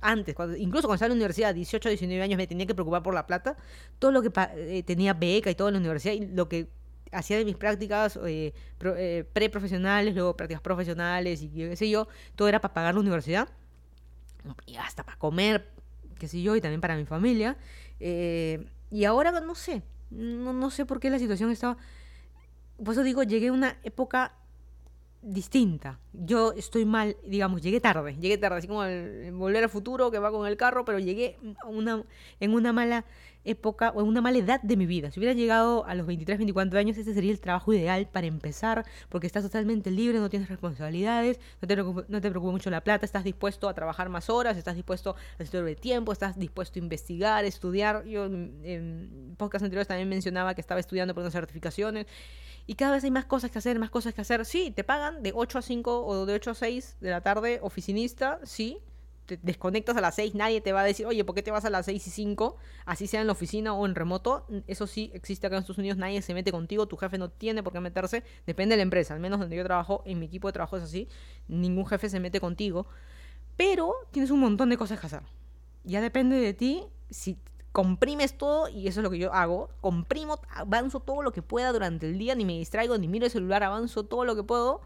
antes, 0.00 0.34
cuando, 0.34 0.56
incluso 0.56 0.88
cuando 0.88 0.94
estaba 0.94 1.06
en 1.06 1.18
la 1.18 1.22
universidad, 1.22 1.54
18, 1.54 1.88
19 1.88 2.22
años, 2.22 2.38
me 2.38 2.46
tenía 2.46 2.66
que 2.66 2.74
preocupar 2.74 3.02
por 3.02 3.14
la 3.14 3.26
plata. 3.26 3.56
Todo 3.98 4.12
lo 4.12 4.22
que 4.22 4.30
eh, 4.56 4.82
tenía 4.82 5.14
beca 5.14 5.50
y 5.50 5.54
todo 5.54 5.68
en 5.68 5.74
la 5.74 5.80
universidad, 5.80 6.14
y 6.14 6.26
lo 6.26 6.48
que 6.48 6.68
hacía 7.14 7.38
de 7.38 7.44
mis 7.44 7.56
prácticas 7.56 8.18
eh, 8.26 8.52
eh, 8.80 9.24
preprofesionales, 9.32 10.14
luego 10.14 10.36
prácticas 10.36 10.62
profesionales 10.62 11.42
y 11.42 11.48
qué 11.48 11.76
sé 11.76 11.88
yo, 11.88 12.08
todo 12.34 12.48
era 12.48 12.60
para 12.60 12.74
pagar 12.74 12.94
la 12.94 13.00
universidad. 13.00 13.48
Y 14.66 14.76
hasta 14.76 15.04
para 15.04 15.16
comer, 15.18 15.70
qué 16.18 16.28
sé 16.28 16.42
yo, 16.42 16.54
y 16.56 16.60
también 16.60 16.80
para 16.80 16.96
mi 16.96 17.06
familia. 17.06 17.56
Eh, 18.00 18.66
y 18.90 19.04
ahora 19.04 19.40
no 19.40 19.54
sé, 19.54 19.82
no, 20.10 20.52
no 20.52 20.70
sé 20.70 20.84
por 20.84 21.00
qué 21.00 21.10
la 21.10 21.18
situación 21.18 21.50
estaba... 21.50 21.76
Por 22.84 22.92
eso 22.92 23.02
digo, 23.02 23.22
llegué 23.22 23.48
a 23.48 23.52
una 23.52 23.78
época 23.84 24.34
distinta. 25.24 25.98
Yo 26.12 26.52
estoy 26.52 26.84
mal, 26.84 27.16
digamos, 27.26 27.62
llegué 27.62 27.80
tarde, 27.80 28.16
llegué 28.20 28.38
tarde, 28.38 28.58
así 28.58 28.68
como 28.68 28.84
el, 28.84 29.32
volver 29.32 29.64
al 29.64 29.70
futuro 29.70 30.10
que 30.10 30.18
va 30.18 30.30
con 30.30 30.46
el 30.46 30.56
carro, 30.56 30.84
pero 30.84 30.98
llegué 30.98 31.38
una, 31.66 32.04
en 32.40 32.54
una 32.54 32.72
mala 32.72 33.04
época 33.44 33.92
o 33.94 34.00
en 34.00 34.06
una 34.06 34.20
mala 34.20 34.38
edad 34.38 34.60
de 34.62 34.76
mi 34.76 34.86
vida. 34.86 35.10
Si 35.10 35.20
hubiera 35.20 35.34
llegado 35.34 35.84
a 35.86 35.94
los 35.94 36.06
23, 36.06 36.38
24 36.38 36.78
años, 36.78 36.96
ese 36.96 37.14
sería 37.14 37.30
el 37.30 37.40
trabajo 37.40 37.72
ideal 37.72 38.08
para 38.10 38.26
empezar, 38.26 38.84
porque 39.08 39.26
estás 39.26 39.42
totalmente 39.42 39.90
libre, 39.90 40.18
no 40.18 40.30
tienes 40.30 40.48
responsabilidades, 40.48 41.38
no 41.60 41.68
te, 41.68 41.74
preocupa, 41.74 42.04
no 42.08 42.20
te 42.20 42.30
mucho 42.30 42.70
la 42.70 42.82
plata, 42.82 43.04
estás 43.04 43.24
dispuesto 43.24 43.68
a 43.68 43.74
trabajar 43.74 44.08
más 44.08 44.30
horas, 44.30 44.56
estás 44.56 44.76
dispuesto 44.76 45.16
a 45.38 45.44
de 45.44 45.76
tiempo, 45.76 46.12
estás 46.12 46.38
dispuesto 46.38 46.78
a 46.78 46.82
investigar, 46.82 47.44
estudiar. 47.44 48.04
Yo 48.04 48.24
en 48.26 49.34
podcast 49.38 49.64
anteriores 49.64 49.88
también 49.88 50.08
mencionaba 50.08 50.54
que 50.54 50.60
estaba 50.60 50.80
estudiando 50.80 51.14
por 51.14 51.22
unas 51.22 51.32
certificaciones 51.32 52.06
y 52.66 52.74
cada 52.74 52.92
vez 52.92 53.04
hay 53.04 53.10
más 53.10 53.26
cosas 53.26 53.50
que 53.50 53.58
hacer, 53.58 53.78
más 53.78 53.90
cosas 53.90 54.14
que 54.14 54.20
hacer. 54.20 54.44
Sí, 54.44 54.70
te 54.70 54.84
pagan 54.84 55.22
de 55.22 55.32
8 55.34 55.58
a 55.58 55.62
5 55.62 56.06
o 56.06 56.26
de 56.26 56.34
8 56.34 56.50
a 56.50 56.54
6 56.54 56.96
de 57.00 57.10
la 57.10 57.20
tarde, 57.20 57.58
oficinista, 57.62 58.40
sí. 58.44 58.78
Te 59.26 59.38
desconectas 59.42 59.96
a 59.96 60.02
las 60.02 60.16
6, 60.16 60.34
nadie 60.34 60.60
te 60.60 60.72
va 60.72 60.82
a 60.82 60.84
decir, 60.84 61.06
oye, 61.06 61.24
¿por 61.24 61.34
qué 61.34 61.42
te 61.42 61.50
vas 61.50 61.64
a 61.64 61.70
las 61.70 61.86
6 61.86 62.06
y 62.06 62.10
5? 62.10 62.56
Así 62.84 63.06
sea 63.06 63.22
en 63.22 63.26
la 63.26 63.32
oficina 63.32 63.72
o 63.72 63.86
en 63.86 63.94
remoto. 63.94 64.46
Eso 64.66 64.86
sí 64.86 65.10
existe 65.14 65.46
acá 65.46 65.56
en 65.56 65.60
Estados 65.60 65.78
Unidos, 65.78 65.96
nadie 65.96 66.20
se 66.20 66.34
mete 66.34 66.52
contigo, 66.52 66.86
tu 66.86 66.96
jefe 66.96 67.16
no 67.16 67.30
tiene 67.30 67.62
por 67.62 67.72
qué 67.72 67.80
meterse. 67.80 68.22
Depende 68.46 68.74
de 68.74 68.76
la 68.78 68.82
empresa, 68.82 69.14
al 69.14 69.20
menos 69.20 69.40
donde 69.40 69.56
yo 69.56 69.64
trabajo, 69.64 70.02
en 70.04 70.18
mi 70.18 70.26
equipo 70.26 70.48
de 70.48 70.52
trabajo 70.52 70.76
es 70.76 70.82
así. 70.82 71.08
Ningún 71.48 71.86
jefe 71.86 72.10
se 72.10 72.20
mete 72.20 72.38
contigo. 72.38 72.86
Pero 73.56 73.94
tienes 74.10 74.30
un 74.30 74.40
montón 74.40 74.68
de 74.68 74.76
cosas 74.76 75.00
que 75.00 75.06
hacer. 75.06 75.22
Ya 75.84 76.02
depende 76.02 76.36
de 76.36 76.52
ti 76.52 76.84
si 77.08 77.38
comprimes 77.74 78.38
todo 78.38 78.68
y 78.68 78.86
eso 78.86 79.00
es 79.00 79.04
lo 79.04 79.10
que 79.10 79.18
yo 79.18 79.34
hago. 79.34 79.68
Comprimo, 79.80 80.40
avanzo 80.48 81.00
todo 81.00 81.22
lo 81.22 81.32
que 81.32 81.42
pueda 81.42 81.72
durante 81.72 82.08
el 82.08 82.16
día, 82.16 82.36
ni 82.36 82.44
me 82.44 82.52
distraigo, 82.52 82.96
ni 82.98 83.08
miro 83.08 83.26
el 83.26 83.32
celular, 83.32 83.64
avanzo 83.64 84.04
todo 84.04 84.24
lo 84.24 84.36
que 84.36 84.44
puedo 84.44 84.80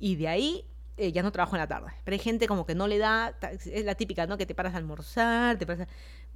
y 0.00 0.16
de 0.16 0.26
ahí 0.26 0.64
eh, 0.96 1.12
ya 1.12 1.22
no 1.22 1.30
trabajo 1.30 1.54
en 1.54 1.60
la 1.60 1.68
tarde. 1.68 1.92
Pero 2.02 2.16
hay 2.16 2.18
gente 2.18 2.48
como 2.48 2.66
que 2.66 2.74
no 2.74 2.88
le 2.88 2.98
da, 2.98 3.38
es 3.52 3.84
la 3.84 3.94
típica, 3.94 4.26
¿no? 4.26 4.36
Que 4.36 4.44
te 4.44 4.56
paras 4.56 4.74
a 4.74 4.78
almorzar, 4.78 5.56
te 5.56 5.66
paras 5.66 5.86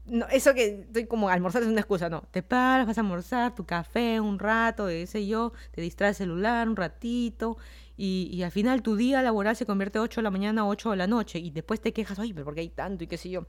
No, 0.06 0.28
eso 0.28 0.54
que 0.54 0.82
estoy 0.82 1.06
como 1.06 1.28
almorzar 1.28 1.62
es 1.62 1.68
una 1.68 1.80
excusa, 1.80 2.08
no. 2.08 2.22
Te 2.30 2.44
paras, 2.44 2.86
vas 2.86 2.96
a 2.96 3.00
almorzar, 3.00 3.56
tu 3.56 3.66
café 3.66 4.20
un 4.20 4.38
rato, 4.38 4.88
ese 4.88 5.26
yo, 5.26 5.52
te 5.72 5.80
distraes 5.80 6.20
el 6.20 6.28
celular 6.28 6.68
un 6.68 6.76
ratito 6.76 7.58
y, 7.96 8.30
y, 8.32 8.44
al 8.44 8.52
final 8.52 8.82
tu 8.82 8.94
día 8.94 9.22
laboral 9.22 9.56
se 9.56 9.66
convierte 9.66 9.98
8 9.98 10.20
de 10.20 10.22
la 10.22 10.30
mañana, 10.30 10.68
8 10.68 10.92
de 10.92 10.96
la 10.98 11.08
noche 11.08 11.40
y 11.40 11.50
después 11.50 11.80
te 11.80 11.92
quejas, 11.92 12.20
oye, 12.20 12.32
pero 12.32 12.44
¿por 12.44 12.54
qué 12.54 12.60
hay 12.60 12.68
tanto 12.68 13.02
y 13.02 13.08
qué 13.08 13.18
sé 13.18 13.28
yo? 13.28 13.46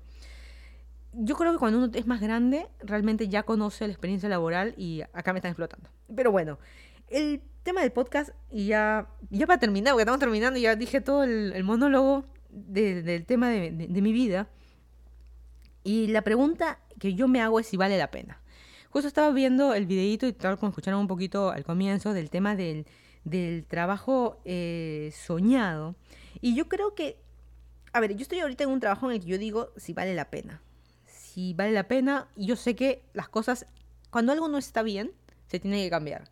Yo 1.13 1.35
creo 1.35 1.51
que 1.51 1.57
cuando 1.57 1.79
uno 1.79 1.89
es 1.93 2.07
más 2.07 2.21
grande, 2.21 2.67
realmente 2.79 3.27
ya 3.27 3.43
conoce 3.43 3.85
la 3.85 3.93
experiencia 3.93 4.29
laboral 4.29 4.73
y 4.77 5.01
acá 5.13 5.33
me 5.33 5.39
están 5.39 5.51
explotando. 5.51 5.89
Pero 6.15 6.31
bueno, 6.31 6.57
el 7.07 7.41
tema 7.63 7.81
del 7.81 7.91
podcast, 7.91 8.31
y 8.49 8.67
ya, 8.67 9.09
ya 9.29 9.45
para 9.45 9.59
terminar, 9.59 9.93
porque 9.93 10.03
estamos 10.03 10.19
terminando, 10.19 10.59
ya 10.59 10.75
dije 10.75 11.01
todo 11.01 11.23
el, 11.23 11.63
monólogo 11.63 12.25
del 12.49 13.25
tema 13.25 13.49
de, 13.49 13.71
mi 13.71 14.13
vida. 14.13 14.47
Y 15.83 16.07
la 16.07 16.21
pregunta 16.21 16.79
que 16.99 17.13
yo 17.13 17.27
me 17.27 17.41
hago 17.41 17.59
es 17.59 17.67
si 17.67 17.77
vale 17.77 17.97
la 17.97 18.11
pena. 18.11 18.41
Justo 18.89 19.07
estaba 19.07 19.31
viendo 19.31 19.73
el 19.73 19.85
videito 19.85 20.27
y 20.27 20.33
tal 20.33 20.57
como 20.57 20.69
escucharon 20.69 20.99
un 20.99 21.07
poquito 21.07 21.49
al 21.49 21.63
comienzo 21.63 22.13
del 22.13 22.29
tema 22.29 22.55
del, 22.55 22.85
del 23.23 23.65
trabajo 23.65 24.39
eh, 24.45 25.11
soñado. 25.13 25.95
Y 26.39 26.55
yo 26.55 26.67
creo 26.67 26.93
que, 26.93 27.17
a 27.93 27.99
ver, 27.99 28.15
yo 28.15 28.21
estoy 28.21 28.39
ahorita 28.39 28.65
en 28.65 28.69
un 28.69 28.79
trabajo 28.79 29.09
en 29.09 29.15
el 29.15 29.21
que 29.21 29.27
yo 29.27 29.37
digo 29.37 29.71
si 29.77 29.93
vale 29.93 30.13
la 30.13 30.29
pena 30.29 30.61
si 31.33 31.53
vale 31.53 31.71
la 31.71 31.87
pena. 31.87 32.27
Y 32.35 32.47
yo 32.47 32.55
sé 32.55 32.75
que 32.75 33.03
las 33.13 33.29
cosas, 33.29 33.65
cuando 34.09 34.31
algo 34.31 34.47
no 34.47 34.57
está 34.57 34.83
bien, 34.83 35.11
se 35.47 35.59
tiene 35.59 35.83
que 35.83 35.89
cambiar. 35.89 36.29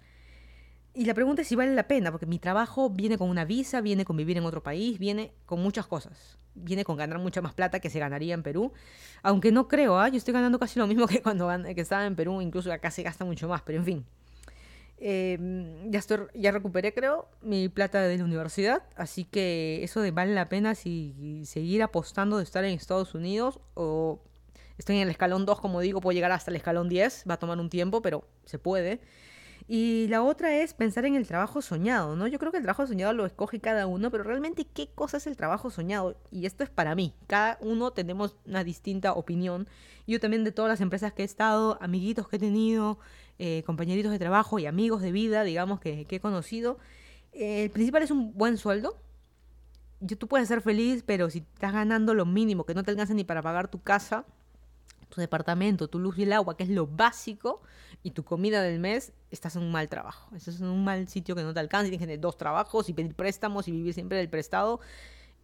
Y 0.93 1.05
la 1.05 1.13
pregunta 1.13 1.43
es 1.43 1.47
si 1.47 1.55
vale 1.55 1.73
la 1.75 1.87
pena, 1.87 2.11
porque 2.11 2.25
mi 2.25 2.39
trabajo 2.39 2.89
viene 2.89 3.17
con 3.17 3.29
una 3.29 3.45
visa, 3.45 3.79
viene 3.81 4.05
con 4.05 4.17
vivir 4.17 4.37
en 4.37 4.45
otro 4.45 4.63
país, 4.63 4.99
viene 4.99 5.31
con 5.45 5.61
muchas 5.61 5.87
cosas. 5.87 6.37
Viene 6.55 6.83
con 6.83 6.97
ganar 6.97 7.19
mucha 7.19 7.41
más 7.41 7.53
plata 7.53 7.79
que 7.79 7.89
se 7.89 7.99
ganaría 7.99 8.33
en 8.33 8.43
Perú. 8.43 8.73
Aunque 9.21 9.51
no 9.51 9.67
creo, 9.67 9.99
¿ah? 9.99 10.09
yo 10.09 10.17
estoy 10.17 10.33
ganando 10.33 10.59
casi 10.59 10.79
lo 10.79 10.87
mismo 10.87 11.07
que 11.07 11.21
cuando 11.21 11.49
que 11.63 11.81
estaba 11.81 12.05
en 12.05 12.15
Perú, 12.15 12.41
incluso 12.41 12.71
acá 12.71 12.91
se 12.91 13.03
gasta 13.03 13.23
mucho 13.23 13.47
más, 13.47 13.61
pero 13.61 13.77
en 13.77 13.85
fin. 13.85 14.05
Em, 15.01 15.89
ya, 15.91 15.99
estoy, 15.99 16.27
ya 16.33 16.51
recuperé, 16.51 16.93
creo, 16.93 17.29
mi 17.41 17.69
plata 17.69 18.01
de 18.01 18.17
la 18.17 18.25
universidad, 18.25 18.83
así 18.97 19.23
que 19.23 19.81
eso 19.81 20.01
de 20.01 20.11
vale 20.11 20.33
la 20.33 20.49
pena 20.49 20.75
si 20.75 21.43
seguir 21.45 21.81
apostando 21.83 22.37
de 22.37 22.43
estar 22.43 22.65
en 22.65 22.73
Estados 22.73 23.15
Unidos 23.15 23.61
o 23.75 24.19
Estoy 24.79 24.95
en 24.95 25.01
el 25.03 25.09
escalón 25.09 25.45
2, 25.45 25.59
como 25.59 25.81
digo, 25.81 25.99
puedo 25.99 26.15
llegar 26.15 26.31
hasta 26.31 26.51
el 26.51 26.55
escalón 26.55 26.87
10, 26.87 27.25
va 27.29 27.33
a 27.33 27.37
tomar 27.37 27.59
un 27.59 27.69
tiempo, 27.69 28.01
pero 28.01 28.23
se 28.45 28.59
puede. 28.59 29.01
Y 29.67 30.07
la 30.07 30.23
otra 30.23 30.55
es 30.55 30.73
pensar 30.73 31.05
en 31.05 31.15
el 31.15 31.27
trabajo 31.27 31.61
soñado, 31.61 32.15
¿no? 32.15 32.27
Yo 32.27 32.39
creo 32.39 32.51
que 32.53 32.59
el 32.59 32.63
trabajo 32.63 32.87
soñado 32.87 33.11
lo 33.11 33.25
escoge 33.25 33.59
cada 33.59 33.87
uno, 33.87 34.09
pero 34.09 34.23
realmente 34.23 34.65
qué 34.65 34.87
cosa 34.87 35.17
es 35.17 35.27
el 35.27 35.35
trabajo 35.35 35.69
soñado. 35.69 36.15
Y 36.31 36.45
esto 36.45 36.63
es 36.63 36.69
para 36.69 36.95
mí. 36.95 37.13
Cada 37.27 37.57
uno 37.59 37.91
tenemos 37.91 38.37
una 38.45 38.63
distinta 38.63 39.11
opinión. 39.11 39.67
Yo 40.07 40.21
también 40.21 40.45
de 40.45 40.53
todas 40.53 40.69
las 40.69 40.79
empresas 40.79 41.11
que 41.11 41.23
he 41.23 41.25
estado, 41.25 41.77
amiguitos 41.81 42.29
que 42.29 42.37
he 42.37 42.39
tenido, 42.39 42.99
eh, 43.37 43.63
compañeritos 43.65 44.13
de 44.13 44.17
trabajo 44.17 44.59
y 44.59 44.65
amigos 44.65 45.01
de 45.01 45.11
vida, 45.11 45.43
digamos, 45.43 45.81
que, 45.81 46.07
he 46.09 46.19
conocido, 46.21 46.79
eh, 47.33 47.65
el 47.65 47.69
principal 47.69 48.01
es 48.01 48.11
un 48.11 48.33
buen 48.33 48.57
sueldo. 48.57 48.97
Yo, 49.99 50.17
tú 50.17 50.29
puedes 50.29 50.47
ser 50.47 50.61
feliz, 50.61 51.03
pero 51.05 51.29
si 51.29 51.39
estás 51.39 51.73
ganando 51.73 52.13
lo 52.13 52.25
mínimo, 52.25 52.65
que 52.65 52.73
no 52.73 52.83
te 52.83 52.91
alcanza 52.91 53.13
ni 53.13 53.25
para 53.25 53.41
pagar 53.41 53.67
tu 53.67 53.81
casa, 53.81 54.25
tu 55.09 55.21
departamento, 55.21 55.87
tu 55.87 55.99
luz 55.99 56.17
y 56.17 56.23
el 56.23 56.33
agua, 56.33 56.55
que 56.55 56.63
es 56.63 56.69
lo 56.69 56.87
básico, 56.87 57.61
y 58.03 58.11
tu 58.11 58.23
comida 58.23 58.61
del 58.61 58.79
mes, 58.79 59.11
estás 59.31 59.55
en 59.55 59.63
un 59.63 59.71
mal 59.71 59.89
trabajo. 59.89 60.33
Estás 60.35 60.61
en 60.61 60.67
un 60.67 60.83
mal 60.83 61.07
sitio 61.07 61.35
que 61.35 61.43
no 61.43 61.53
te 61.53 61.59
alcanza, 61.59 61.87
y 61.87 61.89
tienes 61.89 62.05
que 62.05 62.07
tener 62.07 62.21
dos 62.21 62.37
trabajos 62.37 62.89
y 62.89 62.93
pedir 62.93 63.15
préstamos 63.15 63.67
y 63.67 63.71
vivir 63.71 63.93
siempre 63.93 64.17
del 64.17 64.29
prestado. 64.29 64.79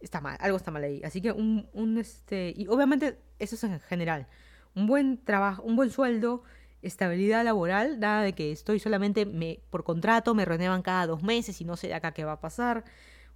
Está 0.00 0.20
mal, 0.20 0.36
algo 0.40 0.56
está 0.56 0.70
mal 0.70 0.84
ahí. 0.84 1.02
Así 1.04 1.20
que 1.20 1.32
un, 1.32 1.68
un 1.72 1.98
este, 1.98 2.54
y 2.56 2.68
obviamente 2.68 3.18
eso 3.38 3.56
es 3.56 3.64
en 3.64 3.80
general. 3.80 4.26
Un 4.74 4.86
buen 4.86 5.22
trabajo, 5.24 5.62
un 5.62 5.74
buen 5.76 5.90
sueldo, 5.90 6.42
estabilidad 6.82 7.44
laboral, 7.44 7.98
nada 7.98 8.22
de 8.22 8.34
que 8.34 8.52
estoy 8.52 8.78
solamente 8.78 9.26
me, 9.26 9.60
por 9.70 9.84
contrato, 9.84 10.34
me 10.34 10.44
renuevan 10.44 10.82
cada 10.82 11.06
dos 11.06 11.22
meses 11.22 11.60
y 11.60 11.64
no 11.64 11.76
sé 11.76 11.94
acá 11.94 12.12
qué 12.12 12.24
va 12.24 12.32
a 12.32 12.40
pasar 12.40 12.84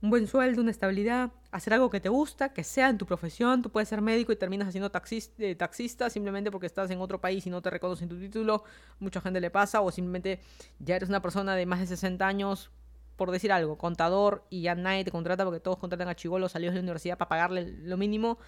un 0.02 0.08
buen 0.08 0.26
sueldo, 0.26 0.62
una 0.62 0.70
estabilidad, 0.70 1.30
hacer 1.50 1.74
algo 1.74 1.90
que 1.90 2.00
te 2.00 2.08
gusta, 2.08 2.52
que 2.54 2.64
sea 2.64 2.88
en 2.88 2.96
tu 2.96 3.04
profesión. 3.04 3.60
Tú 3.60 3.70
puedes 3.70 3.88
ser 3.88 4.00
médico 4.00 4.32
y 4.32 4.36
terminas 4.36 4.68
haciendo 4.68 4.90
taxista, 4.90 5.42
eh, 5.44 5.54
taxista 5.54 6.08
simplemente 6.08 6.50
porque 6.50 6.66
estás 6.66 6.90
en 6.90 7.00
otro 7.00 7.20
país 7.20 7.46
y 7.46 7.50
no 7.50 7.60
te 7.60 7.68
reconocen 7.68 8.08
tu 8.08 8.18
título. 8.18 8.64
Mucha 8.98 9.20
gente 9.20 9.40
le 9.40 9.50
pasa. 9.50 9.82
O 9.82 9.90
simplemente 9.90 10.40
ya 10.78 10.96
eres 10.96 11.10
una 11.10 11.20
persona 11.20 11.54
de 11.54 11.66
más 11.66 11.80
de 11.80 11.86
60 11.86 12.26
años, 12.26 12.70
por 13.16 13.30
decir 13.30 13.52
algo, 13.52 13.76
contador 13.76 14.46
y 14.48 14.62
ya 14.62 14.74
nadie 14.74 15.04
te 15.04 15.10
contrata 15.10 15.44
porque 15.44 15.60
todos 15.60 15.76
contratan 15.76 16.08
a 16.08 16.16
chivolos 16.16 16.52
salidos 16.52 16.74
de 16.74 16.80
la 16.80 16.84
universidad 16.84 17.18
para 17.18 17.28
pagarle 17.28 17.66
lo 17.82 17.98
mínimo. 17.98 18.38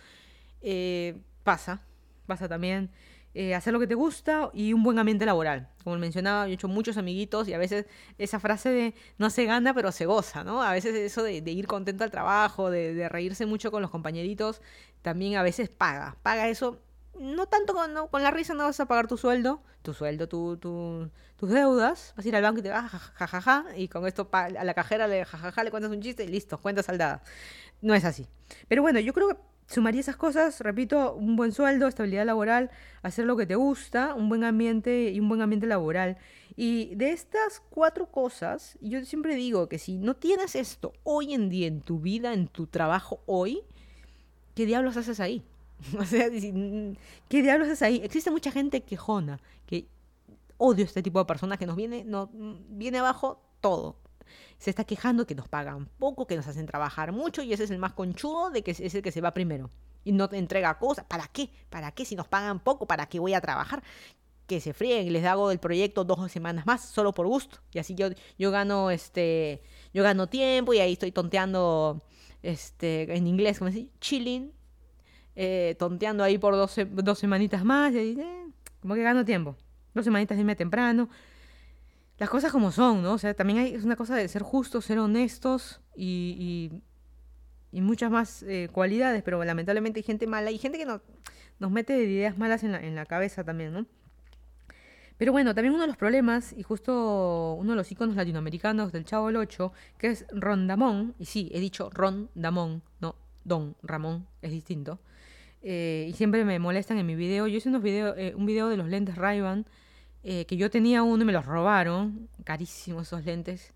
Eh, 0.62 1.20
pasa, 1.42 1.82
pasa 2.26 2.48
también. 2.48 2.90
Eh, 3.34 3.54
hacer 3.54 3.72
lo 3.72 3.80
que 3.80 3.86
te 3.86 3.94
gusta 3.94 4.50
y 4.52 4.74
un 4.74 4.82
buen 4.82 4.98
ambiente 4.98 5.24
laboral. 5.24 5.68
Como 5.84 5.96
mencionaba, 5.96 6.46
yo 6.46 6.50
he 6.50 6.54
hecho 6.54 6.68
muchos 6.68 6.98
amiguitos 6.98 7.48
y 7.48 7.54
a 7.54 7.58
veces 7.58 7.86
esa 8.18 8.38
frase 8.38 8.68
de 8.68 8.94
no 9.16 9.30
se 9.30 9.46
gana 9.46 9.72
pero 9.72 9.90
se 9.90 10.04
goza, 10.04 10.44
¿no? 10.44 10.62
A 10.62 10.72
veces 10.72 10.94
eso 10.94 11.22
de, 11.22 11.38
ir 11.38 11.66
contento 11.66 12.04
al 12.04 12.10
trabajo, 12.10 12.70
de, 12.70 13.08
reírse 13.08 13.46
mucho 13.46 13.70
con 13.70 13.80
los 13.80 13.90
compañeritos, 13.90 14.60
también 15.00 15.36
a 15.36 15.42
veces 15.42 15.70
paga. 15.70 16.16
Paga 16.22 16.48
eso, 16.48 16.82
no 17.18 17.46
tanto 17.46 17.72
con, 17.72 18.08
con 18.08 18.22
la 18.22 18.30
risa 18.30 18.52
no 18.52 18.64
vas 18.64 18.80
a 18.80 18.86
pagar 18.86 19.08
tu 19.08 19.16
sueldo, 19.16 19.62
tu 19.80 19.94
sueldo, 19.94 20.28
tu, 20.28 20.58
tus 20.58 21.50
deudas, 21.50 22.12
vas 22.16 22.26
a 22.26 22.28
ir 22.28 22.36
al 22.36 22.42
banco 22.42 22.60
y 22.60 22.62
te 22.62 22.68
vas 22.70 22.90
jajaja, 22.90 23.64
y 23.76 23.88
con 23.88 24.06
esto 24.06 24.28
a 24.30 24.50
la 24.50 24.74
cajera 24.74 25.08
le 25.08 25.24
jajaja, 25.24 25.64
le 25.64 25.70
cuentas 25.70 25.90
un 25.90 26.02
chiste 26.02 26.24
y 26.24 26.28
listo, 26.28 26.58
cuenta 26.58 26.82
saldada. 26.82 27.22
No 27.80 27.94
es 27.94 28.04
así. 28.04 28.28
Pero 28.68 28.82
bueno, 28.82 29.00
yo 29.00 29.12
creo 29.12 29.28
que 29.28 29.36
sumaría 29.66 30.00
esas 30.00 30.16
cosas, 30.16 30.60
repito, 30.60 31.14
un 31.14 31.36
buen 31.36 31.52
sueldo, 31.52 31.86
estabilidad 31.86 32.26
laboral, 32.26 32.70
hacer 33.02 33.26
lo 33.26 33.36
que 33.36 33.46
te 33.46 33.54
gusta, 33.54 34.14
un 34.14 34.28
buen 34.28 34.44
ambiente 34.44 35.10
y 35.10 35.20
un 35.20 35.28
buen 35.28 35.40
ambiente 35.40 35.66
laboral. 35.66 36.18
Y 36.56 36.94
de 36.94 37.12
estas 37.12 37.60
cuatro 37.70 38.06
cosas, 38.06 38.76
yo 38.80 39.04
siempre 39.04 39.34
digo 39.34 39.68
que 39.68 39.78
si 39.78 39.96
no 39.96 40.14
tienes 40.14 40.54
esto 40.54 40.92
hoy 41.02 41.32
en 41.34 41.48
día 41.48 41.66
en 41.66 41.80
tu 41.80 42.00
vida, 42.00 42.34
en 42.34 42.48
tu 42.48 42.66
trabajo 42.66 43.20
hoy, 43.26 43.62
¿qué 44.54 44.66
diablos 44.66 44.96
haces 44.96 45.20
ahí? 45.20 45.42
O 45.98 46.04
sea, 46.04 46.30
¿qué 46.30 47.42
diablos 47.42 47.68
haces 47.68 47.82
ahí? 47.82 48.00
Existe 48.04 48.30
mucha 48.30 48.52
gente 48.52 48.82
quejona, 48.82 49.40
que 49.66 49.86
odio 50.58 50.84
este 50.84 51.02
tipo 51.02 51.18
de 51.18 51.24
personas 51.24 51.58
que 51.58 51.66
nos 51.66 51.76
viene, 51.76 52.04
no, 52.04 52.30
viene 52.68 52.98
abajo 52.98 53.40
todo. 53.60 53.96
Se 54.58 54.70
está 54.70 54.84
quejando 54.84 55.26
que 55.26 55.34
nos 55.34 55.48
pagan 55.48 55.88
poco, 55.98 56.26
que 56.26 56.36
nos 56.36 56.46
hacen 56.46 56.66
trabajar 56.66 57.12
mucho 57.12 57.42
y 57.42 57.52
ese 57.52 57.64
es 57.64 57.70
el 57.70 57.78
más 57.78 57.92
conchudo 57.92 58.50
de 58.50 58.62
que 58.62 58.72
es 58.72 58.94
el 58.94 59.02
que 59.02 59.12
se 59.12 59.20
va 59.20 59.32
primero 59.32 59.70
y 60.04 60.12
no 60.12 60.28
te 60.28 60.38
entrega 60.38 60.78
cosas. 60.78 61.04
¿Para 61.04 61.26
qué? 61.28 61.50
¿Para 61.70 61.92
qué? 61.92 62.04
Si 62.04 62.16
nos 62.16 62.28
pagan 62.28 62.60
poco, 62.60 62.86
¿para 62.86 63.06
qué 63.06 63.18
voy 63.18 63.34
a 63.34 63.40
trabajar? 63.40 63.82
Que 64.46 64.60
se 64.60 64.72
frieguen 64.72 65.06
y 65.06 65.10
les 65.10 65.24
hago 65.24 65.50
el 65.50 65.58
proyecto 65.58 66.04
dos 66.04 66.30
semanas 66.30 66.66
más, 66.66 66.88
solo 66.88 67.12
por 67.12 67.26
gusto. 67.26 67.58
Y 67.72 67.78
así 67.78 67.94
yo, 67.94 68.08
yo 68.38 68.50
gano 68.50 68.90
este. 68.90 69.62
Yo 69.94 70.02
gano 70.02 70.26
tiempo 70.28 70.74
y 70.74 70.78
ahí 70.78 70.94
estoy 70.94 71.12
tonteando 71.12 72.02
este, 72.42 73.14
en 73.14 73.26
inglés, 73.26 73.58
como 73.58 73.70
decir, 73.70 73.90
chilling. 74.00 74.52
Eh, 75.34 75.76
tonteando 75.78 76.24
ahí 76.24 76.38
por 76.38 76.54
dos, 76.54 76.74
dos 76.90 77.18
semanitas 77.18 77.64
más. 77.64 77.92
Y 77.92 78.20
eh, 78.20 78.46
como 78.80 78.94
que 78.94 79.02
gano 79.02 79.24
tiempo. 79.24 79.56
Dos 79.94 80.04
semanitas 80.04 80.36
de 80.36 80.40
irme 80.40 80.56
temprano. 80.56 81.08
Las 82.22 82.30
cosas 82.30 82.52
como 82.52 82.70
son, 82.70 83.02
¿no? 83.02 83.14
O 83.14 83.18
sea, 83.18 83.34
también 83.34 83.58
hay, 83.58 83.74
es 83.74 83.82
una 83.84 83.96
cosa 83.96 84.14
de 84.14 84.28
ser 84.28 84.42
justos, 84.42 84.84
ser 84.84 84.98
honestos 84.98 85.80
y 85.96 86.70
y 87.72 87.80
muchas 87.80 88.10
más 88.10 88.42
eh, 88.42 88.68
cualidades, 88.70 89.22
pero 89.22 89.42
lamentablemente 89.42 89.98
hay 89.98 90.04
gente 90.04 90.26
mala 90.26 90.50
y 90.50 90.58
gente 90.58 90.78
que 90.78 90.84
nos 90.84 91.70
mete 91.70 91.96
ideas 92.04 92.36
malas 92.36 92.62
en 92.62 92.72
la, 92.72 92.80
en 92.80 92.94
la 92.94 93.06
cabeza 93.06 93.42
también, 93.42 93.72
¿no? 93.72 93.86
Pero 95.16 95.32
bueno, 95.32 95.54
también 95.54 95.74
uno 95.74 95.82
de 95.82 95.88
los 95.88 95.96
problemas, 95.96 96.52
y 96.52 96.62
justo 96.62 97.54
uno 97.54 97.70
de 97.72 97.76
los 97.76 97.90
iconos 97.90 98.16
latinoamericanos 98.16 98.92
del 98.92 99.04
Chavo 99.04 99.30
el 99.30 99.36
8, 99.36 99.72
que 99.96 100.08
es 100.08 100.26
Rondamón, 100.32 101.14
y 101.18 101.26
sí, 101.26 101.50
he 101.54 101.60
dicho 101.60 101.90
Rondamón, 101.92 102.82
no 103.00 103.14
Don 103.44 103.76
Ramón, 103.82 104.26
es 104.42 104.50
distinto. 104.50 105.00
Eh, 105.62 106.08
y 106.10 106.12
siempre 106.14 106.44
me 106.44 106.58
molestan 106.58 106.98
en 106.98 107.06
mi 107.06 107.14
video. 107.14 107.46
Yo 107.46 107.56
hice 107.56 107.68
unos 107.68 107.82
video, 107.82 108.16
eh, 108.16 108.34
un 108.34 108.46
video 108.46 108.68
de 108.68 108.76
los 108.76 108.88
lentes 108.88 109.14
Ray-Ban, 109.14 109.64
que 110.22 110.56
yo 110.56 110.70
tenía 110.70 111.02
uno 111.02 111.22
y 111.22 111.26
me 111.26 111.32
los 111.32 111.44
robaron, 111.44 112.28
carísimos 112.44 113.08
esos 113.08 113.24
lentes. 113.24 113.72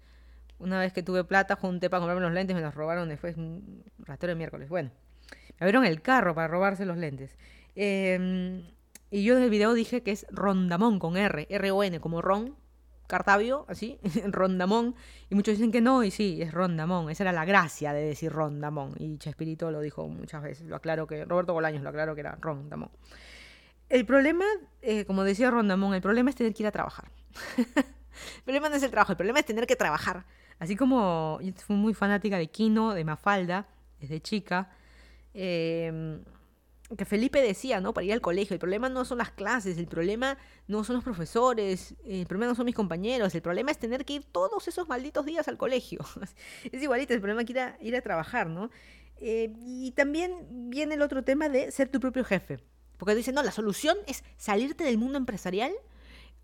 Una 0.59 0.81
vez 0.81 0.93
que 0.93 1.03
tuve 1.03 1.25
plata, 1.25 1.57
junté 1.57 1.91
para 1.91 2.01
comprarme 2.01 2.23
los 2.23 2.33
lentes, 2.33 2.55
me 2.57 2.63
los 2.63 2.75
robaron 2.75 3.09
después, 3.09 3.37
un 3.37 3.85
ratero 3.99 4.31
de 4.31 4.37
miércoles. 4.37 4.69
Bueno, 4.69 4.91
me 5.59 5.65
abrieron 5.65 5.85
el 5.85 6.03
carro 6.03 6.35
para 6.35 6.49
robarse 6.49 6.87
los 6.87 6.97
lentes. 6.97 7.37
Em, 7.75 8.63
y 9.11 9.25
yo 9.25 9.37
en 9.37 9.43
el 9.43 9.51
video 9.51 9.75
dije 9.75 10.03
que 10.03 10.13
es 10.13 10.27
Rondamón 10.31 10.99
con 10.99 11.17
R, 11.17 11.47
R-O-N, 11.51 12.01
como 12.01 12.23
Ron, 12.23 12.55
Cartavio, 13.07 13.65
así, 13.69 13.99
Rondamón. 14.27 14.95
Y 15.31 15.35
muchos 15.35 15.57
dicen 15.57 15.73
que 15.73 15.81
no, 15.81 16.03
y 16.05 16.11
sí, 16.11 16.41
es 16.43 16.53
Rondamón. 16.53 17.11
Esa 17.11 17.25
era 17.25 17.33
la 17.33 17.45
gracia 17.45 17.93
de 17.93 18.03
decir 18.03 18.33
Rondamón. 18.33 18.95
Y 18.99 19.19
Chespirito 19.19 19.71
lo 19.71 19.81
dijo 19.81 20.07
muchas 20.09 20.43
veces. 20.43 20.67
Lo 20.67 20.77
aclaro 20.77 21.07
que, 21.07 21.25
Roberto 21.25 21.53
Bolaños 21.53 21.83
lo 21.83 21.91
aclaró 21.91 22.15
que 22.15 22.21
era 22.21 22.37
Rondamón. 22.41 22.91
El 23.89 24.05
problema, 24.05 24.45
eh, 24.83 25.05
como 25.05 25.23
decía 25.23 25.51
Rondamón, 25.51 25.95
el 25.95 26.03
problema 26.03 26.31
es 26.31 26.37
tener 26.37 26.55
que 26.55 26.63
ir 26.65 26.67
a 26.67 26.73
trabajar. 26.73 27.11
el 27.57 28.43
problema 28.45 28.69
no 28.69 28.77
es 28.77 28.83
el 28.83 28.91
trabajo, 28.91 29.13
el 29.13 29.17
problema 29.17 29.39
es 29.39 29.47
tener 29.47 29.67
que 29.67 29.77
trabajar. 29.77 30.25
Así 30.59 30.75
como 30.75 31.39
yo 31.43 31.53
fui 31.55 31.77
muy 31.77 31.95
fanática 31.95 32.39
de 32.39 32.49
Kino, 32.49 32.95
de 32.95 33.05
Mafalda, 33.05 33.69
desde 34.01 34.21
chica, 34.21 34.71
em, 35.35 36.23
que 36.97 37.05
Felipe 37.05 37.41
decía, 37.41 37.81
¿no? 37.81 37.93
Para 37.93 38.07
ir 38.07 38.13
al 38.13 38.21
colegio, 38.21 38.55
el 38.55 38.61
problema 38.61 38.89
no 38.89 39.05
son 39.05 39.19
las 39.19 39.31
clases, 39.31 39.77
el 39.77 39.87
problema 39.87 40.39
no 40.67 40.83
son 40.85 40.97
los 40.97 41.05
profesores, 41.05 41.95
el 42.05 42.27
problema 42.27 42.51
no 42.51 42.55
son 42.55 42.67
mis 42.67 42.75
compañeros, 42.75 43.35
el 43.35 43.43
problema 43.43 43.71
es 43.71 43.79
tener 43.79 44.05
que 44.05 44.15
ir 44.15 44.25
todos 44.25 44.67
esos 44.67 44.89
malditos 44.89 45.27
días 45.27 45.47
al 45.49 45.59
colegio. 45.59 46.01
es 46.73 46.83
igualito, 46.83 47.13
el 47.13 47.21
problema 47.21 47.43
es 47.43 47.51
ir 47.51 47.61
a, 47.61 47.77
ir 47.81 47.97
a 47.97 48.01
trabajar, 48.01 48.49
¿no? 48.49 48.71
Eh, 49.19 49.53
y 49.67 49.93
también 49.93 50.71
viene 50.71 50.95
el 50.95 51.03
otro 51.03 51.23
tema 51.25 51.49
de 51.49 51.71
ser 51.71 51.89
tu 51.89 52.01
propio 52.01 52.25
jefe. 52.25 52.61
Porque 52.97 53.15
dice, 53.15 53.33
no, 53.33 53.43
la 53.43 53.53
solución 53.53 53.97
es 54.07 54.25
salirte 54.37 54.85
del 54.85 54.99
mundo 54.99 55.19
empresarial 55.19 55.73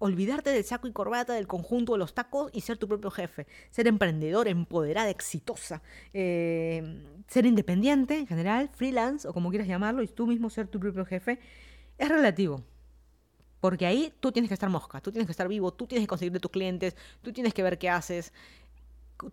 olvidarte 0.02 0.50
del 0.50 0.64
saco 0.64 0.88
y 0.88 0.92
corbata, 0.92 1.32
del 1.34 1.46
conjunto 1.46 1.92
de 1.92 1.98
los 1.98 2.12
tacos 2.12 2.50
y 2.52 2.62
ser 2.62 2.76
tu 2.76 2.88
propio 2.88 3.08
jefe. 3.08 3.46
Ser 3.70 3.86
emprendedor, 3.86 4.48
empoderada, 4.48 5.08
exitosa. 5.10 5.80
Eh, 6.12 7.06
ser 7.28 7.46
independiente 7.46 8.18
en 8.18 8.26
general, 8.26 8.68
freelance 8.74 9.28
o 9.28 9.32
como 9.32 9.50
quieras 9.50 9.68
llamarlo, 9.68 10.02
y 10.02 10.08
tú 10.08 10.26
mismo 10.26 10.50
ser 10.50 10.66
tu 10.66 10.80
propio 10.80 11.04
jefe, 11.04 11.38
es 11.98 12.08
relativo. 12.08 12.64
Porque 13.60 13.86
ahí 13.86 14.12
tú 14.18 14.32
tienes 14.32 14.48
que 14.48 14.54
estar 14.54 14.68
mosca, 14.68 15.00
tú 15.00 15.12
tienes 15.12 15.28
que 15.28 15.32
estar 15.32 15.46
vivo, 15.46 15.72
tú 15.72 15.86
tienes 15.86 16.02
que 16.02 16.08
conseguir 16.08 16.32
de 16.32 16.40
tus 16.40 16.50
clientes, 16.50 16.96
tú 17.22 17.32
tienes 17.32 17.54
que 17.54 17.62
ver 17.62 17.78
qué 17.78 17.88
haces, 17.88 18.32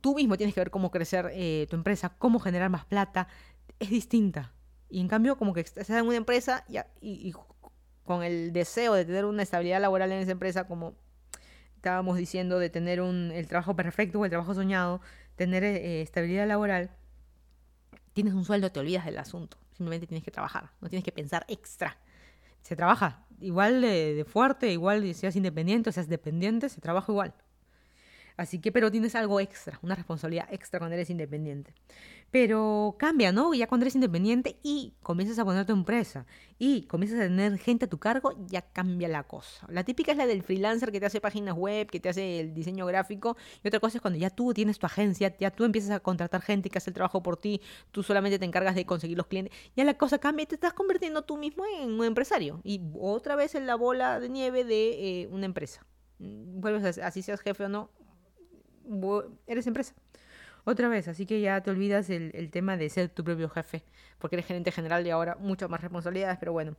tú 0.02 0.14
mismo 0.14 0.38
tienes 0.38 0.54
que 0.54 0.62
ver 0.62 0.70
cómo 0.70 0.92
crecer 0.92 1.32
eh, 1.34 1.66
tu 1.68 1.78
empresa, 1.78 2.10
cómo 2.20 2.40
generar 2.40 2.70
más 2.70 2.86
plata. 2.86 3.28
Es 3.80 3.90
distinta. 3.90 4.54
Y 4.90 5.00
en 5.00 5.08
cambio, 5.08 5.38
como 5.38 5.54
que 5.54 5.62
estás 5.62 5.90
en 5.90 6.06
una 6.06 6.18
empresa 6.18 6.66
y, 7.02 7.34
con 8.04 8.24
el 8.24 8.52
deseo 8.54 8.94
de 8.94 9.06
tener 9.06 9.26
una 9.26 9.44
estabilidad 9.44 9.80
laboral 9.80 10.12
en 10.12 10.20
esa 10.20 10.32
empresa, 10.32 10.68
como 10.68 10.96
estábamos 11.76 12.18
diciendo, 12.18 12.58
de 12.58 12.70
tener 12.70 13.02
un, 13.02 13.32
el 13.32 13.48
trabajo 13.48 13.76
perfecto 13.76 14.20
o 14.20 14.26
el 14.26 14.32
trabajo 14.32 14.54
soñado, 14.56 15.00
tener 15.36 15.64
eh, 15.64 16.02
estabilidad 16.02 16.48
laboral, 16.48 16.90
tienes 18.14 18.34
un 18.34 18.44
sueldo, 18.46 18.72
te 18.72 18.80
olvidas 18.80 19.06
del 19.06 19.20
asunto. 19.20 19.58
Simplemente 19.72 20.08
tienes 20.08 20.24
que 20.24 20.32
trabajar, 20.32 20.72
no 20.82 20.90
tienes 20.90 21.06
que 21.06 21.12
pensar 21.12 21.46
extra. 21.48 21.98
Se 22.64 22.76
trabaja 22.76 23.26
igual 23.40 23.82
de, 23.82 24.16
de 24.16 24.26
fuerte, 24.26 24.72
igual 24.72 25.14
seas 25.14 25.36
independiente 25.36 25.90
o 25.90 25.94
seas 25.94 26.10
dependiente, 26.10 26.68
se 26.68 26.82
trabaja 26.82 27.12
igual. 27.12 27.34
Así 28.40 28.60
que, 28.60 28.72
pero 28.72 28.90
tienes 28.90 29.16
algo 29.16 29.42
extra, 29.42 29.78
una 29.82 29.96
responsabilidad 29.96 30.48
extra 30.50 30.80
cuando 30.80 30.96
eres 30.96 31.10
independiente. 31.10 31.74
Pero 32.32 32.96
cambia, 32.98 33.34
¿no? 33.34 33.54
Ya 33.54 33.68
cuando 33.68 33.84
eres 33.84 33.96
independiente 33.96 34.58
y 34.64 34.94
comienzas 35.04 35.38
a 35.40 35.44
poner 35.44 35.66
tu 35.66 35.74
empresa 35.74 36.26
y 36.58 36.84
comienzas 36.84 37.20
a 37.20 37.24
tener 37.24 37.58
gente 37.58 37.86
a 37.86 37.90
tu 37.90 37.98
cargo, 37.98 38.34
ya 38.48 38.62
cambia 38.62 39.10
la 39.10 39.24
cosa. 39.24 39.68
La 39.68 39.84
típica 39.84 40.14
es 40.14 40.18
la 40.18 40.26
del 40.26 40.42
freelancer 40.42 40.94
que 40.94 41.02
te 41.02 41.08
hace 41.08 41.20
páginas 41.20 41.54
web, 41.54 41.88
que 41.88 42.00
te 42.00 42.08
hace 42.08 42.40
el 42.40 42.54
diseño 42.54 42.86
gráfico. 42.86 43.36
Y 43.62 43.68
otra 43.68 43.82
cosa 43.82 43.98
es 43.98 44.02
cuando 44.02 44.18
ya 44.18 44.30
tú 44.30 44.54
tienes 44.54 44.80
tu 44.80 44.86
agencia, 44.86 45.36
ya 45.38 45.52
tú 45.52 45.66
empiezas 45.66 45.92
a 45.92 46.00
contratar 46.00 46.42
gente 46.42 46.70
que 46.70 46.78
hace 46.78 46.92
el 46.92 46.94
trabajo 46.94 47.22
por 47.22 47.36
ti, 47.36 47.60
tú 47.92 48.04
solamente 48.04 48.40
te 48.40 48.46
encargas 48.46 48.74
de 48.74 48.86
conseguir 48.86 49.18
los 49.18 49.28
clientes. 49.28 49.54
Ya 49.76 49.84
la 49.84 49.96
cosa 49.96 50.18
cambia 50.18 50.44
y 50.44 50.46
te 50.46 50.56
estás 50.56 50.72
convirtiendo 50.72 51.24
tú 51.24 51.36
mismo 51.36 51.66
en 51.66 51.92
un 51.92 52.06
empresario. 52.06 52.62
Y 52.64 52.80
otra 53.02 53.36
vez 53.36 53.54
en 53.56 53.68
la 53.68 53.76
bola 53.76 54.22
de 54.22 54.30
nieve 54.30 54.64
de 54.64 55.24
eh, 55.24 55.28
una 55.28 55.46
empresa. 55.46 55.86
Mm, 56.20 56.62
vuelves 56.62 57.00
así 57.00 57.22
seas 57.22 57.42
jefe 57.42 57.66
o 57.66 57.70
no, 57.70 57.90
eres 59.48 59.68
empresa. 59.68 59.94
Otra 60.66 60.88
vez, 60.88 61.08
así 61.08 61.26
que 61.26 61.42
ya 61.42 61.62
te 61.62 61.72
olvidas 61.72 62.10
el, 62.10 62.50
tema 62.52 62.78
de 62.78 62.90
ser 62.90 63.10
tu 63.10 63.24
propio 63.24 63.50
jefe, 63.50 63.84
porque 64.20 64.36
eres 64.36 64.46
gerente 64.46 64.72
general 64.72 65.06
y 65.06 65.10
ahora 65.10 65.36
muchas 65.40 65.70
más 65.70 65.82
responsabilidades, 65.82 66.38
pero 66.38 66.52
bueno. 66.52 66.76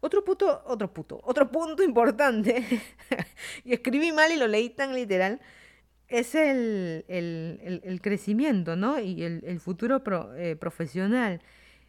Otro 0.00 0.22
puto, 0.22 0.62
otro 0.66 0.92
puto, 0.92 1.20
otro 1.24 1.50
punto 1.50 1.82
importante, 1.82 2.64
y 3.64 3.72
escribí 3.72 4.12
mal 4.12 4.30
y 4.32 4.36
lo 4.36 4.46
leí 4.46 4.68
tan 4.68 4.94
literal, 4.94 5.40
es 6.08 6.34
el, 6.34 7.04
el, 7.08 8.00
crecimiento, 8.02 8.76
¿no? 8.76 9.00
Y 9.00 9.22
el, 9.22 9.60
futuro 9.60 10.02
eh, 10.36 10.56
profesional. 10.56 11.40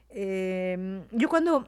Em, 0.09 1.03
yo 1.11 1.27
cuando 1.27 1.67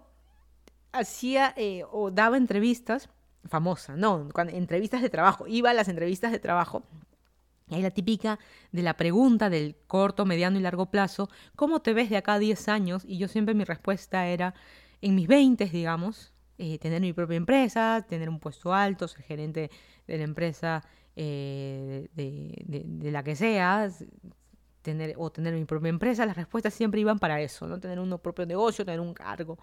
hacía 0.93 1.53
eh, 1.57 1.83
o 1.91 2.11
daba 2.11 2.37
entrevistas, 2.37 3.09
famosa, 3.49 3.95
no, 3.95 4.29
entrevistas 4.49 5.01
de 5.01 5.09
trabajo, 5.09 5.47
iba 5.47 5.69
a 5.71 5.73
las 5.73 5.87
entrevistas 5.89 6.31
de 6.31 6.39
trabajo, 6.39 6.83
ahí 7.69 7.81
la 7.81 7.91
típica 7.91 8.39
de 8.71 8.81
la 8.81 8.95
pregunta 8.95 9.49
del 9.49 9.75
corto, 9.87 10.25
mediano 10.25 10.57
y 10.57 10.61
largo 10.61 10.87
plazo, 10.87 11.29
¿cómo 11.55 11.81
te 11.81 11.93
ves 11.93 12.09
de 12.09 12.17
acá 12.17 12.33
a 12.33 12.39
10 12.39 12.67
años? 12.69 13.03
Y 13.05 13.17
yo 13.17 13.27
siempre 13.27 13.55
mi 13.55 13.63
respuesta 13.63 14.27
era, 14.27 14.53
en 15.01 15.15
mis 15.15 15.27
20, 15.27 15.65
digamos, 15.65 16.33
eh, 16.57 16.79
tener 16.79 17.01
mi 17.01 17.13
propia 17.13 17.37
empresa, 17.37 18.05
tener 18.07 18.29
un 18.29 18.39
puesto 18.39 18.73
alto, 18.73 19.07
ser 19.07 19.21
gerente 19.23 19.69
de 20.07 20.17
la 20.17 20.23
empresa 20.23 20.83
eh, 21.15 22.07
de, 22.15 23.11
la 23.11 23.23
que 23.23 23.35
sea, 23.35 23.89
tener, 24.81 25.15
o 25.17 25.31
tener 25.31 25.53
mi 25.53 25.65
propia 25.65 25.89
empresa, 25.89 26.25
las 26.25 26.37
respuestas 26.37 26.73
siempre 26.73 27.01
iban 27.01 27.19
para 27.19 27.41
eso, 27.41 27.67
¿no? 27.67 27.79
Tener 27.79 27.99
un 27.99 28.17
propio 28.19 28.45
negocio, 28.45 28.85
tener 28.85 28.99
un 28.99 29.13
cargo 29.13 29.57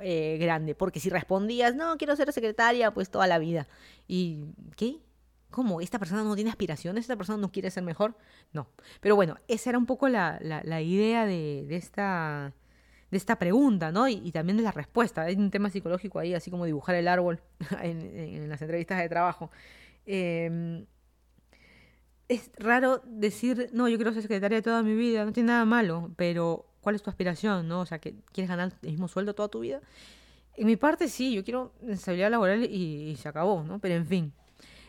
eh, 0.00 0.36
grande. 0.40 0.74
Porque 0.74 1.00
si 1.00 1.10
respondías, 1.10 1.74
no, 1.74 1.96
quiero 1.96 2.16
ser 2.16 2.32
secretaria, 2.32 2.92
pues 2.92 3.10
toda 3.10 3.26
la 3.26 3.38
vida. 3.38 3.68
¿Y 4.08 4.44
qué? 4.76 4.98
¿Cómo? 5.54 5.80
¿Esta 5.80 6.00
persona 6.00 6.24
no 6.24 6.34
tiene 6.34 6.50
aspiraciones? 6.50 7.04
¿Esta 7.04 7.14
persona 7.14 7.38
no 7.38 7.52
quiere 7.52 7.70
ser 7.70 7.84
mejor? 7.84 8.16
No. 8.52 8.66
Pero 9.00 9.14
bueno, 9.14 9.36
esa 9.46 9.70
era 9.70 9.78
un 9.78 9.86
poco 9.86 10.08
la, 10.08 10.40
la, 10.42 10.82
idea 10.82 11.26
de, 11.26 11.64
de, 11.68 11.76
esta, 11.76 12.52
de 13.12 13.16
esta 13.16 13.38
pregunta, 13.38 13.92
¿no? 13.92 14.08
Y, 14.08 14.32
también 14.32 14.56
de 14.56 14.64
la 14.64 14.72
respuesta. 14.72 15.22
Hay 15.22 15.36
un 15.36 15.52
tema 15.52 15.70
psicológico 15.70 16.18
ahí, 16.18 16.34
así 16.34 16.50
como 16.50 16.64
dibujar 16.64 16.96
el 16.96 17.06
árbol 17.06 17.40
en, 17.82 18.48
las 18.48 18.62
entrevistas 18.62 18.98
de 18.98 19.08
trabajo. 19.08 19.52
Em, 20.06 20.86
es 22.26 22.50
raro 22.58 23.00
decir, 23.06 23.70
no, 23.72 23.88
yo 23.88 23.96
quiero 23.96 24.12
ser 24.12 24.22
secretaria 24.22 24.60
toda 24.60 24.82
mi 24.82 24.96
vida, 24.96 25.24
no 25.24 25.32
tiene 25.32 25.52
nada 25.52 25.64
malo, 25.64 26.10
pero 26.16 26.66
¿cuál 26.80 26.96
es 26.96 27.02
tu 27.04 27.10
aspiración, 27.10 27.68
no? 27.68 27.82
O 27.82 27.86
sea, 27.86 28.00
que 28.00 28.16
quieres 28.32 28.48
ganar 28.48 28.72
el 28.82 28.90
mismo 28.90 29.06
sueldo 29.06 29.36
toda 29.36 29.48
tu 29.48 29.60
vida. 29.60 29.80
En 30.56 30.66
mi 30.66 30.74
parte 30.74 31.08
sí, 31.08 31.32
yo 31.32 31.44
quiero 31.44 31.72
estabilidad 31.86 32.32
laboral 32.32 32.64
y, 32.64 33.10
y 33.10 33.14
se 33.14 33.28
acabó, 33.28 33.62
¿no? 33.62 33.78
Pero 33.78 33.94
en 33.94 34.06
fin. 34.06 34.32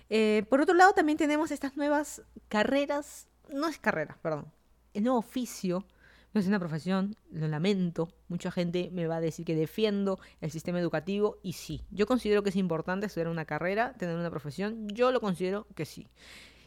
Eh, 0.09 0.45
por 0.49 0.61
otro 0.61 0.75
lado, 0.75 0.93
también 0.93 1.17
tenemos 1.17 1.51
estas 1.51 1.77
nuevas 1.77 2.21
carreras, 2.47 3.27
no 3.51 3.67
es 3.67 3.79
carrera, 3.79 4.17
perdón, 4.21 4.51
el 4.93 5.03
nuevo 5.03 5.19
oficio, 5.19 5.85
no 6.33 6.41
es 6.41 6.47
una 6.47 6.59
profesión, 6.59 7.15
lo 7.31 7.47
lamento, 7.47 8.09
mucha 8.27 8.51
gente 8.51 8.89
me 8.91 9.07
va 9.07 9.17
a 9.17 9.21
decir 9.21 9.45
que 9.45 9.55
defiendo 9.55 10.19
el 10.41 10.51
sistema 10.51 10.79
educativo 10.79 11.37
y 11.41 11.53
sí, 11.53 11.81
yo 11.91 12.05
considero 12.05 12.43
que 12.43 12.49
es 12.49 12.55
importante 12.55 13.05
estudiar 13.05 13.29
una 13.29 13.45
carrera, 13.45 13.93
tener 13.93 14.17
una 14.17 14.29
profesión, 14.29 14.87
yo 14.89 15.11
lo 15.11 15.21
considero 15.21 15.65
que 15.75 15.85
sí. 15.85 16.07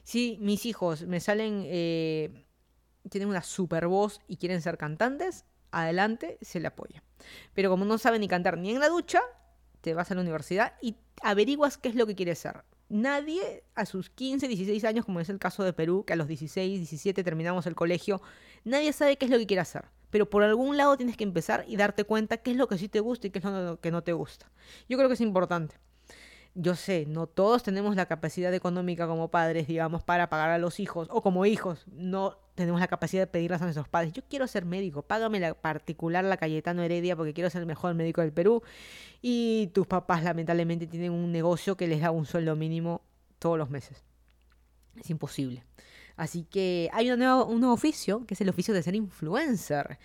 Si 0.05 0.39
mis 0.41 0.65
hijos 0.65 1.03
me 1.07 1.21
salen, 1.21 1.65
eh, 1.67 2.47
tienen 3.11 3.29
una 3.29 3.43
super 3.43 3.89
voz 3.89 4.21
y 4.27 4.39
quieren 4.39 4.63
ser 4.63 4.79
cantantes, 4.79 5.45
adelante, 5.71 6.39
se 6.41 6.61
le 6.61 6.69
apoya. 6.69 7.03
Pero 7.53 7.69
como 7.69 7.85
no 7.85 7.99
saben 7.99 8.23
ni 8.23 8.29
cantar 8.29 8.57
ni 8.57 8.71
en 8.71 8.81
la 8.81 8.89
ducha, 8.89 9.21
te 9.83 9.93
vas 9.93 10.11
a 10.11 10.15
la 10.15 10.23
universidad 10.23 10.75
y 10.81 10.97
averiguas 11.23 11.77
qué 11.77 11.91
es 11.91 11.95
lo 11.95 12.07
que 12.07 12.15
quieres 12.15 12.39
ser. 12.39 12.65
Nadie 12.89 13.65
a 13.75 13.85
sus 13.87 14.11
15, 14.11 14.49
16 14.49 14.85
años, 14.85 15.05
como 15.05 15.21
es 15.21 15.29
el 15.29 15.39
caso 15.39 15.63
de 15.63 15.73
Perú, 15.73 16.05
que 16.07 16.15
a 16.15 16.17
los 16.17 16.27
16, 16.27 16.79
17 16.79 17.23
terminamos 17.23 17.67
el 17.67 17.75
colegio, 17.75 18.23
nadie 18.65 18.93
sabe 18.93 19.17
qué 19.17 19.27
es 19.27 19.31
lo 19.31 19.39
que 19.39 19.47
quiere 19.47 19.61
hacer. 19.61 19.85
Pero 20.11 20.31
por 20.31 20.43
algún 20.43 20.77
lado 20.77 20.97
tienes 20.97 21.17
que 21.17 21.25
empezar 21.25 21.65
y 21.69 21.77
darte 21.77 22.05
cuenta 22.05 22.39
qué 22.39 22.53
es 22.53 22.57
lo 22.57 22.67
que 22.67 22.79
sí 22.79 22.89
te 22.89 23.01
gusta 23.01 23.27
y 23.27 23.31
qué 23.31 23.41
es 23.41 23.45
lo 23.45 23.79
que 23.81 23.91
no 23.91 24.03
te 24.03 24.13
gusta. 24.13 24.51
Yo 24.89 24.97
creo 24.97 25.09
que 25.09 25.15
es 25.15 25.21
importante 25.21 25.77
yo 26.61 26.75
sé, 26.75 27.07
no 27.07 27.29
todos 27.29 27.63
tenemos 27.63 27.95
la 27.95 28.07
capacidad 28.07 28.53
económica 28.53 29.07
como 29.07 29.31
padres, 29.31 29.69
digamos, 29.69 30.03
para 30.03 30.29
pagar 30.29 30.51
a 30.51 30.59
los 30.59 30.81
hijos, 30.81 31.09
o 31.11 31.23
como 31.23 31.47
hijos, 31.47 31.85
no 31.87 32.37
tenemos 32.59 32.81
la 32.81 32.89
capacidad 32.89 33.23
de 33.23 33.27
pedirlas 33.27 33.63
a 33.63 33.65
nuestros 33.65 33.89
padres. 33.89 34.13
Yo 34.13 34.23
quiero 34.29 34.47
ser 34.47 34.65
médico, 34.65 35.03
págame 35.03 35.41
la 35.41 35.55
particular 35.55 36.25
la 36.25 36.37
Cayetano 36.37 36.83
Heredia 36.83 37.17
porque 37.17 37.33
quiero 37.33 37.49
ser 37.51 37.61
el 37.61 37.67
mejor 37.67 37.95
médico 37.95 38.21
del 38.21 38.33
Perú. 38.33 38.63
Y 39.23 39.69
tus 39.69 39.87
papás 39.87 40.23
lamentablemente 40.23 40.87
tienen 40.87 41.13
un 41.13 41.33
negocio 41.33 41.77
que 41.77 41.87
les 41.87 42.01
da 42.01 42.11
un 42.11 42.27
sueldo 42.27 42.55
mínimo 42.57 43.03
todos 43.39 43.57
los 43.57 43.71
meses. 43.71 44.05
Es 45.01 45.09
imposible. 45.11 45.65
Así 46.17 46.45
que 46.45 46.91
hay 46.93 47.11
un 47.11 47.21
nuevo, 47.21 47.47
un 47.47 47.61
nuevo 47.61 47.75
oficio, 47.75 48.27
que 48.27 48.35
es 48.35 48.41
el 48.41 48.49
oficio 48.49 48.75
de 48.75 48.83
ser 48.83 48.97
influencer 48.97 49.99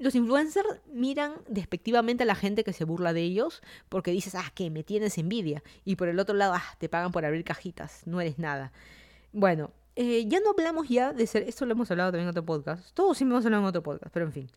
los 0.00 0.14
influencers 0.14 0.80
miran 0.90 1.34
despectivamente 1.46 2.22
a 2.22 2.26
la 2.26 2.34
gente 2.34 2.64
que 2.64 2.72
se 2.72 2.84
burla 2.84 3.12
de 3.12 3.20
ellos 3.20 3.62
porque 3.90 4.10
dices, 4.12 4.34
ah, 4.34 4.50
que 4.54 4.70
me 4.70 4.82
tienes 4.82 5.18
envidia. 5.18 5.62
Y 5.84 5.96
por 5.96 6.08
el 6.08 6.18
otro 6.18 6.34
lado, 6.34 6.54
ah, 6.54 6.64
te 6.78 6.88
pagan 6.88 7.12
por 7.12 7.26
abrir 7.26 7.44
cajitas, 7.44 8.06
no 8.06 8.18
eres 8.20 8.38
nada. 8.38 8.72
Bueno, 9.32 9.72
eh, 9.96 10.24
ya 10.26 10.40
no 10.40 10.50
hablamos 10.50 10.88
ya 10.88 11.12
de 11.12 11.26
ser, 11.26 11.42
esto 11.44 11.66
lo 11.66 11.72
hemos 11.72 11.90
hablado 11.90 12.10
también 12.10 12.26
en 12.26 12.30
otro 12.30 12.44
podcast, 12.44 12.94
todos 12.94 13.18
sí 13.18 13.24
hemos 13.24 13.44
hablado 13.44 13.62
en 13.62 13.68
otro 13.68 13.82
podcast, 13.82 14.12
pero 14.12 14.26
en 14.26 14.32
fin. 14.32 14.50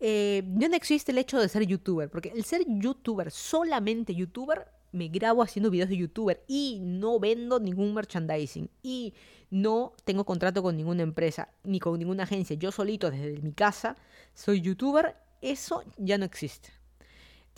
Eh, 0.00 0.44
ya 0.56 0.68
no 0.68 0.76
existe 0.76 1.10
el 1.10 1.18
hecho 1.18 1.40
de 1.40 1.48
ser 1.48 1.66
youtuber, 1.66 2.08
porque 2.08 2.32
el 2.34 2.44
ser 2.44 2.64
youtuber, 2.66 3.30
solamente 3.30 4.14
youtuber, 4.14 4.68
me 4.92 5.08
grabo 5.08 5.42
haciendo 5.42 5.70
videos 5.70 5.88
de 5.88 5.96
youtuber 5.96 6.42
y 6.46 6.78
no 6.80 7.18
vendo 7.18 7.60
ningún 7.60 7.94
merchandising 7.94 8.70
y 8.82 9.14
no 9.50 9.92
tengo 10.04 10.24
contrato 10.24 10.62
con 10.62 10.76
ninguna 10.76 11.02
empresa 11.02 11.48
ni 11.64 11.80
con 11.80 11.98
ninguna 11.98 12.24
agencia. 12.24 12.56
Yo 12.56 12.72
solito 12.72 13.10
desde 13.10 13.40
mi 13.42 13.52
casa 13.52 13.96
soy 14.34 14.60
youtuber. 14.60 15.16
Eso 15.40 15.84
ya 15.98 16.18
no 16.18 16.24
existe. 16.24 16.70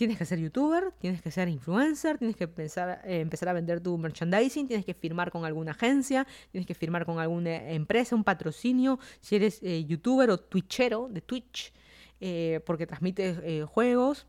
Tienes 0.01 0.17
que 0.17 0.25
ser 0.25 0.39
youtuber, 0.39 0.95
tienes 0.99 1.21
que 1.21 1.31
ser 1.31 1.51
influencer, 1.51 2.17
tienes 2.17 2.35
que 2.35 2.45
empezar, 2.45 3.03
eh, 3.05 3.21
empezar 3.21 3.51
a 3.51 3.53
vender 3.53 3.83
tu 3.83 3.99
merchandising, 3.99 4.67
tienes 4.67 4.87
que 4.87 4.95
firmar 4.95 5.31
con 5.31 5.45
alguna 5.45 5.73
agencia, 5.73 6.27
tienes 6.51 6.67
que 6.67 6.73
firmar 6.73 7.05
con 7.05 7.19
alguna 7.19 7.71
empresa, 7.71 8.17
un 8.17 8.25
patrocinio, 8.25 8.99
si 9.21 9.37
eres 9.37 9.61
eh, 9.63 9.85
youtuber 9.85 10.31
o 10.31 10.39
twitchero 10.39 11.11
de 11.11 11.21
Twitch, 11.21 11.75
eh, 12.19 12.61
porque 12.65 12.87
transmites 12.87 13.43
juegos 13.69 14.27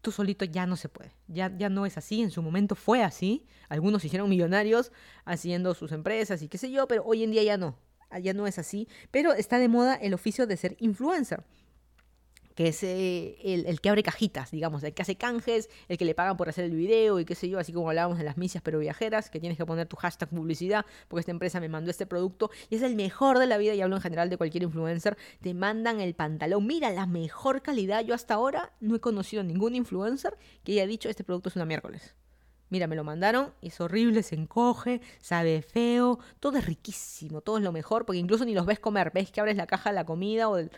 tú 0.00 0.12
solito 0.12 0.44
ya 0.44 0.64
no 0.64 0.76
se 0.76 0.88
puede. 0.88 1.10
Ya, 1.26 1.52
ya 1.58 1.68
no 1.68 1.84
es 1.84 1.98
así. 1.98 2.22
En 2.22 2.30
su 2.30 2.40
momento 2.40 2.76
fue 2.76 3.02
así. 3.02 3.46
Algunos 3.68 4.02
se 4.02 4.06
hicieron 4.06 4.30
millonarios 4.30 4.92
haciendo 5.24 5.74
sus 5.74 5.90
empresas 5.90 6.40
y 6.40 6.46
qué 6.46 6.56
sé 6.56 6.70
yo, 6.70 6.86
pero 6.86 7.02
hoy 7.04 7.24
en 7.24 7.32
día 7.32 7.42
ya 7.42 7.56
no. 7.56 7.76
Ya 8.22 8.32
no 8.32 8.46
es 8.46 8.60
así. 8.60 8.86
Pero 9.10 9.32
está 9.32 9.58
de 9.58 9.66
moda 9.66 9.96
el 9.96 10.14
oficio 10.14 10.46
de 10.46 10.56
ser 10.56 10.76
influencer 10.78 11.42
que 12.58 12.66
es 12.66 12.82
eh, 12.82 13.36
el, 13.44 13.80
que 13.80 13.88
abre 13.88 14.02
cajitas, 14.02 14.50
digamos, 14.50 14.82
el 14.82 14.92
que 14.92 15.02
hace 15.02 15.14
canjes, 15.14 15.70
el 15.86 15.96
que 15.96 16.04
le 16.04 16.16
pagan 16.16 16.36
por 16.36 16.48
hacer 16.48 16.64
el 16.64 16.74
video 16.74 17.20
y 17.20 17.24
qué 17.24 17.36
sé 17.36 17.48
yo, 17.48 17.60
así 17.60 17.72
como 17.72 17.88
hablábamos 17.88 18.18
de 18.18 18.24
las 18.24 18.36
misias 18.36 18.64
pero 18.64 18.80
viajeras, 18.80 19.30
que 19.30 19.38
tienes 19.38 19.56
que 19.56 19.64
poner 19.64 19.86
tu 19.86 19.94
hashtag 19.94 20.28
publicidad, 20.28 20.84
porque 21.06 21.20
esta 21.20 21.30
empresa 21.30 21.60
me 21.60 21.68
mandó 21.68 21.92
este 21.92 22.04
producto 22.04 22.50
y 22.68 22.74
es 22.74 22.82
el 22.82 22.96
mejor 22.96 23.38
de 23.38 23.46
la 23.46 23.58
vida, 23.58 23.74
y 23.74 23.80
hablo 23.80 23.94
en 23.94 24.02
general 24.02 24.28
de 24.28 24.38
cualquier 24.38 24.64
influencer, 24.64 25.16
te 25.40 25.54
mandan 25.54 26.00
el 26.00 26.16
pantalón, 26.16 26.66
mira, 26.66 26.90
la 26.90 27.06
mejor 27.06 27.62
calidad, 27.62 28.04
yo 28.04 28.12
hasta 28.12 28.34
ahora 28.34 28.72
no 28.80 28.96
he 28.96 29.00
conocido 29.00 29.44
ningún 29.44 29.76
influencer 29.76 30.36
que 30.64 30.72
haya 30.72 30.88
dicho 30.88 31.08
este 31.08 31.22
producto 31.22 31.50
es 31.50 31.54
una 31.54 31.64
miércoles. 31.64 32.16
Mira, 32.70 32.88
me 32.88 32.96
lo 32.96 33.04
mandaron, 33.04 33.54
es 33.62 33.80
horrible, 33.80 34.24
se 34.24 34.34
encoge, 34.34 35.00
sabe 35.20 35.62
feo, 35.62 36.18
todo 36.40 36.58
es 36.58 36.66
riquísimo, 36.66 37.40
todo 37.40 37.58
es 37.58 37.62
lo 37.62 37.70
mejor, 37.70 38.04
porque 38.04 38.18
incluso 38.18 38.44
ni 38.44 38.52
los 38.52 38.66
ves 38.66 38.80
comer, 38.80 39.12
ves 39.14 39.30
que 39.30 39.40
abres 39.40 39.56
la 39.56 39.68
caja 39.68 39.90
de 39.90 39.94
la 39.94 40.04
comida 40.04 40.48
o 40.48 40.56
del, 40.56 40.72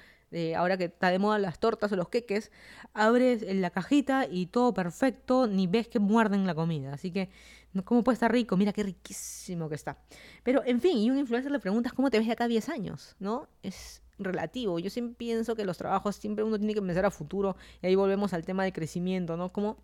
ahora 0.57 0.77
que 0.77 0.85
está 0.85 1.11
de 1.11 1.19
moda 1.19 1.39
las 1.39 1.59
tortas 1.59 1.91
o 1.93 1.97
los 1.97 2.09
queques, 2.09 2.51
abres 2.93 3.43
la 3.55 3.71
cajita 3.71 4.27
y 4.31 4.47
todo 4.47 4.73
perfecto, 4.75 5.47
ni 5.47 5.67
ves 5.67 5.89
que 5.89 5.99
muerden 5.99 6.47
la 6.47 6.55
comida. 6.55 6.93
Así 6.93 7.11
que, 7.11 7.31
¿cómo 7.85 8.05
puede 8.05 8.15
estar 8.15 8.31
rico? 8.31 8.57
Mira 8.57 8.73
qué 8.73 8.83
riquísimo 8.83 9.69
que 9.69 9.75
está. 9.75 9.99
Pero, 10.43 10.63
en 10.65 10.81
fin, 10.81 10.99
y 10.99 11.11
un 11.11 11.19
influencer 11.19 11.51
le 11.51 11.59
preguntas 11.59 11.93
cómo 11.93 12.11
te 12.11 12.19
ves 12.19 12.27
de 12.27 12.33
acá 12.33 12.45
a 12.45 12.49
10 12.49 12.69
años, 12.69 13.17
¿no? 13.19 13.49
Es 13.63 14.03
relativo. 14.19 14.79
Yo 14.79 14.91
siempre 14.91 15.17
pienso 15.17 15.57
que 15.57 15.65
los 15.65 15.79
trabajos 15.79 16.17
siempre 16.17 16.45
uno 16.45 16.59
tiene 16.59 16.75
que 16.75 16.83
pensar 16.83 17.07
a 17.07 17.11
futuro 17.11 17.57
y 17.83 17.87
ahí 17.87 17.95
volvemos 17.95 18.33
al 18.33 18.45
tema 18.45 18.65
de 18.65 18.73
crecimiento, 18.73 19.37
¿no? 19.37 19.49
¿Cómo 19.51 19.79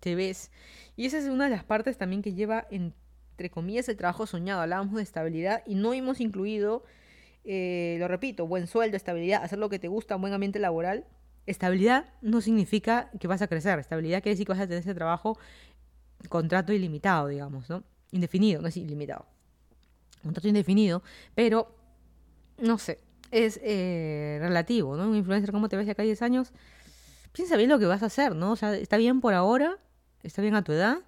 te 0.00 0.14
ves? 0.14 0.50
Y 0.96 1.06
esa 1.06 1.18
es 1.18 1.24
una 1.26 1.44
de 1.44 1.50
las 1.50 1.64
partes 1.64 1.96
también 1.96 2.22
que 2.22 2.34
lleva, 2.34 2.66
entre 2.70 3.50
comillas, 3.50 3.88
el 3.88 3.96
trabajo 3.96 4.26
soñado. 4.26 4.60
Hablábamos 4.60 4.96
de 4.96 5.02
estabilidad 5.02 5.62
y 5.66 5.74
no 5.74 5.92
hemos 5.92 6.20
incluido 6.20 6.84
eh, 7.44 7.96
lo 7.98 8.08
repito, 8.08 8.46
buen 8.46 8.66
sueldo, 8.66 8.96
estabilidad, 8.96 9.42
hacer 9.42 9.58
lo 9.58 9.68
que 9.68 9.78
te 9.78 9.88
gusta, 9.88 10.16
buen 10.16 10.32
ambiente 10.32 10.58
laboral. 10.58 11.04
Estabilidad 11.46 12.06
no 12.20 12.40
significa 12.40 13.10
que 13.18 13.26
vas 13.26 13.42
a 13.42 13.48
crecer. 13.48 13.78
Estabilidad 13.78 14.22
quiere 14.22 14.34
decir 14.34 14.46
que 14.46 14.52
vas 14.52 14.60
a 14.60 14.66
tener 14.66 14.80
ese 14.80 14.94
trabajo, 14.94 15.38
contrato 16.28 16.72
ilimitado, 16.72 17.28
digamos, 17.28 17.68
¿no? 17.68 17.82
Indefinido, 18.12 18.62
no 18.62 18.68
es 18.68 18.76
ilimitado. 18.76 19.26
Contrato 20.22 20.46
indefinido, 20.46 21.02
pero 21.34 21.74
no 22.58 22.78
sé, 22.78 23.00
es 23.32 23.58
eh, 23.62 24.38
relativo, 24.40 24.96
¿no? 24.96 25.08
Un 25.08 25.16
influencer, 25.16 25.50
¿cómo 25.50 25.68
te 25.68 25.76
ves 25.76 25.86
de 25.86 25.92
acá 25.92 26.02
a 26.02 26.04
10 26.04 26.22
años? 26.22 26.52
Piensa 27.32 27.56
bien 27.56 27.70
lo 27.70 27.78
que 27.78 27.86
vas 27.86 28.02
a 28.04 28.06
hacer, 28.06 28.36
¿no? 28.36 28.52
O 28.52 28.56
sea, 28.56 28.76
está 28.76 28.98
bien 28.98 29.20
por 29.20 29.34
ahora, 29.34 29.78
está 30.22 30.42
bien 30.42 30.54
a 30.54 30.62
tu 30.62 30.72
edad, 30.72 30.98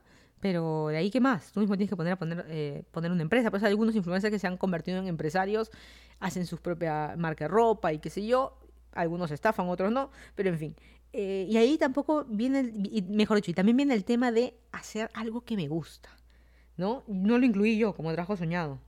pero 0.44 0.88
de 0.88 0.98
ahí, 0.98 1.10
¿qué 1.10 1.20
más? 1.22 1.52
Tú 1.52 1.60
mismo 1.60 1.74
tienes 1.74 1.88
que 1.88 1.96
poner 1.96 2.12
a 2.12 2.16
poner, 2.16 2.44
eh, 2.50 2.82
poner 2.90 3.10
una 3.10 3.22
empresa. 3.22 3.50
Por 3.50 3.56
eso 3.56 3.64
hay 3.64 3.70
algunos 3.70 3.96
influencers 3.96 4.30
que 4.30 4.38
se 4.38 4.46
han 4.46 4.58
convertido 4.58 4.98
en 4.98 5.06
empresarios, 5.06 5.70
hacen 6.20 6.44
sus 6.44 6.60
propias 6.60 7.16
marca 7.16 7.46
de 7.46 7.48
ropa 7.48 7.94
y 7.94 7.98
qué 7.98 8.10
sé 8.10 8.26
yo. 8.26 8.58
Algunos 8.92 9.30
estafan, 9.30 9.70
otros 9.70 9.90
no, 9.90 10.10
pero 10.34 10.50
en 10.50 10.58
fin. 10.58 10.76
Eh, 11.14 11.46
y 11.48 11.56
ahí 11.56 11.78
tampoco 11.78 12.26
viene, 12.28 12.74
mejor 13.08 13.38
dicho, 13.38 13.52
y 13.52 13.54
también 13.54 13.78
viene 13.78 13.94
el 13.94 14.04
tema 14.04 14.32
de 14.32 14.52
hacer 14.70 15.08
algo 15.14 15.46
que 15.46 15.56
me 15.56 15.66
gusta, 15.66 16.10
¿no? 16.76 17.04
No 17.06 17.38
lo 17.38 17.46
incluí 17.46 17.78
yo 17.78 17.94
como 17.94 18.12
trabajo 18.12 18.36
soñado. 18.36 18.78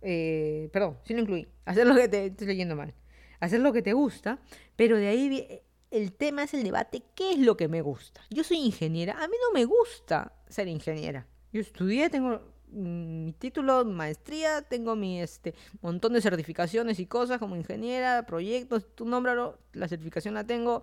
Eh, 0.00 0.70
perdón, 0.72 0.96
sí 1.04 1.12
lo 1.12 1.20
incluí. 1.20 1.46
Hacer 1.66 1.86
lo 1.86 1.94
que 1.94 2.08
te 2.08 2.24
estoy 2.24 2.46
leyendo 2.46 2.74
mal. 2.74 2.94
Hacer 3.38 3.60
lo 3.60 3.74
que 3.74 3.82
te 3.82 3.92
gusta, 3.92 4.38
pero 4.76 4.96
de 4.96 5.08
ahí 5.08 5.60
el 5.90 6.14
tema 6.14 6.44
es 6.44 6.54
el 6.54 6.62
debate, 6.62 7.02
¿qué 7.14 7.32
es 7.32 7.38
lo 7.38 7.58
que 7.58 7.68
me 7.68 7.82
gusta? 7.82 8.22
Yo 8.30 8.44
soy 8.44 8.56
ingeniera, 8.60 9.22
a 9.22 9.28
mí 9.28 9.34
no 9.46 9.52
me 9.52 9.66
gusta 9.66 10.32
ser 10.50 10.68
ingeniera. 10.68 11.26
Yo 11.52 11.60
estudié, 11.60 12.10
tengo 12.10 12.40
mi 12.72 13.34
título, 13.38 13.84
maestría, 13.84 14.62
tengo 14.62 14.94
mi 14.96 15.20
este 15.20 15.54
montón 15.80 16.12
de 16.12 16.20
certificaciones 16.20 17.00
y 17.00 17.06
cosas 17.06 17.38
como 17.38 17.56
ingeniera, 17.56 18.24
proyectos, 18.26 18.86
tú 18.94 19.04
nómbralo, 19.04 19.58
la 19.72 19.88
certificación 19.88 20.34
la 20.34 20.44
tengo. 20.44 20.82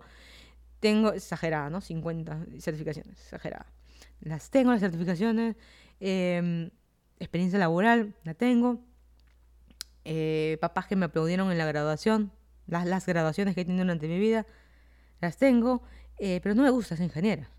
Tengo, 0.80 1.12
exagerada, 1.12 1.70
¿no? 1.70 1.80
50 1.80 2.46
certificaciones, 2.60 3.20
exagerada. 3.20 3.66
Las 4.20 4.50
tengo, 4.50 4.70
las 4.70 4.80
certificaciones. 4.80 5.56
Em, 5.98 6.70
experiencia 7.18 7.58
laboral, 7.58 8.14
la 8.22 8.34
tengo. 8.34 8.80
Eh, 10.04 10.56
papás 10.60 10.86
que 10.86 10.94
me 10.94 11.06
aplaudieron 11.06 11.50
en 11.50 11.58
la 11.58 11.66
graduación, 11.66 12.30
las, 12.66 12.86
las 12.86 13.06
graduaciones 13.06 13.54
que 13.56 13.62
he 13.62 13.64
tenido 13.64 13.84
durante 13.84 14.06
mi 14.06 14.20
vida, 14.20 14.46
las 15.20 15.36
tengo. 15.36 15.82
Eh, 16.18 16.40
pero 16.42 16.54
no 16.54 16.62
me 16.62 16.70
gusta 16.70 16.96
ser 16.96 17.06
ingeniera. 17.06 17.50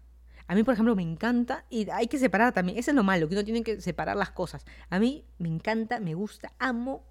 A 0.49 0.55
mí, 0.55 0.63
por 0.63 0.73
ejemplo, 0.73 0.95
me 0.95 1.03
encanta, 1.03 1.63
y 1.69 1.87
hay 1.91 2.07
que 2.07 2.17
separar 2.17 2.51
también, 2.53 2.79
eso 2.79 2.89
es 2.89 2.95
lo 2.95 3.03
malo, 3.03 3.29
que 3.29 3.35
uno 3.35 3.43
tiene 3.43 3.61
que 3.61 3.79
separar 3.81 4.17
las 4.17 4.31
cosas. 4.31 4.65
A 4.89 4.97
mí 4.97 5.23
me 5.37 5.47
encanta, 5.47 5.99
me 5.99 6.15
gusta, 6.15 6.53
amo, 6.57 7.05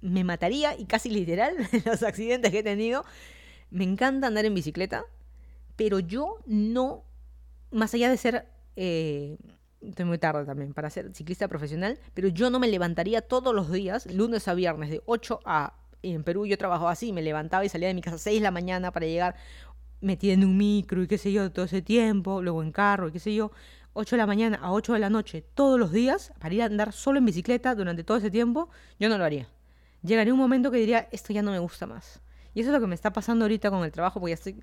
me 0.00 0.24
mataría, 0.24 0.74
y 0.74 0.86
casi 0.86 1.10
literal, 1.10 1.54
los 1.84 2.02
accidentes 2.02 2.50
que 2.50 2.60
he 2.60 2.62
tenido, 2.62 3.04
me 3.70 3.84
encanta 3.84 4.28
andar 4.28 4.46
en 4.46 4.54
bicicleta, 4.54 5.04
pero 5.76 5.98
yo 5.98 6.38
no, 6.46 7.04
más 7.70 7.92
allá 7.92 8.08
de 8.08 8.16
ser, 8.16 8.48
eh, 8.76 9.36
estoy 9.82 10.06
muy 10.06 10.16
tarde 10.16 10.46
también 10.46 10.72
para 10.72 10.88
ser 10.88 11.14
ciclista 11.14 11.46
profesional, 11.46 11.98
pero 12.14 12.28
yo 12.28 12.48
no 12.48 12.58
me 12.58 12.68
levantaría 12.68 13.20
todos 13.20 13.54
los 13.54 13.70
días, 13.70 14.06
lunes 14.10 14.48
a 14.48 14.54
viernes, 14.54 14.88
de 14.88 15.02
8 15.04 15.40
a 15.44 15.74
en 16.12 16.22
Perú 16.22 16.46
yo 16.46 16.58
trabajaba 16.58 16.90
así, 16.90 17.12
me 17.12 17.22
levantaba 17.22 17.64
y 17.64 17.68
salía 17.68 17.88
de 17.88 17.94
mi 17.94 18.02
casa 18.02 18.16
a 18.16 18.18
6 18.18 18.40
de 18.40 18.42
la 18.42 18.50
mañana 18.50 18.92
para 18.92 19.06
llegar 19.06 19.36
metida 20.04 20.34
en 20.34 20.44
un 20.44 20.56
micro 20.56 21.02
y 21.02 21.06
qué 21.06 21.18
sé 21.18 21.32
yo, 21.32 21.50
todo 21.50 21.64
ese 21.64 21.82
tiempo, 21.82 22.42
luego 22.42 22.62
en 22.62 22.72
carro 22.72 23.08
y 23.08 23.12
qué 23.12 23.18
sé 23.18 23.34
yo, 23.34 23.50
8 23.94 24.16
de 24.16 24.18
la 24.18 24.26
mañana 24.26 24.58
a 24.60 24.72
8 24.72 24.92
de 24.92 24.98
la 24.98 25.10
noche 25.10 25.44
todos 25.54 25.78
los 25.78 25.92
días 25.92 26.32
para 26.38 26.54
ir 26.54 26.62
a 26.62 26.66
andar 26.66 26.92
solo 26.92 27.18
en 27.18 27.24
bicicleta 27.24 27.74
durante 27.74 28.04
todo 28.04 28.18
ese 28.18 28.30
tiempo, 28.30 28.68
yo 28.98 29.08
no 29.08 29.18
lo 29.18 29.24
haría. 29.24 29.48
Llegaría 30.02 30.34
un 30.34 30.38
momento 30.38 30.70
que 30.70 30.78
diría, 30.78 31.08
esto 31.12 31.32
ya 31.32 31.42
no 31.42 31.50
me 31.50 31.58
gusta 31.58 31.86
más. 31.86 32.20
Y 32.52 32.60
eso 32.60 32.70
es 32.70 32.74
lo 32.74 32.80
que 32.80 32.86
me 32.86 32.94
está 32.94 33.12
pasando 33.12 33.44
ahorita 33.44 33.70
con 33.70 33.84
el 33.84 33.92
trabajo, 33.92 34.20
porque 34.20 34.32
ya 34.32 34.34
estoy 34.34 34.62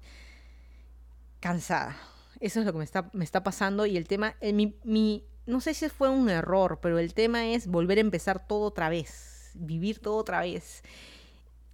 cansada. 1.40 1.98
Eso 2.40 2.60
es 2.60 2.66
lo 2.66 2.72
que 2.72 2.78
me 2.78 2.84
está, 2.84 3.10
me 3.14 3.24
está 3.24 3.44
pasando 3.44 3.86
y 3.86 3.98
el 3.98 4.08
tema, 4.08 4.36
eh, 4.42 4.54
mi, 4.54 4.76
mi, 4.84 5.26
no 5.46 5.62
sé 5.62 5.74
si 5.74 5.90
fue 5.90 6.10
un 6.10 6.30
error, 6.30 6.80
pero 6.82 7.00
el 7.00 7.14
tema 7.14 7.48
es 7.48 7.68
volver 7.68 7.98
a 7.98 8.02
empezar 8.02 8.48
todo 8.48 8.66
otra 8.66 8.90
vez, 8.90 9.52
vivir 9.56 10.00
todo 10.00 10.16
otra 10.16 10.42
vez. 10.42 10.84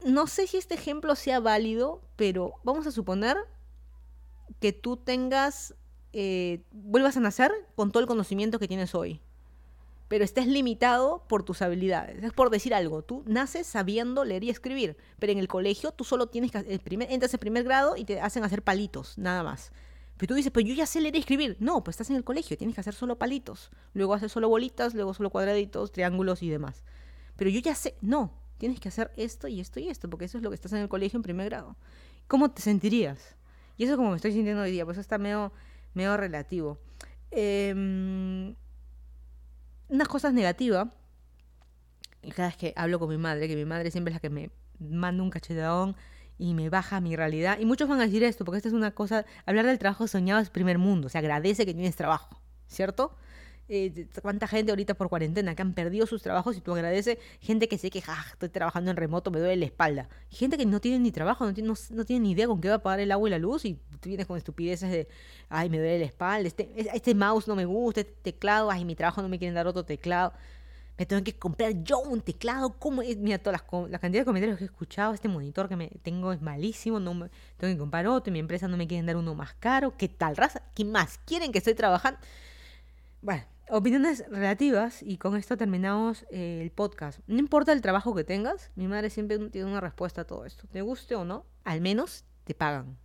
No 0.06 0.28
sé 0.28 0.48
si 0.48 0.58
este 0.58 0.76
ejemplo 0.76 1.16
sea 1.16 1.40
válido, 1.40 2.02
pero 2.16 2.54
vamos 2.64 2.86
a 2.88 2.92
suponer 2.92 3.38
que 4.60 4.74
tú 4.74 4.98
tengas, 4.98 5.76
eh, 6.14 6.64
vuelvas 6.72 7.18
a 7.18 7.20
nacer 7.20 7.52
con 7.76 7.92
todo 7.92 8.02
el 8.02 8.08
conocimiento 8.08 8.60
que 8.60 8.68
tienes 8.68 8.96
hoy, 8.96 9.22
pero 10.08 10.24
estés 10.24 10.48
limitado 10.48 11.24
por 11.28 11.44
tus 11.44 11.62
habilidades. 11.62 12.24
Es 12.24 12.34
por 12.34 12.50
decir 12.50 12.74
algo, 12.74 13.02
tú 13.02 13.24
naces 13.26 13.68
sabiendo 13.68 14.24
leer 14.24 14.44
y 14.44 14.50
escribir, 14.50 14.98
pero 15.20 15.32
en 15.32 15.40
el 15.40 15.48
colegio 15.48 15.92
tú 15.92 16.04
solo 16.04 16.28
tienes 16.28 16.52
que, 16.52 16.60
el 16.60 16.80
primer, 16.80 17.12
entras 17.12 17.34
en 17.34 17.40
primer 17.40 17.64
grado 17.64 17.98
y 17.98 18.06
te 18.06 18.22
hacen 18.22 18.44
hacer 18.44 18.62
palitos, 18.62 19.18
nada 19.18 19.44
más. 19.44 19.72
Pero 20.18 20.30
tú 20.30 20.34
dices, 20.34 20.52
pues 20.52 20.66
yo 20.66 20.74
ya 20.74 20.88
sé 20.88 21.00
leer 21.00 21.16
y 21.16 21.20
escribir. 21.20 21.58
No, 21.60 21.84
pues 21.84 21.94
estás 21.94 22.10
en 22.10 22.16
el 22.16 22.24
colegio, 22.24 22.58
tienes 22.58 22.74
que 22.74 22.82
hacer 22.82 22.96
solo 22.96 23.18
palitos. 23.20 23.70
Luego 23.94 24.16
hacer 24.16 24.30
solo 24.30 24.50
bolitas, 24.50 24.96
luego 24.96 25.14
solo 25.14 25.30
cuadraditos, 25.30 25.92
triángulos 25.92 26.42
y 26.42 26.50
demás. 26.50 26.84
Pero 27.36 27.52
yo 27.52 27.60
ya 27.60 27.76
sé, 27.76 27.96
no, 28.02 28.34
tienes 28.58 28.80
que 28.80 28.90
hacer 28.90 29.12
esto 29.16 29.48
y 29.48 29.60
esto 29.60 29.80
y 29.80 29.90
esto, 29.90 30.10
porque 30.10 30.26
eso 30.26 30.40
es 30.40 30.44
lo 30.44 30.50
que 30.50 30.56
estás 30.56 30.74
en 30.74 30.80
el 30.80 30.90
colegio 30.90 31.18
en 31.18 31.24
primer 31.24 31.50
grado. 31.50 31.76
¿Cómo 32.28 32.50
te 32.50 32.64
sentirías? 32.64 33.37
Y 33.78 33.84
eso 33.84 33.94
es 33.94 33.98
como 33.98 34.10
me 34.10 34.16
estoy 34.16 34.32
sintiendo 34.34 34.64
hoy 34.64 34.72
día, 34.72 34.86
pues 34.86 34.98
está 34.98 35.18
medio, 35.18 35.52
medio 35.94 36.18
relativo. 36.18 36.80
Eh, 37.32 37.74
unas 39.90 40.08
cosas 40.08 40.34
negativas, 40.34 40.88
cada 42.36 42.50
vez 42.50 42.58
que 42.58 42.74
hablo 42.76 43.00
con 43.00 43.10
mi 43.10 43.18
madre, 43.18 43.48
que 43.48 43.56
mi 43.56 43.66
madre 43.66 43.92
siempre 43.92 44.12
es 44.12 44.16
la 44.16 44.20
que 44.20 44.30
me 44.30 44.50
manda 44.80 45.24
un 45.24 45.30
cachetadón 45.30 45.96
y 46.38 46.54
me 46.54 46.70
baja 46.70 47.00
mi 47.02 47.16
realidad. 47.16 47.58
Y 47.60 47.66
muchos 47.66 47.88
van 47.88 48.00
a 48.00 48.06
decir 48.06 48.24
esto, 48.24 48.46
porque 48.46 48.58
esta 48.58 48.70
es 48.70 48.74
una 48.74 48.92
cosa, 48.92 49.26
hablar 49.46 49.66
del 49.66 49.80
trabajo 49.80 50.08
soñado 50.08 50.42
es 50.42 50.50
primer 50.50 50.78
mundo, 50.78 51.10
se 51.10 51.18
agradece 51.18 51.66
que 51.66 51.74
tienes 51.74 51.96
trabajo, 51.96 52.42
¿cierto? 52.68 53.16
Eh, 53.70 54.08
cuánta 54.22 54.48
gente 54.48 54.72
ahorita 54.72 54.94
por 54.94 55.10
cuarentena 55.10 55.54
que 55.54 55.62
han 55.62 55.74
perdido 55.74 56.08
sus 56.08 56.22
trabajos 56.22 56.56
y 56.56 56.62
tú 56.62 56.74
agradeces 56.74 57.18
gente 57.42 57.68
que 57.68 57.78
sé 57.78 57.90
que 57.90 58.02
ja, 58.02 58.16
estoy 58.32 58.48
trabajando 58.48 58.92
en 58.92 58.98
remoto, 58.98 59.30
me 59.30 59.40
duele 59.40 59.58
la 59.58 59.66
espalda. 59.66 60.10
Gente 60.30 60.58
que 60.58 60.66
no 60.66 60.80
tiene 60.80 61.00
ni 61.00 61.12
trabajo, 61.12 61.46
no 61.46 61.54
tiene, 61.54 61.74
no, 61.90 62.06
tiene 62.06 62.24
ni 62.24 62.32
idea 62.32 62.48
con 62.48 62.62
qué 62.62 62.70
va 62.70 62.76
a 62.76 62.84
pagar 62.84 63.02
el 63.02 63.12
agua 63.12 63.28
y 63.28 63.32
la 63.32 63.40
luz 63.40 63.66
y 63.66 63.74
tú 64.00 64.08
vienes 64.08 64.26
con 64.26 64.38
estupideces 64.38 64.90
de, 64.90 65.08
ay, 65.50 65.70
me 65.70 65.80
duele 65.80 66.00
la 66.00 66.06
espalda, 66.06 66.48
este, 66.48 66.72
este 66.76 67.14
mouse 67.14 67.48
no 67.48 67.56
me 67.56 67.66
gusta, 67.66 68.02
este 68.02 68.14
teclado, 68.22 68.72
ay, 68.72 68.86
mi 68.86 68.96
trabajo 68.96 69.22
no 69.22 69.28
me 69.28 69.38
quieren 69.38 69.56
dar 69.56 69.68
otro 69.68 69.84
teclado. 69.84 70.34
Me 70.98 71.06
tengo 71.06 71.24
que 71.24 71.38
comprar 71.38 71.84
yo 71.84 72.00
un 72.00 72.22
teclado. 72.22 72.72
¿Cómo 72.80 73.04
es? 73.04 73.18
Mira, 73.18 73.38
todas 73.38 73.62
las, 73.62 73.92
la 73.92 74.00
cantidad 74.00 74.22
de 74.22 74.26
comentarios 74.26 74.58
que 74.58 74.64
he 74.64 74.66
escuchado. 74.66 75.14
Este 75.14 75.28
monitor 75.28 75.70
que 75.70 75.76
me 75.76 75.90
tengo 76.02 76.34
es 76.34 76.42
malísimo. 76.42 77.00
No 77.00 77.14
me, 77.14 77.30
tengo 77.58 77.72
que 77.72 77.78
comprar 77.78 78.08
otro. 78.08 78.34
Mi 78.34 78.40
empresa 78.40 78.68
no 78.68 78.78
me 78.78 78.88
quieren 78.88 79.06
dar 79.06 79.16
uno 79.16 79.36
más 79.36 79.54
caro. 79.54 79.96
¿Qué 79.96 80.08
tal 80.08 80.36
raza? 80.36 80.64
¿Qué 80.74 80.84
más 80.86 81.20
quieren 81.20 81.52
que 81.52 81.60
estoy 81.60 81.76
trabajando? 81.76 82.20
Bueno, 83.22 83.44
opiniones 83.70 84.24
relativas 84.30 85.04
y 85.04 85.18
con 85.18 85.36
esto 85.36 85.58
terminamos 85.58 86.26
eh, 86.32 86.60
el 86.62 86.72
podcast. 86.72 87.20
No 87.28 87.40
importa 87.40 87.74
el 87.74 87.82
trabajo 87.82 88.16
que 88.16 88.24
tengas, 88.24 88.72
mi 88.76 88.88
madre 88.88 89.10
siempre 89.10 89.38
tiene 89.50 89.70
una 89.70 89.82
respuesta 89.82 90.22
a 90.22 90.26
todo 90.26 90.46
esto. 90.46 90.68
Te 90.68 90.82
guste 90.82 91.16
o 91.16 91.26
no, 91.26 91.46
al 91.64 91.82
menos 91.82 92.26
te 92.44 92.54
pagan. 92.54 92.96